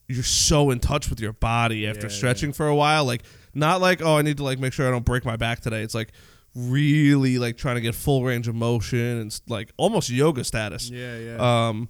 you're 0.07 0.23
so 0.23 0.71
in 0.71 0.79
touch 0.79 1.09
with 1.09 1.19
your 1.19 1.33
body 1.33 1.85
after 1.87 2.07
Yeah, 2.07 2.13
stretching 2.13 2.53
for 2.53 2.67
a 2.67 2.75
while. 2.75 3.05
Like 3.05 3.23
not 3.53 3.81
like 3.81 4.01
oh 4.01 4.17
i 4.17 4.21
need 4.21 4.37
to 4.37 4.43
like 4.43 4.59
make 4.59 4.73
sure 4.73 4.87
i 4.87 4.91
don't 4.91 5.05
break 5.05 5.25
my 5.25 5.35
back 5.35 5.59
today. 5.61 5.81
It's 5.81 5.95
like 5.95 6.11
really 6.55 7.37
like 7.37 7.57
trying 7.57 7.75
to 7.75 7.81
get 7.81 7.95
full 7.95 8.23
range 8.23 8.47
of 8.47 8.55
motion 8.55 8.99
and 9.19 9.41
like 9.47 9.71
almost 9.77 10.09
yoga 10.09 10.43
status. 10.43 10.89
Yeah, 10.89 11.17
yeah. 11.17 11.67
um 11.69 11.89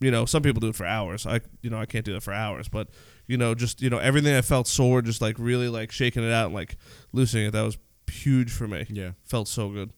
you 0.00 0.10
know 0.10 0.26
some 0.26 0.42
people 0.42 0.60
do 0.60 0.68
it 0.68 0.76
for 0.76 0.86
hours. 0.86 1.26
I 1.26 1.40
you 1.62 1.70
know 1.70 1.78
i 1.78 1.86
can't 1.86 2.04
do 2.04 2.12
that 2.12 2.22
for 2.22 2.32
hours. 2.32 2.68
But 2.68 2.88
you 3.26 3.36
know 3.36 3.54
just 3.54 3.82
you 3.82 3.90
know 3.90 3.98
everything 3.98 4.34
i 4.34 4.42
felt 4.42 4.68
sore 4.68 5.02
just 5.02 5.20
like 5.20 5.36
really 5.38 5.68
like 5.68 5.90
shaking 5.90 6.22
it 6.22 6.32
out 6.32 6.46
and 6.46 6.54
like 6.54 6.76
loosening 7.12 7.46
it 7.46 7.50
that 7.52 7.62
was 7.62 7.78
huge 8.10 8.52
for 8.52 8.68
me. 8.68 8.86
Yeah. 8.88 9.12
felt 9.24 9.48
so 9.48 9.68
good 9.70 9.90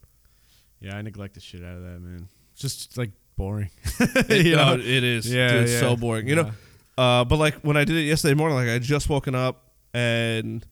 Yeah, 0.80 0.96
I 0.96 1.02
neglect 1.02 1.34
the 1.34 1.40
shit 1.40 1.62
out 1.64 1.76
of 1.76 1.82
that, 1.82 2.00
man. 2.00 2.28
It's 2.52 2.60
just 2.62 2.96
like 2.96 3.10
boring. 3.36 3.70
It- 4.00 4.46
you 4.46 4.56
no, 4.56 4.76
know? 4.76 4.80
it 4.80 5.04
is. 5.04 5.32
Yeah, 5.32 5.52
it's 5.52 5.72
yeah. 5.72 5.80
so 5.80 5.96
boring. 5.96 6.28
You 6.28 6.36
know 6.36 6.50
uh 6.98 7.24
but 7.24 7.36
like 7.36 7.54
when 7.60 7.76
i 7.76 7.84
did 7.84 7.94
it 7.96 8.02
yesterday 8.02 8.34
morning 8.34 8.56
like 8.58 8.68
i 8.68 8.72
had 8.72 8.82
just 8.82 9.08
woken 9.08 9.32
up 9.32 9.70
and 9.94 10.66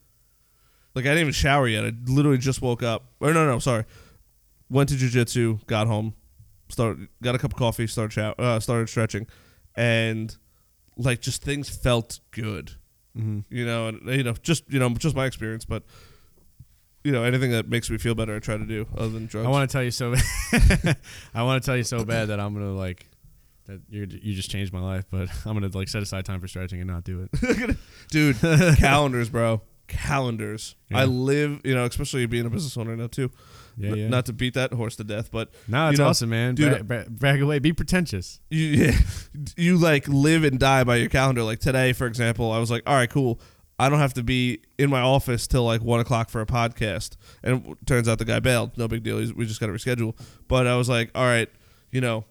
like 0.95 1.05
i 1.05 1.09
didn't 1.09 1.21
even 1.21 1.33
shower 1.33 1.69
yet. 1.69 1.85
I 1.85 1.93
literally 2.07 2.39
just 2.39 2.61
woke 2.61 2.83
up. 2.83 3.05
Or 3.21 3.33
no 3.33 3.47
no 3.47 3.59
sorry. 3.61 3.85
Went 4.69 4.89
to 4.89 4.97
jiu-jitsu 4.97 5.61
got 5.67 5.87
home 5.87 6.15
started 6.69 7.07
got 7.23 7.37
a 7.37 7.39
cup 7.39 7.53
of 7.53 7.59
coffee 7.59 7.87
started 7.87 8.13
shower, 8.13 8.35
uh, 8.39 8.59
started 8.59 8.89
stretching 8.89 9.29
and 9.77 10.37
like 10.97 11.21
just 11.21 11.43
things 11.43 11.69
felt 11.69 12.19
good. 12.33 12.73
Hmm 13.15 13.41
you 13.49 13.65
know, 13.65 13.89
and 13.89 14.05
you 14.09 14.25
know, 14.25 14.33
just 14.43 14.65
you 14.69 14.81
know, 14.81 14.89
just 14.91 15.15
my 15.15 15.27
experience, 15.27 15.65
but 15.65 15.85
you 17.07 17.13
know, 17.13 17.23
anything 17.23 17.53
that 17.53 17.69
makes 17.69 17.89
me 17.89 17.99
feel 17.99 18.17
better, 18.17 18.35
I 18.35 18.41
try 18.41 18.57
to 18.57 18.65
do, 18.67 18.85
other 18.97 19.11
than 19.11 19.27
drugs. 19.27 19.47
I 19.47 19.51
want 19.51 19.71
to 19.71 19.73
tell 19.73 19.85
you 19.85 19.93
so. 19.93 20.13
I 21.35 21.45
want 21.45 21.63
to 21.63 21.65
tell 21.65 21.77
you 21.77 21.85
so 21.85 22.05
bad 22.05 22.29
that 22.29 22.41
I'm 22.41 22.53
gonna 22.53 22.73
like 22.75 23.07
that 23.67 23.81
you 23.89 24.09
you 24.11 24.35
just 24.35 24.51
changed 24.51 24.73
my 24.73 24.81
life, 24.81 25.05
but 25.09 25.29
I'm 25.47 25.55
gonna 25.55 25.69
like 25.73 25.89
set 25.89 26.03
aside 26.03 26.25
time 26.25 26.41
for 26.41 26.49
stretching 26.49 26.81
and 26.81 26.91
not 26.91 27.05
do 27.05 27.29
it. 27.31 27.77
dude, 28.11 28.41
calendars, 28.79 29.29
bro, 29.29 29.63
calendars. 29.87 30.75
Yeah. 30.89 30.99
I 30.99 31.05
live, 31.05 31.61
you 31.63 31.77
know, 31.77 31.85
especially 31.85 32.27
being 32.27 32.45
a 32.45 32.51
business 32.51 32.77
owner 32.77 32.97
now 32.97 33.07
too. 33.07 33.31
Yeah, 33.79 33.91
N- 33.91 33.97
yeah. 33.97 34.09
Not 34.09 34.27
to 34.27 34.33
beat 34.33 34.55
that 34.55 34.73
horse 34.73 34.97
to 34.97 35.05
death, 35.05 35.31
but 35.31 35.51
no, 35.69 35.89
it's 35.91 35.99
you 35.99 36.05
know, 36.05 36.11
awesome, 36.11 36.31
man. 36.31 36.57
dude, 36.57 36.89
brag 36.89 37.41
away, 37.41 37.61
be 37.61 37.73
pretentious. 37.73 38.41
you, 38.51 38.65
yeah, 38.67 38.99
you 39.57 39.77
like 39.77 40.09
live 40.09 40.43
and 40.43 40.59
die 40.59 40.83
by 40.83 40.97
your 40.97 41.09
calendar. 41.09 41.45
Like 41.45 41.61
today, 41.61 41.93
for 41.93 42.09
example, 42.09 42.51
I 42.51 42.59
was 42.59 42.69
like, 42.69 42.83
all 42.85 42.95
right, 42.97 43.09
cool. 43.11 43.41
I 43.79 43.89
don't 43.89 43.99
have 43.99 44.15
to 44.15 44.23
be 44.23 44.61
in 44.79 44.89
my 44.89 45.01
office 45.01 45.47
till 45.47 45.65
like 45.65 45.83
one 45.83 46.01
o'clock 46.01 46.31
for 46.31 46.41
a 46.41 46.47
podcast, 46.47 47.17
and 47.43 47.67
it 47.67 47.87
turns 47.87 48.09
out 48.09 48.19
the 48.19 48.25
guy 48.25 48.41
bailed. 48.41 48.77
No 48.79 48.89
big 48.89 49.03
deal. 49.03 49.19
He's, 49.19 49.35
we 49.35 49.47
just 49.47 49.61
got 49.61 49.67
to 49.67 49.73
reschedule. 49.73 50.17
But 50.49 50.67
I 50.67 50.77
was 50.77 50.89
like, 50.89 51.11
all 51.15 51.25
right, 51.25 51.49
you 51.91 52.01
know, 52.01 52.25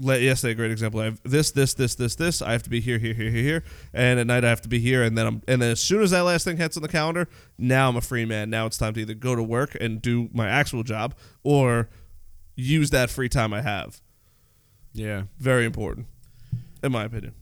let 0.00 0.20
yesterday 0.20 0.52
a 0.52 0.54
great 0.54 0.70
example. 0.70 1.00
I 1.00 1.04
have 1.04 1.20
this, 1.22 1.52
this, 1.52 1.74
this, 1.74 1.94
this, 1.94 2.16
this. 2.16 2.42
I 2.42 2.52
have 2.52 2.62
to 2.64 2.70
be 2.70 2.80
here, 2.80 2.98
here, 2.98 3.14
here, 3.14 3.30
here, 3.30 3.42
here, 3.42 3.64
and 3.94 4.18
at 4.18 4.26
night 4.26 4.44
I 4.44 4.48
have 4.48 4.60
to 4.62 4.68
be 4.68 4.80
here, 4.80 5.02
and 5.02 5.16
then 5.16 5.26
I'm 5.26 5.42
and 5.46 5.62
then 5.62 5.70
as 5.70 5.80
soon 5.80 6.02
as 6.02 6.10
that 6.10 6.22
last 6.22 6.44
thing 6.44 6.56
hits 6.56 6.76
on 6.76 6.82
the 6.82 6.88
calendar, 6.88 7.28
now 7.56 7.88
I'm 7.88 7.96
a 7.96 8.00
free 8.00 8.24
man. 8.24 8.50
Now 8.50 8.66
it's 8.66 8.78
time 8.78 8.94
to 8.94 9.00
either 9.00 9.14
go 9.14 9.36
to 9.36 9.42
work 9.42 9.76
and 9.80 10.02
do 10.02 10.28
my 10.32 10.48
actual 10.48 10.82
job 10.82 11.14
or 11.44 11.88
use 12.56 12.90
that 12.90 13.08
free 13.08 13.28
time 13.28 13.54
I 13.54 13.62
have. 13.62 14.00
Yeah. 14.92 15.24
Very 15.38 15.64
important, 15.64 16.06
in 16.82 16.90
my 16.90 17.04
opinion. 17.04 17.34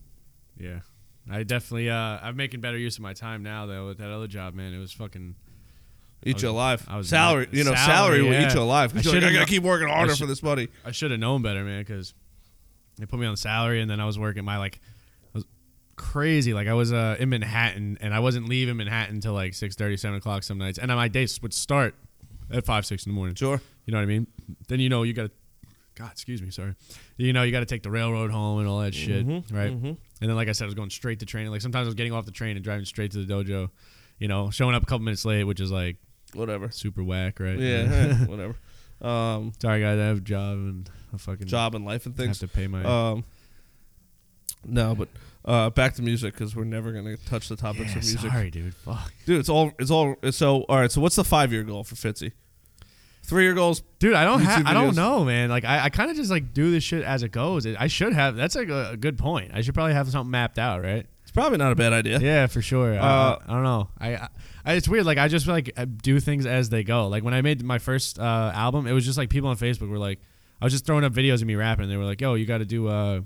Yeah. 0.59 0.81
I 1.29 1.43
definitely 1.43 1.89
uh 1.89 2.19
I'm 2.21 2.35
making 2.35 2.61
better 2.61 2.77
use 2.77 2.97
of 2.97 3.01
my 3.03 3.13
time 3.13 3.43
now 3.43 3.65
though 3.65 3.87
with 3.87 3.97
that 3.99 4.11
other 4.11 4.27
job, 4.27 4.53
man. 4.53 4.73
It 4.73 4.79
was 4.79 4.91
fucking 4.91 5.35
Eat 6.25 6.35
was- 6.35 6.43
you 6.43 6.49
alive. 6.49 6.85
I 6.87 6.97
was 6.97 7.09
salary, 7.09 7.45
not- 7.45 7.53
you 7.53 7.63
know, 7.63 7.73
salary, 7.75 7.85
salary, 7.85 8.21
will 8.23 8.31
yeah. 8.33 8.49
eat 8.49 8.53
you 8.53 8.61
alive. 8.61 8.91
I 8.93 9.01
like, 9.01 9.23
I 9.23 9.33
gotta 9.33 9.45
keep 9.45 9.63
working 9.63 9.87
harder 9.87 10.13
should- 10.15 10.23
for 10.23 10.25
this 10.27 10.41
money. 10.41 10.69
I 10.85 10.91
should 10.91 11.11
have 11.11 11.19
known 11.19 11.41
better, 11.41 11.63
man, 11.63 11.81
because 11.81 12.13
they 12.97 13.05
put 13.05 13.19
me 13.19 13.25
on 13.27 13.37
salary, 13.37 13.81
and 13.81 13.89
then 13.89 13.99
I 13.99 14.05
was 14.05 14.17
working 14.17 14.43
my 14.43 14.57
like, 14.57 14.79
was 15.33 15.45
crazy. 15.95 16.53
Like 16.53 16.67
I 16.67 16.73
was 16.73 16.91
uh, 16.91 17.15
in 17.19 17.29
Manhattan, 17.29 17.97
and 18.01 18.13
I 18.13 18.19
wasn't 18.19 18.49
leaving 18.49 18.77
Manhattan 18.77 19.15
until 19.15 19.33
like 19.33 19.51
6:30, 19.53 19.99
7 19.99 20.17
o'clock 20.17 20.43
some 20.43 20.57
nights, 20.57 20.79
and 20.79 20.87
my 20.89 21.07
days 21.07 21.39
would 21.41 21.53
start 21.53 21.93
at 22.51 22.65
five, 22.65 22.85
six 22.85 23.05
in 23.05 23.11
the 23.11 23.15
morning. 23.15 23.35
Sure. 23.35 23.61
You 23.85 23.91
know 23.91 23.97
what 23.99 24.03
I 24.03 24.07
mean? 24.07 24.27
Then 24.67 24.79
you 24.79 24.89
know 24.89 25.03
you 25.03 25.13
got 25.13 25.23
to, 25.23 25.31
God, 25.97 26.11
excuse 26.11 26.41
me, 26.41 26.51
sorry. 26.51 26.75
You 27.17 27.33
know 27.33 27.43
you 27.43 27.51
got 27.51 27.61
to 27.61 27.65
take 27.65 27.81
the 27.83 27.89
railroad 27.91 28.29
home 28.31 28.59
and 28.59 28.67
all 28.67 28.79
that 28.81 28.93
shit, 28.93 29.25
Mhm, 29.27 29.51
right? 29.51 29.71
mhm. 29.71 29.97
And 30.21 30.29
then, 30.29 30.35
like 30.35 30.47
I 30.47 30.51
said, 30.51 30.65
I 30.65 30.67
was 30.67 30.75
going 30.75 30.89
straight 30.91 31.19
to 31.19 31.25
training. 31.25 31.51
Like 31.51 31.61
sometimes 31.61 31.85
I 31.85 31.87
was 31.87 31.95
getting 31.95 32.13
off 32.13 32.25
the 32.25 32.31
train 32.31 32.55
and 32.55 32.63
driving 32.63 32.85
straight 32.85 33.11
to 33.11 33.23
the 33.25 33.33
dojo. 33.33 33.69
You 34.19 34.27
know, 34.27 34.49
showing 34.51 34.75
up 34.75 34.83
a 34.83 34.85
couple 34.85 35.03
minutes 35.05 35.25
late, 35.25 35.43
which 35.45 35.59
is 35.59 35.71
like 35.71 35.97
Whatever. 36.33 36.69
super 36.71 37.03
whack, 37.03 37.39
right? 37.39 37.57
Yeah, 37.59 38.13
whatever. 38.25 38.55
Um, 39.01 39.53
Sorry, 39.61 39.81
guys. 39.81 39.99
I 39.99 40.03
have 40.05 40.17
a 40.17 40.21
job 40.21 40.53
and 40.57 40.89
a 41.13 41.17
fucking 41.17 41.47
job 41.47 41.75
and 41.75 41.85
life 41.85 42.05
and 42.05 42.13
I 42.15 42.23
have 42.23 42.25
things. 42.25 42.39
to 42.39 42.47
pay 42.47 42.67
my. 42.67 42.83
Um, 42.83 43.23
no, 44.65 44.95
but 44.95 45.09
uh, 45.45 45.69
back 45.69 45.93
to 45.95 46.01
music 46.01 46.33
because 46.33 46.55
we're 46.55 46.63
never 46.63 46.91
gonna 46.91 47.15
touch 47.17 47.47
the 47.47 47.55
topics 47.55 47.91
Yeah, 47.91 47.99
of 47.99 48.03
music, 48.05 48.31
Sorry, 48.31 48.49
dude. 48.51 48.75
Fuck. 48.75 49.13
dude. 49.25 49.39
It's 49.39 49.49
all 49.49 49.71
it's 49.79 49.91
all 49.91 50.15
so. 50.31 50.61
All 50.63 50.77
right, 50.79 50.91
so 50.91 50.99
what's 51.01 51.15
the 51.15 51.23
five 51.23 51.51
year 51.53 51.63
goal 51.63 51.83
for 51.83 51.95
Fitzy? 51.95 52.31
Three 53.27 53.43
year 53.43 53.53
goals. 53.53 53.83
Dude, 53.99 54.13
I 54.13 54.23
don't 54.23 54.39
have. 54.39 54.65
I 54.65 54.73
don't 54.73 54.95
know, 54.95 55.25
man. 55.25 55.49
Like, 55.49 55.65
I, 55.65 55.83
I 55.85 55.89
kind 55.89 56.09
of 56.09 56.15
just 56.15 56.31
like 56.31 56.53
do 56.53 56.71
this 56.71 56.81
shit 56.83 57.03
as 57.03 57.23
it 57.23 57.33
goes. 57.33 57.67
I 57.67 57.87
should 57.87 58.13
have. 58.13 58.37
That's 58.37 58.55
like 58.55 58.69
a, 58.69 58.91
a 58.91 58.97
good 58.97 59.17
point. 59.17 59.51
I 59.53 59.59
should 59.61 59.73
probably 59.73 59.93
have 59.93 60.09
something 60.09 60.31
mapped 60.31 60.57
out, 60.57 60.81
right? 60.81 61.05
It's 61.23 61.31
probably 61.31 61.57
not 61.57 61.73
a 61.73 61.75
bad 61.75 61.91
idea. 61.91 62.19
Yeah, 62.19 62.47
for 62.47 62.61
sure. 62.61 62.93
Uh, 62.97 63.03
Uh, 63.03 63.39
I 63.45 63.53
don't 63.53 63.63
know. 63.63 63.89
I, 63.99 64.29
I, 64.63 64.73
it's 64.75 64.87
weird. 64.87 65.05
Like, 65.05 65.17
I 65.17 65.27
just 65.27 65.45
like 65.45 65.77
do 66.01 66.21
things 66.21 66.45
as 66.45 66.69
they 66.69 66.85
go. 66.85 67.07
Like 67.09 67.23
when 67.23 67.33
I 67.33 67.41
made 67.41 67.61
my 67.65 67.79
first 67.79 68.17
uh, 68.17 68.51
album, 68.55 68.87
it 68.87 68.93
was 68.93 69.03
just 69.03 69.17
like 69.17 69.29
people 69.29 69.49
on 69.49 69.57
Facebook 69.57 69.89
were 69.89 69.99
like, 69.99 70.21
I 70.61 70.65
was 70.65 70.71
just 70.71 70.85
throwing 70.85 71.03
up 71.03 71.11
videos 71.11 71.41
of 71.41 71.47
me 71.47 71.55
rapping. 71.55 71.83
And 71.83 71.91
they 71.91 71.97
were 71.97 72.05
like, 72.05 72.21
"Yo, 72.21 72.35
you 72.35 72.45
got 72.45 72.59
to 72.59 72.65
do 72.65 72.87
uh, 72.87 73.21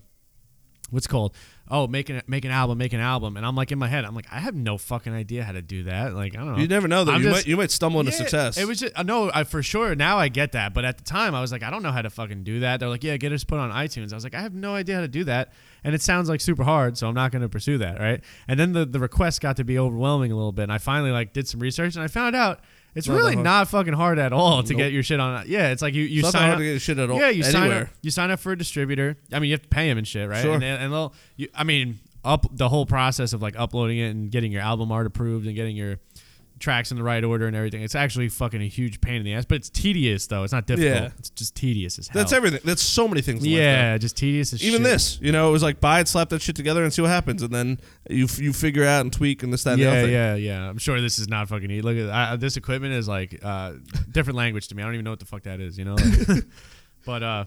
what's 0.89 1.05
called? 1.07 1.35
Oh, 1.73 1.87
make 1.87 2.09
an 2.09 2.21
make 2.27 2.43
an 2.45 2.51
album, 2.51 2.77
make 2.77 2.91
an 2.93 2.99
album." 2.99 3.37
And 3.37 3.45
I'm 3.45 3.55
like 3.55 3.71
in 3.71 3.79
my 3.79 3.87
head, 3.87 4.03
I'm 4.05 4.13
like, 4.13 4.27
I 4.31 4.39
have 4.39 4.53
no 4.53 4.77
fucking 4.77 5.13
idea 5.13 5.43
how 5.43 5.53
to 5.53 5.61
do 5.61 5.83
that. 5.83 6.13
Like, 6.13 6.35
I 6.35 6.39
don't 6.39 6.51
know. 6.55 6.57
You 6.61 6.67
never 6.67 6.87
know 6.87 7.05
though. 7.05 7.13
I'm 7.13 7.21
You 7.23 7.29
just- 7.29 7.45
might 7.45 7.47
you 7.47 7.57
might 7.57 7.71
stumble 7.71 8.01
into 8.01 8.11
Yeah, 8.11 8.17
success. 8.17 8.57
It 8.57 8.67
was 8.67 8.79
just 8.81 8.91
uh, 8.97 9.03
no, 9.03 9.31
I 9.33 9.45
for 9.45 9.63
sure 9.63 9.95
now 9.95 10.17
I 10.17 10.27
get 10.27 10.51
that, 10.51 10.73
but 10.73 10.83
at 10.85 10.97
the 10.97 11.03
time 11.05 11.33
I 11.33 11.41
was 11.41 11.51
like, 11.51 11.63
I 11.63 11.69
don't 11.71 11.81
know 11.81 11.91
how 11.91 12.01
to 12.01 12.09
fucking 12.09 12.43
do 12.43 12.59
that. 12.59 12.79
They're 12.81 12.89
like, 12.89 13.03
yeah, 13.03 13.17
get 13.17 13.31
us 13.31 13.43
put 13.43 13.57
on 13.59 13.71
iTunes. 13.71 14.11
I 14.11 14.15
was 14.15 14.23
like, 14.23 14.35
I 14.35 14.41
have 14.41 14.53
no 14.53 14.75
idea 14.75 14.95
how 14.95 15.01
to 15.01 15.07
do 15.07 15.23
that, 15.23 15.53
and 15.83 15.95
it 15.95 16.01
sounds 16.01 16.27
like 16.29 16.41
super 16.41 16.63
hard, 16.63 16.97
so 16.97 17.07
I'm 17.07 17.15
not 17.15 17.31
going 17.31 17.41
to 17.41 17.49
pursue 17.49 17.77
that, 17.77 17.99
right? 17.99 18.21
And 18.47 18.59
then 18.59 18.73
the 18.73 18.85
the 18.85 18.99
request 18.99 19.39
got 19.41 19.55
to 19.57 19.63
be 19.63 19.79
overwhelming 19.79 20.31
a 20.31 20.35
little 20.35 20.51
bit, 20.51 20.63
and 20.63 20.73
I 20.73 20.77
finally 20.77 21.11
like 21.11 21.31
did 21.33 21.47
some 21.47 21.61
research, 21.61 21.95
and 21.95 22.03
I 22.03 22.07
found 22.07 22.35
out 22.35 22.59
it's 22.93 23.07
Not 23.07 23.15
really 23.15 23.35
not 23.35 23.67
fucking 23.69 23.93
hard 23.93 24.19
at 24.19 24.33
all 24.33 24.63
to 24.63 24.73
Nope. 24.73 24.77
get 24.77 24.91
your 24.91 25.03
shit 25.03 25.19
on. 25.19 25.45
Yeah, 25.47 25.71
it's 25.71 25.81
like 25.81 25.93
you 25.93 26.03
you 26.03 26.19
it's 26.19 26.25
not 26.25 26.33
sign 26.33 26.41
hard 26.43 26.53
up. 26.53 26.59
to 26.59 26.73
get 26.73 26.81
shit 26.81 26.97
at 26.99 27.09
all. 27.09 27.17
Yeah, 27.19 27.29
you 27.29 27.43
sign 27.43 27.71
up. 27.71 27.87
You 28.01 28.11
sign 28.11 28.31
up 28.31 28.39
for 28.39 28.51
a 28.51 28.57
distributor. 28.57 29.17
I 29.31 29.39
mean, 29.39 29.49
you 29.49 29.53
have 29.53 29.61
to 29.63 29.69
pay 29.69 29.87
them 29.87 29.97
and 29.97 30.07
shit, 30.07 30.27
right? 30.29 30.41
Sure. 30.41 30.55
And, 30.55 30.63
and 30.63 30.91
they'll. 30.93 31.13
You, 31.37 31.47
I 31.55 31.63
mean, 31.63 31.99
up 32.23 32.45
the 32.51 32.69
whole 32.69 32.85
process 32.85 33.33
of 33.33 33.41
like 33.41 33.55
uploading 33.57 33.97
it 33.97 34.09
and 34.09 34.29
getting 34.31 34.51
your 34.51 34.61
album 34.61 34.91
art 34.91 35.07
approved 35.07 35.47
and 35.47 35.55
getting 35.55 35.75
your 35.75 35.97
tracks 36.61 36.91
in 36.91 36.97
the 36.97 37.03
right 37.03 37.23
order 37.23 37.47
and 37.47 37.55
everything. 37.55 37.81
It's 37.81 37.95
actually 37.95 38.29
fucking 38.29 38.61
a 38.61 38.67
huge 38.67 39.01
pain 39.01 39.15
in 39.15 39.23
the 39.23 39.33
ass, 39.33 39.43
but 39.45 39.55
it's 39.55 39.69
tedious 39.69 40.27
though. 40.27 40.43
It's 40.43 40.53
not 40.53 40.65
difficult. 40.67 40.93
Yeah. 40.95 41.09
It's 41.19 41.29
just 41.31 41.55
tedious 41.55 41.99
as 41.99 42.07
hell. 42.07 42.21
That's 42.21 42.31
everything. 42.31 42.61
That's 42.63 42.81
so 42.83 43.07
many 43.07 43.21
things. 43.21 43.43
in 43.43 43.49
life, 43.51 43.57
though. 43.57 43.61
Yeah, 43.63 43.97
just 43.97 44.15
tedious 44.15 44.53
as 44.53 44.63
Even 44.63 44.79
shit. 44.81 44.83
this, 44.91 45.19
you 45.21 45.31
know, 45.33 45.49
it 45.49 45.51
was 45.51 45.63
like 45.63 45.81
buy 45.81 45.99
it, 45.99 46.07
slap 46.07 46.29
that 46.29 46.41
shit 46.41 46.55
together, 46.55 46.83
and 46.83 46.93
see 46.93 47.01
what 47.01 47.09
happens, 47.11 47.41
and 47.41 47.53
then 47.53 47.79
you 48.09 48.27
you 48.37 48.53
figure 48.53 48.85
out 48.85 49.01
and 49.01 49.11
tweak 49.11 49.43
and 49.43 49.51
this 49.51 49.63
that 49.63 49.73
and 49.73 49.81
the 49.81 49.85
Yeah, 49.85 50.01
thing. 50.03 50.11
yeah, 50.11 50.35
yeah. 50.35 50.69
I'm 50.69 50.77
sure 50.77 51.01
this 51.01 51.19
is 51.19 51.27
not 51.27 51.49
fucking 51.49 51.69
easy. 51.69 51.81
Look 51.81 51.97
at 51.97 52.09
I, 52.09 52.35
this 52.37 52.55
equipment 52.57 52.93
is 52.93 53.07
like 53.07 53.39
uh, 53.43 53.73
different 54.11 54.37
language 54.37 54.67
to 54.69 54.75
me. 54.75 54.83
I 54.83 54.85
don't 54.85 54.93
even 54.95 55.03
know 55.05 55.11
what 55.11 55.19
the 55.19 55.25
fuck 55.25 55.43
that 55.43 55.59
is. 55.59 55.77
You 55.77 55.85
know. 55.85 55.95
Like, 55.95 56.43
but 57.05 57.23
uh, 57.23 57.45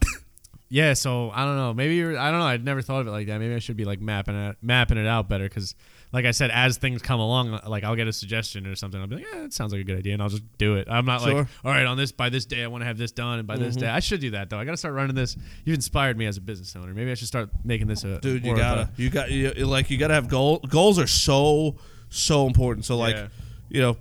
yeah. 0.69 0.95
So 0.95 1.31
I 1.31 1.45
don't 1.45 1.57
know. 1.57 1.73
Maybe 1.75 1.95
you're, 1.95 2.19
I 2.19 2.31
don't 2.31 2.41
know. 2.41 2.47
I'd 2.47 2.65
never 2.65 2.83
thought 2.83 3.01
of 3.01 3.07
it 3.07 3.11
like 3.12 3.27
that. 3.29 3.39
Maybe 3.39 3.55
I 3.55 3.59
should 3.61 3.77
be 3.77 3.85
like 3.85 4.01
mapping 4.01 4.35
it 4.37 4.57
mapping 4.62 4.99
it 4.99 5.07
out 5.07 5.29
better 5.29 5.45
because, 5.45 5.75
like 6.15 6.25
I 6.25 6.31
said, 6.31 6.51
as 6.53 6.79
things 6.79 7.03
come 7.03 7.19
along, 7.21 7.61
like 7.67 7.83
I'll 7.85 7.97
get 7.97 8.07
a 8.07 8.12
suggestion 8.12 8.67
or 8.67 8.77
something. 8.77 9.01
I'll 9.01 9.07
be 9.09 9.17
like, 9.17 9.27
yeah, 9.31 9.41
that 9.43 9.53
sounds 9.53 9.73
like 9.73 9.81
a 9.81 9.85
good 9.85 9.99
idea, 9.99 10.15
and 10.15 10.23
I'll 10.23 10.29
just 10.31 10.45
do 10.57 10.77
it. 10.77 10.87
I'm 10.89 11.05
not 11.05 11.21
Sure. 11.23 11.35
like, 11.35 11.47
all 11.65 11.73
right, 11.73 11.85
on 11.85 11.97
this 11.97 12.12
by 12.12 12.29
this 12.31 12.47
day, 12.47 12.62
I 12.62 12.69
want 12.69 12.83
to 12.83 12.87
have 12.87 12.97
this 12.97 13.11
done, 13.12 13.41
and 13.41 13.49
by 13.49 13.57
this 13.57 13.77
Mhm. 13.77 13.81
day, 13.81 13.89
I 13.89 13.99
should 14.01 14.21
do 14.21 14.31
that 14.31 14.49
though. 14.49 14.59
I 14.59 14.65
got 14.65 14.71
to 14.71 14.77
start 14.77 14.95
running 14.95 15.17
this. 15.17 15.37
You've 15.65 15.75
inspired 15.75 16.17
me 16.17 16.27
as 16.27 16.37
a 16.37 16.41
business 16.41 16.75
owner. 16.77 16.95
Maybe 16.95 17.11
I 17.11 17.15
should 17.15 17.27
start 17.27 17.51
making 17.65 17.89
this 17.89 18.05
a 18.05 18.21
dude. 18.21 18.47
You 18.47 18.57
gotta, 18.57 18.91
you 18.97 19.11
got, 19.11 19.31
you, 19.33 19.51
like, 19.67 19.91
you 19.91 19.99
gotta 19.99 20.15
have 20.15 20.29
goal. 20.29 20.61
Goals 20.69 20.99
are 21.01 21.07
so, 21.09 21.77
so 22.11 22.47
important. 22.47 22.87
So, 22.87 22.97
like, 22.97 23.17
Yeah. 23.17 23.27
you 23.69 23.81
know, 23.83 23.97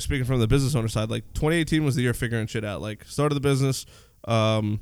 speaking 0.00 0.24
from 0.24 0.40
the 0.40 0.48
business 0.48 0.74
owner 0.74 0.88
side, 0.88 1.08
like, 1.08 1.22
2018 1.34 1.84
was 1.84 1.94
the 1.94 2.02
year 2.02 2.14
figuring 2.14 2.48
shit 2.48 2.64
out. 2.64 2.82
Like, 2.82 3.04
started 3.04 3.36
the 3.36 3.40
business, 3.40 3.86
um, 4.26 4.80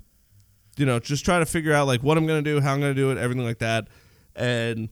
you 0.78 0.86
know, 0.86 0.98
just 0.98 1.22
try 1.24 1.38
to 1.38 1.44
figure 1.46 1.74
out 1.74 1.86
like 1.86 2.02
what 2.02 2.16
I'm 2.16 2.26
gonna 2.26 2.40
do, 2.40 2.60
how 2.62 2.72
I'm 2.72 2.80
gonna 2.80 2.94
do 2.94 3.10
it, 3.10 3.18
everything 3.18 3.44
like 3.44 3.58
that, 3.58 3.88
and. 4.34 4.88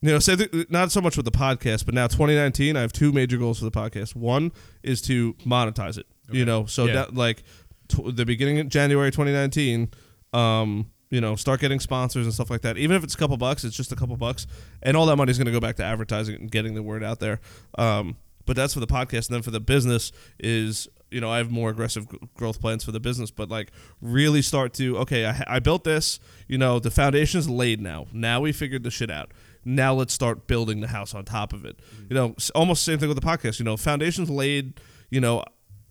You 0.00 0.12
know, 0.12 0.18
say 0.20 0.36
th- 0.36 0.70
not 0.70 0.92
so 0.92 1.00
much 1.00 1.16
with 1.16 1.24
the 1.24 1.32
podcast, 1.32 1.84
but 1.84 1.92
now 1.94 2.06
2019, 2.06 2.76
I 2.76 2.80
have 2.82 2.92
two 2.92 3.10
major 3.12 3.36
goals 3.36 3.58
for 3.58 3.64
the 3.64 3.70
podcast. 3.72 4.14
One 4.14 4.52
is 4.82 5.00
to 5.02 5.34
monetize 5.44 5.98
it. 5.98 6.06
You 6.30 6.44
know, 6.44 6.66
so 6.66 6.84
Yeah. 6.84 6.92
that 6.92 7.14
like 7.14 7.42
t- 7.88 8.10
the 8.12 8.24
beginning 8.26 8.58
of 8.60 8.68
January 8.68 9.10
2019, 9.10 9.88
um, 10.34 10.90
you 11.10 11.20
know, 11.22 11.36
start 11.36 11.58
getting 11.60 11.80
sponsors 11.80 12.26
and 12.26 12.34
stuff 12.34 12.50
like 12.50 12.60
that. 12.60 12.76
Even 12.76 12.94
if 12.96 13.02
it's 13.02 13.14
a 13.14 13.16
couple 13.16 13.36
bucks, 13.38 13.64
it's 13.64 13.74
just 13.76 13.90
a 13.92 13.96
couple 13.96 14.16
bucks, 14.16 14.46
and 14.82 14.96
all 14.96 15.06
that 15.06 15.16
money 15.16 15.30
is 15.30 15.38
going 15.38 15.46
to 15.46 15.52
go 15.52 15.58
back 15.60 15.76
to 15.76 15.84
advertising 15.84 16.34
and 16.36 16.50
getting 16.50 16.74
the 16.74 16.82
word 16.82 17.02
out 17.02 17.18
there. 17.18 17.40
Um, 17.78 18.16
but 18.44 18.56
that's 18.56 18.74
for 18.74 18.80
the 18.80 18.86
podcast, 18.86 19.28
and 19.28 19.36
then 19.36 19.42
for 19.42 19.50
the 19.50 19.60
business 19.60 20.12
is 20.38 20.86
you 21.10 21.20
know 21.22 21.30
I 21.30 21.38
have 21.38 21.50
more 21.50 21.70
aggressive 21.70 22.06
growth 22.34 22.60
plans 22.60 22.84
for 22.84 22.92
the 22.92 23.00
business, 23.00 23.30
but 23.30 23.48
like 23.48 23.72
really 24.02 24.42
start 24.42 24.74
to 24.74 24.98
okay, 24.98 25.24
I, 25.26 25.44
I 25.46 25.58
built 25.60 25.82
this, 25.84 26.20
you 26.46 26.58
know, 26.58 26.78
the 26.78 26.90
foundation's 26.90 27.48
laid 27.48 27.80
now. 27.80 28.06
Now 28.12 28.40
we 28.42 28.52
figured 28.52 28.82
the 28.82 28.90
shit 28.90 29.10
out. 29.10 29.32
Now 29.64 29.94
let's 29.94 30.14
start 30.14 30.46
building 30.46 30.80
the 30.80 30.88
house 30.88 31.14
on 31.14 31.24
top 31.24 31.52
of 31.52 31.64
it. 31.64 31.78
You 32.08 32.14
know, 32.14 32.34
almost 32.54 32.84
same 32.84 32.98
thing 32.98 33.08
with 33.08 33.20
the 33.20 33.26
podcast. 33.26 33.58
You 33.58 33.64
know, 33.64 33.76
foundation's 33.76 34.30
laid. 34.30 34.80
You 35.10 35.20
know, 35.20 35.44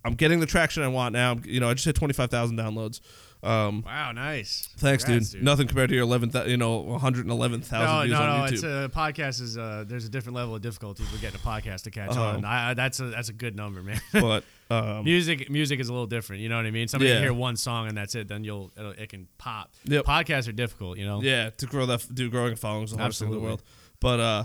I'm 0.06 0.14
getting 0.14 0.40
the 0.40 0.46
traction 0.46 0.84
I 0.84 0.88
want 0.88 1.14
now. 1.14 1.38
You 1.44 1.60
know, 1.60 1.70
I 1.70 1.74
just 1.74 1.86
hit 1.86 1.96
25,000 1.96 2.58
downloads. 2.58 3.02
Um, 3.44 3.84
Wow, 3.86 4.12
nice. 4.14 4.68
Thanks, 4.78 5.04
Congrats, 5.04 5.30
dude. 5.32 5.44
Nothing 5.44 5.68
compared 5.68 5.90
to 5.90 5.96
your 5.96 6.04
11, 6.06 6.30
thou- 6.30 6.46
you 6.46 6.58
know, 6.58 6.78
111,000 6.78 7.86
No, 7.86 8.02
views 8.02 8.12
no, 8.12 8.22
on 8.24 8.28
no. 8.40 8.46
YouTube. 8.46 8.52
It's 8.54 8.64
a 8.64 8.90
podcast 8.94 9.42
is 9.42 9.58
uh, 9.58 9.84
there's 9.88 10.06
a 10.06 10.10
different 10.10 10.36
level 10.36 10.56
of 10.56 10.62
difficulty 10.62 11.04
for 11.04 11.18
getting 11.22 11.40
a 11.40 11.44
podcast 11.44 11.84
to 11.84 11.92
catch 11.92 12.10
Uh-huh. 12.12 12.24
on. 12.24 12.46
I, 12.46 12.72
I, 12.72 12.74
that's 12.74 13.00
a 13.00 13.06
that's 13.06 13.30
a 13.30 13.34
good 13.34 13.56
number, 13.56 13.82
man. 13.84 14.02
but 14.14 14.44
um, 14.72 15.04
music 15.06 15.50
music 15.50 15.80
is 15.80 15.88
a 15.90 15.94
little 15.94 16.08
different. 16.08 16.42
You 16.42 16.50
know 16.50 16.58
what 16.58 16.66
I 16.66 16.72
mean? 16.72 16.88
Somebody 16.88 17.10
Yeah. 17.10 17.18
can 17.18 17.24
hear 17.24 17.34
one 17.34 17.56
song 17.58 17.88
and 17.88 17.96
that's 17.98 18.16
it. 18.16 18.28
Then 18.28 18.44
you'll 18.44 18.72
it'll, 18.78 18.92
it 18.92 19.10
can 19.10 19.28
pop. 19.38 19.72
Yep. 19.86 20.06
Podcasts 20.06 20.48
are 20.48 20.52
difficult. 20.54 20.98
You 20.98 21.06
know. 21.06 21.22
yeah, 21.22 21.52
to 21.52 21.66
grow 21.68 21.86
that, 21.86 22.06
do 22.14 22.30
growing 22.30 22.56
followings, 22.56 22.92
the 22.92 22.98
hardest 22.98 23.20
thing 23.20 23.28
in 23.28 23.32
the 23.34 23.38
Absolutely. 23.38 23.48
world. 23.48 23.64
But 24.00 24.20
uh, 24.20 24.44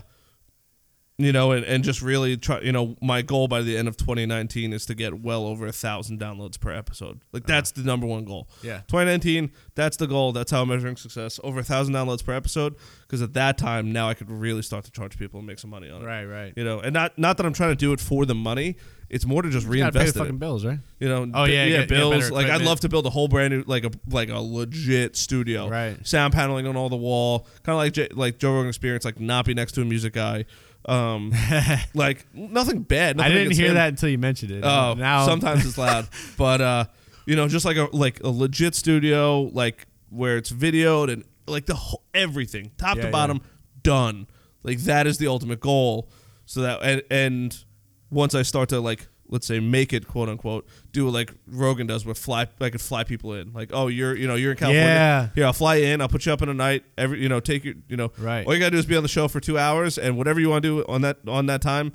you 1.25 1.33
know, 1.33 1.53
and, 1.53 1.65
and 1.65 1.83
just 1.85 2.03
really 2.03 2.37
try. 2.37 2.61
You 2.61 2.73
know, 2.73 2.97
my 3.01 3.23
goal 3.23 3.49
by 3.49 3.63
the 3.63 3.77
end 3.77 3.89
of 3.89 3.97
2019 3.97 4.73
is 4.73 4.87
to 4.87 4.95
get 4.95 5.21
well 5.21 5.45
over 5.47 5.67
a 5.67 5.73
thousand 5.73 6.21
downloads 6.21 6.59
per 6.59 6.71
episode. 6.73 7.21
Like 7.33 7.47
that's 7.47 7.71
the 7.73 7.83
number 7.83 8.07
one 8.07 8.25
goal. 8.25 8.49
Yeah. 8.63 8.79
2019, 8.89 9.53
that's 9.75 9.97
the 9.97 10.07
goal. 10.07 10.33
That's 10.33 10.51
how 10.51 10.63
I'm 10.63 10.69
measuring 10.69 10.97
success. 10.97 11.39
Over 11.43 11.61
a 11.61 11.65
thousand 11.65 11.95
downloads 11.95 12.25
per 12.25 12.33
episode. 12.35 12.75
Because 13.03 13.23
at 13.23 13.35
that 13.35 13.59
time, 13.59 13.93
now 13.93 14.09
I 14.09 14.15
could 14.15 14.31
really 14.31 14.63
start 14.63 14.85
to 14.87 14.91
charge 14.91 15.19
people 15.19 15.39
and 15.39 15.47
make 15.47 15.59
some 15.59 15.71
money 15.71 15.91
on 15.91 16.03
it. 16.03 16.07
Right. 16.07 16.25
Right. 16.25 16.53
You 16.57 16.65
know, 16.65 16.81
and 16.81 16.93
not 16.95 17.19
not 17.19 17.37
that 17.37 17.47
I'm 17.47 17.53
trying 17.53 17.71
to 17.71 17.77
do 17.77 17.93
it 17.93 18.01
for 18.01 18.25
the 18.27 18.35
money. 18.35 18.77
It's 19.11 19.27
more 19.27 19.43
to 19.43 19.51
just 19.51 19.67
You 19.67 19.77
gotta 19.77 19.93
pay 19.93 19.99
reinvest 19.99 20.15
the 20.15 20.21
fucking 20.21 20.37
it. 20.37 20.41
bills, 20.41 20.65
right? 20.65 20.79
You 20.99 21.07
know, 21.07 21.31
Oh, 21.35 21.45
yeah, 21.45 21.67
yeah, 21.67 21.85
bills. 21.85 22.31
like 22.31 22.47
I'd 22.47 22.63
love 22.63 22.81
to 22.81 22.89
build 22.89 23.05
a 23.05 23.11
whole 23.11 23.29
brand 23.29 23.53
new, 23.53 23.63
like 23.67 23.85
a 23.85 23.91
like 24.09 24.31
a 24.31 24.39
legit 24.39 25.17
studio, 25.17 25.69
Right. 25.69 25.99
Sound 26.07 26.33
paneling 26.33 26.67
on 26.67 26.77
all 26.79 26.89
the 26.89 26.97
wall, 26.97 27.41
kind 27.63 27.75
of 27.75 27.77
like 27.77 27.93
J- 27.93 28.09
like 28.13 28.39
Joe 28.39 28.55
Rogan 28.55 28.69
Experience, 28.69 29.05
like 29.05 29.21
not 29.21 29.45
be 29.45 29.53
next 29.53 29.73
to 29.73 29.83
a 29.83 29.85
music 29.85 30.15
guy, 30.15 30.47
um, 30.87 31.33
like 31.95 32.27
nothing 32.35 32.83
bad. 32.83 33.21
I 33.21 33.29
didn't 33.29 33.53
hear 33.55 33.69
him. 33.69 33.75
that 33.75 33.89
until 33.89 34.09
you 34.09 34.19
mentioned 34.19 34.51
it. 34.53 34.65
Oh, 34.65 34.95
now 34.95 35.27
sometimes 35.27 35.65
it's 35.67 35.79
loud, 35.79 36.09
but 36.37 36.61
uh, 36.61 36.85
you 37.27 37.37
know, 37.37 37.49
just 37.49 37.65
like 37.65 37.77
a 37.77 37.89
like 37.93 38.21
a 38.23 38.29
legit 38.29 38.75
studio, 38.75 39.43
like 39.53 39.87
where 40.11 40.37
it's 40.37 40.51
videoed 40.53 41.13
and 41.13 41.25
like 41.47 41.67
the 41.67 41.75
whole 41.75 42.03
everything, 42.15 42.71
top 42.79 42.97
Yeah, 42.97 43.03
to 43.03 43.09
yeah. 43.09 43.13
bottom, 43.13 43.41
done. 43.83 44.27
Like 44.63 44.79
that 44.81 45.07
is 45.07 45.19
the 45.19 45.27
ultimate 45.29 45.61
goal. 45.61 46.09
So 46.47 46.63
that 46.63 46.81
and 46.83 47.03
and 47.11 47.65
once 48.11 48.35
I 48.35 48.43
start 48.43 48.69
to 48.71 48.81
like 48.81 49.09
let's 49.33 49.47
say 49.47 49.59
make 49.59 49.93
it 49.93 50.07
quote 50.07 50.29
unquote 50.29 50.69
do 50.93 51.09
it 51.09 51.11
like 51.11 51.33
Rogan 51.49 51.87
does 51.89 52.05
where 52.07 52.15
fly 52.15 52.47
I 52.61 52.71
could 52.71 52.81
fly 52.81 53.03
people 53.03 53.33
in 53.33 53.53
like 53.53 53.71
oh 53.73 53.89
you're 53.89 54.15
you 54.15 54.29
know 54.29 54.35
you're 54.37 54.53
in 54.53 54.57
California 54.59 54.85
Yeah. 54.85 55.29
here 55.35 55.47
I'll 55.47 55.53
fly 55.53 55.77
in 55.77 56.01
I'll 56.01 56.09
put 56.09 56.27
you 56.27 56.33
up 56.33 56.43
in 56.43 56.49
a 56.51 56.55
night 56.55 56.85
every 56.99 57.21
you 57.21 57.29
know 57.29 57.41
take 57.41 57.65
you 57.65 57.77
you 57.89 57.97
know 57.97 58.13
Right. 58.19 58.47
all 58.47 58.53
you 58.53 58.61
gotta 58.61 58.71
do 58.73 58.79
is 58.79 58.87
be 58.87 58.95
on 58.97 59.03
the 59.03 59.09
show 59.09 59.27
for 59.29 59.41
two 59.41 59.59
hours 59.59 59.97
and 59.99 60.17
whatever 60.19 60.39
you 60.39 60.51
want 60.51 60.63
to 60.63 60.83
do 60.83 60.85
on 60.87 61.01
that 61.03 61.17
on 61.27 61.47
that 61.47 61.63
time 61.63 61.93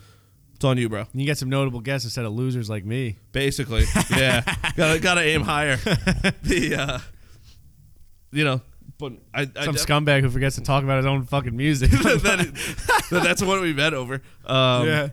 it's 0.56 0.66
on 0.66 0.78
you 0.80 0.90
bro 0.90 1.06
You 1.14 1.26
get 1.28 1.38
some 1.38 1.50
notable 1.50 1.80
guests 1.80 2.06
instead 2.06 2.26
of 2.26 2.34
losers 2.34 2.70
like 2.70 2.84
me. 2.84 3.18
basically 3.32 3.84
yeah 4.10 4.42
gotta 4.76 5.00
gotta 5.00 5.22
aim 5.22 5.42
higher 5.42 5.76
the 6.42 6.76
uh 6.76 7.00
you 8.32 8.44
know 8.44 8.62
but 9.00 9.14
I, 9.32 9.42
I 9.56 9.66
Some 9.66 9.76
scumbag 9.76 10.22
who 10.22 10.30
forgets 10.32 10.56
to 10.56 10.64
talk 10.64 10.84
about 10.84 10.98
his 10.98 11.06
own 11.06 11.24
fucking 11.26 11.56
music. 11.56 11.92
that 11.92 12.40
is- 12.40 13.10
that's 13.24 13.44
what 13.44 13.62
we 13.62 13.72
met 13.72 13.94
over 13.94 14.16
um, 14.44 14.88
yeah. 14.88 15.10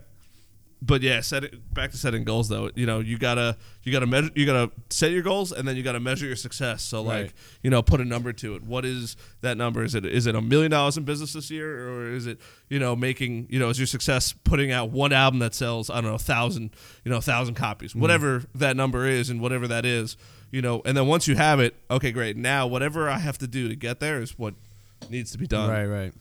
But 0.85 1.01
yeah, 1.01 1.21
set 1.21 1.43
it, 1.45 1.73
back 1.73 1.91
to 1.91 1.97
setting 1.97 2.23
goals 2.25 2.47
though. 2.49 2.69
You 2.75 2.85
know, 2.85 2.99
you 2.99 3.17
gotta 3.17 3.57
you 3.83 3.91
gotta 3.91 4.05
measure 4.05 4.29
you 4.35 4.45
gotta 4.45 4.71
set 4.89 5.11
your 5.11 5.21
goals 5.23 5.51
and 5.51 5.67
then 5.67 5.75
you 5.75 5.83
gotta 5.83 5.99
measure 5.99 6.25
your 6.27 6.35
success. 6.35 6.83
So 6.83 7.01
like 7.01 7.21
Right. 7.23 7.33
you 7.63 7.69
know, 7.69 7.81
put 7.81 8.01
a 8.01 8.05
number 8.05 8.31
to 8.33 8.55
it. 8.55 8.63
What 8.63 8.85
is 8.85 9.15
that 9.41 9.57
number? 9.57 9.83
Is 9.83 9.95
it 9.95 10.05
is 10.05 10.27
it 10.27 10.35
a 10.35 10.41
million 10.41 10.69
dollars 10.71 10.97
in 10.97 11.03
business 11.03 11.33
this 11.33 11.49
year, 11.49 11.89
or 11.89 12.11
is 12.11 12.27
it 12.27 12.39
you 12.69 12.77
know 12.77 12.95
making 12.95 13.47
you 13.49 13.57
know 13.57 13.69
is 13.69 13.79
your 13.79 13.87
success 13.87 14.33
putting 14.43 14.71
out 14.71 14.91
one 14.91 15.11
album 15.13 15.39
that 15.39 15.55
sells 15.55 15.89
I 15.89 15.95
don't 15.95 16.05
know 16.11 16.15
a 16.15 16.19
thousand 16.19 16.71
you 17.03 17.11
know 17.11 17.17
a 17.17 17.21
thousand 17.21 17.55
copies, 17.55 17.91
Mm-hmm. 17.91 18.01
whatever 18.01 18.43
that 18.53 18.75
number 18.77 19.05
is 19.07 19.29
and 19.29 19.41
whatever 19.41 19.67
that 19.67 19.85
is. 19.85 20.17
You 20.51 20.61
know, 20.61 20.81
and 20.85 20.95
then 20.95 21.07
once 21.07 21.27
you 21.27 21.35
have 21.35 21.59
it, 21.59 21.75
okay, 21.89 22.11
great. 22.11 22.37
Now 22.37 22.67
whatever 22.67 23.09
I 23.09 23.17
have 23.17 23.37
to 23.39 23.47
do 23.47 23.67
to 23.69 23.75
get 23.75 23.99
there 23.99 24.21
is 24.21 24.37
what 24.37 24.53
needs 25.09 25.31
to 25.31 25.37
be 25.37 25.47
done. 25.47 25.69
Right, 25.69 25.85
right. 25.85 26.13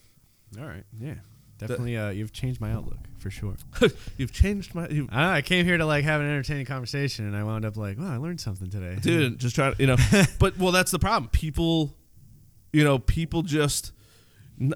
All 0.58 0.66
right. 0.66 0.84
Yeah. 0.98 1.14
Definitely 1.58 1.96
uh, 1.96 2.10
you've 2.10 2.32
changed 2.32 2.60
my 2.60 2.72
outlook 2.72 2.98
for 3.18 3.30
sure. 3.30 3.54
You've 4.18 4.32
changed 4.32 4.74
my. 4.74 4.86
You, 4.88 5.08
I 5.10 5.22
know, 5.22 5.30
I 5.30 5.40
came 5.40 5.64
here 5.64 5.78
to 5.78 5.86
like 5.86 6.04
have 6.04 6.20
an 6.20 6.26
entertaining 6.26 6.66
conversation 6.66 7.24
and 7.26 7.34
I 7.36 7.42
wound 7.44 7.64
up 7.64 7.76
like, 7.76 7.96
wow, 7.98 8.12
I 8.12 8.16
learned 8.18 8.40
something 8.40 8.68
today. 8.68 8.98
dude 9.00 9.38
just 9.38 9.54
trying 9.54 9.74
to 9.74 9.80
you 9.80 9.86
know 9.86 9.96
but 10.38 10.58
well 10.58 10.72
that's 10.72 10.90
the 10.90 10.98
problem 10.98 11.30
people 11.30 11.96
you 12.72 12.84
know 12.84 12.98
people 12.98 13.42
just 13.42 13.92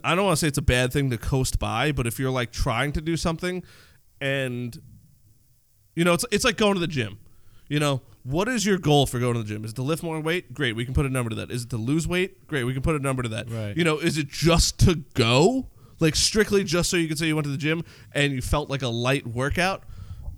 I 0.05 0.15
don't 0.15 0.25
want 0.25 0.37
to 0.39 0.41
say 0.41 0.49
it's 0.49 0.57
a 0.59 0.63
bad 0.63 0.93
thing 0.93 1.11
to 1.11 1.19
coast 1.19 1.59
by 1.59 1.93
but 1.93 2.07
if 2.07 2.19
you're 2.19 2.31
like 2.31 2.53
trying 2.53 2.93
to 2.93 3.01
do 3.03 3.17
something 3.17 3.63
and 4.21 4.81
you 5.95 6.05
know 6.05 6.15
it's 6.15 6.25
it's 6.31 6.45
like 6.45 6.57
going 6.57 6.75
to 6.75 6.81
the 6.81 6.87
gym 6.87 7.19
you 7.69 7.79
know 7.81 8.01
what 8.23 8.49
is 8.49 8.65
your 8.65 8.79
goal 8.79 9.05
for 9.07 9.19
going 9.19 9.35
to 9.35 9.43
the 9.43 9.49
gym 9.49 9.65
is 9.65 9.73
it 9.73 9.75
to 9.75 9.83
lift 9.83 10.03
more 10.03 10.21
weight 10.21 10.55
great 10.55 10.75
we 10.75 10.85
can 10.85 10.95
put 10.95 11.05
a 11.07 11.11
number 11.11 11.29
to 11.31 11.37
that 11.37 11.51
is 11.51 11.65
it 11.65 11.71
to 11.71 11.77
lose 11.77 12.07
weight 12.09 12.47
great 12.47 12.65
we 12.65 12.73
can 12.73 12.83
put 12.83 12.95
a 12.95 12.99
number 12.99 13.23
to 13.23 13.29
that 13.29 13.51
Right. 13.51 13.77
you 13.77 13.85
know 13.85 13.99
is 13.99 14.17
it 14.17 14.29
just 14.29 14.79
to 14.81 14.97
go 15.15 15.67
like 16.01 16.17
strictly 16.17 16.65
just 16.65 16.91
so 16.91 16.97
you 16.97 17.09
can 17.09 17.17
say 17.17 17.27
you 17.27 17.35
went 17.37 17.45
to 17.47 17.51
the 17.51 17.57
gym 17.59 17.85
and 18.13 18.33
you 18.33 18.41
felt 18.43 18.71
like 18.71 18.83
a 18.83 18.89
light 18.89 19.27
workout 19.27 19.85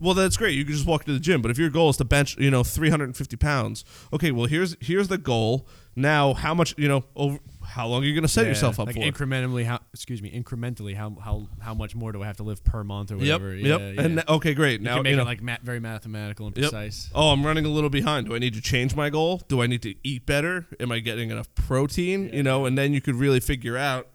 well, 0.03 0.15
that's 0.15 0.39
great. 0.39 0.55
You 0.57 0.65
can 0.65 0.73
just 0.73 0.87
walk 0.87 1.05
to 1.05 1.13
the 1.13 1.21
gym. 1.21 1.43
But 1.43 1.51
if 1.51 1.59
your 1.59 1.69
goal 1.69 1.91
is 1.91 1.99
to 1.99 2.07
bench, 2.07 2.35
you 2.39 2.51
know, 2.51 2.65
350 2.65 3.37
pounds, 3.37 3.85
okay. 4.15 4.31
Well, 4.31 4.47
here's 4.47 4.75
here's 4.81 5.09
the 5.09 5.19
goal. 5.19 5.69
Now, 5.95 6.33
how 6.33 6.55
much, 6.55 6.75
you 6.79 6.89
know, 6.89 7.05
over 7.15 7.39
how 7.63 7.87
long 7.87 8.03
are 8.03 8.07
you 8.07 8.15
going 8.15 8.23
to 8.23 8.29
set 8.29 8.45
Yeah, 8.45 8.49
yourself 8.49 8.81
up 8.81 8.87
like 8.87 8.97
for? 8.97 9.03
incrementally 9.03 9.67
how 9.67 9.81
excuse 9.93 10.23
me 10.23 10.31
incrementally 10.33 10.97
how 10.97 11.19
how 11.23 11.49
how 11.61 11.75
much 11.75 11.95
more 11.95 12.13
do 12.13 12.23
I 12.23 12.27
have 12.29 12.39
to 12.39 12.43
live 12.45 12.65
per 12.65 12.83
month 12.83 13.13
or 13.13 13.19
whatever 13.19 13.55
yep. 13.55 13.79
Yeah, 13.79 13.91
yeah. 13.91 14.01
And 14.01 14.15
th- 14.17 14.27
okay, 14.29 14.55
great. 14.55 14.81
you 14.81 14.87
now 14.87 14.95
can 14.95 15.03
make 15.03 15.11
you 15.11 15.17
know, 15.17 15.23
it 15.23 15.27
like 15.27 15.43
ma- 15.43 15.59
very 15.63 15.81
mathematical 15.81 16.47
and 16.47 16.57
Yep. 16.57 16.71
precise 16.71 17.11
Oh, 17.15 17.29
I'm 17.31 17.45
running 17.45 17.67
a 17.67 17.69
little 17.69 17.91
behind. 17.91 18.27
Do 18.27 18.35
I 18.35 18.39
need 18.39 18.55
to 18.55 18.63
change 18.63 18.97
my 18.97 19.11
goal? 19.11 19.43
Do 19.49 19.61
I 19.61 19.67
need 19.67 19.83
to 19.83 19.95
eat 20.03 20.25
better? 20.25 20.67
Am 20.81 20.91
I 20.91 21.01
getting 21.01 21.29
enough 21.31 21.55
protein? 21.55 22.31
you 22.33 22.43
know, 22.43 22.65
and 22.65 22.79
then 22.79 22.95
you 22.95 23.03
could 23.03 23.17
really 23.17 23.41
figure 23.41 23.77
out. 23.77 24.09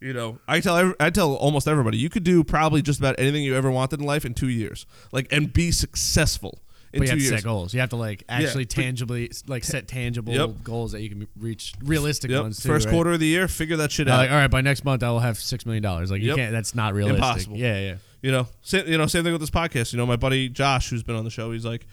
You 0.00 0.12
know, 0.12 0.38
I 0.46 0.60
tell 0.60 0.94
I 1.00 1.10
tell 1.10 1.34
almost 1.34 1.66
everybody 1.66 1.96
you 1.96 2.10
could 2.10 2.24
do 2.24 2.44
probably 2.44 2.82
just 2.82 2.98
about 2.98 3.14
anything 3.18 3.42
you 3.44 3.54
ever 3.56 3.70
wanted 3.70 4.00
in 4.00 4.06
life 4.06 4.24
in 4.26 4.34
two 4.34 4.48
years, 4.48 4.84
like 5.10 5.26
and 5.32 5.50
be 5.52 5.70
successful 5.72 6.60
in 6.92 7.00
but 7.00 7.04
you 7.04 7.06
two 7.06 7.10
have 7.10 7.18
to 7.18 7.24
years. 7.24 7.34
set 7.40 7.44
goals. 7.44 7.72
You 7.74 7.80
have 7.80 7.88
to 7.90 7.96
like 7.96 8.22
actually 8.28 8.64
but- 8.64 8.70
tangibly 8.74 9.30
like 9.46 9.64
set 9.64 9.88
tangible 9.88 10.34
Yep. 10.34 10.62
goals 10.62 10.92
that 10.92 11.00
you 11.00 11.08
can 11.08 11.26
reach, 11.38 11.72
realistic 11.82 12.30
Yep. 12.30 12.42
ones 12.42 12.62
too. 12.62 12.68
First 12.68 12.86
right? 12.86 12.92
quarter 12.92 13.12
of 13.12 13.20
the 13.20 13.26
year, 13.26 13.48
figure 13.48 13.76
that 13.78 13.90
shit 13.90 14.06
Uh, 14.06 14.12
out. 14.12 14.16
like, 14.18 14.30
all 14.30 14.36
right, 14.36 14.50
by 14.50 14.60
next 14.60 14.84
month 14.84 15.02
I 15.02 15.10
will 15.10 15.20
have 15.20 15.38
six 15.38 15.64
million 15.64 15.82
dollars. 15.82 16.10
Like 16.10 16.20
you 16.20 16.34
can't. 16.34 16.52
That's 16.52 16.74
not 16.74 16.92
realistic. 16.92 17.16
Impossible. 17.22 17.56
Yeah, 17.56 17.80
yeah. 17.80 17.94
You 18.22 18.32
know, 18.32 18.48
same, 18.60 18.86
you 18.88 18.98
know, 18.98 19.06
same 19.06 19.24
thing 19.24 19.32
with 19.32 19.40
this 19.40 19.50
podcast. 19.50 19.92
You 19.92 19.96
know, 19.98 20.06
my 20.06 20.16
buddy 20.16 20.48
Josh, 20.50 20.90
who's 20.90 21.02
been 21.02 21.16
on 21.16 21.24
the 21.24 21.30
show, 21.30 21.52
he's 21.52 21.64
like, 21.64 21.86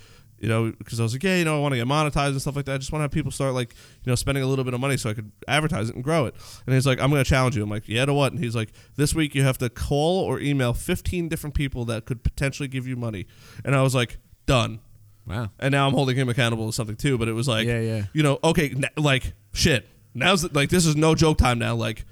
you 0.44 0.49
know, 0.49 0.74
because 0.78 0.99
I 0.99 1.03
was 1.03 1.14
like, 1.14 1.24
yeah, 1.24 1.38
you 1.38 1.45
know, 1.45 1.56
I 1.56 1.61
want 1.61 1.72
to 1.72 1.78
get 1.78 1.88
monetized 1.88 2.32
and 2.32 2.41
stuff 2.41 2.57
like 2.57 2.65
that. 2.65 2.74
I 2.74 2.78
just 2.78 2.91
want 2.91 2.99
to 2.99 3.03
have 3.03 3.11
people 3.11 3.32
start 3.32 3.53
like, 3.53 3.74
you 4.03 4.11
know, 4.11 4.15
spending 4.15 4.44
a 4.44 4.45
little 4.45 4.65
bit 4.65 4.74
of 4.74 4.82
money 4.82 4.98
so 4.98 5.10
I 5.10 5.14
could 5.14 5.32
advertise 5.48 5.88
it 5.88 5.95
and 5.95 6.03
grow 6.03 6.26
it. 6.26 6.36
And 6.65 6.76
he's 6.76 6.86
like, 6.86 6.99
I'm 6.99 7.10
going 7.10 7.24
to 7.24 7.30
challenge 7.30 7.56
you. 7.56 7.64
I'm 7.64 7.70
like, 7.70 7.88
yeah, 7.88 8.03
to 8.03 8.14
what? 8.14 8.34
And 8.34 8.44
he's 8.44 8.53
like, 8.53 8.74
this 8.98 9.15
week 9.15 9.36
you 9.36 9.44
have 9.44 9.57
to 9.60 9.70
call 9.70 10.20
or 10.20 10.41
email 10.41 10.74
15 10.74 11.30
different 11.30 11.56
people 11.56 11.86
that 11.86 12.03
could 12.03 12.26
potentially 12.26 12.68
give 12.68 12.86
you 12.86 12.98
money. 12.98 13.26
And 13.64 13.74
I 13.74 13.82
was 13.84 13.95
like, 13.95 14.18
done. 14.45 14.82
Wow. 15.26 15.49
And 15.60 15.72
now 15.72 15.88
I'm 15.88 15.94
holding 15.94 16.18
him 16.18 16.28
accountable 16.28 16.68
to 16.68 16.74
something 16.74 16.98
too. 16.98 17.18
But 17.18 17.30
it 17.30 17.34
was 17.34 17.48
like, 17.48 17.65
Yeah, 17.65 17.80
yeah. 17.80 18.03
you 18.11 18.22
know, 18.22 18.40
okay, 18.44 18.76
like 18.98 19.32
shit. 19.53 19.88
Now's 20.14 20.41
the, 20.41 20.49
like 20.52 20.68
this 20.68 20.86
is 20.86 20.98
no 20.98 21.15
joke 21.15 21.38
time 21.38 21.57
now. 21.57 21.74
Like. 21.74 22.03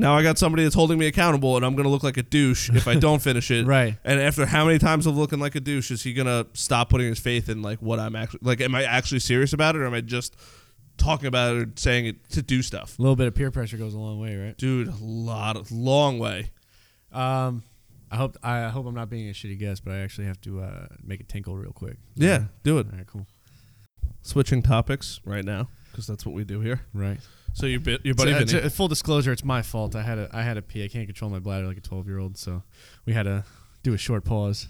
Now 0.00 0.16
I 0.16 0.22
got 0.22 0.38
somebody 0.38 0.62
that's 0.62 0.74
holding 0.74 0.98
me 0.98 1.06
accountable, 1.06 1.56
and 1.56 1.64
I'm 1.64 1.76
gonna 1.76 1.90
look 1.90 2.02
like 2.02 2.16
a 2.16 2.22
douche 2.22 2.70
if 2.70 2.88
I 2.88 2.94
don't 2.94 3.20
finish 3.20 3.50
it. 3.50 3.66
Right. 3.70 3.96
And 4.04 4.18
after 4.18 4.46
how 4.46 4.64
many 4.64 4.78
times 4.78 5.06
of 5.06 5.16
looking 5.16 5.38
like 5.38 5.54
a 5.54 5.60
douche, 5.60 5.90
is 5.90 6.02
he 6.02 6.14
gonna 6.14 6.46
stop 6.54 6.88
putting 6.88 7.06
his 7.06 7.18
faith 7.18 7.48
in 7.48 7.60
like 7.60 7.80
what 7.82 8.00
I'm 8.00 8.16
actually 8.16 8.40
like? 8.42 8.60
Am 8.62 8.74
I 8.74 8.84
actually 8.84 9.20
serious 9.20 9.52
about 9.52 9.76
it, 9.76 9.80
or 9.82 9.86
am 9.86 9.92
I 9.92 10.00
just 10.00 10.34
talking 10.96 11.26
about 11.26 11.54
it 11.54 11.62
or 11.62 11.70
saying 11.76 12.06
it 12.06 12.30
to 12.30 12.42
do 12.42 12.62
stuff? 12.62 12.98
A 12.98 13.02
little 13.02 13.16
bit 13.16 13.26
of 13.26 13.34
peer 13.34 13.50
pressure 13.50 13.76
goes 13.76 13.92
a 13.94 13.98
long 13.98 14.18
way, 14.18 14.36
right? 14.36 14.56
Dude, 14.56 14.88
a 14.88 14.96
lot 15.00 15.56
of 15.56 15.70
long 15.70 16.18
way. 16.18 16.50
Um, 17.12 17.62
I 18.10 18.16
hope 18.16 18.36
I 18.42 18.68
hope 18.68 18.86
I'm 18.86 18.94
not 18.94 19.10
being 19.10 19.28
a 19.28 19.32
shitty 19.32 19.58
guest, 19.58 19.84
but 19.84 19.92
I 19.92 19.98
actually 19.98 20.26
have 20.26 20.40
to 20.42 20.62
uh, 20.62 20.86
make 21.02 21.20
it 21.20 21.28
tinkle 21.28 21.56
real 21.56 21.72
quick. 21.72 21.98
Yeah, 22.16 22.44
do 22.64 22.78
it. 22.78 22.86
All 22.90 22.96
right, 22.96 23.06
cool. 23.06 23.26
Switching 24.22 24.62
topics 24.62 25.20
right 25.24 25.44
now 25.44 25.68
because 25.90 26.06
that's 26.06 26.24
what 26.24 26.34
we 26.34 26.44
do 26.44 26.60
here. 26.60 26.80
Right. 26.94 27.20
So 27.60 27.66
your 27.66 27.80
bit, 27.80 28.04
your 28.04 28.14
buddy 28.14 28.32
So, 28.32 28.36
uh, 28.36 28.44
Vinny. 28.44 28.60
to- 28.62 28.70
full 28.70 28.88
disclosure, 28.88 29.32
it's 29.32 29.44
my 29.44 29.62
fault. 29.62 29.94
I 29.94 30.02
had 30.02 30.18
a 30.18 30.28
I 30.32 30.42
had 30.42 30.56
a 30.56 30.62
pee. 30.62 30.82
I 30.84 30.88
can't 30.88 31.06
control 31.06 31.30
my 31.30 31.38
bladder 31.38 31.66
like 31.66 31.76
a 31.76 31.80
12 31.80 32.06
year 32.06 32.18
old, 32.18 32.36
so 32.36 32.62
we 33.06 33.12
had 33.12 33.24
to 33.24 33.44
do 33.82 33.92
a 33.94 33.98
short 33.98 34.24
pause. 34.24 34.68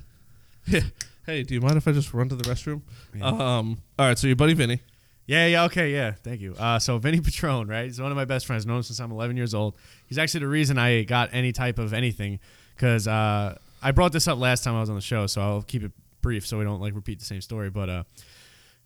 hey, 1.27 1.43
do 1.43 1.55
you 1.55 1.61
mind 1.61 1.77
if 1.77 1.89
I 1.89 1.93
just 1.93 2.13
run 2.13 2.29
to 2.29 2.37
the 2.37 2.45
restroom? 2.45 2.83
Yeah. 3.15 3.27
Um. 3.27 3.79
All 3.99 4.07
right. 4.07 4.19
So 4.19 4.27
your 4.27 4.37
buddy 4.37 4.55
Vinny. 4.55 4.81
Yeah, 5.27 5.47
yeah, 5.47 5.65
okay, 5.67 5.93
yeah. 5.93 6.11
Thank 6.11 6.41
you. 6.41 6.55
Uh, 6.59 6.81
so 6.81 6.99
Vinny 6.99 7.21
Patron, 7.21 7.69
right? 7.69 7.85
He's 7.85 8.01
one 8.01 8.11
of 8.11 8.17
my 8.17 8.25
best 8.25 8.47
friends. 8.47 8.67
Known 8.67 8.79
him 8.79 8.83
since 8.83 8.99
I'm 8.99 9.13
11 9.13 9.37
years 9.37 9.55
old. 9.55 9.77
He's 10.09 10.19
actually 10.19 10.41
the 10.41 10.49
reason 10.49 10.77
I 10.77 11.05
got 11.05 11.29
any 11.33 11.53
type 11.53 11.79
of 11.79 11.93
anything, 11.93 12.41
because 12.75 13.07
uh, 13.07 13.57
I 13.81 13.93
brought 13.93 14.11
this 14.11 14.27
up 14.27 14.39
last 14.39 14.65
time 14.65 14.75
I 14.75 14.81
was 14.81 14.89
on 14.91 14.97
the 14.97 15.01
show. 15.01 15.29
So 15.29 15.41
I'll 15.41 15.63
keep 15.63 15.85
it 15.85 15.93
brief 16.21 16.45
so 16.45 16.59
we 16.59 16.65
don't 16.65 16.81
like 16.81 16.97
repeat 16.97 17.21
the 17.21 17.25
same 17.25 17.41
story. 17.43 17.71
But 17.71 17.89
uh, 17.89 18.03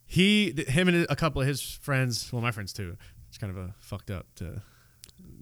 he, 0.05 0.52
th- 0.52 0.68
him, 0.68 0.89
and 0.89 1.06
a 1.09 1.16
couple 1.16 1.40
of 1.40 1.48
his 1.48 1.62
friends, 1.62 2.31
well, 2.31 2.43
my 2.43 2.51
friends 2.51 2.74
too. 2.74 2.98
It's 3.35 3.39
kind 3.40 3.51
of 3.51 3.56
a 3.59 3.74
fucked 3.81 4.12
up 4.12 4.27
to. 4.36 4.62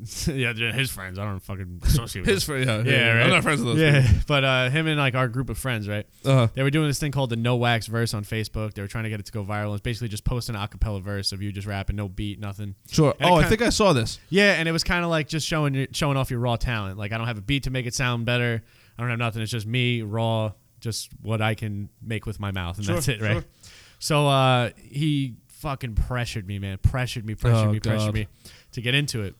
yeah, 0.32 0.54
his 0.72 0.90
friends. 0.90 1.18
I 1.18 1.26
don't 1.26 1.40
fucking 1.40 1.82
associate 1.84 2.22
with 2.22 2.30
His 2.34 2.46
them. 2.46 2.64
friend. 2.64 2.86
Yeah. 2.86 2.92
Yeah, 2.92 3.12
right. 3.16 3.24
I'm 3.24 3.30
not 3.30 3.42
friends 3.42 3.60
with 3.62 3.76
those. 3.76 3.80
Yeah, 3.82 4.10
but 4.26 4.44
uh, 4.44 4.70
him 4.70 4.86
and 4.86 4.98
like 4.98 5.14
our 5.14 5.28
group 5.28 5.50
of 5.50 5.58
friends, 5.58 5.86
right? 5.86 6.06
Uh-huh. 6.24 6.48
They 6.54 6.62
were 6.62 6.70
doing 6.70 6.88
this 6.88 6.98
thing 6.98 7.12
called 7.12 7.28
the 7.28 7.36
No 7.36 7.56
Wax 7.56 7.88
verse 7.88 8.14
on 8.14 8.24
Facebook. 8.24 8.72
They 8.72 8.80
were 8.80 8.88
trying 8.88 9.04
to 9.04 9.10
get 9.10 9.20
it 9.20 9.26
to 9.26 9.32
go 9.32 9.44
viral. 9.44 9.72
It's 9.74 9.82
basically 9.82 10.08
just 10.08 10.24
posting 10.24 10.56
an 10.56 10.66
acapella 10.66 11.02
verse 11.02 11.32
of 11.32 11.42
you 11.42 11.52
just 11.52 11.66
rapping, 11.66 11.96
no 11.96 12.08
beat, 12.08 12.40
nothing. 12.40 12.76
Sure. 12.90 13.14
And 13.20 13.28
Oh, 13.28 13.34
I 13.34 13.42
kinda- 13.42 13.48
think 13.50 13.60
I 13.62 13.68
saw 13.68 13.92
this. 13.92 14.18
Yeah, 14.30 14.54
and 14.54 14.66
it 14.66 14.72
was 14.72 14.84
kind 14.84 15.04
of 15.04 15.10
like 15.10 15.28
just 15.28 15.46
showing 15.46 15.86
showing 15.92 16.16
off 16.16 16.30
your 16.30 16.40
raw 16.40 16.56
talent. 16.56 16.96
Like 16.98 17.12
I 17.12 17.18
don't 17.18 17.26
have 17.26 17.36
a 17.36 17.42
beat 17.42 17.64
to 17.64 17.70
make 17.70 17.84
it 17.84 17.92
sound 17.94 18.24
better. 18.24 18.62
I 18.96 19.02
don't 19.02 19.10
have 19.10 19.18
nothing. 19.18 19.42
It's 19.42 19.52
just 19.52 19.66
me 19.66 20.00
raw, 20.00 20.52
just 20.80 21.10
what 21.20 21.42
I 21.42 21.54
can 21.54 21.90
make 22.02 22.24
with 22.24 22.40
my 22.40 22.52
mouth, 22.52 22.78
and 22.78 22.86
Sure, 22.86 22.94
that's 22.94 23.08
it, 23.08 23.20
right? 23.20 23.32
sure. 23.34 23.44
So 23.98 24.26
uh, 24.26 24.70
he 24.82 25.36
fucking 25.62 25.94
pressured 25.94 26.46
me, 26.46 26.58
man. 26.58 26.78
Pressured 26.78 27.24
me, 27.24 27.34
pressured 27.34 27.68
Oh, 27.68 27.72
me, 27.72 27.80
pressured 27.80 28.14
me 28.14 28.26
to 28.72 28.80
get 28.82 28.94
into 28.94 29.22
it. 29.22 29.34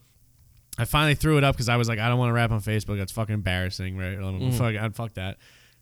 I 0.78 0.86
finally 0.86 1.14
threw 1.14 1.36
it 1.36 1.44
up 1.44 1.54
because 1.54 1.68
I 1.68 1.76
was 1.76 1.88
like, 1.88 1.98
I 1.98 2.08
don't 2.08 2.18
want 2.18 2.30
to 2.30 2.32
rap 2.32 2.50
on 2.50 2.60
Facebook. 2.60 2.96
That's 2.96 3.12
fucking 3.12 3.34
embarrassing, 3.34 3.96
right? 3.98 4.16
Mm. 4.16 4.54
Fuck, 4.54 4.94
fuck 4.94 5.12
that. 5.14 5.36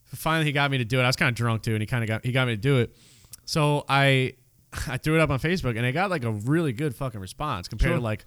Finally, 0.07 0.47
he 0.47 0.53
got 0.53 0.71
me 0.71 0.79
to 0.79 0.85
do 0.85 0.99
it. 0.99 1.05
I 1.05 1.07
was 1.07 1.15
kind 1.15 1.29
of 1.29 1.37
drunk 1.37 1.63
too, 1.63 1.73
and 1.75 1.81
he 1.81 1.87
kind 1.87 2.03
of 2.03 2.09
got 2.09 2.25
he 2.27 2.33
got 2.33 2.49
me 2.49 2.55
to 2.55 2.61
do 2.61 2.79
it. 2.79 2.97
So 3.45 3.85
I 3.89 4.35
I 4.89 4.97
threw 4.97 5.15
it 5.15 5.21
up 5.21 5.31
on 5.31 5.39
Facebook, 5.39 5.77
and 5.77 5.87
it 5.87 5.93
got 5.93 6.11
like 6.11 6.25
a 6.25 6.33
really 6.33 6.73
good 6.73 6.95
fucking 6.97 7.21
response 7.21 7.69
compared 7.69 7.91
Sure. 7.91 7.99
to 7.99 8.03
like 8.03 8.25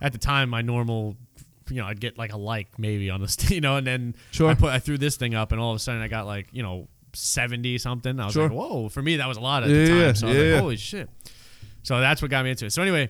at 0.00 0.12
the 0.12 0.18
time 0.18 0.50
my 0.50 0.62
normal. 0.62 1.16
You 1.70 1.76
know, 1.76 1.86
I'd 1.86 1.98
get 1.98 2.18
like 2.18 2.32
a 2.32 2.36
like 2.36 2.78
maybe 2.78 3.08
on 3.10 3.22
this, 3.22 3.36
you 3.50 3.60
know, 3.62 3.76
and 3.78 3.86
then 3.86 4.14
Sure. 4.30 4.50
I 4.50 4.54
put 4.54 4.68
I 4.70 4.78
threw 4.78 4.98
this 4.98 5.16
thing 5.16 5.34
up, 5.34 5.50
and 5.50 5.60
all 5.60 5.70
of 5.72 5.76
a 5.76 5.78
sudden 5.80 6.02
I 6.02 6.08
got 6.08 6.26
like 6.26 6.46
you 6.52 6.62
know 6.62 6.86
seventy 7.14 7.78
something. 7.78 8.20
I 8.20 8.26
was 8.26 8.34
Sure. 8.34 8.44
like, 8.44 8.52
whoa! 8.52 8.88
For 8.88 9.02
me, 9.02 9.16
that 9.16 9.26
was 9.26 9.36
a 9.36 9.40
lot 9.40 9.64
at 9.64 9.70
Yeah, 9.70 9.74
the 9.76 9.86
time. 9.88 9.98
yeah, 9.98 10.12
so 10.12 10.26
I 10.26 10.30
was 10.30 10.38
yeah, 10.38 10.52
like, 10.52 10.60
holy 10.60 10.76
shit. 10.76 11.10
So 11.84 12.00
that's 12.00 12.20
what 12.20 12.30
got 12.30 12.44
me 12.44 12.50
into 12.50 12.66
it. 12.66 12.72
So 12.72 12.82
anyway, 12.82 13.08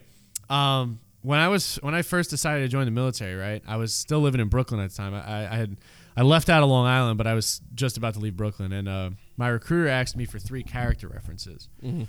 um, 0.51 1.01
when 1.23 1.39
I 1.39 1.49
was 1.49 1.77
when 1.77 1.95
I 1.95 2.03
first 2.03 2.29
decided 2.29 2.61
to 2.63 2.69
join 2.69 2.85
the 2.85 2.91
military, 2.91 3.35
right, 3.35 3.63
I 3.67 3.77
was 3.77 3.95
still 3.95 4.21
living 4.21 4.41
in 4.43 4.49
Brooklyn 4.49 4.79
at 4.81 4.91
the 4.91 4.97
time. 4.97 5.15
I, 5.15 5.51
I 5.51 5.57
had 5.57 5.77
I 6.17 6.23
left 6.23 6.49
out 6.51 6.63
of 6.63 6.69
Long 6.69 6.87
Island, 6.87 7.17
but 7.17 7.27
I 7.27 7.33
was 7.35 7.63
just 7.75 7.97
about 7.97 8.13
to 8.15 8.21
leave 8.21 8.37
Brooklyn, 8.37 8.73
and 8.73 8.87
uh, 8.89 9.11
my 9.39 9.49
recruiter 9.49 9.89
asked 9.89 10.17
me 10.17 10.27
for 10.27 10.39
three 10.39 10.63
character 10.63 11.09
references. 11.09 11.69
Mm-hmm. 11.83 12.03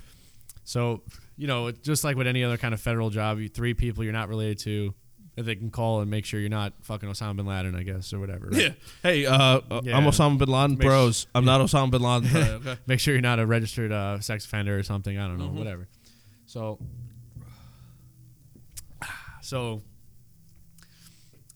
So 0.64 1.02
you 1.36 1.46
know, 1.46 1.70
just 1.70 2.04
like 2.04 2.16
with 2.16 2.26
any 2.26 2.42
other 2.44 2.56
kind 2.56 2.74
of 2.74 2.80
federal 2.80 3.10
job, 3.10 3.38
you 3.38 3.48
three 3.48 3.74
people 3.74 4.04
you're 4.04 4.12
not 4.12 4.28
related 4.28 4.58
to, 4.60 4.94
that 5.36 5.42
they 5.44 5.54
can 5.54 5.70
call 5.70 6.00
and 6.00 6.10
make 6.10 6.24
sure 6.24 6.40
you're 6.40 6.48
not 6.48 6.72
fucking 6.82 7.08
Osama 7.08 7.36
bin 7.36 7.46
Laden, 7.46 7.74
I 7.76 7.82
guess, 7.84 8.12
or 8.12 8.18
whatever. 8.18 8.48
right? 8.48 8.60
Yeah. 8.62 8.68
Hey, 9.02 9.26
uh, 9.26 9.60
uh, 9.70 9.80
Yeah. 9.84 9.96
I'm 9.96 10.04
Osama 10.04 10.38
bin 10.38 10.48
Laden, 10.48 10.72
Make 10.78 10.86
bros. 10.86 11.26
I'm 11.34 11.44
not 11.44 11.60
Osama 11.60 11.90
bin 11.90 12.02
Laden. 12.02 12.36
okay. 12.36 12.76
Make 12.86 13.00
sure 13.00 13.12
you're 13.14 13.20
not 13.22 13.38
a 13.38 13.46
registered 13.46 13.92
uh, 13.92 14.18
sex 14.20 14.44
offender 14.46 14.78
or 14.78 14.82
something. 14.82 15.16
I 15.18 15.26
don't 15.28 15.38
know, 15.38 15.46
Mm-hmm. 15.46 15.58
whatever. 15.58 15.88
So, 16.56 16.78
so 19.42 19.82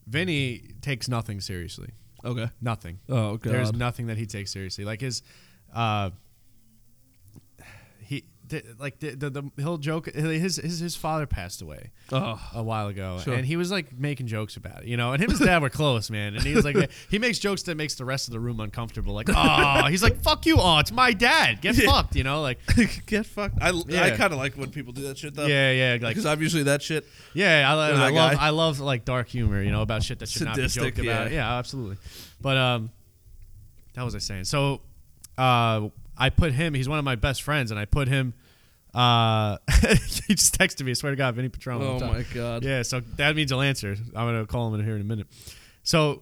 Vinny 0.05 0.75
takes 0.81 1.09
nothing 1.09 1.41
seriously. 1.41 1.89
Okay. 2.23 2.47
Nothing. 2.61 2.99
Oh 3.09 3.37
god. 3.37 3.51
There's 3.51 3.73
nothing 3.73 4.05
that 4.07 4.17
he 4.19 4.27
takes 4.27 4.51
seriously. 4.51 4.85
Like 4.85 5.01
his, 5.01 5.23
uh, 5.73 6.11
like 8.79 8.99
the, 8.99 9.11
the, 9.15 9.29
the 9.29 9.51
he'll 9.57 9.77
joke. 9.77 10.07
His 10.13 10.57
his 10.57 10.79
his 10.79 10.95
father 10.95 11.25
passed 11.25 11.61
away 11.61 11.91
oh. 12.11 12.39
a 12.53 12.61
while 12.63 12.87
ago, 12.87 13.19
Sure. 13.23 13.33
and 13.33 13.45
he 13.45 13.55
was 13.55 13.71
like 13.71 13.97
making 13.97 14.27
jokes 14.27 14.55
about 14.57 14.83
it, 14.83 14.87
you 14.87 14.97
know. 14.97 15.13
And 15.13 15.21
him 15.21 15.29
and 15.29 15.37
his 15.39 15.45
dad 15.47 15.61
were 15.61 15.69
close, 15.69 16.09
man. 16.09 16.35
And 16.35 16.43
he's 16.43 16.63
like, 16.65 16.89
he 17.09 17.19
makes 17.19 17.39
jokes 17.39 17.63
that 17.63 17.75
makes 17.75 17.95
the 17.95 18.05
rest 18.05 18.27
of 18.27 18.33
the 18.33 18.39
room 18.39 18.59
uncomfortable. 18.59 19.13
Like, 19.13 19.29
oh, 19.33 19.85
he's 19.87 20.03
like, 20.03 20.21
fuck 20.21 20.45
you, 20.45 20.57
oh, 20.59 20.79
it's 20.79 20.91
my 20.91 21.13
dad. 21.13 21.61
Get 21.61 21.77
Yeah. 21.77 21.89
fucked, 21.91 22.15
you 22.15 22.23
know. 22.23 22.41
Like, 22.41 22.59
Get 23.05 23.25
fucked. 23.25 23.55
I, 23.61 23.69
I 23.69 24.11
kind 24.11 24.33
of 24.33 24.37
like 24.39 24.55
when 24.55 24.71
people 24.71 24.93
do 24.93 25.03
that 25.03 25.17
shit 25.17 25.33
though. 25.35 25.45
yeah, 25.47 25.71
yeah, 25.71 25.91
like, 26.01 26.11
Because 26.15 26.25
I'm 26.25 26.41
usually 26.41 26.63
that 26.63 26.81
shit. 26.81 27.05
yeah. 27.33 27.71
I, 27.73 27.89
You're 27.89 27.97
I 27.97 28.09
love. 28.09 28.37
I 28.39 28.49
love 28.49 28.79
like 28.79 29.05
dark 29.05 29.27
humor, 29.29 29.61
you 29.61 29.71
know, 29.71 29.81
about 29.81 30.03
shit 30.03 30.19
that 30.19 30.29
should 30.29 30.43
not 30.43 30.55
be 30.55 30.61
Sadistic, 30.67 30.95
joked 30.95 30.99
about. 31.07 31.31
yeah. 31.31 31.37
Yeah, 31.37 31.57
absolutely. 31.57 31.97
But 32.41 32.57
um, 32.57 32.91
that 33.93 34.03
was 34.03 34.15
I 34.15 34.19
saying. 34.19 34.45
So, 34.45 34.81
uh, 35.37 35.89
I 36.21 36.29
put 36.29 36.53
him. 36.53 36.73
He's 36.73 36.87
one 36.87 36.99
of 36.99 37.05
my 37.05 37.15
best 37.15 37.41
friends, 37.43 37.71
and 37.71 37.79
I 37.79 37.85
put 37.85 38.07
him. 38.07 38.33
Uh, 38.93 39.57
he 40.27 40.35
just 40.35 40.57
texted 40.57 40.83
me. 40.83 40.91
I 40.91 40.93
swear 40.93 41.11
to 41.11 41.15
God, 41.15 41.35
Vinny 41.35 41.49
Patron. 41.49 41.81
Oh 41.81 41.99
my 41.99 42.23
god. 42.33 42.63
Yeah, 42.63 42.81
so 42.83 42.99
that 43.17 43.35
means 43.35 43.51
he'll 43.51 43.61
answer. 43.61 43.95
I'm 44.15 44.27
gonna 44.27 44.45
call 44.45 44.67
him 44.73 44.79
in 44.79 44.85
here 44.85 44.95
in 44.95 45.01
a 45.01 45.05
minute. 45.05 45.27
So 45.83 46.21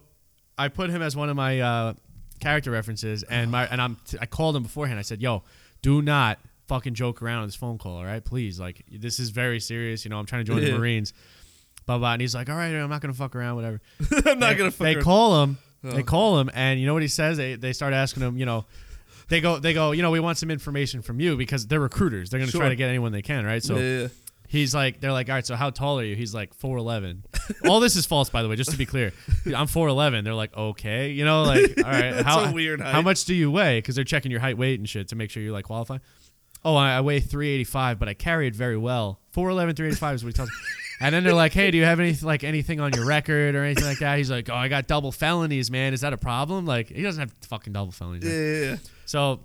I 0.56 0.68
put 0.68 0.90
him 0.90 1.02
as 1.02 1.16
one 1.16 1.28
of 1.28 1.36
my 1.36 1.60
uh, 1.60 1.94
character 2.40 2.70
references, 2.70 3.22
and 3.24 3.50
my 3.50 3.66
and 3.66 3.80
I'm 3.80 3.96
I 4.20 4.26
called 4.26 4.56
him 4.56 4.62
beforehand. 4.62 4.98
I 4.98 5.02
said, 5.02 5.20
"Yo, 5.20 5.42
do 5.82 6.00
not 6.00 6.38
fucking 6.68 6.94
joke 6.94 7.20
around 7.22 7.40
on 7.40 7.48
this 7.48 7.56
phone 7.56 7.76
call, 7.78 7.96
all 7.96 8.04
right? 8.04 8.24
Please, 8.24 8.60
like 8.60 8.84
this 8.90 9.18
is 9.18 9.30
very 9.30 9.58
serious. 9.60 10.04
You 10.04 10.10
know, 10.10 10.18
I'm 10.18 10.26
trying 10.26 10.44
to 10.44 10.52
join 10.52 10.64
the 10.64 10.78
Marines." 10.78 11.12
Blah 11.86 11.98
blah. 11.98 12.12
And 12.12 12.20
he's 12.20 12.34
like, 12.34 12.48
"All 12.48 12.56
right, 12.56 12.72
I'm 12.72 12.88
not 12.88 13.00
gonna 13.00 13.14
fuck 13.14 13.34
around, 13.34 13.56
whatever." 13.56 13.80
I'm 14.26 14.38
not 14.38 14.50
They- 14.50 14.54
gonna. 14.54 14.70
Fuck 14.70 14.84
They 14.84 14.94
her- 14.94 15.02
call 15.02 15.42
him. 15.42 15.58
Oh. 15.82 15.90
They 15.90 16.02
call 16.02 16.38
him, 16.38 16.50
and 16.54 16.78
you 16.78 16.86
know 16.86 16.92
what 16.92 17.02
he 17.02 17.08
says? 17.08 17.36
They 17.36 17.56
they 17.56 17.72
start 17.72 17.94
asking 17.94 18.22
him. 18.22 18.36
You 18.36 18.46
know, 18.46 18.64
they 19.30 19.40
go 19.40 19.58
they 19.58 19.72
go. 19.72 19.92
You 19.92 20.02
know, 20.02 20.10
we 20.10 20.20
want 20.20 20.36
some 20.36 20.50
information 20.50 21.00
from 21.00 21.18
you 21.20 21.36
because 21.36 21.66
they're 21.66 21.80
recruiters. 21.80 22.28
They're 22.28 22.40
gonna 22.40 22.50
Sure. 22.52 22.60
try 22.60 22.68
to 22.68 22.76
get 22.76 22.88
anyone 22.90 23.12
they 23.12 23.22
can, 23.22 23.46
right? 23.46 23.62
So 23.62 23.76
yeah, 23.78 24.08
he's 24.48 24.74
like, 24.74 25.00
they're 25.00 25.12
like, 25.12 25.28
all 25.30 25.36
right, 25.36 25.46
so 25.46 25.56
how 25.56 25.70
tall 25.70 25.98
are 26.00 26.04
you? 26.04 26.14
He's 26.16 26.34
like 26.34 26.52
four 26.52 26.76
eleven. 26.76 27.24
All 27.68 27.80
this 27.80 27.96
is 27.96 28.04
false, 28.06 28.28
by 28.30 28.42
the 28.42 28.48
way, 28.48 28.56
just 28.56 28.70
to 28.72 28.76
be 28.76 28.86
clear. 28.86 29.12
I'm 29.56 29.66
four 29.66 29.88
eleven. 29.88 30.24
They're 30.24 30.34
like, 30.34 30.54
okay, 30.56 31.10
you 31.10 31.24
know, 31.24 31.44
like, 31.44 31.60
all 31.78 31.84
right, 31.90 32.10
That's 32.12 32.26
how 32.26 32.44
a 32.44 32.52
weird 32.52 32.80
how 32.80 33.00
much 33.02 33.24
do 33.24 33.34
you 33.34 33.50
weigh? 33.50 33.78
Because 33.78 33.94
they're 33.94 34.04
checking 34.04 34.30
your 34.30 34.40
height, 34.40 34.58
weight, 34.58 34.78
and 34.78 34.88
shit 34.88 35.08
to 35.08 35.16
make 35.16 35.30
sure 35.30 35.42
you 35.42 35.52
like 35.52 35.64
qualify. 35.64 35.98
Oh, 36.62 36.76
I, 36.76 36.96
I 36.96 37.00
weigh 37.00 37.20
385, 37.20 37.98
but 37.98 38.08
I 38.08 38.12
carry 38.14 38.46
it 38.46 38.54
very 38.54 38.76
well. 38.76 39.18
4'11", 39.34 39.74
385 39.76 40.14
is 40.16 40.24
what 40.24 40.28
he 40.28 40.32
tells 40.34 40.50
me. 40.50 40.54
And 41.00 41.14
then 41.14 41.24
they're 41.24 41.32
like, 41.34 41.52
"Hey, 41.54 41.70
do 41.70 41.78
you 41.78 41.84
have 41.84 41.98
any 41.98 42.14
like 42.22 42.44
anything 42.44 42.78
on 42.80 42.92
your 42.92 43.06
record 43.06 43.54
or 43.54 43.64
anything 43.64 43.84
like 43.86 44.00
that?" 44.00 44.18
He's 44.18 44.30
like, 44.30 44.50
"Oh, 44.50 44.54
I 44.54 44.68
got 44.68 44.86
double 44.86 45.12
felonies, 45.12 45.70
man. 45.70 45.94
Is 45.94 46.02
that 46.02 46.12
a 46.12 46.18
problem?" 46.18 46.66
Like, 46.66 46.88
he 46.90 47.02
doesn't 47.02 47.20
have 47.20 47.32
fucking 47.48 47.72
double 47.72 47.92
felonies. 47.92 48.24
Yeah, 48.24 48.32
yeah, 48.34 48.70
yeah. 48.72 48.76
So, 49.06 49.40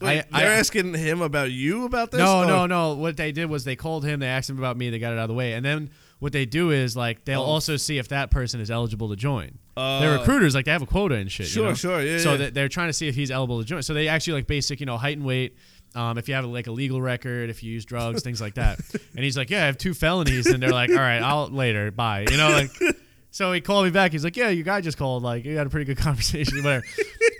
Wait, 0.00 0.24
I, 0.32 0.40
they're 0.40 0.50
I, 0.52 0.54
asking 0.54 0.94
him 0.94 1.20
about 1.20 1.50
you 1.50 1.84
about 1.84 2.12
this? 2.12 2.20
no, 2.20 2.42
Oh, 2.42 2.46
no, 2.46 2.66
no. 2.66 2.94
What 2.94 3.16
they 3.16 3.32
did 3.32 3.46
was 3.50 3.64
they 3.64 3.74
called 3.74 4.04
him. 4.04 4.20
They 4.20 4.28
asked 4.28 4.48
him 4.48 4.58
about 4.58 4.76
me. 4.76 4.90
They 4.90 5.00
got 5.00 5.12
it 5.12 5.18
out 5.18 5.22
of 5.24 5.28
the 5.28 5.34
way. 5.34 5.54
And 5.54 5.66
then 5.66 5.90
what 6.20 6.32
they 6.32 6.46
do 6.46 6.70
is 6.70 6.96
like 6.96 7.24
they'll 7.24 7.40
Oh. 7.42 7.44
also 7.44 7.76
see 7.76 7.98
if 7.98 8.06
that 8.08 8.30
person 8.30 8.60
is 8.60 8.70
eligible 8.70 9.08
to 9.08 9.16
join. 9.16 9.58
Uh, 9.76 9.98
they're 10.00 10.18
recruiters. 10.18 10.54
Like 10.54 10.64
they 10.66 10.70
have 10.70 10.82
a 10.82 10.86
quota 10.86 11.16
and 11.16 11.30
shit. 11.30 11.46
you 11.46 11.52
Sure, 11.52 11.68
know? 11.70 11.74
sure, 11.74 12.00
yeah, 12.02 12.18
So 12.18 12.34
yeah. 12.34 12.50
they're 12.50 12.68
trying 12.68 12.88
to 12.88 12.92
see 12.92 13.08
if 13.08 13.16
he's 13.16 13.32
eligible 13.32 13.58
to 13.60 13.64
join. 13.66 13.82
So 13.82 13.92
they 13.94 14.06
actually 14.06 14.34
like 14.34 14.46
basic, 14.46 14.78
you 14.78 14.86
know, 14.86 14.96
height 14.96 15.16
and 15.16 15.26
weight. 15.26 15.56
Um, 15.94 16.18
if 16.18 16.28
you 16.28 16.34
have 16.34 16.44
like 16.44 16.66
a 16.66 16.72
legal 16.72 17.00
record, 17.00 17.50
if 17.50 17.62
you 17.62 17.72
use 17.72 17.84
drugs, 17.84 18.22
things 18.22 18.40
like 18.40 18.54
that. 18.54 18.78
And 19.16 19.24
he's 19.24 19.36
like, 19.36 19.50
"Yeah, 19.50 19.62
I 19.62 19.66
have 19.66 19.78
two 19.78 19.94
felonies." 19.94 20.46
And 20.46 20.62
they're 20.62 20.70
like, 20.70 20.90
"All 20.90 20.96
right, 20.96 21.20
I'll 21.22 21.48
later, 21.48 21.90
bye." 21.90 22.24
You 22.30 22.36
know, 22.36 22.50
like. 22.50 22.70
So 23.30 23.52
he 23.52 23.60
called 23.60 23.84
me 23.84 23.90
back. 23.90 24.12
He's 24.12 24.24
like, 24.24 24.36
"Yeah, 24.38 24.48
your 24.48 24.64
guy 24.64 24.80
just 24.80 24.96
called. 24.96 25.22
Like, 25.22 25.44
you 25.44 25.56
had 25.58 25.66
a 25.66 25.70
pretty 25.70 25.84
good 25.84 25.98
conversation, 26.02 26.64
whatever." 26.64 26.82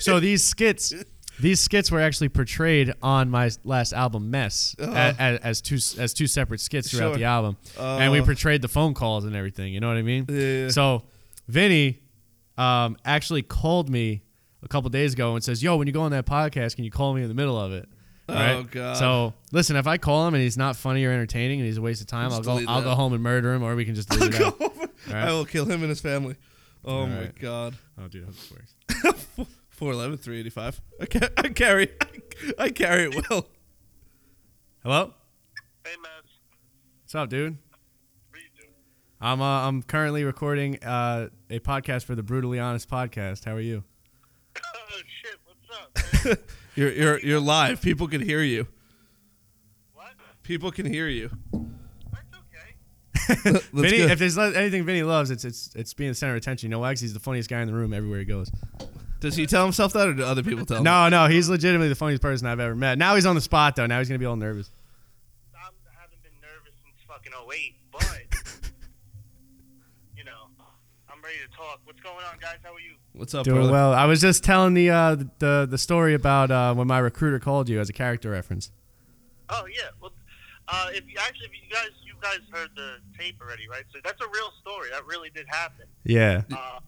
so 0.00 0.20
these 0.20 0.44
skits, 0.44 0.92
these 1.40 1.60
skits 1.60 1.90
were 1.90 1.98
actually 1.98 2.28
portrayed 2.28 2.92
on 3.02 3.30
my 3.30 3.50
last 3.64 3.94
album, 3.94 4.30
Mess, 4.30 4.76
Uh-huh. 4.78 5.14
as, 5.18 5.38
as 5.40 5.60
two 5.62 5.76
as 6.00 6.12
two 6.12 6.26
separate 6.26 6.60
skits 6.60 6.90
throughout 6.90 7.12
Sure. 7.12 7.16
the 7.16 7.24
album, 7.24 7.56
and 7.78 8.12
we 8.12 8.20
Uh. 8.20 8.24
portrayed 8.26 8.60
the 8.60 8.68
phone 8.68 8.92
calls 8.92 9.24
and 9.24 9.34
everything. 9.34 9.72
You 9.72 9.80
know 9.80 9.88
what 9.88 9.96
I 9.96 10.02
mean? 10.02 10.26
Yeah. 10.28 10.68
So, 10.68 11.04
Vinny 11.48 12.00
um, 12.58 12.96
actually 13.06 13.42
called 13.42 13.88
me 13.88 14.22
a 14.62 14.68
couple 14.68 14.90
days 14.90 15.14
ago 15.14 15.34
and 15.36 15.42
says, 15.42 15.62
"Yo, 15.62 15.76
when 15.78 15.86
you 15.86 15.92
go 15.94 16.02
on 16.02 16.10
that 16.10 16.26
podcast, 16.26 16.76
can 16.76 16.84
you 16.84 16.90
call 16.90 17.14
me 17.14 17.22
in 17.22 17.28
the 17.28 17.34
middle 17.34 17.58
of 17.58 17.72
it?" 17.72 17.88
Oh, 18.36 18.62
God. 18.70 18.96
So 18.98 19.32
listen, 19.52 19.76
if 19.76 19.86
I 19.86 19.96
call 19.96 20.26
him 20.28 20.34
and 20.34 20.42
he's 20.42 20.58
not 20.58 20.76
funny 20.76 21.04
or 21.04 21.10
entertaining 21.12 21.60
and 21.60 21.66
he's 21.66 21.78
a 21.78 21.82
waste 21.82 22.00
of 22.02 22.06
time, 22.08 22.30
I'll 22.30 22.40
go. 22.42 22.52
delete 22.54 22.68
I'll 22.68 22.80
that. 22.82 22.88
go 22.90 22.94
home 22.94 23.12
and 23.14 23.22
murder 23.22 23.54
him, 23.54 23.62
or 23.62 23.74
we 23.74 23.84
can 23.86 23.94
just 23.94 24.08
delete 24.10 24.34
it 24.34 24.38
Go 24.38 24.46
out. 24.48 24.56
over. 24.60 24.80
Alright. 25.08 25.24
I 25.28 25.32
will 25.32 25.44
kill 25.46 25.64
him 25.64 25.80
and 25.80 25.88
his 25.88 26.00
family. 26.00 26.36
Oh 26.84 26.98
All 27.00 27.06
my 27.06 27.20
right. 27.20 27.38
god. 27.38 27.74
Oh, 27.98 28.06
dude, 28.08 28.26
that's 28.26 28.50
worse. 28.50 29.46
411, 29.70 30.18
385. 30.18 30.80
I, 31.00 31.06
ca- 31.06 31.28
I 31.38 31.48
carry 31.48 31.88
I 32.58 32.68
carry 32.70 33.04
it 33.04 33.30
well. 33.30 33.46
Hello, 34.82 35.14
Hey, 35.84 35.92
Matt. 36.02 36.24
what's 37.02 37.14
up, 37.14 37.28
dude? 37.30 37.56
What 38.30 38.38
are 38.38 38.42
you 38.42 38.48
doing? 38.58 38.70
I'm 39.20 39.40
uh, 39.40 39.66
I'm 39.66 39.82
currently 39.82 40.24
recording 40.24 40.82
uh, 40.84 41.28
a 41.48 41.60
podcast 41.60 42.04
for 42.04 42.14
the 42.14 42.22
Brutally 42.22 42.58
Honest 42.60 42.90
podcast. 42.90 43.44
How 43.44 43.52
are 43.54 43.60
you? 43.60 43.84
Oh, 44.56 44.60
shit. 45.22 45.38
What's 45.46 46.24
up, 46.24 46.24
man? 46.26 46.36
You're 46.78 46.92
you're 46.92 47.18
you're 47.20 47.40
live. 47.40 47.82
People 47.82 48.06
can 48.06 48.20
hear 48.20 48.40
you. 48.40 48.68
what? 49.94 50.12
People 50.44 50.70
can 50.70 50.86
hear 50.86 51.08
you. 51.08 51.28
That's 52.12 53.34
okay. 53.52 53.58
Vinny, 53.72 53.96
good. 53.98 54.10
if 54.12 54.18
there's 54.20 54.36
lo- 54.38 54.52
anything 54.52 54.84
Vinny 54.84 55.02
loves, 55.02 55.32
it's 55.32 55.44
it's 55.44 55.74
it's 55.74 55.92
being 55.92 56.10
the 56.10 56.14
center 56.14 56.34
of 56.34 56.38
attention. 56.38 56.68
You 56.68 56.70
know 56.70 56.78
why? 56.78 56.92
'Cause 56.92 57.00
he's 57.00 57.14
the 57.14 57.18
funniest 57.20 57.50
guy 57.50 57.60
in 57.62 57.66
the 57.66 57.74
room 57.74 57.92
everywhere 57.92 58.20
he 58.20 58.24
goes. 58.24 58.48
Does 59.18 59.34
he 59.34 59.46
tell 59.46 59.64
himself 59.64 59.92
that 59.94 60.06
or 60.06 60.14
do 60.14 60.22
other 60.22 60.44
people 60.44 60.64
tell 60.64 60.76
him? 60.76 60.84
No, 60.84 61.08
no, 61.08 61.26
he's 61.26 61.48
legitimately 61.48 61.88
the 61.88 61.96
funniest 61.96 62.22
person 62.22 62.46
I've 62.46 62.60
ever 62.60 62.76
met. 62.76 62.96
Now 62.96 63.16
he's 63.16 63.26
on 63.26 63.34
the 63.34 63.40
spot 63.40 63.74
though. 63.74 63.86
Now 63.86 63.98
he's 63.98 64.08
gonna 64.08 64.20
be 64.20 64.26
all 64.26 64.36
nervous. 64.36 64.70
I 65.56 65.58
haven't 66.00 66.22
been 66.22 66.30
nervous 66.40 66.74
since 66.84 67.02
fucking 67.08 67.32
08, 67.32 67.74
but, 67.90 68.20
you 70.16 70.22
know, 70.22 70.46
I'm 71.12 71.17
ready 71.28 71.38
to 71.44 71.56
talk. 71.56 71.80
What's 71.84 72.00
going 72.00 72.24
on, 72.24 72.38
guys? 72.40 72.56
How 72.64 72.72
are 72.72 72.80
you? 72.80 72.94
What's 73.12 73.34
up, 73.34 73.44
Doing 73.44 73.58
brother? 73.58 73.72
well. 73.72 73.92
I 73.92 74.06
was 74.06 74.20
just 74.20 74.42
telling 74.42 74.72
the 74.72 74.88
uh, 74.88 75.16
the 75.38 75.68
the 75.68 75.76
story 75.76 76.14
about 76.14 76.50
uh, 76.50 76.72
when 76.74 76.86
my 76.86 76.98
recruiter 76.98 77.38
called 77.38 77.68
you 77.68 77.78
as 77.80 77.90
a 77.90 77.92
character 77.92 78.30
reference. 78.30 78.72
Oh, 79.50 79.64
yeah. 79.68 79.92
Well, 80.00 80.12
uh, 80.68 80.88
if 80.92 81.04
you 81.04 81.16
actually, 81.20 81.46
if 81.46 81.52
you 81.52 81.68
guys, 81.68 81.92
you 82.04 82.14
guys 82.20 82.40
heard 82.50 82.70
the 82.76 82.96
tape 83.18 83.36
already, 83.44 83.68
right? 83.68 83.84
So 83.92 84.00
that's 84.02 84.20
a 84.24 84.28
real 84.28 84.52
story. 84.60 84.88
That 84.90 85.04
really 85.06 85.28
did 85.30 85.44
happen. 85.48 85.84
Yeah. 86.04 86.42
Uh, 86.52 86.80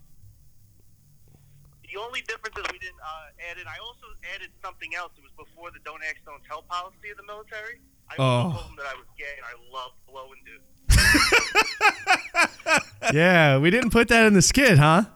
the 1.85 2.01
only 2.01 2.21
difference 2.23 2.57
is 2.57 2.65
we 2.73 2.79
didn't 2.79 3.01
uh, 3.05 3.45
add 3.51 3.59
it. 3.61 3.67
I 3.69 3.77
also 3.85 4.09
added 4.35 4.49
something 4.65 4.95
else. 4.97 5.12
It 5.21 5.25
was 5.25 5.33
before 5.37 5.69
the 5.73 5.81
don't 5.85 6.01
ask, 6.05 6.17
don't 6.25 6.41
tell 6.49 6.62
policy 6.65 7.12
of 7.12 7.17
the 7.21 7.25
military. 7.29 7.81
I 8.09 8.17
Oh. 8.17 8.57
told 8.57 8.73
them 8.73 8.77
that 8.81 8.89
I 8.89 8.97
was 8.97 9.09
gay 9.21 9.37
and 9.37 9.45
I 9.45 9.53
love 9.69 9.93
blowing 10.09 10.41
dudes. 10.49 10.65
yeah, 13.12 13.59
we 13.59 13.70
didn't 13.70 13.90
put 13.90 14.09
that 14.09 14.27
in 14.27 14.35
the 14.35 14.43
skit, 14.43 14.78
huh? 14.78 15.05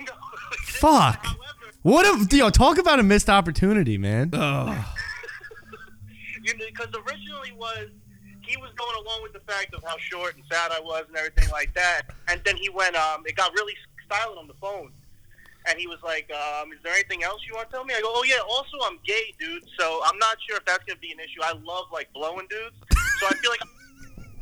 No, 0.00 0.12
Fuck. 0.64 1.24
However, 1.24 1.38
What 1.82 2.32
a 2.32 2.36
yo, 2.36 2.50
talk 2.50 2.78
about 2.78 2.98
a 2.98 3.02
missed 3.02 3.30
opportunity, 3.30 3.98
man. 3.98 4.30
Oh, 4.32 4.68
you 6.42 6.56
know, 6.56 6.64
because 6.66 6.88
originally 7.06 7.52
was 7.52 7.88
he 8.42 8.56
was 8.56 8.70
going 8.76 8.96
along 9.06 9.22
with 9.22 9.32
the 9.32 9.40
fact 9.40 9.74
of 9.74 9.82
how 9.84 9.96
short 9.98 10.34
and 10.34 10.44
sad 10.50 10.72
I 10.72 10.80
was 10.80 11.04
and 11.08 11.16
everything 11.16 11.48
like 11.50 11.72
that, 11.74 12.02
and 12.28 12.40
then 12.44 12.56
he 12.56 12.68
went. 12.68 12.96
Um, 12.96 13.22
it 13.26 13.36
got 13.36 13.52
really 13.52 13.74
silent 14.10 14.38
on 14.38 14.48
the 14.48 14.54
phone, 14.60 14.90
and 15.66 15.78
he 15.78 15.86
was 15.86 15.98
like, 16.02 16.28
um, 16.32 16.72
"Is 16.72 16.78
there 16.82 16.92
anything 16.94 17.22
else 17.22 17.42
you 17.48 17.54
want 17.54 17.70
to 17.70 17.76
tell 17.76 17.84
me?" 17.84 17.94
I 17.94 18.00
go, 18.00 18.10
"Oh 18.12 18.24
yeah, 18.24 18.40
also 18.48 18.76
I'm 18.84 18.98
gay, 19.06 19.34
dude. 19.38 19.64
So 19.78 20.00
I'm 20.04 20.18
not 20.18 20.36
sure 20.48 20.56
if 20.56 20.64
that's 20.64 20.84
gonna 20.84 20.98
be 20.98 21.12
an 21.12 21.20
issue. 21.20 21.42
I 21.42 21.52
love 21.64 21.86
like 21.92 22.12
blowing 22.12 22.48
dudes, 22.50 22.76
so 23.20 23.26
I 23.28 23.34
feel 23.34 23.50
like." 23.50 23.60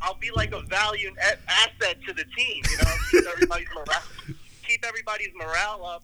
I'll 0.01 0.15
be 0.15 0.31
like 0.35 0.51
a 0.53 0.61
valued 0.61 1.13
a- 1.17 1.37
asset 1.49 1.97
to 2.07 2.13
the 2.13 2.23
team, 2.37 2.63
you 2.69 2.77
know. 2.77 2.93
Keep 3.11 3.25
everybody's 3.33 3.67
morale, 3.75 4.03
keep 4.67 4.85
everybody's 4.85 5.29
morale 5.35 5.85
up, 5.85 6.03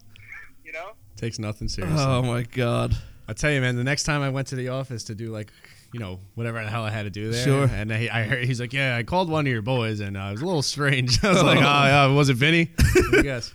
you 0.64 0.72
know. 0.72 0.92
Takes 1.16 1.38
nothing 1.38 1.68
seriously. 1.68 1.98
oh 2.06 2.22
my 2.22 2.42
god. 2.42 2.96
I 3.26 3.32
tell 3.34 3.50
you, 3.50 3.60
man. 3.60 3.76
The 3.76 3.84
next 3.84 4.04
time 4.04 4.22
I 4.22 4.30
went 4.30 4.48
to 4.48 4.56
the 4.56 4.68
office 4.68 5.04
to 5.04 5.14
do 5.14 5.30
like, 5.30 5.52
you 5.92 6.00
know, 6.00 6.18
whatever 6.34 6.62
the 6.62 6.70
hell 6.70 6.82
I 6.84 6.90
had 6.90 7.02
to 7.02 7.10
do 7.10 7.30
there, 7.30 7.44
Sure. 7.44 7.64
and 7.64 7.92
I, 7.92 8.08
I 8.12 8.22
heard 8.22 8.44
he's 8.44 8.60
like, 8.60 8.72
"Yeah, 8.72 8.96
I 8.96 9.02
called 9.02 9.28
one 9.30 9.46
of 9.46 9.52
your 9.52 9.62
boys, 9.62 10.00
and 10.00 10.16
uh, 10.16 10.20
it 10.28 10.32
was 10.32 10.42
a 10.42 10.46
little 10.46 10.62
strange." 10.62 11.22
I 11.24 11.28
was 11.32 11.42
like, 11.42 11.58
"Oh, 11.58 11.60
yeah, 11.62 12.06
was 12.06 12.28
it 12.30 12.34
Vinny?" 12.34 12.70
I 13.12 13.22
guess. 13.22 13.52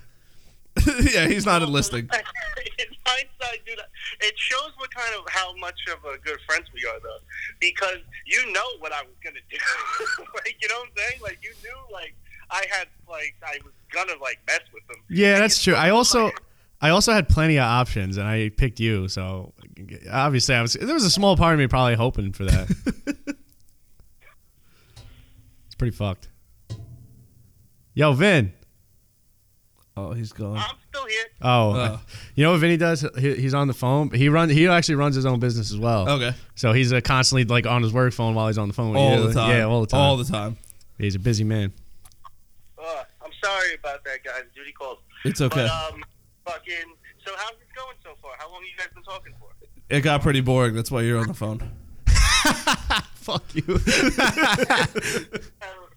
yeah, 1.12 1.28
he's 1.28 1.46
not 1.46 1.62
enlisting. 1.64 2.10
In 3.06 3.12
hindsight, 3.12 3.66
dude, 3.66 3.80
it 4.22 4.34
shows 4.38 4.72
what 4.78 4.94
kind 4.94 5.14
of 5.16 5.24
how 5.30 5.56
much 5.58 5.80
of 5.92 6.04
a 6.06 6.18
good 6.20 6.40
friends 6.48 6.68
we 6.74 6.86
are, 6.88 7.00
though, 7.02 7.20
because 7.60 7.98
you 8.26 8.52
know 8.52 8.66
what 8.80 8.92
I 8.92 9.02
was 9.02 9.16
gonna 9.24 9.40
do. 9.50 9.58
like, 10.36 10.56
you 10.62 10.68
know 10.70 10.80
what 10.80 10.90
I'm 10.90 10.98
saying? 10.98 11.22
Like, 11.22 11.40
you 11.42 11.52
knew, 11.64 11.94
like, 11.94 12.16
I 12.52 12.66
had 12.70 12.88
like 13.10 13.36
I 13.44 13.58
was 13.64 13.74
gonna 13.92 14.14
like 14.22 14.40
mess 14.48 14.60
with 14.74 14.84
him. 14.96 15.02
Yeah, 15.10 15.34
And 15.36 15.44
that's 15.44 15.64
true. 15.64 15.76
I 15.76 15.90
also 15.90 16.26
like- 16.26 16.40
I 16.82 16.90
also 16.90 17.14
had 17.14 17.30
plenty 17.30 17.58
of 17.58 17.64
options, 17.64 18.18
and 18.18 18.28
I 18.28 18.50
picked 18.50 18.80
you. 18.80 19.08
So 19.08 19.54
obviously, 20.12 20.54
I 20.56 20.62
was 20.62 20.74
there 20.74 20.94
was 20.94 21.06
a 21.06 21.10
small 21.10 21.38
part 21.38 21.54
of 21.54 21.60
me 21.60 21.68
probably 21.68 21.96
hoping 21.96 22.34
for 22.34 22.44
that. 22.44 22.70
it's 25.66 25.76
pretty 25.78 25.96
fucked. 25.96 26.28
Yo, 27.94 28.12
Vin. 28.14 28.52
Oh, 29.96 30.12
he's 30.14 30.34
gone. 30.34 30.58
I'm 30.58 30.76
still 30.94 31.08
here. 31.08 31.24
Oh, 31.42 31.74
Oh. 31.76 32.00
you 32.36 32.44
know 32.44 32.52
what 32.52 32.60
Vinny 32.60 32.78
does? 32.78 33.06
He, 33.18 33.36
he's 33.36 33.54
on 33.54 33.68
the 33.68 33.74
phone. 33.74 34.12
He 34.12 34.30
run. 34.30 34.50
He 34.50 34.68
actually 34.68 34.96
runs 34.96 35.16
his 35.16 35.26
own 35.26 35.40
business 35.40 35.72
as 35.72 35.78
well. 35.78 36.10
Okay. 36.10 36.34
So 36.56 36.74
he's 36.74 36.94
uh, 36.94 37.02
constantly 37.02 37.46
like 37.46 37.66
on 37.66 37.82
his 37.84 37.94
work 37.94 38.14
phone 38.14 38.36
while 38.36 38.48
he's 38.48 38.58
on 38.58 38.68
the 38.68 38.74
phone. 38.74 38.92
with 38.92 38.98
All 39.00 39.18
you. 39.20 39.28
the 39.28 39.34
time. 39.34 39.50
Yeah, 39.58 39.64
all 39.66 39.82
the 39.82 39.88
time. 39.88 40.00
All 40.00 40.18
the 40.18 40.24
time. 40.26 40.58
he's 40.98 41.16
a 41.16 41.20
busy 41.20 41.44
man. 41.44 41.74
Uh, 42.78 43.04
I'm 43.24 43.32
sorry 43.44 43.76
about 43.80 44.04
that, 44.04 44.24
guys. 44.24 44.44
Duty 44.56 44.72
calls. 44.74 45.00
It's 45.26 45.42
okay. 45.42 45.68
But 45.68 45.94
um, 45.94 46.04
fucking. 46.46 46.94
So 47.26 47.32
how's 47.38 47.54
it 47.54 47.68
going 47.76 47.96
so 48.04 48.12
far? 48.22 48.32
How 48.38 48.52
long 48.52 48.62
you 48.64 48.78
guys 48.78 48.88
been 48.94 49.04
talking 49.04 49.34
for? 49.40 49.48
It 49.90 50.02
got 50.02 50.22
pretty 50.22 50.42
boring. 50.42 50.76
That's 50.76 50.92
why 50.92 51.02
you're 51.02 51.20
on 51.20 51.28
the 51.28 51.34
phone. 51.34 51.60
Fuck 53.16 53.44
you. 53.56 53.62
Kind 53.62 53.78
of, 53.78 53.86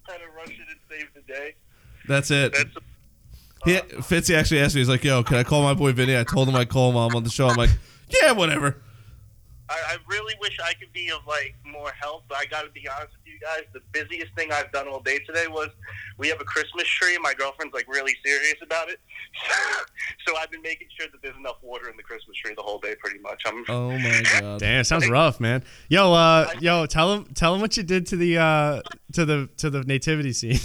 kind 0.07 0.21
of 0.23 0.33
rush 0.35 0.49
it 0.49 0.67
and 0.69 0.79
save 0.89 1.07
the 1.13 1.21
day. 1.27 1.55
That's 2.07 2.31
it. 2.31 2.53
That's. 2.53 2.69
He, 3.65 3.75
Fitzy 3.75 4.35
actually 4.35 4.59
asked 4.61 4.75
me, 4.75 4.81
he's 4.81 4.89
like, 4.89 5.03
yo, 5.03 5.23
can 5.23 5.37
I 5.37 5.43
call 5.43 5.63
my 5.63 5.73
boy 5.73 5.91
Vinny? 5.91 6.17
I 6.17 6.23
told 6.23 6.47
him 6.47 6.55
I'd 6.55 6.69
call 6.69 6.89
him 6.91 6.97
on 6.97 7.23
the 7.23 7.29
show. 7.29 7.47
I'm 7.47 7.55
like, 7.57 7.71
yeah, 8.21 8.31
whatever. 8.31 8.77
I, 9.69 9.73
I 9.85 9.97
really 10.07 10.33
wish 10.39 10.57
I 10.63 10.73
could 10.75 10.93
be 10.93 11.09
of 11.11 11.19
like 11.27 11.53
more 11.65 11.91
help, 11.99 12.23
but 12.29 12.37
I 12.37 12.45
got 12.45 12.61
to 12.63 12.69
be 12.69 12.87
honest 12.87 13.11
with 13.17 13.25
you 13.33 13.37
guys. 13.41 13.63
The 13.73 13.81
busiest 13.91 14.33
thing 14.35 14.49
I've 14.51 14.71
done 14.71 14.87
all 14.87 15.01
day 15.01 15.19
today 15.19 15.47
was 15.47 15.67
we 16.17 16.29
have 16.29 16.39
a 16.39 16.45
Christmas 16.45 16.87
tree. 16.87 17.17
My 17.21 17.33
girlfriend's 17.33 17.73
like 17.73 17.85
really 17.89 18.15
serious 18.23 18.55
about 18.63 18.87
it, 18.87 19.01
so 20.25 20.37
I've 20.37 20.49
been 20.51 20.61
making 20.61 20.87
sure 20.97 21.07
that 21.11 21.21
there's 21.21 21.35
enough 21.35 21.57
water 21.61 21.89
in 21.89 21.97
the 21.97 22.03
Christmas 22.03 22.37
tree 22.37 22.53
the 22.55 22.61
whole 22.61 22.79
day, 22.79 22.95
pretty 22.97 23.19
much. 23.19 23.43
I'm 23.45 23.65
Oh, 23.67 23.89
my 23.97 24.23
God. 24.39 24.59
Damn, 24.61 24.85
sounds 24.85 25.09
rough, 25.09 25.41
man. 25.41 25.63
Yo, 25.89 26.13
uh, 26.13 26.49
yo, 26.61 26.85
tell 26.85 27.13
him, 27.13 27.25
tell 27.33 27.53
him 27.53 27.59
what 27.59 27.75
you 27.75 27.83
did 27.83 28.05
to 28.07 28.15
the, 28.15 28.37
uh, 28.37 28.81
to 29.13 29.25
the, 29.25 29.49
to 29.57 29.69
the 29.69 29.83
nativity 29.83 30.31
scene. 30.31 30.59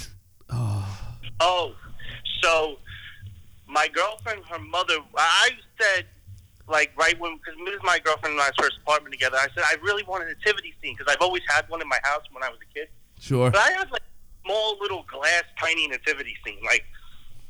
Oh, 1.40 1.74
so 2.42 2.78
my 3.66 3.88
girlfriend, 3.88 4.44
her 4.50 4.58
mother, 4.58 4.94
I 5.16 5.50
said, 5.80 6.06
like, 6.68 6.92
right 6.96 7.18
when, 7.18 7.38
because 7.38 7.54
this 7.64 7.74
is 7.74 7.80
my 7.82 7.98
girlfriend 7.98 8.34
and 8.34 8.42
I's 8.42 8.52
first 8.58 8.78
apartment 8.82 9.12
together, 9.12 9.36
I 9.38 9.48
said, 9.54 9.64
I 9.66 9.76
really 9.82 10.02
want 10.04 10.24
a 10.24 10.26
nativity 10.26 10.74
scene 10.82 10.94
because 10.96 11.12
I've 11.12 11.22
always 11.22 11.42
had 11.48 11.68
one 11.68 11.80
in 11.80 11.88
my 11.88 11.98
house 12.02 12.22
when 12.30 12.42
I 12.42 12.48
was 12.48 12.58
a 12.62 12.74
kid. 12.74 12.88
Sure. 13.18 13.50
But 13.50 13.60
I 13.60 13.70
had, 13.72 13.90
like, 13.90 14.02
small 14.44 14.78
little 14.80 15.04
glass, 15.10 15.44
tiny 15.60 15.88
nativity 15.88 16.36
scene. 16.44 16.58
Like, 16.64 16.84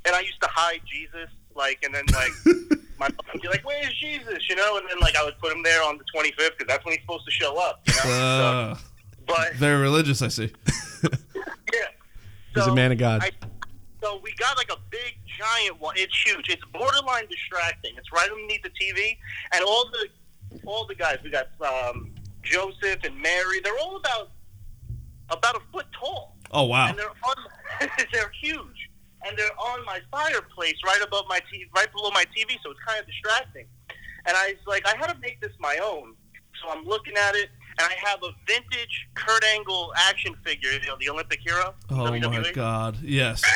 and 0.04 0.14
I 0.14 0.20
used 0.20 0.40
to 0.42 0.48
hide 0.48 0.80
Jesus, 0.90 1.28
like, 1.54 1.82
and 1.84 1.94
then, 1.94 2.04
like, 2.12 2.30
my 2.98 3.08
mom 3.08 3.26
would 3.32 3.42
be 3.42 3.48
like, 3.48 3.66
where's 3.66 3.94
Jesus, 3.98 4.48
you 4.48 4.56
know? 4.56 4.78
And 4.78 4.88
then, 4.88 4.98
like, 5.00 5.16
I 5.16 5.24
would 5.24 5.38
put 5.38 5.52
him 5.52 5.62
there 5.62 5.82
on 5.82 5.98
the 5.98 6.04
25th 6.14 6.58
because 6.58 6.66
that's 6.68 6.84
when 6.84 6.94
he's 6.94 7.02
supposed 7.02 7.24
to 7.24 7.30
show 7.30 7.58
up, 7.58 7.82
you 7.86 7.94
know? 7.94 8.14
Uh, 8.14 8.74
so, 8.74 8.80
but, 9.26 9.54
very 9.54 9.80
religious, 9.80 10.22
I 10.22 10.28
see. 10.28 10.52
yeah. 11.02 11.88
He's 12.54 12.66
a 12.66 12.74
man 12.74 12.92
of 12.92 12.98
God. 12.98 13.22
I, 13.22 13.30
so 14.02 14.20
we 14.22 14.32
got 14.38 14.56
like 14.56 14.70
a 14.70 14.78
big 14.90 15.14
giant 15.38 15.80
one. 15.80 15.94
It's 15.96 16.14
huge. 16.26 16.48
It's 16.48 16.62
borderline 16.72 17.26
distracting. 17.28 17.92
It's 17.96 18.12
right 18.12 18.28
underneath 18.30 18.62
the 18.62 18.70
TV, 18.70 19.16
and 19.52 19.64
all 19.64 19.88
the 19.90 20.60
all 20.66 20.86
the 20.86 20.94
guys. 20.94 21.18
We 21.24 21.30
got 21.30 21.48
um, 21.64 22.10
Joseph 22.42 22.98
and 23.04 23.16
Mary. 23.20 23.60
They're 23.62 23.78
all 23.78 23.96
about 23.96 24.30
about 25.30 25.56
a 25.56 25.60
foot 25.72 25.86
tall, 25.98 26.36
Oh, 26.50 26.64
wow. 26.64 26.88
and 26.88 26.98
they're 26.98 27.08
on. 27.08 27.36
they're 28.12 28.32
huge, 28.42 28.90
and 29.26 29.38
they're 29.38 29.58
on 29.58 29.84
my 29.86 30.00
fireplace 30.10 30.74
right 30.84 31.00
above 31.02 31.24
my 31.28 31.38
TV, 31.52 31.64
right 31.74 31.90
below 31.92 32.10
my 32.10 32.24
TV. 32.36 32.56
So 32.62 32.70
it's 32.70 32.80
kind 32.86 33.00
of 33.00 33.06
distracting. 33.06 33.66
And 34.26 34.36
I 34.36 34.48
was 34.58 34.66
like, 34.66 34.86
I 34.86 34.96
had 34.96 35.12
to 35.12 35.18
make 35.20 35.40
this 35.40 35.52
my 35.58 35.78
own. 35.82 36.14
So 36.62 36.70
I'm 36.70 36.84
looking 36.84 37.16
at 37.16 37.34
it, 37.34 37.48
and 37.78 37.88
I 37.88 38.08
have 38.08 38.22
a 38.22 38.30
vintage 38.46 39.08
Kurt 39.14 39.44
Angle 39.44 39.92
action 39.96 40.34
figure, 40.44 40.70
you 40.72 40.86
know, 40.86 40.96
the 41.00 41.08
Olympic 41.08 41.40
hero. 41.40 41.74
Oh, 41.90 42.10
my 42.18 42.50
God. 42.52 42.98
Yes. 43.02 43.42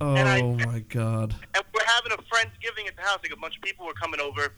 Oh, 0.00 0.14
I- 0.14 0.42
my 0.42 0.78
God. 0.78 1.34
and 1.56 1.64
we're 1.74 1.84
having 1.84 2.12
a 2.12 2.16
friendsgiving 2.32 2.86
at 2.86 2.94
the 2.94 3.02
house. 3.02 3.18
Like 3.20 3.32
a 3.32 3.36
bunch 3.36 3.56
of 3.56 3.62
people 3.62 3.84
were 3.84 3.94
coming 3.94 4.20
over, 4.20 4.54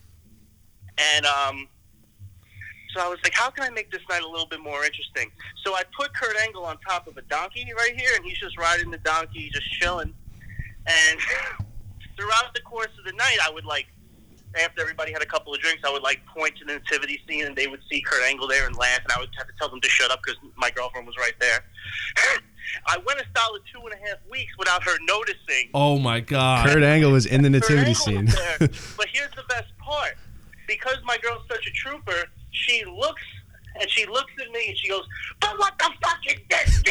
and 1.15 1.25
um, 1.25 1.67
so 2.93 3.01
I 3.03 3.07
was 3.07 3.17
like, 3.23 3.33
"How 3.33 3.49
can 3.49 3.63
I 3.63 3.71
make 3.71 3.89
this 3.89 4.01
night 4.07 4.21
a 4.21 4.27
little 4.29 4.45
bit 4.45 4.59
more 4.59 4.85
interesting?" 4.85 5.31
So 5.63 5.73
I 5.73 5.81
put 5.97 6.13
Kurt 6.13 6.37
Angle 6.45 6.63
on 6.63 6.77
top 6.87 7.07
of 7.07 7.17
a 7.17 7.23
donkey 7.23 7.65
right 7.75 7.99
here, 7.99 8.11
and 8.15 8.23
he's 8.23 8.37
just 8.37 8.55
riding 8.55 8.91
the 8.91 8.99
donkey, 8.99 9.49
just 9.51 9.65
chilling. 9.81 10.13
And 10.85 11.19
throughout 12.15 12.53
the 12.53 12.61
course 12.61 12.91
of 12.99 13.05
the 13.05 13.13
night, 13.13 13.37
I 13.43 13.49
would 13.49 13.65
like, 13.65 13.87
after 14.55 14.81
everybody 14.81 15.11
had 15.11 15.21
a 15.21 15.25
couple 15.25 15.53
of 15.53 15.59
drinks, 15.59 15.83
I 15.85 15.91
would 15.91 16.03
like 16.03 16.25
point 16.25 16.55
to 16.57 16.65
the 16.65 16.73
nativity 16.73 17.21
scene, 17.27 17.45
and 17.45 17.55
they 17.55 17.67
would 17.67 17.81
see 17.89 18.01
Kurt 18.01 18.23
Angle 18.23 18.47
there 18.47 18.65
and 18.67 18.75
laugh, 18.75 18.99
and 19.03 19.11
I 19.11 19.19
would 19.19 19.29
have 19.37 19.47
to 19.47 19.53
tell 19.57 19.69
them 19.69 19.81
to 19.81 19.89
shut 19.89 20.11
up 20.11 20.21
because 20.23 20.39
my 20.55 20.69
girlfriend 20.71 21.07
was 21.07 21.17
right 21.17 21.33
there. 21.39 21.63
I 22.87 22.97
went 23.05 23.19
a 23.19 23.25
solid 23.35 23.61
two 23.71 23.79
and 23.79 23.93
a 23.93 24.07
half 24.07 24.17
weeks 24.29 24.53
without 24.57 24.83
her 24.83 24.97
noticing. 25.01 25.69
Oh, 25.73 25.99
my 25.99 26.19
God. 26.19 26.67
Kurt 26.67 26.83
Angle 26.83 27.11
was 27.11 27.25
in 27.25 27.41
the 27.41 27.49
Kurt 27.49 27.69
nativity 27.69 27.87
Angle 27.87 27.95
scene. 27.95 28.25
there. 28.25 28.57
but 28.97 29.07
here's 29.11 29.31
the 29.31 29.43
best 29.49 29.77
part: 29.77 30.15
because 30.67 30.97
my 31.03 31.17
girl's 31.17 31.43
such 31.49 31.65
a 31.67 31.71
trooper, 31.71 32.25
she 32.51 32.83
looks 32.85 33.23
and 33.79 33.89
she 33.89 34.05
looks 34.05 34.33
at 34.39 34.51
me 34.51 34.67
and 34.69 34.77
she 34.77 34.89
goes, 34.89 35.05
"But 35.39 35.57
what 35.57 35.77
the 35.79 35.89
fuck 36.01 36.19
is 36.27 36.39
this?" 36.49 36.83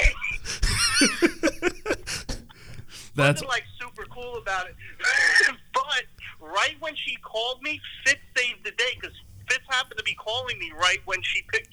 That's 3.14 3.42
Wasn't 3.42 3.48
like 3.48 3.64
super 3.78 4.06
cool 4.06 4.36
about 4.36 4.68
it. 4.68 4.76
But 6.50 6.56
right 6.56 6.76
when 6.80 6.94
she 6.94 7.16
called 7.16 7.62
me, 7.62 7.80
Fitz 8.04 8.20
saved 8.36 8.64
the 8.64 8.70
day 8.72 8.92
because 9.00 9.16
Fitz 9.48 9.64
happened 9.68 9.98
to 9.98 10.04
be 10.04 10.14
calling 10.14 10.58
me 10.58 10.72
right 10.78 10.98
when 11.04 11.22
she 11.22 11.42
picked. 11.52 11.68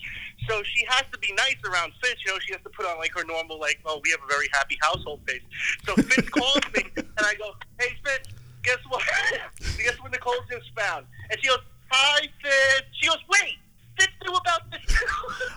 So 0.49 0.61
she 0.63 0.85
has 0.89 1.03
to 1.11 1.17
be 1.19 1.33
nice 1.33 1.57
around 1.69 1.93
Fitz. 2.01 2.21
You 2.25 2.33
know, 2.33 2.39
she 2.39 2.53
has 2.53 2.61
to 2.63 2.69
put 2.69 2.85
on 2.85 2.97
like 2.97 3.11
her 3.13 3.23
normal, 3.23 3.59
like, 3.59 3.79
oh, 3.85 3.99
we 4.03 4.11
have 4.11 4.19
a 4.23 4.27
very 4.27 4.47
happy 4.53 4.77
household 4.81 5.21
face. 5.27 5.41
So 5.85 5.95
Fitz 5.95 6.29
calls 6.29 6.61
me 6.75 6.83
and 6.95 7.07
I 7.19 7.35
go, 7.35 7.53
hey, 7.79 7.95
Fitz, 8.03 8.29
guess 8.63 8.79
what? 8.89 9.03
guess 9.77 9.95
what 10.01 10.11
Nicole 10.11 10.33
just 10.49 10.71
found? 10.75 11.05
And 11.29 11.39
she 11.41 11.47
goes, 11.47 11.59
hi, 11.89 12.27
Fitz. 12.41 12.87
She 12.93 13.07
goes, 13.07 13.17
wait, 13.29 13.57
Fitz 13.99 14.13
knew 14.25 14.33
about 14.33 14.71
this. 14.71 15.03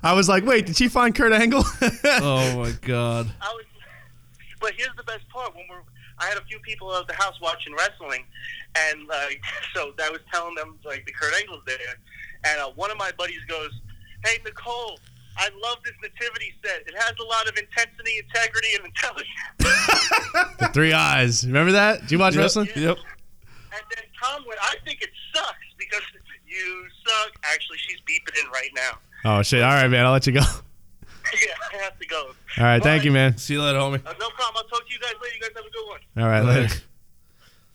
I 0.03 0.13
was 0.13 0.29
like, 0.29 0.45
wait, 0.45 0.67
did 0.67 0.77
she 0.77 0.89
find 0.89 1.15
Kurt 1.15 1.33
Angle? 1.33 1.65
oh, 2.05 2.59
my 2.59 2.73
God. 2.83 3.31
I 3.41 3.49
was, 3.53 3.65
but 4.61 4.75
here's 4.77 4.95
the 4.97 5.03
best 5.05 5.29
part: 5.31 5.55
when 5.57 5.65
we're, 5.69 5.81
I 6.21 6.27
had 6.27 6.37
a 6.39 6.45
few 6.45 6.59
people 6.61 6.95
at 6.95 7.07
the 7.07 7.15
house 7.15 7.41
watching 7.41 7.75
wrestling, 7.75 8.25
and 8.77 9.07
like, 9.09 9.41
so 9.75 9.93
I 10.03 10.11
was 10.11 10.21
telling 10.33 10.55
them 10.55 10.79
like 10.85 11.05
the 11.07 11.13
Kurt 11.13 11.35
Angle's 11.41 11.63
there, 11.67 11.97
and 12.45 12.61
uh, 12.61 12.71
one 12.77 12.91
of 12.91 12.99
my 12.99 13.11
buddies 13.19 13.41
goes, 13.49 13.71
"Hey 14.25 14.39
Nicole, 14.45 14.99
I 15.39 15.49
love 15.63 15.79
this 15.85 15.95
nativity 16.03 16.53
set. 16.65 16.83
It 16.87 16.95
has 16.99 17.15
a 17.21 17.25
lot 17.25 17.49
of 17.49 17.57
intensity, 17.57 18.19
integrity, 18.19 18.69
and 18.77 18.85
intelligence." 18.87 19.29
the 20.61 20.71
three 20.73 20.93
eyes. 20.93 21.47
Remember 21.47 21.73
that? 21.73 22.03
Did 22.03 22.13
you 22.13 22.19
watch 22.19 22.35
Yep. 22.35 22.43
wrestling? 22.43 22.69
Yep. 22.77 22.99
and 23.73 23.83
then 23.95 24.05
Tom 24.23 24.45
went, 24.47 24.61
"I 24.63 24.75
think 24.85 25.03
it 25.03 25.11
sucks 25.35 25.57
because 25.79 26.03
you 26.47 26.87
suck." 27.07 27.33
Actually, 27.45 27.79
she's 27.79 27.99
beeping 28.09 28.39
in 28.45 28.51
right 28.51 28.71
now. 28.75 28.99
Oh 29.25 29.43
shit! 29.43 29.63
All 29.63 29.71
right, 29.71 29.89
man. 29.89 30.05
I'll 30.07 30.13
let 30.13 30.27
you 30.27 30.35
go. 30.35 30.43
All 31.33 31.39
yeah, 31.47 31.79
I 31.81 31.83
have 31.85 31.99
to 31.99 32.07
go. 32.07 32.31
All 32.59 32.65
right, 32.65 32.83
thank 32.83 33.05
you, 33.05 33.13
man. 33.13 33.37
See 33.37 33.55
you 33.55 33.63
later, 33.63 33.79
homie. 33.79 34.05
Uh, 34.05 34.13
no 34.19 34.29
problem. 34.31 34.57
I'll 34.57 34.65
talk 34.65 34.87
to 34.87 34.93
you 34.93 34.99
guys 35.01 35.15
later. 35.23 35.35
You 35.35 35.41
guys 35.41 35.51
have 35.57 35.65
a 35.65 35.71
good 35.71 35.87
one. 35.89 36.01
All 36.25 36.29
right, 36.31 36.43
Later. 36.45 36.63
later. 36.63 36.81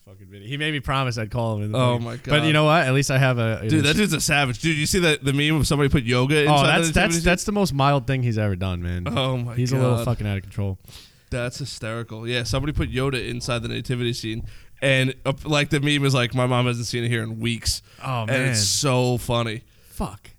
Fucking 0.06 0.28
video. 0.28 0.48
He 0.48 0.58
made 0.58 0.72
me 0.72 0.80
promise 0.80 1.18
I'd 1.18 1.32
call 1.32 1.58
him. 1.58 1.64
In 1.64 1.72
the 1.72 1.78
Oh, 1.80 1.98
my 1.98 2.18
God. 2.18 2.28
But 2.28 2.44
you 2.44 2.54
know 2.54 2.66
what? 2.66 2.86
At 2.86 2.94
least 2.94 3.10
I 3.10 3.18
have 3.18 3.40
a. 3.40 3.68
Dude, 3.68 3.84
that 3.86 3.96
dude's 3.96 4.14
a 4.14 4.22
savage. 4.22 4.60
Dude, 4.60 4.78
you 4.78 4.86
see 4.86 5.00
that 5.00 5.24
the 5.24 5.34
meme 5.34 5.56
of 5.60 5.66
somebody 5.66 5.90
put 5.90 6.06
Yoda 6.06 6.44
inside 6.44 6.54
Oh, 6.54 6.64
that's 6.64 6.88
nativity 6.90 7.14
that's 7.14 7.24
that's 7.24 7.44
the 7.46 7.52
most 7.52 7.74
mild 7.74 8.06
thing 8.06 8.22
he's 8.22 8.38
ever 8.38 8.56
done, 8.56 8.84
man. 8.84 9.08
Oh 9.08 9.38
my 9.38 9.44
god. 9.46 9.58
He's 9.58 9.72
a 9.72 9.78
little 9.78 10.04
fucking 10.06 10.28
out 10.28 10.38
of 10.38 10.44
control. 10.44 10.78
That's 11.32 11.58
hysterical. 11.58 12.28
Yeah, 12.28 12.44
somebody 12.44 12.72
put 12.72 12.92
Yoda 12.92 13.28
inside 13.28 13.64
the 13.64 13.68
nativity 13.68 14.14
scene, 14.14 14.46
and 14.80 15.16
uh, 15.26 15.34
like 15.44 15.70
the 15.72 15.80
meme 15.80 16.06
is 16.06 16.14
like, 16.14 16.36
my 16.36 16.46
mom 16.46 16.68
hasn't 16.68 16.86
seen 16.86 17.04
it 17.04 17.08
here 17.10 17.24
in 17.24 17.40
weeks. 17.40 17.82
Oh 18.04 18.22
and 18.22 18.30
man, 18.30 18.50
it's 18.50 18.64
so 18.64 19.18
funny. 19.18 19.64
fuck. 19.82 20.30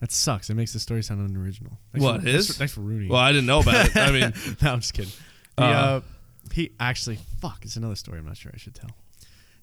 That 0.00 0.12
sucks. 0.12 0.50
It 0.50 0.54
makes 0.54 0.72
the 0.72 0.80
story 0.80 1.02
sound 1.02 1.28
unoriginal. 1.28 1.78
Thanks 1.92 2.04
What, 2.04 2.20
For, 2.22 2.26
his? 2.26 2.34
Thanks 2.34 2.46
for, 2.46 2.52
thanks 2.58 2.72
for 2.74 2.80
ruining. 2.80 3.08
Well, 3.08 3.20
I 3.20 3.32
didn't 3.32 3.46
know 3.46 3.60
about 3.60 3.86
it. 3.86 3.96
I 3.96 4.10
mean, 4.10 4.32
no, 4.62 4.72
I'm 4.72 4.80
just 4.80 4.92
kidding. 4.94 5.10
He, 5.10 5.16
Uh. 5.58 5.64
uh, 5.64 6.00
he 6.52 6.72
actually, 6.78 7.18
fuck, 7.40 7.64
it's 7.64 7.76
another 7.76 7.94
story. 7.96 8.18
I'm 8.18 8.26
not 8.26 8.36
sure 8.36 8.52
I 8.54 8.58
should 8.58 8.74
tell. 8.74 8.90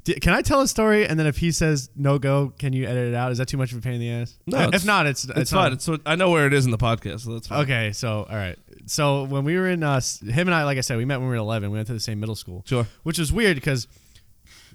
D- 0.05 0.15
can 0.15 0.33
I 0.33 0.41
tell 0.41 0.59
a 0.61 0.67
story 0.67 1.07
and 1.07 1.17
then 1.17 1.27
if 1.27 1.37
he 1.37 1.51
says 1.51 1.89
no 1.95 2.19
go, 2.19 2.51
can 2.59 2.73
you 2.73 2.85
edit 2.85 3.09
it 3.09 3.15
out? 3.15 3.31
Is 3.31 3.37
that 3.37 3.47
too 3.47 3.55
much 3.57 3.71
of 3.71 3.77
a 3.77 3.81
pain 3.81 3.93
in 3.93 3.99
the 4.01 4.09
ass? 4.11 4.37
No, 4.45 4.69
if 4.73 4.83
not, 4.85 5.05
it's 5.05 5.23
it's, 5.23 5.51
not- 5.53 5.63
fine. 5.63 5.95
It's 5.95 6.03
I 6.05 6.15
know 6.15 6.29
where 6.31 6.45
it 6.45 6.53
is 6.53 6.65
in 6.65 6.71
the 6.71 6.77
podcast, 6.77 7.21
so 7.21 7.33
that's 7.33 7.47
fine. 7.47 7.61
Okay, 7.61 7.91
so 7.93 8.27
all 8.29 8.35
right. 8.35 8.57
So 8.85 9.23
when 9.23 9.45
we 9.45 9.55
were 9.55 9.69
in 9.69 9.81
uh, 9.81 10.01
him 10.25 10.47
and 10.49 10.53
I, 10.53 10.65
like 10.65 10.77
I 10.77 10.81
said, 10.81 10.97
we 10.97 11.05
met 11.05 11.19
when 11.19 11.29
we 11.29 11.35
were 11.35 11.39
11. 11.39 11.71
We 11.71 11.77
went 11.77 11.87
to 11.87 11.93
the 11.93 12.01
same 12.01 12.19
middle 12.19 12.35
school, 12.35 12.63
Sure. 12.67 12.85
which 13.03 13.17
was 13.17 13.31
weird 13.31 13.55
because 13.55 13.87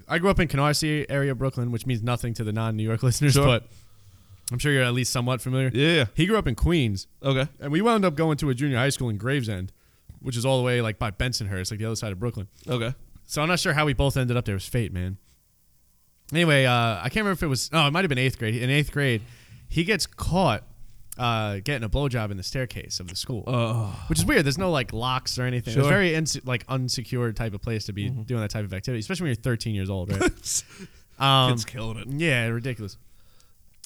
I 0.09 0.19
grew 0.19 0.31
up 0.31 0.41
in 0.41 0.49
Canarsie 0.49 1.05
area, 1.11 1.35
Brooklyn, 1.35 1.73
which 1.73 1.85
means 1.85 2.03
nothing 2.03 2.33
to 2.35 2.45
the 2.45 2.53
non-New 2.53 2.83
York 2.85 3.03
listeners, 3.09 3.35
Sure. 3.35 3.45
but 3.45 3.69
I'm 4.51 4.59
sure 4.59 4.73
you're 4.73 4.83
at 4.85 4.95
least 4.95 5.13
somewhat 5.13 5.41
familiar. 5.43 5.71
Yeah. 5.75 6.07
He 6.15 6.25
grew 6.27 6.39
up 6.39 6.47
in 6.49 6.55
Queens, 6.55 7.07
Okay. 7.23 7.49
and 7.61 7.71
we 7.71 7.83
wound 7.83 8.05
up 8.05 8.15
going 8.15 8.37
to 8.39 8.49
a 8.51 8.55
junior 8.55 8.79
high 8.79 8.89
school 8.91 9.09
in 9.11 9.19
Gravesend. 9.19 9.73
which 10.21 10.37
is 10.37 10.45
all 10.45 10.59
the 10.59 10.65
way 10.65 10.81
like 10.83 10.99
by 10.99 11.11
Bensonhurst, 11.13 11.71
like 11.71 11.79
the 11.79 11.85
other 11.87 11.95
side 11.95 12.11
of 12.11 12.19
Brooklyn. 12.19 12.49
Okay. 12.67 12.93
So 13.25 13.41
I'm 13.41 13.47
not 13.49 13.61
sure 13.61 13.73
how 13.73 13.85
we 13.87 13.93
both 13.93 14.17
ended 14.17 14.37
up 14.37 14.45
there. 14.47 14.55
It 14.55 14.57
was 14.57 14.67
fate, 14.67 14.93
man. 14.93 15.17
Anyway, 16.33 16.65
uh, 16.65 16.73
I 16.73 17.03
can't 17.05 17.17
remember 17.25 17.33
if 17.33 17.43
it 17.43 17.47
was. 17.47 17.71
Oh, 17.73 17.87
it 17.87 17.91
might 17.93 18.03
have 18.05 18.09
been 18.09 18.19
eighth 18.19 18.39
grade. 18.39 18.57
In 18.57 18.69
eighth 18.69 18.91
grade, 18.93 19.23
he 19.69 19.85
gets 19.85 20.07
caught 20.07 20.65
uh, 21.19 21.59
getting 21.65 21.85
a 21.85 21.89
blowjob 21.89 22.31
in 22.31 22.37
the 22.37 22.43
staircase 22.43 23.01
of 23.01 23.09
the 23.09 23.17
school, 23.17 23.45
Oh. 23.47 24.05
which 24.09 24.19
is 24.19 24.25
weird. 24.27 24.45
There's 24.45 24.59
no 24.59 24.71
like 24.71 24.93
locks 24.93 25.39
or 25.39 25.43
anything. 25.45 25.73
It's 25.73 25.75
Sure. 25.75 25.85
Mm-hmm. 25.85 25.89
very 25.91 26.11
inse- 26.11 26.47
like 26.47 26.65
unsecured 26.69 27.37
type 27.37 27.55
of 27.55 27.63
place 27.63 27.85
to 27.87 27.93
be 27.93 28.09
doing 28.11 28.41
that 28.41 28.51
type 28.51 28.65
of 28.65 28.75
activity, 28.75 28.99
especially 29.01 29.25
when 29.25 29.29
you're 29.31 29.43
13 29.43 29.75
years 29.75 29.89
old, 29.91 30.11
right? 30.13 30.63
um, 31.19 31.51
Kid's 31.53 31.65
killing 31.65 31.99
it. 31.99 32.09
yeah, 32.09 32.47
ridiculous. 32.47 32.99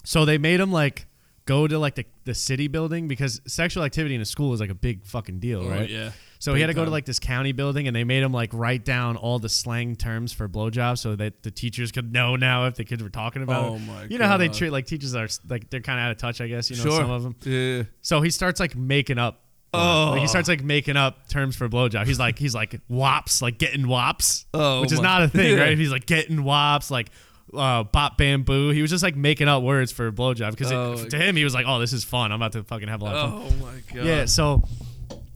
So 0.04 0.24
they 0.24 0.38
made 0.38 0.60
him 0.60 0.72
like 0.72 1.06
go 1.44 1.66
to 1.66 1.78
like 1.78 1.94
the, 1.96 2.04
the 2.24 2.34
city 2.34 2.68
building 2.68 3.08
because 3.08 3.40
sexual 3.46 3.82
activity 3.84 4.14
in 4.14 4.20
a 4.20 4.24
school 4.24 4.52
is 4.54 4.60
like 4.60 4.70
a 4.70 4.74
big 4.74 5.04
fucking 5.04 5.38
deal, 5.40 5.62
Oh, 5.62 5.68
right? 5.70 5.88
yeah. 5.90 6.12
So 6.38 6.54
he 6.54 6.60
had 6.60 6.68
to 6.68 6.74
go 6.74 6.84
to 6.84 6.90
like 6.90 7.04
this 7.04 7.20
county 7.20 7.52
building 7.52 7.86
and 7.86 7.94
they 7.94 8.02
made 8.02 8.22
him 8.22 8.32
like 8.32 8.50
write 8.52 8.84
down 8.84 9.16
all 9.16 9.38
the 9.38 9.48
slang 9.48 9.94
terms 9.94 10.32
for 10.32 10.48
blowjobs 10.48 10.98
so 10.98 11.14
that 11.16 11.42
the 11.44 11.52
teachers 11.52 11.92
could 11.92 12.12
know 12.12 12.34
now 12.34 12.66
if 12.66 12.74
the 12.74 12.84
kids 12.84 13.00
were 13.02 13.08
talking 13.10 13.42
about 13.42 13.64
Oh 13.70 13.74
it. 13.76 13.78
my 13.82 14.04
You 14.04 14.18
know 14.18 14.26
how 14.26 14.36
they 14.38 14.48
God. 14.48 14.56
treat 14.56 14.70
like 14.70 14.86
teachers 14.86 15.14
are 15.14 15.28
like 15.48 15.70
they're 15.70 15.80
kind 15.80 16.00
of 16.00 16.04
out 16.06 16.10
of 16.10 16.16
touch, 16.18 16.40
I 16.40 16.48
guess, 16.48 16.68
you 16.70 16.76
know, 16.76 16.82
sure. 16.82 17.00
some 17.00 17.10
of 17.10 17.22
them. 17.22 17.36
Yeah. 17.44 17.84
So 18.02 18.20
he 18.22 18.30
starts 18.30 18.58
like 18.60 18.74
making 18.76 19.18
up 19.18 19.38
Oh. 19.74 20.10
like, 20.10 20.18
he 20.18 20.24
oh. 20.24 20.26
starts 20.26 20.48
like 20.48 20.62
making 20.62 20.96
up 20.98 21.28
terms 21.28 21.56
for 21.56 21.66
blowjob. 21.68 22.06
He's 22.06 22.18
like 22.18 22.38
he's 22.38 22.54
like 22.56 22.78
wops, 22.88 23.40
like 23.40 23.58
getting 23.58 23.86
wops, 23.88 24.44
Oh, 24.52 24.80
which 24.82 24.92
is 24.92 24.98
my- 24.98 25.04
not 25.04 25.22
a 25.22 25.28
thing, 25.28 25.52
Yeah. 25.56 25.62
right? 25.64 25.78
He's 25.78 25.90
like 25.92 26.06
getting 26.06 26.42
wops, 26.44 26.90
like 26.90 27.08
uh, 27.54 27.84
bop 27.84 28.16
bamboo. 28.18 28.70
He 28.70 28.82
was 28.82 28.90
just 28.90 29.02
like 29.02 29.16
making 29.16 29.48
up 29.48 29.62
words 29.62 29.92
for 29.92 30.10
blowjob 30.12 30.50
because 30.52 30.72
Oh, 30.72 30.96
to 31.08 31.16
him 31.18 31.36
he 31.36 31.44
was 31.44 31.54
like, 31.54 31.66
oh, 31.68 31.78
this 31.78 31.92
is 31.92 32.04
fun. 32.04 32.32
I'm 32.32 32.36
about 32.40 32.52
to 32.52 32.64
fucking 32.64 32.88
have 32.88 33.02
a 33.02 33.04
lot 33.04 33.14
of 33.16 33.30
fun. 33.30 33.42
Oh 33.60 33.64
my 33.66 33.80
god. 33.94 34.06
Yeah, 34.06 34.24
so 34.26 34.62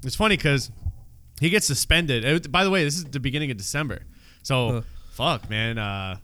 it's 0.04 0.16
funny 0.16 0.36
because 0.36 0.70
he 1.40 1.50
gets 1.50 1.66
suspended. 1.66 2.24
It- 2.24 2.50
by 2.52 2.64
the 2.64 2.70
way, 2.70 2.84
this 2.84 2.96
is 2.96 3.04
the 3.04 3.20
beginning 3.20 3.50
of 3.50 3.56
December, 3.56 4.02
so 4.42 4.68
Uh. 4.68 4.82
fuck, 5.12 5.50
man. 5.50 5.78
Uh, 5.78 6.16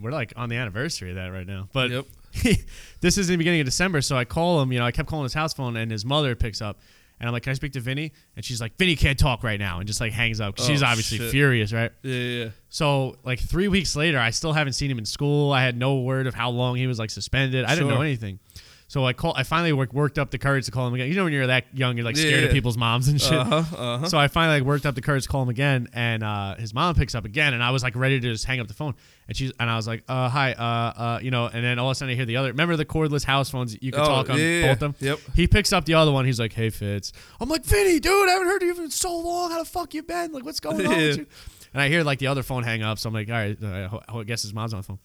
we're 0.00 0.10
like 0.12 0.32
on 0.36 0.48
the 0.48 0.56
anniversary 0.56 1.10
of 1.10 1.16
that 1.16 1.28
right 1.32 1.46
now. 1.46 1.68
But 1.72 1.90
Yep. 1.90 2.06
this 3.00 3.16
is 3.18 3.28
the 3.28 3.36
beginning 3.36 3.60
of 3.60 3.64
December, 3.64 4.00
so 4.02 4.16
I 4.16 4.24
call 4.24 4.60
him. 4.62 4.70
You 4.72 4.78
know, 4.80 4.84
I 4.84 4.92
kept 4.92 5.08
calling 5.08 5.24
his 5.24 5.34
house 5.34 5.54
phone, 5.54 5.76
and 5.76 5.90
his 5.90 6.04
mother 6.04 6.34
picks 6.34 6.60
up. 6.60 6.78
And 7.20 7.26
I'm 7.28 7.32
like, 7.32 7.42
"Can 7.42 7.50
I 7.50 7.54
speak 7.54 7.72
to 7.72 7.80
Vinny?" 7.80 8.12
And 8.36 8.44
she's 8.44 8.60
like, 8.60 8.76
"Vinny 8.78 8.94
can't 8.96 9.18
talk 9.18 9.42
right 9.42 9.58
now," 9.58 9.78
and 9.78 9.86
just 9.86 10.00
like 10.00 10.12
hangs 10.12 10.40
up. 10.40 10.56
'cause 10.56 10.66
she's 10.66 10.82
Oh, 10.82 10.86
obviously 10.86 11.18
shit. 11.18 11.30
furious, 11.30 11.72
right? 11.72 11.90
Yeah, 12.02 12.14
yeah. 12.14 12.44
yeah. 12.44 12.50
So 12.68 13.16
like 13.24 13.40
three 13.40 13.68
weeks 13.68 13.96
later, 13.96 14.18
I 14.18 14.30
still 14.30 14.52
haven't 14.52 14.74
seen 14.74 14.90
him 14.90 14.98
in 14.98 15.04
school. 15.04 15.52
I 15.52 15.62
had 15.62 15.76
no 15.76 16.00
word 16.00 16.26
of 16.26 16.34
how 16.34 16.50
long 16.50 16.76
he 16.76 16.86
was 16.86 16.98
like 16.98 17.10
suspended. 17.10 17.64
I 17.64 17.74
didn't 17.74 17.88
know 17.88 18.02
anything. 18.02 18.38
So 18.90 19.04
I 19.04 19.12
call. 19.12 19.34
I 19.36 19.42
finally 19.42 19.74
worked, 19.74 19.92
worked 19.92 20.18
up 20.18 20.30
the 20.30 20.38
courage 20.38 20.64
to 20.64 20.70
call 20.70 20.86
him 20.88 20.94
again. 20.94 21.08
You 21.08 21.14
know 21.14 21.24
when 21.24 21.32
you're 21.34 21.48
that 21.48 21.64
young, 21.74 21.96
you're 21.98 22.06
like 22.06 22.16
scared 22.16 22.40
Yeah. 22.40 22.46
of 22.46 22.52
people's 22.52 22.78
moms 22.78 23.08
and 23.08 23.20
shit. 23.20 23.34
Uh-huh, 23.34 23.56
uh-huh. 23.76 24.08
So 24.08 24.16
I 24.18 24.28
finally 24.28 24.60
like, 24.60 24.66
worked 24.66 24.86
up 24.86 24.94
the 24.94 25.02
courage 25.02 25.24
to 25.24 25.28
call 25.28 25.42
him 25.42 25.50
again, 25.50 25.88
and 25.92 26.24
uh, 26.24 26.54
his 26.54 26.72
mom 26.72 26.94
picks 26.94 27.14
up 27.14 27.26
again, 27.26 27.52
and 27.52 27.62
I 27.62 27.70
was 27.70 27.82
like 27.82 27.94
ready 27.96 28.18
to 28.18 28.32
just 28.32 28.46
hang 28.46 28.60
up 28.60 28.66
the 28.66 28.72
phone, 28.72 28.94
and 29.28 29.36
she's 29.36 29.52
and 29.60 29.68
I 29.68 29.76
was 29.76 29.86
like, 29.86 30.04
uh, 30.08 30.30
"Hi, 30.30 30.52
uh, 30.54 30.62
uh, 30.62 31.18
you 31.22 31.30
know," 31.30 31.44
and 31.52 31.62
then 31.62 31.78
all 31.78 31.88
of 31.88 31.92
a 31.92 31.94
sudden 31.96 32.12
I 32.12 32.16
hear 32.16 32.24
the 32.24 32.38
other. 32.38 32.48
Remember 32.48 32.76
the 32.76 32.86
cordless 32.86 33.24
house 33.24 33.50
phones? 33.50 33.76
You 33.82 33.92
could 33.92 34.00
Oh, 34.00 34.06
talk 34.06 34.30
on 34.30 34.38
yeah, 34.38 34.44
yeah, 34.44 34.62
both 34.68 34.72
of 34.72 34.78
them. 34.78 34.94
yep. 35.00 35.18
He 35.36 35.46
picks 35.46 35.70
up 35.74 35.84
the 35.84 35.92
other 35.94 36.10
one. 36.10 36.24
He's 36.24 36.40
like, 36.40 36.54
"Hey, 36.54 36.70
Fitz." 36.70 37.12
I'm 37.40 37.50
like, 37.50 37.66
"Vinny, 37.66 38.00
dude, 38.00 38.26
I 38.26 38.32
haven't 38.32 38.48
heard 38.48 38.62
of 38.62 38.68
you 38.74 38.84
in 38.84 38.90
so 38.90 39.14
long. 39.18 39.50
How 39.50 39.58
the 39.58 39.68
fuck 39.68 39.92
you 39.92 40.02
been? 40.02 40.32
Like, 40.32 40.46
what's 40.46 40.60
going 40.60 40.86
on 40.86 40.96
with 40.96 41.18
you?" 41.18 41.26
And 41.74 41.82
I 41.82 41.88
hear 41.90 42.02
like 42.04 42.20
the 42.20 42.28
other 42.28 42.42
phone 42.42 42.62
hang 42.62 42.82
up, 42.82 42.98
so 42.98 43.08
I'm 43.08 43.14
like, 43.14 43.28
"All 43.28 43.34
right, 43.34 43.62
uh, 43.62 43.98
I 44.08 44.22
guess 44.24 44.40
his 44.40 44.54
mom's 44.54 44.72
on 44.72 44.80
the 44.80 44.84
phone." 44.84 44.98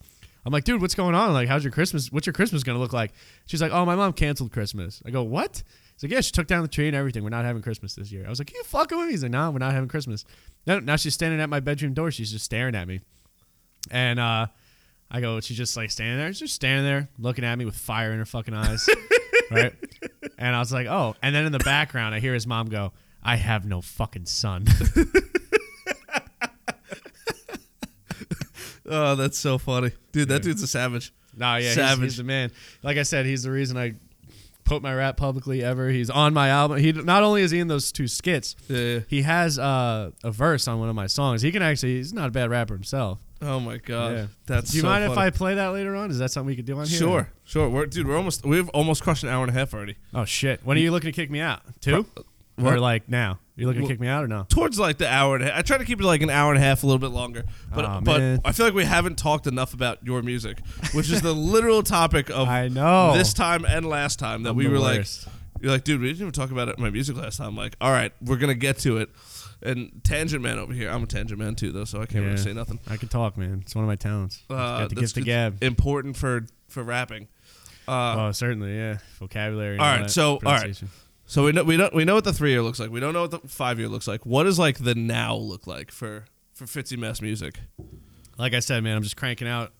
I'm 0.45 0.51
like, 0.51 0.63
dude, 0.63 0.81
what's 0.81 0.95
going 0.95 1.15
on? 1.15 1.33
Like, 1.33 1.47
how's 1.47 1.63
your 1.63 1.71
Christmas? 1.71 2.11
What's 2.11 2.25
your 2.27 2.33
Christmas 2.33 2.63
gonna 2.63 2.79
look 2.79 2.93
like? 2.93 3.13
She's 3.45 3.61
like, 3.61 3.71
oh, 3.71 3.85
my 3.85 3.95
mom 3.95 4.13
canceled 4.13 4.51
Christmas. 4.51 5.01
I 5.05 5.09
go, 5.09 5.23
what? 5.23 5.63
He's 5.95 6.03
like, 6.03 6.11
yeah, 6.11 6.21
she 6.21 6.31
took 6.31 6.47
down 6.47 6.63
the 6.63 6.67
tree 6.67 6.87
and 6.87 6.95
everything. 6.95 7.23
We're 7.23 7.29
not 7.29 7.45
having 7.45 7.61
Christmas 7.61 7.95
this 7.95 8.11
year. 8.11 8.25
I 8.25 8.29
was 8.29 8.39
like, 8.39 8.51
you 8.51 8.63
fucking 8.63 8.97
with 8.97 9.07
me? 9.07 9.13
He's 9.13 9.23
like, 9.23 9.31
no, 9.31 9.51
we're 9.51 9.59
not 9.59 9.73
having 9.73 9.89
Christmas. 9.89 10.25
No, 10.65 10.79
now 10.79 10.95
she's 10.95 11.13
standing 11.13 11.39
at 11.39 11.49
my 11.49 11.59
bedroom 11.59 11.93
door. 11.93 12.11
She's 12.11 12.31
just 12.31 12.45
staring 12.45 12.75
at 12.75 12.87
me, 12.87 13.01
and 13.91 14.19
uh, 14.19 14.47
I 15.09 15.21
go, 15.21 15.39
she's 15.39 15.57
just 15.57 15.77
like 15.77 15.91
standing 15.91 16.17
there, 16.17 16.29
she's 16.29 16.39
just 16.39 16.55
standing 16.55 16.85
there, 16.85 17.07
looking 17.19 17.45
at 17.45 17.57
me 17.57 17.65
with 17.65 17.75
fire 17.75 18.11
in 18.11 18.17
her 18.17 18.25
fucking 18.25 18.53
eyes, 18.53 18.89
right? 19.51 19.73
And 20.37 20.55
I 20.55 20.59
was 20.59 20.73
like, 20.73 20.87
oh. 20.87 21.15
And 21.21 21.35
then 21.35 21.45
in 21.45 21.51
the 21.51 21.59
background, 21.59 22.15
I 22.15 22.19
hear 22.19 22.33
his 22.33 22.47
mom 22.47 22.67
go, 22.67 22.91
I 23.21 23.35
have 23.35 23.65
no 23.65 23.81
fucking 23.81 24.25
son. 24.25 24.65
Oh, 28.95 29.15
that's 29.15 29.37
so 29.39 29.57
funny, 29.57 29.91
dude. 30.11 30.29
That 30.29 30.43
dude's 30.43 30.61
a 30.61 30.67
savage. 30.67 31.13
Nah, 31.35 31.55
yeah, 31.55 31.61
he's, 31.65 31.73
Savage. 31.75 32.03
he's 32.03 32.17
the 32.17 32.23
man. 32.23 32.51
Like 32.83 32.97
I 32.97 33.03
said, 33.03 33.25
he's 33.25 33.41
the 33.43 33.49
reason 33.51 33.75
I 33.75 33.95
put 34.65 34.81
my 34.83 34.93
rap 34.93 35.17
publicly 35.17 35.63
ever. 35.63 35.89
He's 35.89 36.09
on 36.11 36.33
my 36.33 36.49
album. 36.49 36.77
He 36.77 36.91
not 36.91 37.23
only 37.23 37.41
is 37.41 37.49
he 37.51 37.59
in 37.59 37.67
those 37.67 37.91
two 37.91 38.07
skits, 38.07 38.55
Yeah, 38.67 38.99
he 39.07 39.23
has 39.23 39.57
uh, 39.57 40.11
a 40.23 40.31
verse 40.31 40.67
on 40.67 40.79
one 40.79 40.89
of 40.89 40.95
my 40.95 41.07
songs. 41.07 41.41
He 41.41 41.51
can 41.51 41.61
actually. 41.63 41.95
He's 41.95 42.13
not 42.13 42.27
a 42.27 42.31
bad 42.31 42.49
rapper 42.51 42.75
himself. 42.75 43.19
Oh 43.41 43.59
my 43.59 43.77
god, 43.77 44.13
Yeah. 44.13 44.25
that's. 44.45 44.71
Do 44.71 44.77
you 44.77 44.81
so 44.83 44.87
mind 44.87 45.03
if. 45.11 45.17
I 45.17 45.31
play 45.31 45.55
that 45.55 45.69
later 45.69 45.95
on? 45.95 46.11
Is 46.11 46.19
that 46.19 46.31
something 46.31 46.47
we 46.47 46.55
could 46.55 46.65
do 46.65 46.77
on 46.77 46.85
here? 46.85 46.99
Sure, 46.99 47.29
sure. 47.43 47.67
We're, 47.67 47.87
dude, 47.87 48.07
we're 48.07 48.15
almost 48.15 48.45
we've 48.45 48.69
almost 48.69 49.03
crushed 49.03 49.23
an 49.23 49.29
hour 49.29 49.43
and 49.43 49.49
a 49.49 49.57
half 49.57 49.73
already. 49.73 49.95
Oh 50.13 50.23
shit! 50.25 50.61
When 50.63 50.77
are 50.77 50.81
you 50.81 50.91
looking 50.91 51.11
to 51.11 51.15
kick 51.15 51.29
me 51.31 51.39
out? 51.41 51.61
Two? 51.81 52.05
What? 52.55 52.73
Or 52.73 52.79
like 52.79 53.09
now? 53.09 53.39
You're 53.55 53.67
looking 53.67 53.83
to 53.83 53.87
kick 53.87 53.99
me 53.99 54.07
out 54.07 54.23
or 54.23 54.27
no? 54.27 54.45
Towards 54.49 54.79
like 54.79 54.97
the 54.97 55.07
hour 55.07 55.35
and 55.35 55.43
a 55.43 55.47
half. 55.47 55.59
I 55.59 55.61
try 55.61 55.77
to 55.77 55.85
keep 55.85 55.99
it 55.99 56.03
like 56.05 56.21
an 56.23 56.29
hour 56.31 56.51
and 56.51 56.57
a 56.57 56.65
half, 56.65 56.81
a 56.81 56.87
little 56.87 56.99
bit 56.99 57.11
longer. 57.11 57.43
But 57.73 57.85
Aw, 57.85 58.01
but 58.01 58.19
man. 58.19 58.41
I 58.43 58.51
feel 58.51 58.65
like 58.65 58.73
we 58.73 58.83
haven't 58.85 59.17
talked 59.17 59.45
enough 59.45 59.75
about 59.75 60.03
your 60.03 60.23
music, 60.23 60.59
which 60.93 61.11
is 61.11 61.21
the 61.21 61.33
literal 61.33 61.83
topic 61.83 62.29
of 62.31 62.47
I 62.49 62.67
know. 62.67 63.15
this 63.15 63.33
time 63.33 63.63
and 63.65 63.85
last 63.87 64.17
time 64.17 64.41
that 64.43 64.51
I'm 64.51 64.55
we 64.55 64.63
the 64.65 64.71
were 64.71 64.79
worst. 64.79 65.27
like, 65.27 65.35
you're 65.61 65.71
like, 65.71 65.83
dude, 65.83 66.01
we 66.01 66.07
didn't 66.07 66.21
even 66.21 66.31
talk 66.31 66.49
about 66.51 66.67
it, 66.67 66.79
my 66.79 66.89
music 66.89 67.15
last 67.15 67.37
time. 67.37 67.49
I'm 67.49 67.55
like, 67.57 67.75
all 67.79 67.91
right, 67.91 68.11
we're 68.21 68.37
gonna 68.37 68.55
get 68.55 68.79
to 68.79 68.97
it. 68.97 69.09
And 69.61 70.01
Tangent 70.03 70.41
Man 70.41 70.57
over 70.57 70.73
here, 70.73 70.89
I'm 70.89 71.03
a 71.03 71.07
Tangent 71.07 71.39
Man 71.39 71.53
too, 71.55 71.71
though, 71.71 71.85
so 71.85 72.01
I 72.01 72.05
can't 72.07 72.25
really 72.25 72.37
say 72.37 72.53
nothing. 72.53 72.79
I 72.89 72.97
can 72.97 73.07
talk, 73.07 73.37
man. 73.37 73.59
It's 73.61 73.75
one 73.75 73.83
of 73.85 73.87
my 73.87 73.95
talents. 73.95 74.43
Uh, 74.49 74.55
Got 74.55 74.89
the 74.89 74.95
that's 74.95 75.13
gift 75.13 75.17
of 75.19 75.25
gab. 75.25 75.63
Important 75.63 76.17
for 76.17 76.45
for 76.69 76.81
rapping. 76.83 77.27
Uh, 77.87 78.15
oh, 78.17 78.31
certainly, 78.31 78.75
yeah. 78.75 78.97
Vocabulary. 79.19 79.73
and 79.73 79.81
All 79.81 79.87
all 79.87 79.93
right, 79.95 80.01
that, 80.03 80.09
so, 80.11 80.23
all 80.31 80.39
right. 80.39 80.59
pronunciation. 80.61 80.89
So 81.33 81.45
we 81.45 81.51
know 81.51 81.63
we 81.63 81.77
don't 81.77 81.95
we 81.95 82.05
know 82.05 82.13
what 82.13 82.25
the 82.25 82.31
three 82.31 82.51
year 82.51 82.61
looks 82.61 82.79
like. 82.79 82.91
We 82.91 82.99
don't 82.99 83.11
know 83.11 83.23
what 83.23 83.31
the 83.31 83.39
five 83.39 83.79
year 83.79 83.89
looks 83.89 84.07
like. 84.07 84.23
What 84.23 84.43
does 84.43 84.59
like 84.59 84.77
the 84.77 84.93
now 84.93 85.35
look 85.35 85.65
like 85.65 85.89
for 85.89 86.25
for 86.53 86.65
Fitzy 86.65 86.95
Mess 86.95 87.23
music? 87.23 87.59
like 88.37 88.53
I 88.53 88.59
said, 88.59 88.83
man, 88.83 88.95
I'm 88.95 89.01
just 89.01 89.17
cranking 89.17 89.47
out. 89.47 89.71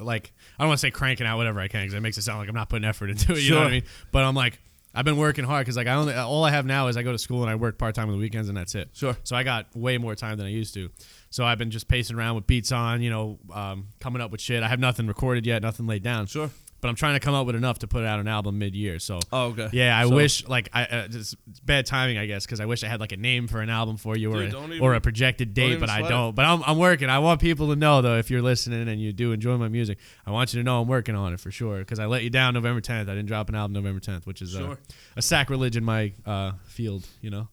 Like 0.00 0.32
I 0.58 0.64
don't 0.64 0.68
want 0.70 0.80
to 0.80 0.84
say 0.84 0.90
cranking 0.90 1.28
out 1.28 1.36
whatever 1.36 1.60
I 1.60 1.68
can 1.68 1.82
because 1.82 1.94
it 1.94 2.00
makes 2.00 2.18
it 2.18 2.22
sound 2.22 2.40
like 2.40 2.48
I'm 2.48 2.56
not 2.56 2.68
putting 2.68 2.84
effort 2.84 3.08
into 3.08 3.34
it. 3.34 3.38
You 3.38 3.52
know 3.52 3.58
what 3.58 3.68
I 3.68 3.70
mean? 3.70 3.82
But 4.10 4.24
I'm 4.24 4.34
like, 4.34 4.58
I've 4.92 5.04
been 5.04 5.16
working 5.16 5.44
hard 5.44 5.64
because 5.64 5.76
like 5.76 5.86
I 5.86 5.94
only 5.94 6.12
all 6.12 6.42
I 6.42 6.50
have 6.50 6.66
now 6.66 6.88
is 6.88 6.96
I 6.96 7.04
go 7.04 7.12
to 7.12 7.18
school 7.18 7.42
and 7.42 7.50
I 7.50 7.54
work 7.54 7.78
part 7.78 7.94
time 7.94 8.08
on 8.08 8.16
the 8.16 8.20
weekends 8.20 8.48
and 8.48 8.58
that's 8.58 8.74
it. 8.74 8.88
Sure. 8.92 9.16
So 9.22 9.36
I 9.36 9.44
got 9.44 9.66
way 9.76 9.96
more 9.96 10.16
time 10.16 10.38
than 10.38 10.46
I 10.48 10.50
used 10.50 10.74
to. 10.74 10.90
So 11.30 11.44
I've 11.44 11.58
been 11.58 11.70
just 11.70 11.86
pacing 11.86 12.16
around 12.16 12.34
with 12.34 12.48
beats 12.48 12.72
on, 12.72 13.00
you 13.00 13.10
know, 13.10 13.38
um, 13.54 13.86
coming 14.00 14.20
up 14.20 14.32
with 14.32 14.40
shit. 14.40 14.64
I 14.64 14.68
have 14.68 14.80
nothing 14.80 15.06
recorded 15.06 15.46
yet, 15.46 15.62
nothing 15.62 15.86
laid 15.86 16.02
down. 16.02 16.26
Sure. 16.26 16.50
But 16.80 16.88
I'm 16.88 16.94
trying 16.94 17.12
to 17.14 17.20
come 17.20 17.34
up 17.34 17.46
with 17.46 17.56
enough 17.56 17.80
to 17.80 17.86
put 17.86 18.04
out 18.04 18.20
an 18.20 18.26
album 18.28 18.58
mid 18.58 18.74
year. 18.74 18.98
So 18.98 19.20
Oh, 19.32 19.48
okay. 19.48 19.68
yeah, 19.72 19.98
I 19.98 20.04
So- 20.08 20.14
wish 20.14 20.48
like 20.48 20.68
I 20.72 20.84
uh, 20.84 21.02
it's 21.10 21.16
it's 21.46 21.60
bad 21.60 21.84
timing, 21.84 22.16
I 22.16 22.24
guess, 22.26 22.46
because 22.46 22.58
I 22.60 22.64
wish 22.64 22.82
I 22.82 22.88
had 22.88 23.00
like 23.00 23.12
a 23.12 23.16
name 23.18 23.48
for 23.48 23.60
an 23.60 23.68
album 23.68 23.96
for 23.98 24.16
you 24.16 24.32
or 24.32 24.42
a, 24.42 24.46
even- 24.46 24.80
or 24.80 24.94
a 24.94 25.00
projected 25.00 25.52
date, 25.52 25.78
but 25.78 25.90
I 25.90 26.08
don't. 26.08 26.34
But 26.34 26.46
I'm 26.46 26.62
I'm 26.64 26.78
working. 26.78 27.10
I 27.10 27.18
want 27.18 27.40
people 27.40 27.68
to 27.68 27.76
know 27.76 28.00
though, 28.00 28.16
if 28.16 28.30
you're 28.30 28.40
listening 28.42 28.88
and 28.88 29.00
you 29.00 29.12
do 29.12 29.32
enjoy 29.32 29.56
my 29.58 29.68
music, 29.68 29.98
I 30.26 30.30
want 30.30 30.54
you 30.54 30.60
to 30.60 30.64
know 30.64 30.80
I'm 30.80 30.88
working 30.88 31.14
on 31.14 31.34
it 31.34 31.40
for 31.40 31.50
sure. 31.50 31.80
Because 31.80 31.98
I 31.98 32.06
let 32.06 32.22
you 32.24 32.30
down 32.30 32.54
November 32.54 32.80
10th. 32.80 33.02
I 33.02 33.14
didn't 33.14 33.26
drop 33.26 33.48
an 33.50 33.54
album 33.54 33.74
November 33.74 34.00
10th, 34.00 34.26
which 34.26 34.40
is 34.40 34.56
uh, 34.56 34.60
Sure. 34.60 34.78
a 35.16 35.22
sacrilege 35.22 35.76
in 35.76 35.84
my 35.84 36.12
uh, 36.24 36.52
field. 36.64 37.06
You 37.20 37.30
know. 37.30 37.48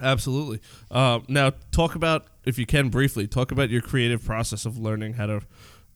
Absolutely. 0.00 0.60
Uh, 0.90 1.20
now, 1.28 1.52
talk 1.72 1.94
about 1.94 2.26
if 2.44 2.58
you 2.58 2.64
can 2.66 2.88
briefly 2.88 3.26
talk 3.26 3.50
about 3.52 3.70
your 3.70 3.82
creative 3.82 4.24
process 4.24 4.64
of 4.64 4.78
learning 4.78 5.14
how 5.14 5.26
to 5.26 5.40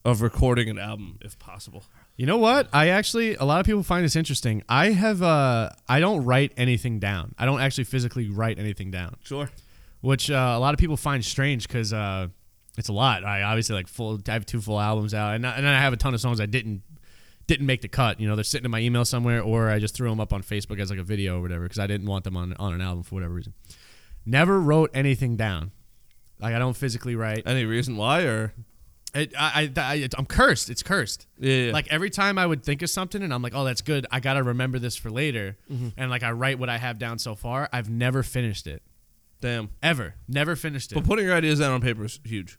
of 0.05 0.21
recording 0.21 0.69
an 0.69 0.79
album, 0.79 1.19
if 1.23 1.39
possible. 1.39 1.85
You 2.17 2.27
know 2.27 2.39
what? 2.39 2.69
I 2.73 2.89
actually 2.89 3.35
a 3.35 3.45
lot 3.45 3.61
of 3.61 3.67
people 3.67 3.83
find 3.83 4.05
this 4.05 4.15
interesting. 4.17 4.63
I 4.69 4.91
have 4.91 5.23
uh 5.23 5.71
I 5.89 6.01
don't 6.01 6.25
write 6.25 6.53
anything 6.57 6.99
down. 7.01 7.35
I 7.39 7.45
don't 7.45 7.61
actually 7.61 7.85
physically 7.85 8.29
write 8.29 8.59
anything 8.59 8.91
down. 8.91 9.17
Sure. 9.25 9.51
which 10.01 10.31
uh, 10.31 10.55
a 10.57 10.61
lot 10.61 10.75
of 10.75 10.79
people 10.79 10.97
find 10.97 11.25
strange 11.25 11.67
because 11.67 11.93
uh, 11.93 12.29
it's 12.77 12.89
a 12.89 12.93
lot. 12.93 13.25
I 13.25 13.43
obviously 13.43 13.75
like 13.75 13.89
full. 13.89 14.21
I 14.29 14.33
have 14.33 14.47
two 14.47 14.61
full 14.61 14.79
albums 14.81 15.15
out, 15.15 15.35
and 15.35 15.47
I, 15.47 15.57
and 15.57 15.67
I 15.67 15.81
have 15.81 15.93
a 15.93 15.97
ton 15.97 16.13
of 16.15 16.21
songs 16.21 16.41
I 16.41 16.47
didn't 16.47 16.83
didn't 17.47 17.67
make 17.67 17.83
the 17.83 17.89
cut. 17.89 18.21
You 18.21 18.29
know, 18.29 18.37
they're 18.37 18.45
sitting 18.45 18.65
in 18.65 18.71
my 18.71 18.81
email 18.81 19.05
somewhere, 19.05 19.43
or 19.43 19.71
I 19.71 19.79
just 19.79 19.95
threw 19.95 20.09
them 20.09 20.21
up 20.21 20.33
on 20.33 20.43
Facebook 20.43 20.79
as 20.81 20.91
like 20.91 20.99
a 20.99 21.05
video 21.05 21.39
or 21.39 21.43
whatever 21.43 21.65
because 21.65 21.79
I 21.79 21.87
didn't 21.87 22.07
want 22.07 22.25
them 22.25 22.37
on 22.37 22.53
on 22.55 22.75
an 22.75 22.81
album 22.81 23.03
for 23.03 23.15
whatever 23.17 23.35
reason. 23.35 23.55
Never 24.27 24.61
wrote 24.61 24.91
anything 24.95 25.37
down. 25.37 25.73
Like 26.39 26.55
I 26.55 26.59
don't 26.59 26.77
physically 26.77 27.17
write. 27.17 27.43
Any 27.47 27.65
reason 27.65 27.97
why, 27.97 28.23
or 28.23 28.53
It, 29.15 29.33
I, 29.39 29.71
I, 29.77 29.81
I, 29.81 30.09
I'm 30.19 30.27
cursed. 30.27 30.71
It's 30.71 30.83
cursed. 30.83 31.27
yeah, 31.39 31.67
yeah. 31.67 31.73
Like 31.73 31.87
every 31.89 32.11
time 32.11 32.37
I 32.37 32.47
would 32.47 32.65
think 32.65 32.83
of 32.83 32.91
something 32.91 33.23
and 33.23 33.33
I'm 33.33 33.43
like, 33.43 33.55
oh, 33.55 33.65
that's 33.65 33.81
good. 33.81 34.07
I 34.11 34.21
gotta 34.21 34.43
remember 34.43 34.79
this 34.79 34.97
for 34.97 35.11
later. 35.11 35.57
Mm-hmm. 35.73 35.89
And 35.97 36.11
like 36.11 36.23
I 36.23 36.33
write 36.33 36.59
what 36.59 36.69
I 36.69 36.79
have 36.79 36.99
down 36.99 37.19
so 37.19 37.35
far. 37.35 37.69
I've 37.73 37.89
never 37.89 38.23
finished 38.23 38.67
it 38.67 38.83
damn. 39.45 39.71
ever. 39.83 40.15
Never 40.27 40.57
finished 40.57 40.93
it. 40.93 40.97
But 40.97 41.05
putting 41.05 41.27
your 41.27 41.35
ideas 41.35 41.61
down 41.61 41.73
on 41.73 41.81
paper 41.81 42.05
is 42.05 42.19
huge. 42.25 42.59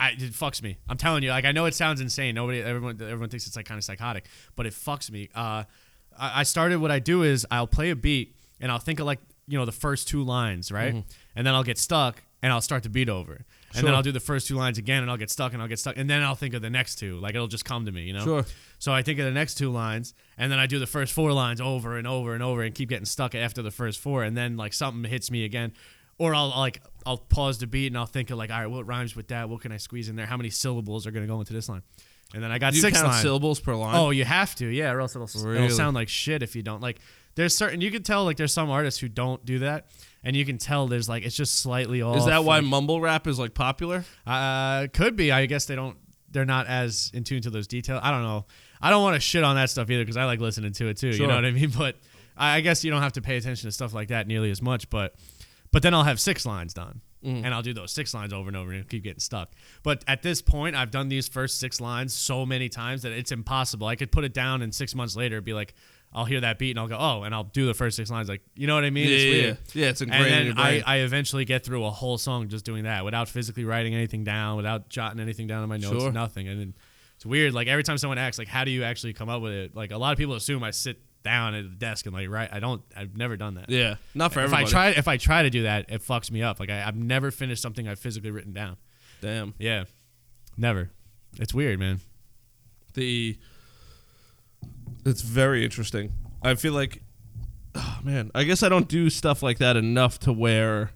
I, 0.00 0.10
it 0.10 0.32
fucks 0.32 0.62
me. 0.62 0.78
I'm 0.88 0.96
telling 0.96 1.22
you. 1.22 1.30
Like 1.30 1.44
I 1.44 1.52
know 1.52 1.66
it 1.66 1.74
sounds 1.74 2.00
insane. 2.00 2.34
Nobody, 2.34 2.62
everyone, 2.62 3.00
everyone 3.00 3.28
thinks 3.28 3.46
it's 3.46 3.56
like 3.56 3.66
kind 3.66 3.78
of 3.78 3.84
psychotic, 3.84 4.26
but 4.56 4.66
it 4.66 4.72
fucks 4.72 5.10
me. 5.10 5.28
Uh, 5.34 5.64
I, 6.18 6.40
I 6.40 6.42
started. 6.44 6.80
What 6.80 6.90
I 6.90 6.98
do 6.98 7.22
is 7.22 7.46
I'll 7.50 7.66
play 7.66 7.90
a 7.90 7.96
beat 7.96 8.34
and 8.60 8.72
I'll 8.72 8.78
think 8.78 9.00
of 9.00 9.06
like 9.06 9.20
you 9.46 9.58
know 9.58 9.64
the 9.64 9.72
first 9.72 10.08
two 10.08 10.22
lines, 10.22 10.72
right? 10.72 10.94
Mm-hmm. 10.94 11.08
And 11.36 11.46
then 11.46 11.54
I'll 11.54 11.64
get 11.64 11.78
stuck 11.78 12.22
and 12.42 12.52
I'll 12.52 12.60
start 12.60 12.82
the 12.82 12.88
beat 12.88 13.08
over. 13.08 13.44
And 13.68 13.76
Sure. 13.80 13.82
then 13.84 13.94
I'll 13.94 14.02
do 14.02 14.12
the 14.12 14.20
first 14.20 14.46
two 14.48 14.54
lines 14.56 14.78
again 14.78 15.02
and 15.02 15.10
I'll 15.10 15.16
get 15.18 15.30
stuck 15.30 15.52
and 15.52 15.60
I'll 15.60 15.68
get 15.68 15.78
stuck 15.78 15.96
and 15.98 16.08
then 16.08 16.22
I'll 16.22 16.34
think 16.34 16.54
of 16.54 16.62
the 16.62 16.70
next 16.70 16.94
two. 16.96 17.18
Like 17.18 17.34
it'll 17.34 17.48
just 17.48 17.66
come 17.66 17.84
to 17.84 17.92
me, 17.92 18.02
you 18.04 18.14
know? 18.14 18.24
Sure. 18.24 18.44
So 18.78 18.92
I 18.92 19.02
think 19.02 19.18
of 19.18 19.26
the 19.26 19.30
next 19.30 19.56
two 19.56 19.70
lines 19.70 20.14
and 20.38 20.50
then 20.50 20.58
I 20.58 20.66
do 20.66 20.78
the 20.78 20.86
first 20.86 21.12
four 21.12 21.32
lines 21.32 21.60
over 21.60 21.98
and 21.98 22.06
over 22.06 22.32
and 22.32 22.42
over 22.42 22.62
and 22.62 22.74
keep 22.74 22.88
getting 22.88 23.04
stuck 23.04 23.34
after 23.34 23.60
the 23.60 23.70
first 23.70 24.00
four 24.00 24.22
and 24.24 24.34
then 24.36 24.56
like 24.56 24.72
something 24.72 25.08
hits 25.10 25.30
me 25.30 25.44
again. 25.44 25.72
Or 26.16 26.34
I'll 26.34 26.48
like 26.48 26.82
I'll 27.04 27.18
pause 27.18 27.58
the 27.58 27.66
beat 27.66 27.88
and 27.88 27.98
I'll 27.98 28.06
think 28.06 28.30
of 28.30 28.38
like, 28.38 28.50
all 28.50 28.58
right, 28.58 28.66
what 28.66 28.86
rhymes 28.86 29.14
with 29.14 29.28
that? 29.28 29.48
What 29.50 29.60
can 29.60 29.70
I 29.70 29.76
squeeze 29.76 30.08
in 30.08 30.16
there? 30.16 30.26
How 30.26 30.36
many 30.38 30.48
syllables 30.50 31.06
are 31.06 31.10
gonna 31.10 31.26
go 31.26 31.38
into 31.40 31.52
this 31.52 31.68
line? 31.68 31.82
And 32.34 32.42
then 32.42 32.50
I 32.50 32.58
got 32.58 32.72
Do 32.72 32.78
six 32.80 32.96
count 32.98 33.08
lines. 33.12 33.22
syllables 33.22 33.60
per 33.60 33.74
line? 33.74 33.94
Oh, 33.96 34.10
you 34.10 34.24
have 34.24 34.54
to, 34.56 34.66
yeah, 34.66 34.90
or 34.92 35.00
else 35.00 35.14
it'll, 35.16 35.28
Really? 35.48 35.64
it'll 35.64 35.76
sound 35.76 35.94
like 35.94 36.08
shit 36.10 36.42
if 36.42 36.54
you 36.54 36.62
don't. 36.62 36.82
Like, 36.82 36.98
there's 37.36 37.54
certain 37.56 37.80
you 37.80 37.90
can 37.90 38.02
tell 38.02 38.24
like 38.24 38.36
there's 38.36 38.52
some 38.52 38.68
artists 38.68 39.00
who 39.00 39.08
don't 39.08 39.42
do 39.46 39.60
that, 39.60 39.86
and 40.24 40.34
you 40.36 40.44
can 40.44 40.58
tell 40.58 40.86
there's 40.86 41.08
like 41.08 41.24
it's 41.24 41.36
just 41.36 41.60
slightly 41.62 42.02
off. 42.02 42.16
is 42.16 42.26
that 42.26 42.44
why 42.44 42.56
like- 42.58 42.66
mumble 42.66 43.00
rap 43.00 43.26
is 43.26 43.38
like 43.38 43.54
popular? 43.54 44.04
uh, 44.26 44.86
could 44.92 45.16
be. 45.16 45.32
I 45.32 45.46
guess 45.46 45.66
they 45.66 45.76
don't. 45.76 45.96
They're 46.30 46.44
not 46.44 46.66
as 46.66 47.10
in 47.14 47.24
tune 47.24 47.40
to 47.42 47.50
those 47.50 47.66
details. 47.66 48.00
I 48.02 48.10
don't 48.10 48.22
know. 48.22 48.44
I 48.80 48.90
don't 48.90 49.02
want 49.02 49.14
to 49.14 49.20
shit 49.20 49.42
on 49.44 49.56
that 49.56 49.70
stuff 49.70 49.90
either 49.90 50.02
because 50.02 50.16
I 50.16 50.24
like 50.24 50.40
listening 50.40 50.72
to 50.72 50.88
it 50.88 50.98
too. 50.98 51.12
Sure. 51.12 51.22
You 51.22 51.26
know 51.28 51.34
what 51.36 51.44
I 51.44 51.50
mean? 51.50 51.70
But 51.78 51.96
I 52.36 52.56
I 52.56 52.60
guess 52.60 52.84
you 52.84 52.90
don't 52.90 53.02
have 53.02 53.14
to 53.14 53.22
pay 53.22 53.36
attention 53.36 53.68
to 53.68 53.72
stuff 53.72 53.94
like 53.94 54.08
that 54.08 54.26
nearly 54.26 54.50
as 54.50 54.60
much. 54.60 54.90
But 54.90 55.14
but 55.72 55.82
then 55.82 55.94
I'll 55.94 56.04
have 56.04 56.20
six 56.20 56.44
lines 56.46 56.74
done. 56.74 57.00
Mm. 57.24 57.44
And 57.44 57.52
I'll 57.52 57.62
do 57.62 57.74
those 57.74 57.90
six 57.90 58.14
lines 58.14 58.32
over 58.32 58.46
and 58.46 58.56
over 58.56 58.70
and 58.70 58.88
keep 58.88 59.02
getting 59.02 59.18
stuck. 59.18 59.50
But 59.82 60.04
at 60.06 60.22
this 60.22 60.40
point, 60.40 60.76
I've 60.76 60.92
done 60.92 61.08
these 61.08 61.26
first 61.26 61.58
six 61.58 61.80
lines 61.80 62.14
so 62.14 62.46
many 62.46 62.68
times 62.68 63.02
that 63.02 63.10
it's 63.10 63.32
impossible. 63.32 63.88
I 63.88 63.96
could 63.96 64.12
put 64.12 64.22
it 64.22 64.32
down 64.32 64.62
and 64.62 64.72
six 64.72 64.94
months 64.94 65.16
later 65.16 65.40
be 65.40 65.52
like, 65.52 65.74
I'll 66.12 66.24
hear 66.24 66.40
that 66.40 66.58
beat 66.58 66.70
and 66.70 66.80
I'll 66.80 66.88
go, 66.88 66.96
oh, 66.98 67.22
and 67.24 67.34
I'll 67.34 67.44
do 67.44 67.66
the 67.66 67.74
first 67.74 67.96
six 67.96 68.10
lines. 68.10 68.28
Like, 68.28 68.40
you 68.54 68.66
know 68.66 68.74
what 68.74 68.84
I 68.84 68.90
mean? 68.90 69.08
Yeah, 69.08 69.14
it's 69.14 69.24
yeah, 69.24 69.30
weird. 69.30 69.58
yeah. 69.74 69.82
Yeah, 69.84 69.90
it's 69.90 70.00
ingrained 70.00 70.48
And 70.48 70.58
then. 70.58 70.58
I, 70.58 70.82
I 70.86 70.96
eventually 71.00 71.44
get 71.44 71.64
through 71.64 71.84
a 71.84 71.90
whole 71.90 72.16
song 72.18 72.48
just 72.48 72.64
doing 72.64 72.84
that 72.84 73.04
without 73.04 73.28
physically 73.28 73.64
writing 73.64 73.94
anything 73.94 74.24
down, 74.24 74.56
without 74.56 74.88
jotting 74.88 75.20
anything 75.20 75.46
down 75.46 75.62
in 75.62 75.68
my 75.68 75.76
notes, 75.76 76.02
Sure. 76.02 76.10
nothing. 76.12 76.48
And 76.48 76.58
then 76.60 76.74
it's 77.16 77.26
weird. 77.26 77.52
Like 77.52 77.68
every 77.68 77.82
time 77.82 77.98
someone 77.98 78.16
asks, 78.18 78.38
like, 78.38 78.48
how 78.48 78.64
do 78.64 78.70
you 78.70 78.84
actually 78.84 79.12
come 79.12 79.28
up 79.28 79.42
with 79.42 79.52
it? 79.52 79.76
Like 79.76 79.90
a 79.90 79.98
lot 79.98 80.12
of 80.12 80.18
people 80.18 80.34
assume 80.34 80.62
I 80.64 80.70
sit 80.70 80.98
down 81.24 81.54
at 81.54 81.64
the 81.64 81.76
desk 81.76 82.06
and 82.06 82.14
like 82.14 82.28
write. 82.30 82.50
I 82.52 82.60
don't. 82.60 82.80
I've 82.96 83.16
never 83.16 83.36
done 83.36 83.54
that. 83.56 83.68
yeah, 83.68 83.96
not 84.14 84.32
for 84.32 84.38
if 84.40 84.44
everybody. 84.44 84.64
I 84.66 84.68
try, 84.70 84.88
if 84.90 85.08
I 85.08 85.16
try 85.18 85.42
to 85.42 85.50
do 85.50 85.64
that, 85.64 85.86
it 85.90 86.00
fucks 86.02 86.30
me 86.30 86.42
up. 86.42 86.58
Like 86.58 86.70
I, 86.70 86.84
I've 86.86 86.96
never 86.96 87.30
finished 87.30 87.60
something 87.60 87.86
I've 87.86 87.98
physically 87.98 88.30
written 88.30 88.52
down. 88.54 88.76
Damn. 89.20 89.52
Yeah, 89.58 89.84
never. 90.56 90.90
It's 91.38 91.52
weird, 91.52 91.78
man. 91.80 92.00
the 92.94 93.36
it's 95.08 95.22
very 95.22 95.64
interesting. 95.64 96.12
I 96.42 96.54
feel 96.54 96.72
like 96.72 97.02
oh 97.74 97.98
man, 98.02 98.30
I 98.34 98.44
guess 98.44 98.62
I 98.62 98.68
don't 98.68 98.88
do 98.88 99.10
stuff 99.10 99.42
like 99.42 99.58
that 99.58 99.76
enough 99.76 100.18
to 100.20 100.32
where 100.32 100.90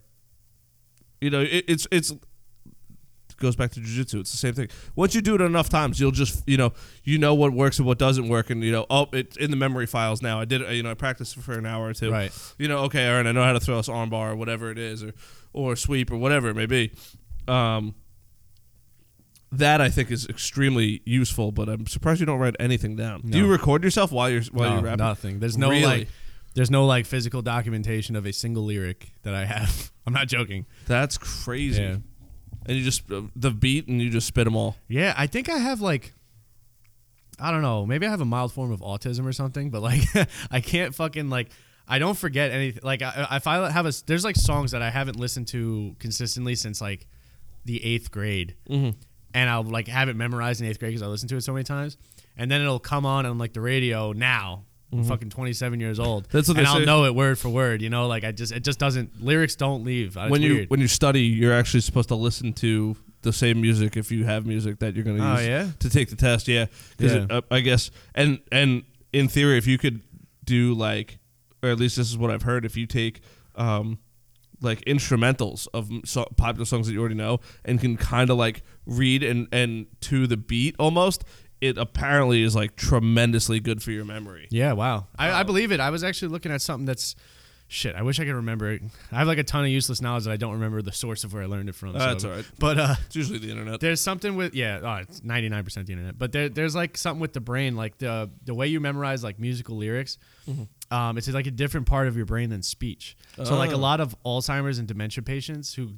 you 1.23 1.31
know, 1.31 1.41
it, 1.41 1.65
it's 1.69 1.87
it's 1.93 2.11
it 2.11 3.37
goes 3.37 3.55
back 3.55 3.71
to 3.73 3.81
jujitsu. 3.81 4.21
It's 4.21 4.33
the 4.33 4.37
same 4.37 4.55
thing. 4.55 4.69
Once 4.97 5.15
you 5.15 5.23
do 5.23 5.37
it 5.37 5.41
enough 5.41 5.69
times, 5.69 6.01
you'll 6.01 6.11
just 6.11 6.43
you 6.49 6.57
know 6.57 6.73
you 7.05 7.17
know 7.17 7.33
what 7.33 7.53
works 7.53 7.79
and 7.79 7.87
what 7.87 7.99
doesn't 7.99 8.29
work, 8.29 8.51
and 8.51 8.63
you 8.63 8.73
know 8.73 8.87
oh 8.91 9.07
it's 9.13 9.37
in 9.37 9.53
the 9.53 9.57
memory 9.57 9.87
files 9.87 10.21
now. 10.21 10.41
I 10.41 10.45
did 10.45 10.63
you 10.75 10.83
know 10.83 10.91
I 10.91 10.95
practiced 10.95 11.37
for 11.37 11.57
an 11.57 11.65
hour 11.65 11.87
or 11.87 11.95
two. 11.95 12.11
Right. 12.11 12.33
You 12.59 12.67
know 12.67 12.79
okay, 12.81 13.09
all 13.09 13.17
right, 13.19 13.27
I 13.27 13.31
know 13.31 13.45
how 13.45 13.53
to 13.53 13.61
throw 13.61 13.77
this 13.77 13.89
armbar 13.89 14.33
or 14.33 14.37
whatever 14.37 14.73
it 14.73 14.79
is, 14.79 15.05
or 15.05 15.13
or 15.53 15.77
sweep 15.77 16.11
or 16.11 16.17
whatever 16.17 16.49
it 16.49 16.57
may 16.57 16.67
be. 16.67 16.93
Um, 17.47 17.95
that 19.53 19.81
I 19.81 19.91
think 19.91 20.11
is 20.11 20.27
extremely 20.27 21.03
useful, 21.05 21.53
but 21.53 21.69
I'm 21.69 21.87
surprised 21.87 22.21
you 22.21 22.27
don't 22.27 22.39
write 22.39 22.57
anything 22.59 22.97
down. 22.97 23.21
Do 23.29 23.39
you 23.39 23.47
record 23.47 23.85
yourself 23.85 24.11
while 24.11 24.31
you're 24.31 24.43
while 24.53 24.71
No, 24.71 24.75
you're 24.77 24.85
rapping? 24.85 24.99
nothing. 25.07 25.41
There's 25.41 25.57
no 25.59 25.71
Really? 25.71 25.85
like. 25.85 26.09
There's 26.55 26.71
no 26.71 26.85
like 26.85 27.07
physical 27.07 27.41
documentation 27.41 28.15
of 28.15 28.27
a 28.27 28.33
single 28.33 28.65
lyric 28.65 29.13
that 29.23 29.33
I 29.35 29.47
have. 29.47 29.91
I'm 30.07 30.13
not 30.13 30.29
joking. 30.29 30.67
That's 30.87 31.17
crazy. 31.17 31.81
Yeah. 31.83 31.97
And 32.67 32.77
you 32.77 32.85
just 32.85 33.11
uh, 33.11 33.23
the 33.35 33.51
beat 33.51 33.89
and 33.89 34.03
you 34.03 34.11
just 34.11 34.27
spit 34.27 34.45
them 34.45 34.55
all. 34.55 34.77
Yeah, 34.87 35.15
I 35.17 35.27
think 35.27 35.49
I 35.49 35.57
have 35.57 35.81
like 35.81 36.13
I 37.41 37.51
don't 37.51 37.63
know, 37.63 37.87
maybe 37.87 38.07
I 38.07 38.11
have 38.11 38.21
a 38.21 38.27
mild 38.27 38.53
form 38.53 38.71
of 38.71 38.81
autism 38.81 39.25
or 39.27 39.33
something, 39.33 39.71
but 39.71 39.81
like 39.83 40.03
I 40.51 40.61
can't 40.61 40.95
fucking 40.95 41.31
like 41.31 41.49
I 41.89 41.99
don't 41.99 42.17
forget 42.19 42.51
anything. 42.53 42.83
Like 42.85 43.01
I, 43.03 43.29
if 43.33 43.47
I 43.47 43.71
have 43.71 43.87
a 43.87 43.93
there's 44.07 44.23
like 44.25 44.37
songs 44.37 44.73
that 44.73 44.83
I 44.83 44.91
haven't 44.91 45.19
listened 45.19 45.49
to 45.49 45.97
consistently 45.99 46.55
since 46.55 46.81
like 46.83 47.07
the 47.65 47.83
eighth 47.85 48.11
grade, 48.11 48.57
Mm-hmm. 48.69 48.99
And 49.35 49.49
I'll 49.51 49.63
like 49.63 49.89
have 49.89 50.09
it 50.09 50.17
memorized 50.17 50.61
in 50.61 50.67
eighth 50.67 50.79
grade 50.79 50.91
because 50.91 51.03
I 51.03 51.07
listened 51.07 51.31
to 51.31 51.37
it 51.37 51.43
so 51.43 51.53
many 51.53 51.65
times, 51.65 51.97
and 52.37 52.51
then 52.51 52.61
it'll 52.61 52.79
come 52.79 53.07
on 53.07 53.27
on 53.27 53.39
like 53.39 53.53
the 53.53 53.61
radio 53.61 54.13
now. 54.13 54.65
I'm 54.95 55.05
fucking 55.05 55.31
27 55.31 55.81
years 55.81 55.99
old. 55.99 56.25
Mm-hmm. 56.29 56.37
That's 56.37 56.49
what 56.49 56.59
and 56.59 56.67
I'll 56.67 56.77
say. 56.81 56.85
know 56.85 57.07
it 57.07 57.15
word 57.15 57.39
for 57.39 57.49
word. 57.49 57.81
You 57.81 57.89
know, 57.89 58.09
like 58.09 58.25
I 58.25 58.33
just 58.33 58.53
it 58.53 58.63
just 58.63 58.79
doesn't 58.79 59.23
lyrics 59.25 59.57
don't 59.57 59.85
leave. 59.85 60.19
It's 60.19 60.31
when 60.31 60.43
you 60.43 60.55
weird. 60.55 60.71
when 60.71 60.81
you 60.81 60.87
study, 60.89 61.23
you're 61.23 61.55
actually 61.55 61.81
supposed 61.81 62.09
to 62.11 62.15
listen 62.15 62.53
to 62.55 62.95
the 63.23 63.33
same 63.33 63.59
music 63.63 63.97
if 63.97 64.13
you 64.13 64.27
have 64.27 64.45
music 64.45 64.81
that 64.81 64.95
you're 64.95 65.05
going 65.05 65.17
to 65.17 65.25
Oh, 65.27 65.37
use 65.39 65.47
yeah? 65.47 65.69
to 65.79 65.89
take 65.89 66.11
the 66.11 66.17
test. 66.17 66.47
Yeah, 66.47 66.67
because 66.99 67.15
Yeah. 67.15 67.27
uh, 67.31 67.41
I 67.51 67.61
guess 67.61 67.91
and 68.15 68.41
and 68.53 68.83
in 69.15 69.29
theory, 69.29 69.57
if 69.57 69.67
you 69.67 69.79
could 69.79 70.03
do 70.45 70.75
like, 70.75 71.19
or 71.63 71.71
at 71.71 71.79
least 71.79 71.97
this 71.97 72.11
is 72.11 72.19
what 72.19 72.31
I've 72.31 72.43
heard, 72.43 72.67
if 72.67 72.77
you 72.77 72.85
take 72.87 73.23
um 73.55 73.99
like 74.61 74.85
instrumentals 74.85 75.69
of 75.73 75.89
so, 76.05 76.25
popular 76.37 76.65
songs 76.67 76.87
that 76.87 76.93
you 76.93 77.01
already 77.01 77.15
know 77.15 77.41
and 77.65 77.81
can 77.81 77.97
kind 77.97 78.29
of 78.31 78.37
like 78.37 78.63
read 78.87 79.23
and 79.23 79.49
and 79.53 79.87
to 80.03 80.27
the 80.27 80.37
beat 80.37 80.77
almost. 80.79 81.25
It 81.61 81.79
apparently 81.79 82.43
is 82.43 82.57
like 82.57 82.75
tremendously 82.75 83.61
good 83.61 83.83
for 83.85 83.93
your 83.93 84.05
memory. 84.05 84.49
Yeah, 84.51 84.73
wow. 84.73 85.07
I, 85.17 85.31
I 85.31 85.43
believe 85.45 85.71
it. 85.71 85.79
I 85.79 85.91
was 85.91 86.03
actually 86.03 86.29
looking 86.33 86.51
at 86.51 86.61
something 86.61 86.87
that's 86.87 87.15
shit. 87.69 87.95
I 87.95 88.03
wish 88.03 88.19
I 88.19 88.25
could 88.25 88.35
remember 88.35 88.73
it. 88.73 88.83
I 89.13 89.19
have 89.21 89.29
like 89.29 89.39
a 89.39 89.45
ton 89.45 89.63
of 89.65 89.71
useless 89.71 90.03
knowledge 90.03 90.25
that 90.25 90.33
I 90.33 90.37
don't 90.37 90.55
remember 90.55 90.83
the 90.83 90.91
source 90.91 91.23
of 91.23 91.33
where 91.33 91.45
I 91.45 91.47
learned 91.47 91.69
it 91.69 91.77
from. 91.77 91.93
That's 91.93 92.25
so- 92.25 92.31
all 92.31 92.35
right. 92.37 92.45
But 92.59 92.79
uh, 92.81 92.95
It's 93.07 93.15
usually 93.15 93.39
the 93.39 93.51
internet. 93.51 93.79
there's 93.79 94.01
something 94.01 94.35
with 94.35 94.55
yeah, 94.55 94.81
oh, 94.83 94.95
it's 95.03 95.23
99 95.23 95.63
percent 95.63 95.87
the 95.87 95.93
internet. 95.93 96.19
But 96.19 96.33
there, 96.33 96.49
there's 96.49 96.75
like 96.75 96.97
something 96.99 97.21
with 97.21 97.33
the 97.33 97.41
brain, 97.41 97.77
like 97.77 97.97
the 97.99 98.29
the 98.45 98.55
way 98.55 98.67
you 98.67 98.81
memorize 98.81 99.23
like 99.23 99.39
musical 99.39 99.77
lyrics. 99.77 100.19
Mm-hmm. 100.51 100.65
Um, 100.93 101.17
it's 101.17 101.29
like 101.29 101.47
a 101.47 101.51
different 101.53 101.87
part 101.87 102.09
of 102.09 102.17
your 102.17 102.27
brain 102.27 102.51
than 102.51 102.63
speech. 102.63 103.17
So 103.43 103.57
like 103.57 103.71
a 103.71 103.75
Oh. 103.75 103.79
lot 103.79 104.01
of 104.01 104.17
Alzheimer's 104.25 104.79
and 104.81 104.89
dementia 104.89 105.23
patients 105.23 105.73
who 105.75 105.93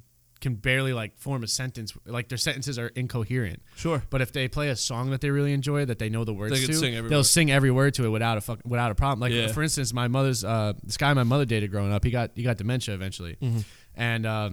can 0.45 0.55
barely 0.55 0.93
like 0.93 1.19
form 1.19 1.43
a 1.43 1.49
sentence, 1.49 1.93
like 2.07 2.29
their 2.29 2.39
sentences 2.39 2.79
are 2.79 2.87
incoherent. 2.89 3.61
Sure. 3.75 4.03
But 4.11 4.21
if 4.21 4.31
they 4.33 4.47
play 4.47 4.69
a 4.69 4.77
song 4.77 5.11
that 5.11 5.21
they 5.21 5.31
really 5.31 5.53
enjoy, 5.53 5.85
that 5.87 5.99
they 5.99 6.09
know 6.09 6.23
the 6.25 6.33
words 6.33 6.53
they 6.61 6.67
to, 6.67 6.73
sing 6.75 6.95
they'll 7.09 7.19
word. 7.19 7.27
sing 7.27 7.51
every 7.51 7.73
word 7.73 7.95
to 7.95 8.05
it 8.05 8.11
without 8.11 8.39
a 8.39 8.41
fuck, 8.41 8.61
without 8.65 8.93
a 8.93 8.95
problem. 8.95 9.19
Like 9.21 9.33
Yeah. 9.33 9.49
for 9.49 9.63
instance, 9.63 9.93
my 9.93 10.07
mother's 10.07 10.45
uh, 10.45 10.75
this 10.85 10.97
guy 10.97 11.13
my 11.15 11.25
mother 11.25 11.45
dated 11.45 11.71
growing 11.73 11.93
up, 11.93 12.05
he 12.05 12.11
got 12.11 12.31
he 12.37 12.43
got 12.45 12.57
dementia 12.59 12.95
eventually, 12.95 13.37
Mm-hmm. 13.43 13.59
and 13.97 14.27
uh, 14.27 14.51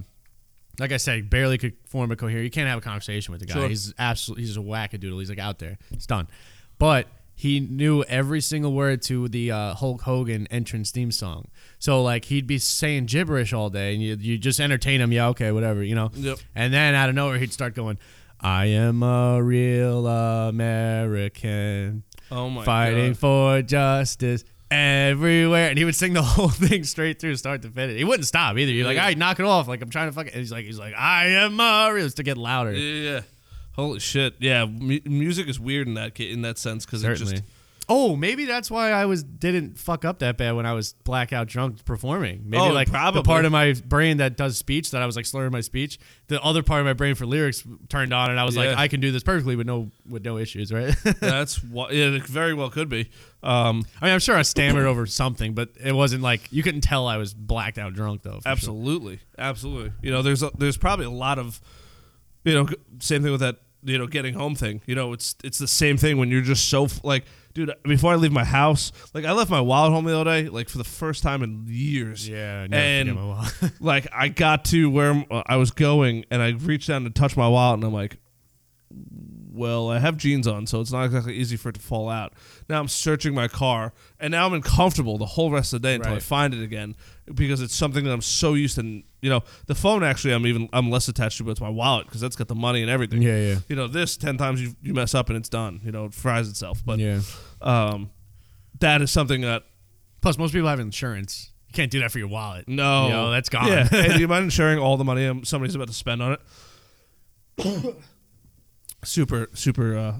like 0.79 0.91
I 0.93 0.97
said, 0.97 1.29
barely 1.29 1.57
could 1.57 1.73
form 1.85 2.11
a 2.11 2.15
coherent. 2.15 2.45
You 2.45 2.49
can't 2.49 2.69
have 2.69 2.79
a 2.79 2.81
conversation 2.81 3.33
with 3.33 3.41
the 3.41 3.47
guy. 3.47 3.53
Sure. 3.53 3.67
He's 3.67 3.93
absolutely 3.99 4.45
he's 4.45 4.57
a 4.57 4.61
wackadoodle. 4.61 5.19
He's 5.19 5.29
like 5.29 5.37
out 5.39 5.59
there. 5.59 5.77
It's 5.91 6.07
done. 6.07 6.27
But 6.79 7.07
he 7.35 7.59
knew 7.59 8.03
every 8.03 8.39
single 8.39 8.73
word 8.73 9.01
to 9.03 9.27
the 9.27 9.51
uh, 9.51 9.73
Hulk 9.73 10.01
Hogan 10.03 10.47
entrance 10.47 10.91
theme 10.91 11.11
song. 11.11 11.47
So 11.81 12.03
like 12.03 12.25
he'd 12.25 12.45
be 12.45 12.59
saying 12.59 13.07
gibberish 13.07 13.53
all 13.53 13.69
day, 13.71 13.93
and 13.95 14.03
you 14.03 14.15
you 14.19 14.37
just 14.37 14.59
entertain 14.59 15.01
him. 15.01 15.11
Yeah, 15.11 15.29
okay, 15.29 15.51
whatever, 15.51 15.83
you 15.83 15.95
know. 15.95 16.11
Yep. 16.13 16.37
And 16.53 16.71
then 16.71 16.93
out 16.93 17.09
of 17.09 17.15
nowhere, 17.15 17.39
he'd 17.39 17.51
start 17.51 17.73
going, 17.73 17.97
"I 18.39 18.67
am 18.67 19.01
a 19.01 19.41
real 19.41 20.05
American, 20.07 22.03
Oh 22.29 22.49
my 22.49 22.63
fighting 22.63 23.09
god. 23.13 23.17
for 23.17 23.61
justice." 23.63 24.43
Everywhere, 24.69 25.67
and 25.69 25.77
he 25.77 25.83
would 25.83 25.95
sing 25.95 26.13
the 26.13 26.21
whole 26.33 26.47
thing 26.49 26.83
straight 26.85 27.19
through, 27.19 27.35
start 27.35 27.61
to 27.63 27.69
finish. 27.69 27.97
He 27.97 28.03
wouldn't 28.05 28.25
stop 28.27 28.57
either. 28.57 28.71
You're 28.71 28.85
like, 28.85 28.95
Yeah. 28.95 29.01
"All 29.01 29.07
right, 29.07 29.17
knock 29.17 29.39
it 29.39 29.45
off!" 29.45 29.67
Like 29.67 29.81
I'm 29.81 29.89
trying 29.89 30.07
to 30.07 30.13
fuck 30.13 30.27
it. 30.27 30.33
And 30.33 30.39
he's 30.39 30.51
like, 30.51 30.65
"He's 30.65 30.79
like, 30.79 30.93
I 30.95 31.25
am 31.29 31.59
a 31.59 31.91
real," 31.93 32.05
it's 32.05 32.15
to 32.15 32.23
get 32.23 32.37
louder. 32.37 32.71
Yeah, 32.73 33.11
yeah. 33.13 33.21
Holy 33.73 33.99
shit. 33.99 34.35
Yeah, 34.39 34.65
mu- 34.65 34.99
music 35.05 35.47
is 35.49 35.59
weird 35.59 35.87
in 35.87 35.95
that 35.95 36.17
in 36.19 36.43
that 36.43 36.57
sense 36.57 36.85
because 36.85 37.03
it 37.03 37.15
just 37.15 37.41
Oh, 37.93 38.15
maybe 38.15 38.45
that's 38.45 38.71
why 38.71 38.91
I 38.91 39.05
was 39.05 39.21
didn't 39.21 39.77
fuck 39.77 40.05
up 40.05 40.19
that 40.19 40.37
bad 40.37 40.53
when 40.55 40.65
I 40.65 40.71
was 40.71 40.93
blackout 41.03 41.47
drunk 41.47 41.83
performing. 41.83 42.43
Maybe 42.45 42.63
Oh, 42.63 42.69
like 42.71 42.89
probably. 42.89 43.19
the 43.21 43.25
part 43.25 43.43
of 43.43 43.51
my 43.51 43.73
brain 43.85 44.17
that 44.17 44.37
does 44.37 44.57
speech 44.57 44.91
that 44.91 45.01
I 45.01 45.05
was 45.05 45.17
like 45.17 45.25
slurring 45.25 45.51
my 45.51 45.59
speech, 45.59 45.99
the 46.27 46.41
other 46.41 46.63
part 46.63 46.79
of 46.79 46.85
my 46.85 46.93
brain 46.93 47.15
for 47.15 47.25
lyrics 47.25 47.63
turned 47.89 48.13
on, 48.13 48.29
and 48.31 48.39
I 48.39 48.45
was 48.45 48.55
like, 48.55 48.69
Yeah. 48.69 48.79
I 48.79 48.87
can 48.87 49.01
do 49.01 49.11
this 49.11 49.23
perfectly 49.23 49.57
with 49.57 49.67
no 49.67 49.91
with 50.07 50.23
no 50.23 50.37
issues, 50.37 50.71
right? 50.71 50.95
that's 51.19 51.61
what 51.63 51.93
yeah, 51.93 52.05
it 52.11 52.23
very 52.25 52.53
well 52.53 52.69
could 52.69 52.87
be. 52.87 53.09
Um, 53.43 53.83
I 54.01 54.05
mean, 54.05 54.13
I'm 54.13 54.19
sure 54.19 54.37
I 54.37 54.43
stammered 54.43 54.85
over 54.85 55.05
something, 55.05 55.53
but 55.53 55.69
it 55.83 55.91
wasn't 55.93 56.23
like 56.23 56.41
you 56.51 56.63
couldn't 56.63 56.81
tell 56.81 57.07
I 57.07 57.17
was 57.17 57.33
blacked 57.33 57.77
out 57.77 57.93
drunk 57.93 58.21
though. 58.23 58.35
for 58.37 58.41
sure. 58.43 58.51
absolutely, 58.51 59.19
absolutely. 59.37 59.91
You 60.01 60.11
know, 60.11 60.21
there's 60.21 60.43
a, 60.43 60.51
there's 60.57 60.77
probably 60.77 61.05
a 61.07 61.09
lot 61.11 61.39
of, 61.39 61.59
you 62.45 62.53
know, 62.53 62.67
same 62.99 63.21
thing 63.23 63.31
with 63.31 63.41
that. 63.41 63.57
You 63.83 63.97
know, 63.97 64.05
getting 64.05 64.35
home 64.35 64.53
thing. 64.53 64.81
You 64.85 64.93
know, 64.93 65.11
it's 65.11 65.35
it's 65.43 65.57
the 65.57 65.67
same 65.67 65.97
thing 65.97 66.17
when 66.17 66.29
you're 66.29 66.43
just 66.43 66.69
so 66.69 66.83
f- 66.85 67.03
like, 67.03 67.25
dude. 67.53 67.71
Before 67.83 68.13
I 68.13 68.15
leave 68.15 68.31
my 68.31 68.43
house, 68.43 68.91
like 69.13 69.25
I 69.25 69.31
left 69.31 69.49
my 69.51 69.61
wallet 69.61 69.91
home 69.91 70.05
the 70.05 70.15
other 70.19 70.29
day, 70.43 70.49
like 70.49 70.69
for 70.69 70.77
the 70.77 70.83
first 70.83 71.23
time 71.23 71.43
in 71.43 71.65
years. 71.67 72.27
Yeah, 72.27 72.67
I 72.71 72.75
And- 72.75 73.13
my 73.15 73.25
wallet. 73.25 73.53
like 73.79 74.07
I 74.13 74.27
got 74.29 74.65
to 74.65 74.89
where 74.89 75.25
uh, 75.31 75.43
I 75.45 75.57
was 75.57 75.71
going, 75.71 76.25
and 76.31 76.41
I 76.41 76.49
reached 76.49 76.87
down 76.87 77.03
to 77.03 77.09
touch 77.09 77.35
my 77.37 77.47
wallet, 77.47 77.75
and 77.75 77.83
I'm 77.85 77.93
like, 77.93 78.17
well, 79.53 79.89
I 79.89 79.99
have 79.99 80.17
jeans 80.17 80.47
on, 80.47 80.65
so 80.65 80.79
it's 80.81 80.91
not 80.91 81.03
exactly 81.03 81.35
easy 81.35 81.57
for 81.57 81.69
it 81.69 81.73
to 81.75 81.81
fall 81.81 82.09
out. 82.09 82.33
Now 82.69 82.79
I'm 82.79 82.87
searching 82.87 83.33
my 83.35 83.47
car, 83.47 83.93
and 84.19 84.31
now 84.31 84.45
I'm 84.47 84.53
uncomfortable 84.53 85.17
the 85.17 85.25
whole 85.25 85.51
rest 85.51 85.73
of 85.73 85.81
the 85.81 85.87
day 85.89 85.95
until 85.95 86.13
I 86.13 86.19
find 86.19 86.53
it 86.53 86.63
again 86.63 86.95
because 87.33 87.61
it's 87.61 87.75
something 87.75 88.03
that 88.05 88.11
I'm 88.11 88.21
so 88.21 88.53
used 88.53 88.75
to. 88.75 88.83
You 88.83 89.29
know, 89.29 89.41
the 89.67 89.75
phone 89.75 90.03
actually 90.03 90.33
I'm 90.33 90.47
even 90.47 90.69
I'm 90.73 90.89
less 90.89 91.07
attached 91.07 91.37
to, 91.37 91.43
but 91.43 91.51
it's 91.51 91.61
my 91.61 91.69
wallet 91.69 92.07
because 92.07 92.21
that's 92.21 92.35
got 92.35 92.47
the 92.47 92.55
money 92.55 92.81
and 92.81 92.89
everything. 92.89 93.21
Yeah, 93.21 93.37
yeah. 93.37 93.55
You 93.67 93.75
know, 93.75 93.87
this 93.87 94.17
ten 94.17 94.37
times 94.37 94.61
you 94.61 94.75
you 94.81 94.93
mess 94.93 95.13
up 95.13 95.29
and 95.29 95.37
it's 95.37 95.49
done. 95.49 95.81
You 95.83 95.91
know, 95.91 96.05
it 96.05 96.13
fries 96.13 96.49
itself. 96.49 96.81
But 96.85 96.99
yeah. 96.99 97.21
um, 97.61 98.09
that 98.79 99.01
is 99.01 99.11
something 99.11 99.41
that 99.41 99.63
Plus, 100.21 100.37
most 100.37 100.53
people 100.53 100.69
have 100.69 100.79
insurance. 100.79 101.49
You 101.67 101.73
can't 101.73 101.91
do 101.91 101.99
that 101.99 102.11
for 102.11 102.19
your 102.19 102.27
wallet. 102.27 102.67
no, 102.67 103.09
Yo, 103.09 103.31
that's 103.31 103.49
gone. 103.49 103.67
Yeah, 103.67 103.83
hey, 103.89 104.13
do 104.13 104.19
you 104.19 104.27
mind 104.27 104.45
insuring 104.45 104.77
all 104.77 104.97
the 104.97 105.03
money 105.03 105.25
um, 105.25 105.43
somebody's 105.43 105.75
about 105.75 105.87
to 105.87 105.93
spend 105.93 106.21
on 106.21 106.37
it? 107.57 107.95
super, 109.03 109.49
super. 109.53 109.97
Uh, 109.97 110.19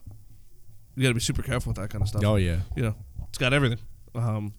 you 0.96 1.04
got 1.04 1.10
to 1.10 1.14
be 1.14 1.20
super 1.20 1.44
careful 1.44 1.72
with 1.72 1.78
that 1.78 1.90
kind 1.90 2.02
of 2.02 2.08
stuff. 2.08 2.24
Oh 2.26 2.36
yeah. 2.36 2.60
You 2.76 2.84
know, 2.84 2.96
it's 3.30 3.38
got 3.38 3.54
everything. 3.54 3.80
Um, 4.16 4.54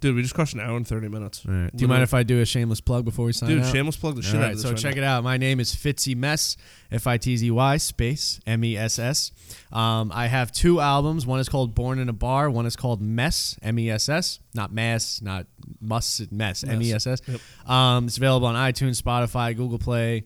dude, 0.00 0.14
we 0.16 0.22
just 0.22 0.34
crushed 0.34 0.54
an 0.54 0.60
hour 0.60 0.76
and 0.76 0.86
thirty 0.86 1.08
minutes. 1.08 1.42
All 1.46 1.54
right. 1.54 1.74
Do 1.74 1.82
you 1.82 1.88
mind 1.88 2.02
if 2.02 2.14
I 2.14 2.22
do 2.22 2.40
a 2.40 2.44
shameless 2.46 2.80
plug 2.80 3.04
before 3.04 3.26
we 3.26 3.32
sign 3.32 3.48
Dude, 3.48 3.62
out? 3.62 3.72
shameless 3.72 3.96
plug 3.96 4.16
the 4.16 4.22
shit 4.22 4.34
All 4.34 4.40
out 4.40 4.42
right, 4.44 4.50
of 4.52 4.56
this. 4.56 4.62
so 4.62 4.70
right 4.70 4.78
check 4.78 4.94
now. 4.96 5.02
it 5.02 5.04
out. 5.04 5.24
My 5.24 5.36
name 5.36 5.58
is 5.60 5.74
Fitzy 5.74 6.14
Mess, 6.16 6.56
F 6.90 7.06
I 7.06 7.16
T 7.18 7.36
Z 7.36 7.50
Y 7.50 7.76
space 7.78 8.40
M 8.46 8.64
E 8.64 8.76
S 8.76 8.98
S. 8.98 9.32
Um, 9.72 10.10
I 10.14 10.26
have 10.26 10.52
two 10.52 10.80
albums. 10.80 11.26
One 11.26 11.40
is 11.40 11.48
called 11.48 11.74
Born 11.74 11.98
in 11.98 12.08
a 12.08 12.12
Bar. 12.12 12.50
One 12.50 12.66
is 12.66 12.76
called 12.76 13.00
Mess, 13.00 13.58
M 13.62 13.78
E 13.78 13.90
S 13.90 14.08
S. 14.08 14.40
Not 14.54 14.72
Mass, 14.72 15.20
not 15.22 15.46
Must, 15.80 16.30
Mess, 16.32 16.64
M 16.64 16.80
E 16.82 16.92
S 16.92 17.06
S. 17.06 17.20
Yep. 17.26 17.40
Um, 17.70 18.06
It's 18.06 18.16
available 18.16 18.46
on 18.46 18.54
iTunes, 18.54 19.00
Spotify, 19.00 19.56
Google 19.56 19.78
Play, 19.78 20.24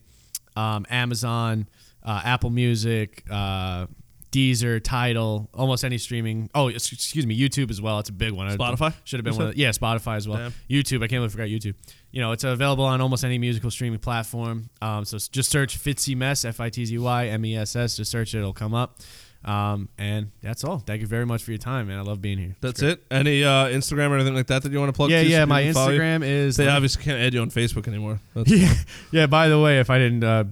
um, 0.56 0.84
Amazon, 0.90 1.68
uh, 2.02 2.20
Apple 2.24 2.50
Music, 2.50 3.24
uh, 3.30 3.86
Deezer, 4.32 4.82
Tidal, 4.82 5.48
almost 5.54 5.84
any 5.84 5.98
streaming. 5.98 6.50
Oh, 6.54 6.68
excuse 6.68 7.26
me, 7.26 7.38
YouTube 7.38 7.70
as 7.70 7.80
well. 7.80 7.98
It's 7.98 8.10
a 8.10 8.12
big 8.12 8.32
one. 8.32 8.48
Spotify? 8.56 8.94
should 9.04 9.18
have 9.18 9.24
been 9.24 9.36
one. 9.36 9.48
Of, 9.48 9.56
yeah, 9.56 9.70
Spotify 9.70 10.16
as 10.16 10.28
well. 10.28 10.38
Damn. 10.38 10.54
YouTube. 10.68 10.98
I 10.98 11.08
can't 11.08 11.20
believe 11.20 11.30
I 11.30 11.32
forgot 11.32 11.48
YouTube. 11.48 11.74
You 12.12 12.20
know, 12.20 12.32
it's 12.32 12.44
available 12.44 12.84
on 12.84 13.00
almost 13.00 13.24
any 13.24 13.38
musical 13.38 13.70
streaming 13.70 13.98
platform. 13.98 14.70
Um, 14.80 15.04
so 15.04 15.18
just 15.18 15.50
search 15.50 15.78
Fitzy 15.78 16.16
Mess, 16.16 16.44
F 16.44 16.60
I 16.60 16.70
T 16.70 16.84
Z 16.84 16.96
Y 16.96 17.26
M 17.26 17.44
E 17.44 17.56
S 17.56 17.74
S. 17.74 17.96
Just 17.96 18.10
search 18.10 18.34
it; 18.34 18.38
it'll 18.38 18.52
come 18.52 18.74
up. 18.74 19.00
Um, 19.44 19.88
and 19.96 20.30
that's 20.42 20.64
all. 20.64 20.78
Thank 20.78 21.00
you 21.00 21.06
very 21.06 21.24
much 21.24 21.42
for 21.42 21.50
your 21.50 21.58
time, 21.58 21.88
man. 21.88 21.98
I 21.98 22.02
love 22.02 22.20
being 22.20 22.38
here. 22.38 22.56
That's 22.60 22.82
it. 22.82 23.02
Any 23.10 23.42
uh, 23.42 23.66
Instagram 23.68 24.10
or 24.10 24.16
anything 24.16 24.34
like 24.34 24.48
that 24.48 24.62
that 24.62 24.70
you 24.70 24.78
want 24.78 24.90
to 24.90 24.96
plug? 24.96 25.10
Yeah, 25.10 25.22
to 25.22 25.28
yeah. 25.28 25.40
people 25.40 25.48
My 25.48 25.62
can 25.62 25.72
follow 25.74 25.90
you? 25.90 26.00
Instagram 26.00 26.24
is. 26.24 26.56
They 26.56 26.68
obviously 26.68 27.02
can't 27.02 27.20
add 27.20 27.32
you 27.34 27.40
on 27.40 27.50
Facebook 27.50 27.88
anymore. 27.88 28.20
That's- 28.34 28.56
yeah, 28.60 28.74
yeah. 29.10 29.26
By 29.26 29.48
the 29.48 29.58
way, 29.58 29.80
if 29.80 29.88
I 29.88 29.98
didn't 29.98 30.24
uh, 30.24 30.44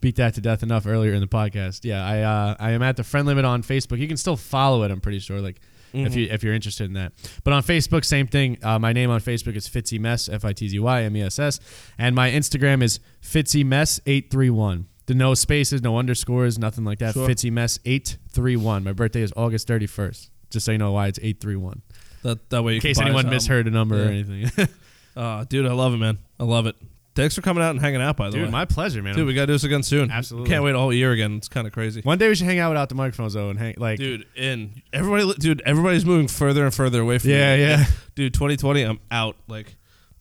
beat 0.00 0.16
that 0.16 0.34
to 0.34 0.40
death 0.40 0.62
enough 0.62 0.86
earlier 0.86 1.12
in 1.12 1.20
the 1.20 1.26
podcast, 1.26 1.84
yeah, 1.84 2.04
I 2.04 2.20
uh, 2.20 2.56
I 2.58 2.70
am 2.72 2.82
at 2.82 2.96
the 2.96 3.04
friend 3.04 3.26
limit 3.26 3.44
on 3.44 3.62
Facebook. 3.62 3.98
You 3.98 4.08
can 4.08 4.16
still 4.16 4.36
follow 4.36 4.82
it. 4.82 4.90
I'm 4.90 5.00
pretty 5.00 5.18
sure. 5.18 5.40
Like 5.40 5.60
if 5.92 6.14
you 6.14 6.28
if 6.30 6.42
you're 6.42 6.54
interested 6.54 6.84
in 6.84 6.94
that. 6.94 7.12
But 7.44 7.52
on 7.52 7.62
Facebook, 7.62 8.04
same 8.04 8.26
thing. 8.26 8.58
Uh, 8.62 8.78
my 8.78 8.92
name 8.92 9.10
on 9.10 9.20
Facebook 9.20 9.56
is 9.56 9.68
Fitzy 9.68 9.98
Mess, 9.98 10.28
F 10.28 10.44
I 10.44 10.52
T 10.52 10.68
Z 10.68 10.78
Y 10.78 11.02
M 11.02 11.16
E 11.16 11.22
S 11.22 11.38
S, 11.38 11.60
and 11.98 12.14
my 12.14 12.30
Instagram 12.30 12.82
is 12.82 13.00
Fitzy 13.22 13.64
Mess 13.64 14.00
eight 14.06 14.30
three 14.30 14.50
one. 14.50 14.88
The 15.06 15.14
no 15.14 15.32
spaces, 15.34 15.80
no 15.82 15.98
underscores, 15.98 16.58
nothing 16.58 16.84
like 16.84 16.98
that. 16.98 17.14
Sure. 17.14 17.26
Fitzy 17.26 17.50
Mess 17.50 17.78
eight 17.84 18.18
three 18.30 18.56
one. 18.56 18.84
My 18.84 18.92
birthday 18.92 19.22
is 19.22 19.32
August 19.36 19.66
thirty 19.66 19.86
first. 19.86 20.30
Just 20.50 20.66
so 20.66 20.72
you 20.72 20.78
know 20.78 20.92
why 20.92 21.08
it's 21.08 21.18
eight 21.22 21.40
three 21.40 21.56
one. 21.56 21.82
That 22.22 22.50
that 22.50 22.62
way, 22.62 22.72
you 22.72 22.76
In 22.76 22.82
case 22.82 23.00
anyone 23.00 23.28
misheard 23.28 23.66
a 23.66 23.70
number 23.70 24.02
or 24.02 24.08
anything. 24.08 24.68
Uh, 25.16 25.42
dude, 25.48 25.66
I 25.66 25.72
love 25.72 25.92
it, 25.94 25.96
man. 25.96 26.16
I 26.38 26.44
love 26.44 26.66
it. 26.68 26.76
Thanks 27.18 27.34
for 27.34 27.42
coming 27.42 27.62
out 27.64 27.70
and 27.72 27.80
hanging 27.80 28.00
out. 28.00 28.16
By 28.16 28.30
the 28.30 28.36
Dude, 28.36 28.44
way, 28.46 28.50
my 28.50 28.64
pleasure, 28.64 29.02
man. 29.02 29.14
dude, 29.16 29.26
we 29.26 29.34
gotta 29.34 29.48
do 29.48 29.52
this 29.54 29.64
again 29.64 29.82
soon. 29.82 30.10
Absolutely. 30.10 30.48
Can't 30.48 30.62
wait 30.62 30.74
a 30.74 30.78
whole 30.78 30.92
year 30.92 31.10
again. 31.12 31.34
It's 31.36 31.48
kind 31.48 31.66
of 31.66 31.72
crazy. 31.72 32.00
One 32.02 32.16
day 32.16 32.28
we 32.28 32.34
should 32.36 32.46
hang 32.46 32.60
out 32.60 32.70
without 32.70 32.88
the 32.88 32.94
microphones 32.94 33.34
though, 33.34 33.50
and 33.50 33.58
hang 33.58 33.74
like 33.76 33.98
Dude, 33.98 34.24
in 34.36 34.80
everybody, 34.92 35.24
li- 35.24 35.34
dude, 35.38 35.60
everybody's 35.66 36.04
moving 36.06 36.28
further 36.28 36.64
and 36.64 36.72
further 36.72 37.00
away 37.00 37.18
from 37.18 37.30
Yeah, 37.30 37.56
me. 37.56 37.62
yeah. 37.62 37.84
Dude, 38.14 38.34
2020, 38.34 38.82
I'm 38.82 39.00
out. 39.10 39.36
Like 39.48 39.74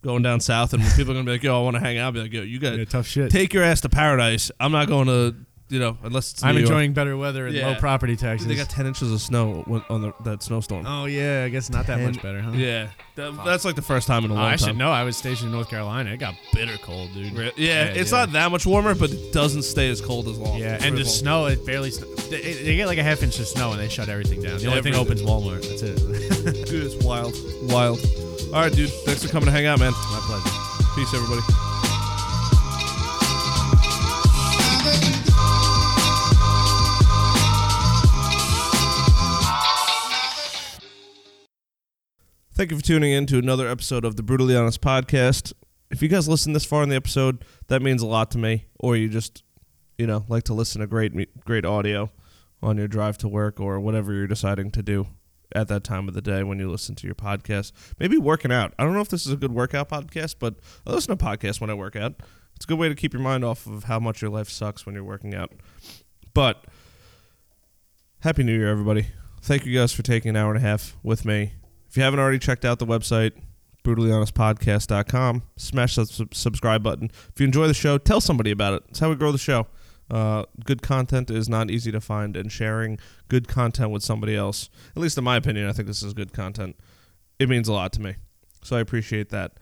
going 0.04 0.24
down 0.24 0.40
south, 0.40 0.74
and 0.74 0.82
when 0.82 0.92
people 0.94 1.12
are 1.12 1.16
gonna 1.16 1.26
be 1.26 1.32
like, 1.34 1.44
"Yo, 1.44 1.60
I 1.60 1.64
want 1.64 1.76
to 1.76 1.80
hang 1.82 1.98
out," 1.98 2.06
I'll 2.06 2.12
be 2.14 2.22
like, 2.22 2.34
"Yo, 2.34 2.42
you 2.42 2.60
got 2.60 2.78
Yeah, 2.78 2.86
tough 2.86 3.08
shit. 3.08 3.30
take 3.32 3.54
your 3.54 3.64
ass 3.64 3.82
to 3.82 3.90
paradise." 3.90 4.52
I'm 4.60 4.72
not 4.72 4.88
going 4.88 5.08
to, 5.08 5.36
you 5.70 5.80
know, 5.80 5.98
unless 6.04 6.32
it's 6.32 6.44
I'm 6.44 6.56
New 6.56 6.62
York. 6.62 6.70
enjoying 6.72 6.94
better 6.94 7.18
weather 7.18 7.46
and 7.48 7.56
Yeah. 7.56 7.68
low 7.68 7.76
property 7.76 8.16
taxes. 8.16 8.48
They 8.48 8.56
got 8.56 8.70
10 8.70 8.86
inches 8.88 9.12
of 9.12 9.22
snow 9.22 9.64
when- 9.68 9.84
on 9.90 10.02
the, 10.02 10.14
that 10.24 10.42
snowstorm. 10.42 10.86
oh 10.88 11.06
yeah, 11.06 11.44
I 11.44 11.50
guess 11.50 11.70
not 11.70 11.88
that 11.88 12.00
much 12.00 12.22
better, 12.22 12.42
huh? 12.42 12.52
Yeah, 12.54 12.88
that, 13.16 13.34
that's 13.44 13.66
like 13.66 13.76
the 13.76 13.82
first 13.82 14.08
time 14.08 14.24
in 14.26 14.32
a 14.32 14.34
Oh, 14.34 14.38
long 14.38 14.46
I 14.46 14.56
should 14.56 14.78
know. 14.78 14.92
I 14.92 15.04
was 15.04 15.18
stationed 15.18 15.48
in 15.50 15.52
North 15.54 15.70
Carolina. 15.70 16.12
It 16.12 16.18
got 16.18 16.36
bitter 16.54 16.78
cold, 16.82 17.14
dude. 17.14 17.34
Re- 17.34 17.52
Yeah, 17.58 17.86
it's 17.86 18.12
not 18.12 18.32
that 18.32 18.50
much 18.52 18.66
warmer, 18.66 18.96
but 18.96 19.10
it 19.12 19.34
doesn't 19.34 19.64
stay 19.64 19.90
as 19.90 20.00
cold 20.00 20.28
as 20.28 20.38
long. 20.38 20.58
Yeah, 20.58 20.78
for 20.78 20.86
and 20.86 20.96
the 20.98 21.02
as 21.02 21.08
long. 21.08 21.16
snow, 21.16 21.46
it 21.48 21.66
barely. 21.66 21.92
Sn- 21.92 22.06
they, 22.30 22.42
they 22.64 22.76
get 22.78 22.88
like 22.88 22.98
a 22.98 23.04
half 23.04 23.22
inch 23.24 23.38
of 23.40 23.48
snow 23.48 23.72
and 23.72 23.80
they 23.82 23.90
shut 23.90 24.08
everything 24.10 24.42
down. 24.42 24.58
The 24.60 24.68
only 24.68 24.82
thing 24.82 24.94
Everything. 24.96 25.28
opens 25.28 25.44
Walmart. 25.46 25.68
That's 25.68 25.82
it. 25.82 26.66
Dude, 26.68 26.86
it's 26.86 27.04
wild. 27.04 27.36
Wild. 27.64 28.00
All 28.54 28.62
right, 28.62 28.72
dude. 28.72 28.90
Thanks 29.06 29.22
for 29.24 29.30
coming 29.30 29.48
to 29.48 29.52
hang 29.52 29.66
out, 29.66 29.80
man. 29.80 29.92
My 29.92 30.20
pleasure. 30.26 30.50
Peace, 30.96 31.14
everybody. 31.14 31.42
Thank 42.58 42.72
you 42.72 42.78
for 42.78 42.84
tuning 42.84 43.12
in 43.12 43.28
to 43.28 43.38
another 43.38 43.68
episode 43.68 44.04
of 44.04 44.16
the 44.16 44.24
Brutally 44.24 44.58
Honest 44.58 44.82
Podcast. 44.82 45.54
If 45.92 46.02
you 46.02 46.08
guys 46.08 46.28
listen 46.28 46.54
this 46.54 46.66
far 46.66 46.82
in 46.82 46.90
the 46.90 46.96
episode, 46.96 47.46
that 47.68 47.84
means 47.84 48.02
a 48.02 48.08
lot 48.08 48.32
to 48.32 48.40
me. 48.40 48.66
Or 48.80 48.96
you 48.96 49.10
just, 49.10 49.44
you 50.00 50.08
know, 50.08 50.26
like 50.28 50.42
to 50.46 50.56
listen 50.56 50.82
to 50.82 50.88
great, 50.88 51.14
great 51.46 51.66
audio 51.66 52.10
on 52.64 52.80
your 52.80 52.88
drive 52.88 53.20
to 53.20 53.28
work 53.28 53.60
or 53.60 53.80
whatever 53.80 54.12
you're 54.12 54.26
deciding 54.26 54.72
to 54.72 54.82
do 54.82 55.06
at 55.54 55.68
that 55.68 55.84
time 55.84 56.08
of 56.08 56.16
the 56.16 56.22
day 56.22 56.42
when 56.42 56.58
you 56.58 56.68
listen 56.68 56.96
to 56.96 57.06
your 57.06 57.14
podcast. 57.14 57.74
Maybe 58.00 58.18
working 58.18 58.52
out. 58.52 58.74
I 58.80 58.86
don't 58.86 58.96
know 58.96 59.02
if 59.02 59.10
this 59.10 59.28
is 59.28 59.32
a 59.32 59.38
good 59.38 59.54
workout 59.54 59.90
podcast, 59.90 60.38
but 60.40 60.56
I 60.88 60.94
listen 60.94 61.16
to 61.16 61.24
podcasts 61.24 61.62
when 61.62 61.70
I 61.70 61.76
work 61.76 61.96
out. 61.96 62.24
It's 62.56 62.66
a 62.66 62.68
good 62.68 62.80
way 62.80 62.90
to 62.90 62.96
keep 62.96 63.14
your 63.14 63.22
mind 63.22 63.46
off 63.46 63.68
of 63.68 63.84
how 63.84 64.00
much 64.00 64.24
your 64.24 64.32
life 64.32 64.50
sucks 64.50 64.84
when 64.84 64.96
you're 64.96 65.04
working 65.04 65.36
out. 65.36 65.52
But 66.34 66.66
Happy 68.22 68.42
New 68.42 68.58
Year, 68.58 68.72
everybody. 68.72 69.10
Thank 69.44 69.68
you 69.68 69.78
guys 69.78 69.94
for 69.94 70.02
taking 70.02 70.30
an 70.30 70.36
hour 70.36 70.50
and 70.50 70.58
a 70.58 70.68
half 70.68 70.98
with 71.04 71.24
me. 71.24 71.54
If 71.90 71.98
you 71.98 72.04
haven't 72.04 72.20
already 72.20 72.40
checked 72.40 72.66
out 72.66 72.80
the 72.80 72.86
website, 72.86 73.34
brutallyhonestpodcast.com, 73.84 75.44
smash 75.56 75.96
that 75.96 76.10
sub- 76.10 76.36
subscribe 76.36 76.84
button. 76.84 77.10
If 77.34 77.40
you 77.40 77.46
enjoy 77.46 77.68
the 77.68 77.74
show, 77.74 77.98
tell 77.98 78.22
somebody 78.22 78.52
about 78.52 78.74
it. 78.74 78.84
It's 78.90 79.00
how 79.00 79.10
we 79.10 79.16
grow 79.16 79.32
the 79.32 79.38
show. 79.38 79.68
Uh, 80.10 80.44
good 80.66 80.82
content 80.82 81.30
is 81.30 81.50
not 81.50 81.70
easy 81.70 81.92
to 81.92 82.00
find, 82.00 82.38
and 82.38 82.52
sharing 82.52 82.98
good 83.28 83.48
content 83.48 83.92
with 83.92 84.04
somebody 84.04 84.36
else, 84.36 84.70
at 84.96 85.02
least 85.02 85.18
in 85.18 85.24
my 85.24 85.36
opinion, 85.36 85.68
I 85.68 85.74
think 85.74 85.88
this 85.88 86.02
is 86.02 86.14
good 86.14 86.32
content. 86.34 86.78
It 87.40 87.50
means 87.50 87.68
a 87.68 87.74
lot 87.74 87.92
to 87.94 88.02
me. 88.02 88.16
So 88.64 88.78
I 88.78 88.80
appreciate 88.80 89.30
that. 89.30 89.54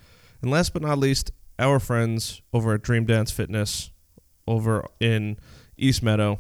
And 0.42 0.52
last 0.52 0.74
but 0.74 0.82
not 0.82 1.00
least, 1.00 1.32
our 1.58 1.80
friends 1.80 2.42
over 2.54 2.74
at 2.74 2.82
Dream 2.82 3.06
Dance 3.06 3.32
Fitness 3.32 3.92
over 4.48 4.86
in 5.00 5.38
East 5.78 6.04
Meadow. 6.04 6.40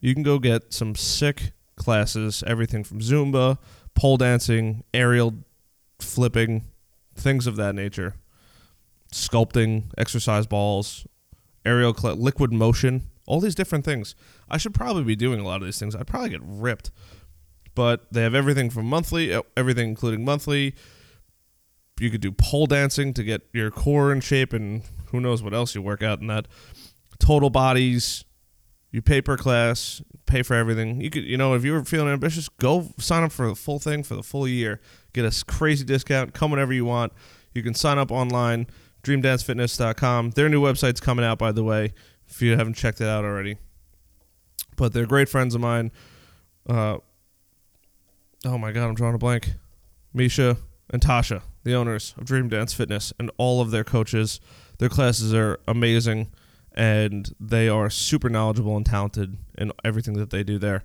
You 0.00 0.14
can 0.14 0.22
go 0.22 0.38
get 0.38 0.72
some 0.72 0.94
sick 0.94 1.52
classes, 1.76 2.42
everything 2.46 2.84
from 2.84 3.00
Zumba, 3.00 3.58
pole 3.98 4.16
dancing, 4.16 4.84
aerial 4.94 5.34
flipping, 5.98 6.62
things 7.16 7.48
of 7.48 7.56
that 7.56 7.74
nature. 7.74 8.14
Sculpting, 9.12 9.86
exercise 9.98 10.46
balls, 10.46 11.04
aerial 11.66 11.92
cl- 11.92 12.14
liquid 12.14 12.52
motion, 12.52 13.08
all 13.26 13.40
these 13.40 13.56
different 13.56 13.84
things. 13.84 14.14
I 14.48 14.56
should 14.56 14.72
probably 14.72 15.02
be 15.02 15.16
doing 15.16 15.40
a 15.40 15.44
lot 15.44 15.62
of 15.62 15.66
these 15.66 15.80
things. 15.80 15.96
I'd 15.96 16.06
probably 16.06 16.28
get 16.28 16.42
ripped. 16.44 16.92
But 17.74 18.06
they 18.12 18.22
have 18.22 18.36
everything 18.36 18.70
from 18.70 18.86
monthly, 18.86 19.36
everything 19.56 19.88
including 19.88 20.24
monthly. 20.24 20.76
You 21.98 22.08
could 22.10 22.20
do 22.20 22.30
pole 22.30 22.66
dancing 22.66 23.12
to 23.14 23.24
get 23.24 23.48
your 23.52 23.72
core 23.72 24.12
in 24.12 24.20
shape 24.20 24.52
and 24.52 24.82
who 25.06 25.18
knows 25.20 25.42
what 25.42 25.54
else 25.54 25.74
you 25.74 25.82
work 25.82 26.04
out 26.04 26.20
in 26.20 26.28
that. 26.28 26.46
Total 27.18 27.50
bodies, 27.50 28.24
you 28.92 29.02
pay 29.02 29.20
per 29.20 29.36
class, 29.36 30.02
pay 30.28 30.42
for 30.42 30.54
everything. 30.54 31.00
You 31.00 31.10
could, 31.10 31.24
you 31.24 31.36
know, 31.36 31.54
if 31.54 31.64
you 31.64 31.72
were 31.72 31.84
feeling 31.84 32.12
ambitious, 32.12 32.48
go 32.48 32.88
sign 32.98 33.24
up 33.24 33.32
for 33.32 33.48
the 33.48 33.54
full 33.54 33.78
thing 33.78 34.02
for 34.02 34.14
the 34.14 34.22
full 34.22 34.46
year. 34.46 34.80
Get 35.12 35.24
a 35.24 35.44
crazy 35.46 35.84
discount. 35.84 36.34
Come 36.34 36.50
whenever 36.50 36.72
you 36.72 36.84
want. 36.84 37.12
You 37.54 37.62
can 37.62 37.74
sign 37.74 37.98
up 37.98 38.12
online, 38.12 38.66
dreamdancefitness.com. 39.02 40.30
Their 40.30 40.48
new 40.48 40.62
website's 40.62 41.00
coming 41.00 41.24
out, 41.24 41.38
by 41.38 41.52
the 41.52 41.64
way, 41.64 41.94
if 42.28 42.40
you 42.40 42.56
haven't 42.56 42.74
checked 42.74 43.00
it 43.00 43.08
out 43.08 43.24
already. 43.24 43.56
But 44.76 44.92
they're 44.92 45.06
great 45.06 45.28
friends 45.28 45.54
of 45.54 45.60
mine. 45.60 45.90
Uh, 46.68 46.98
oh 48.44 48.58
my 48.58 48.70
God, 48.70 48.88
I'm 48.88 48.94
drawing 48.94 49.14
a 49.14 49.18
blank. 49.18 49.52
Misha 50.14 50.58
and 50.90 51.02
Tasha, 51.02 51.42
the 51.64 51.74
owners 51.74 52.14
of 52.16 52.24
Dream 52.24 52.48
Dance 52.48 52.72
Fitness, 52.72 53.12
and 53.18 53.30
all 53.38 53.60
of 53.60 53.70
their 53.70 53.84
coaches. 53.84 54.40
Their 54.78 54.88
classes 54.88 55.34
are 55.34 55.58
amazing 55.66 56.28
and 56.78 57.34
they 57.40 57.68
are 57.68 57.90
super 57.90 58.28
knowledgeable 58.28 58.76
and 58.76 58.86
talented 58.86 59.36
in 59.58 59.72
everything 59.84 60.14
that 60.14 60.30
they 60.30 60.44
do 60.44 60.58
there. 60.58 60.84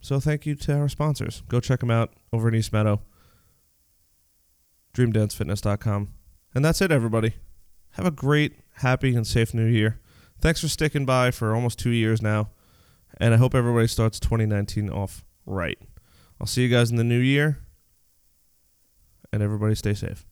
So 0.00 0.20
thank 0.20 0.46
you 0.46 0.54
to 0.54 0.78
our 0.78 0.88
sponsors. 0.88 1.42
Go 1.48 1.58
check 1.58 1.80
them 1.80 1.90
out 1.90 2.12
over 2.32 2.48
in 2.48 2.54
East 2.54 2.72
Meadow. 2.72 3.02
DreamDanceFitness.com. 4.94 6.14
And 6.54 6.64
that's 6.64 6.80
it, 6.80 6.92
everybody. 6.92 7.34
Have 7.92 8.06
a 8.06 8.12
great, 8.12 8.60
happy, 8.76 9.16
and 9.16 9.26
safe 9.26 9.52
new 9.52 9.66
year. 9.66 10.00
Thanks 10.40 10.60
for 10.60 10.68
sticking 10.68 11.04
by 11.04 11.32
for 11.32 11.52
almost 11.52 11.80
two 11.80 11.90
years 11.90 12.22
now. 12.22 12.50
And 13.18 13.34
I 13.34 13.38
hope 13.38 13.56
everybody 13.56 13.88
starts 13.88 14.20
2019 14.20 14.88
off 14.88 15.24
right. 15.46 15.78
I'll 16.40 16.46
see 16.46 16.62
you 16.62 16.68
guys 16.68 16.92
in 16.92 16.96
the 16.96 17.04
new 17.04 17.18
year. 17.18 17.58
And 19.32 19.42
everybody 19.42 19.74
stay 19.74 19.94
safe. 19.94 20.24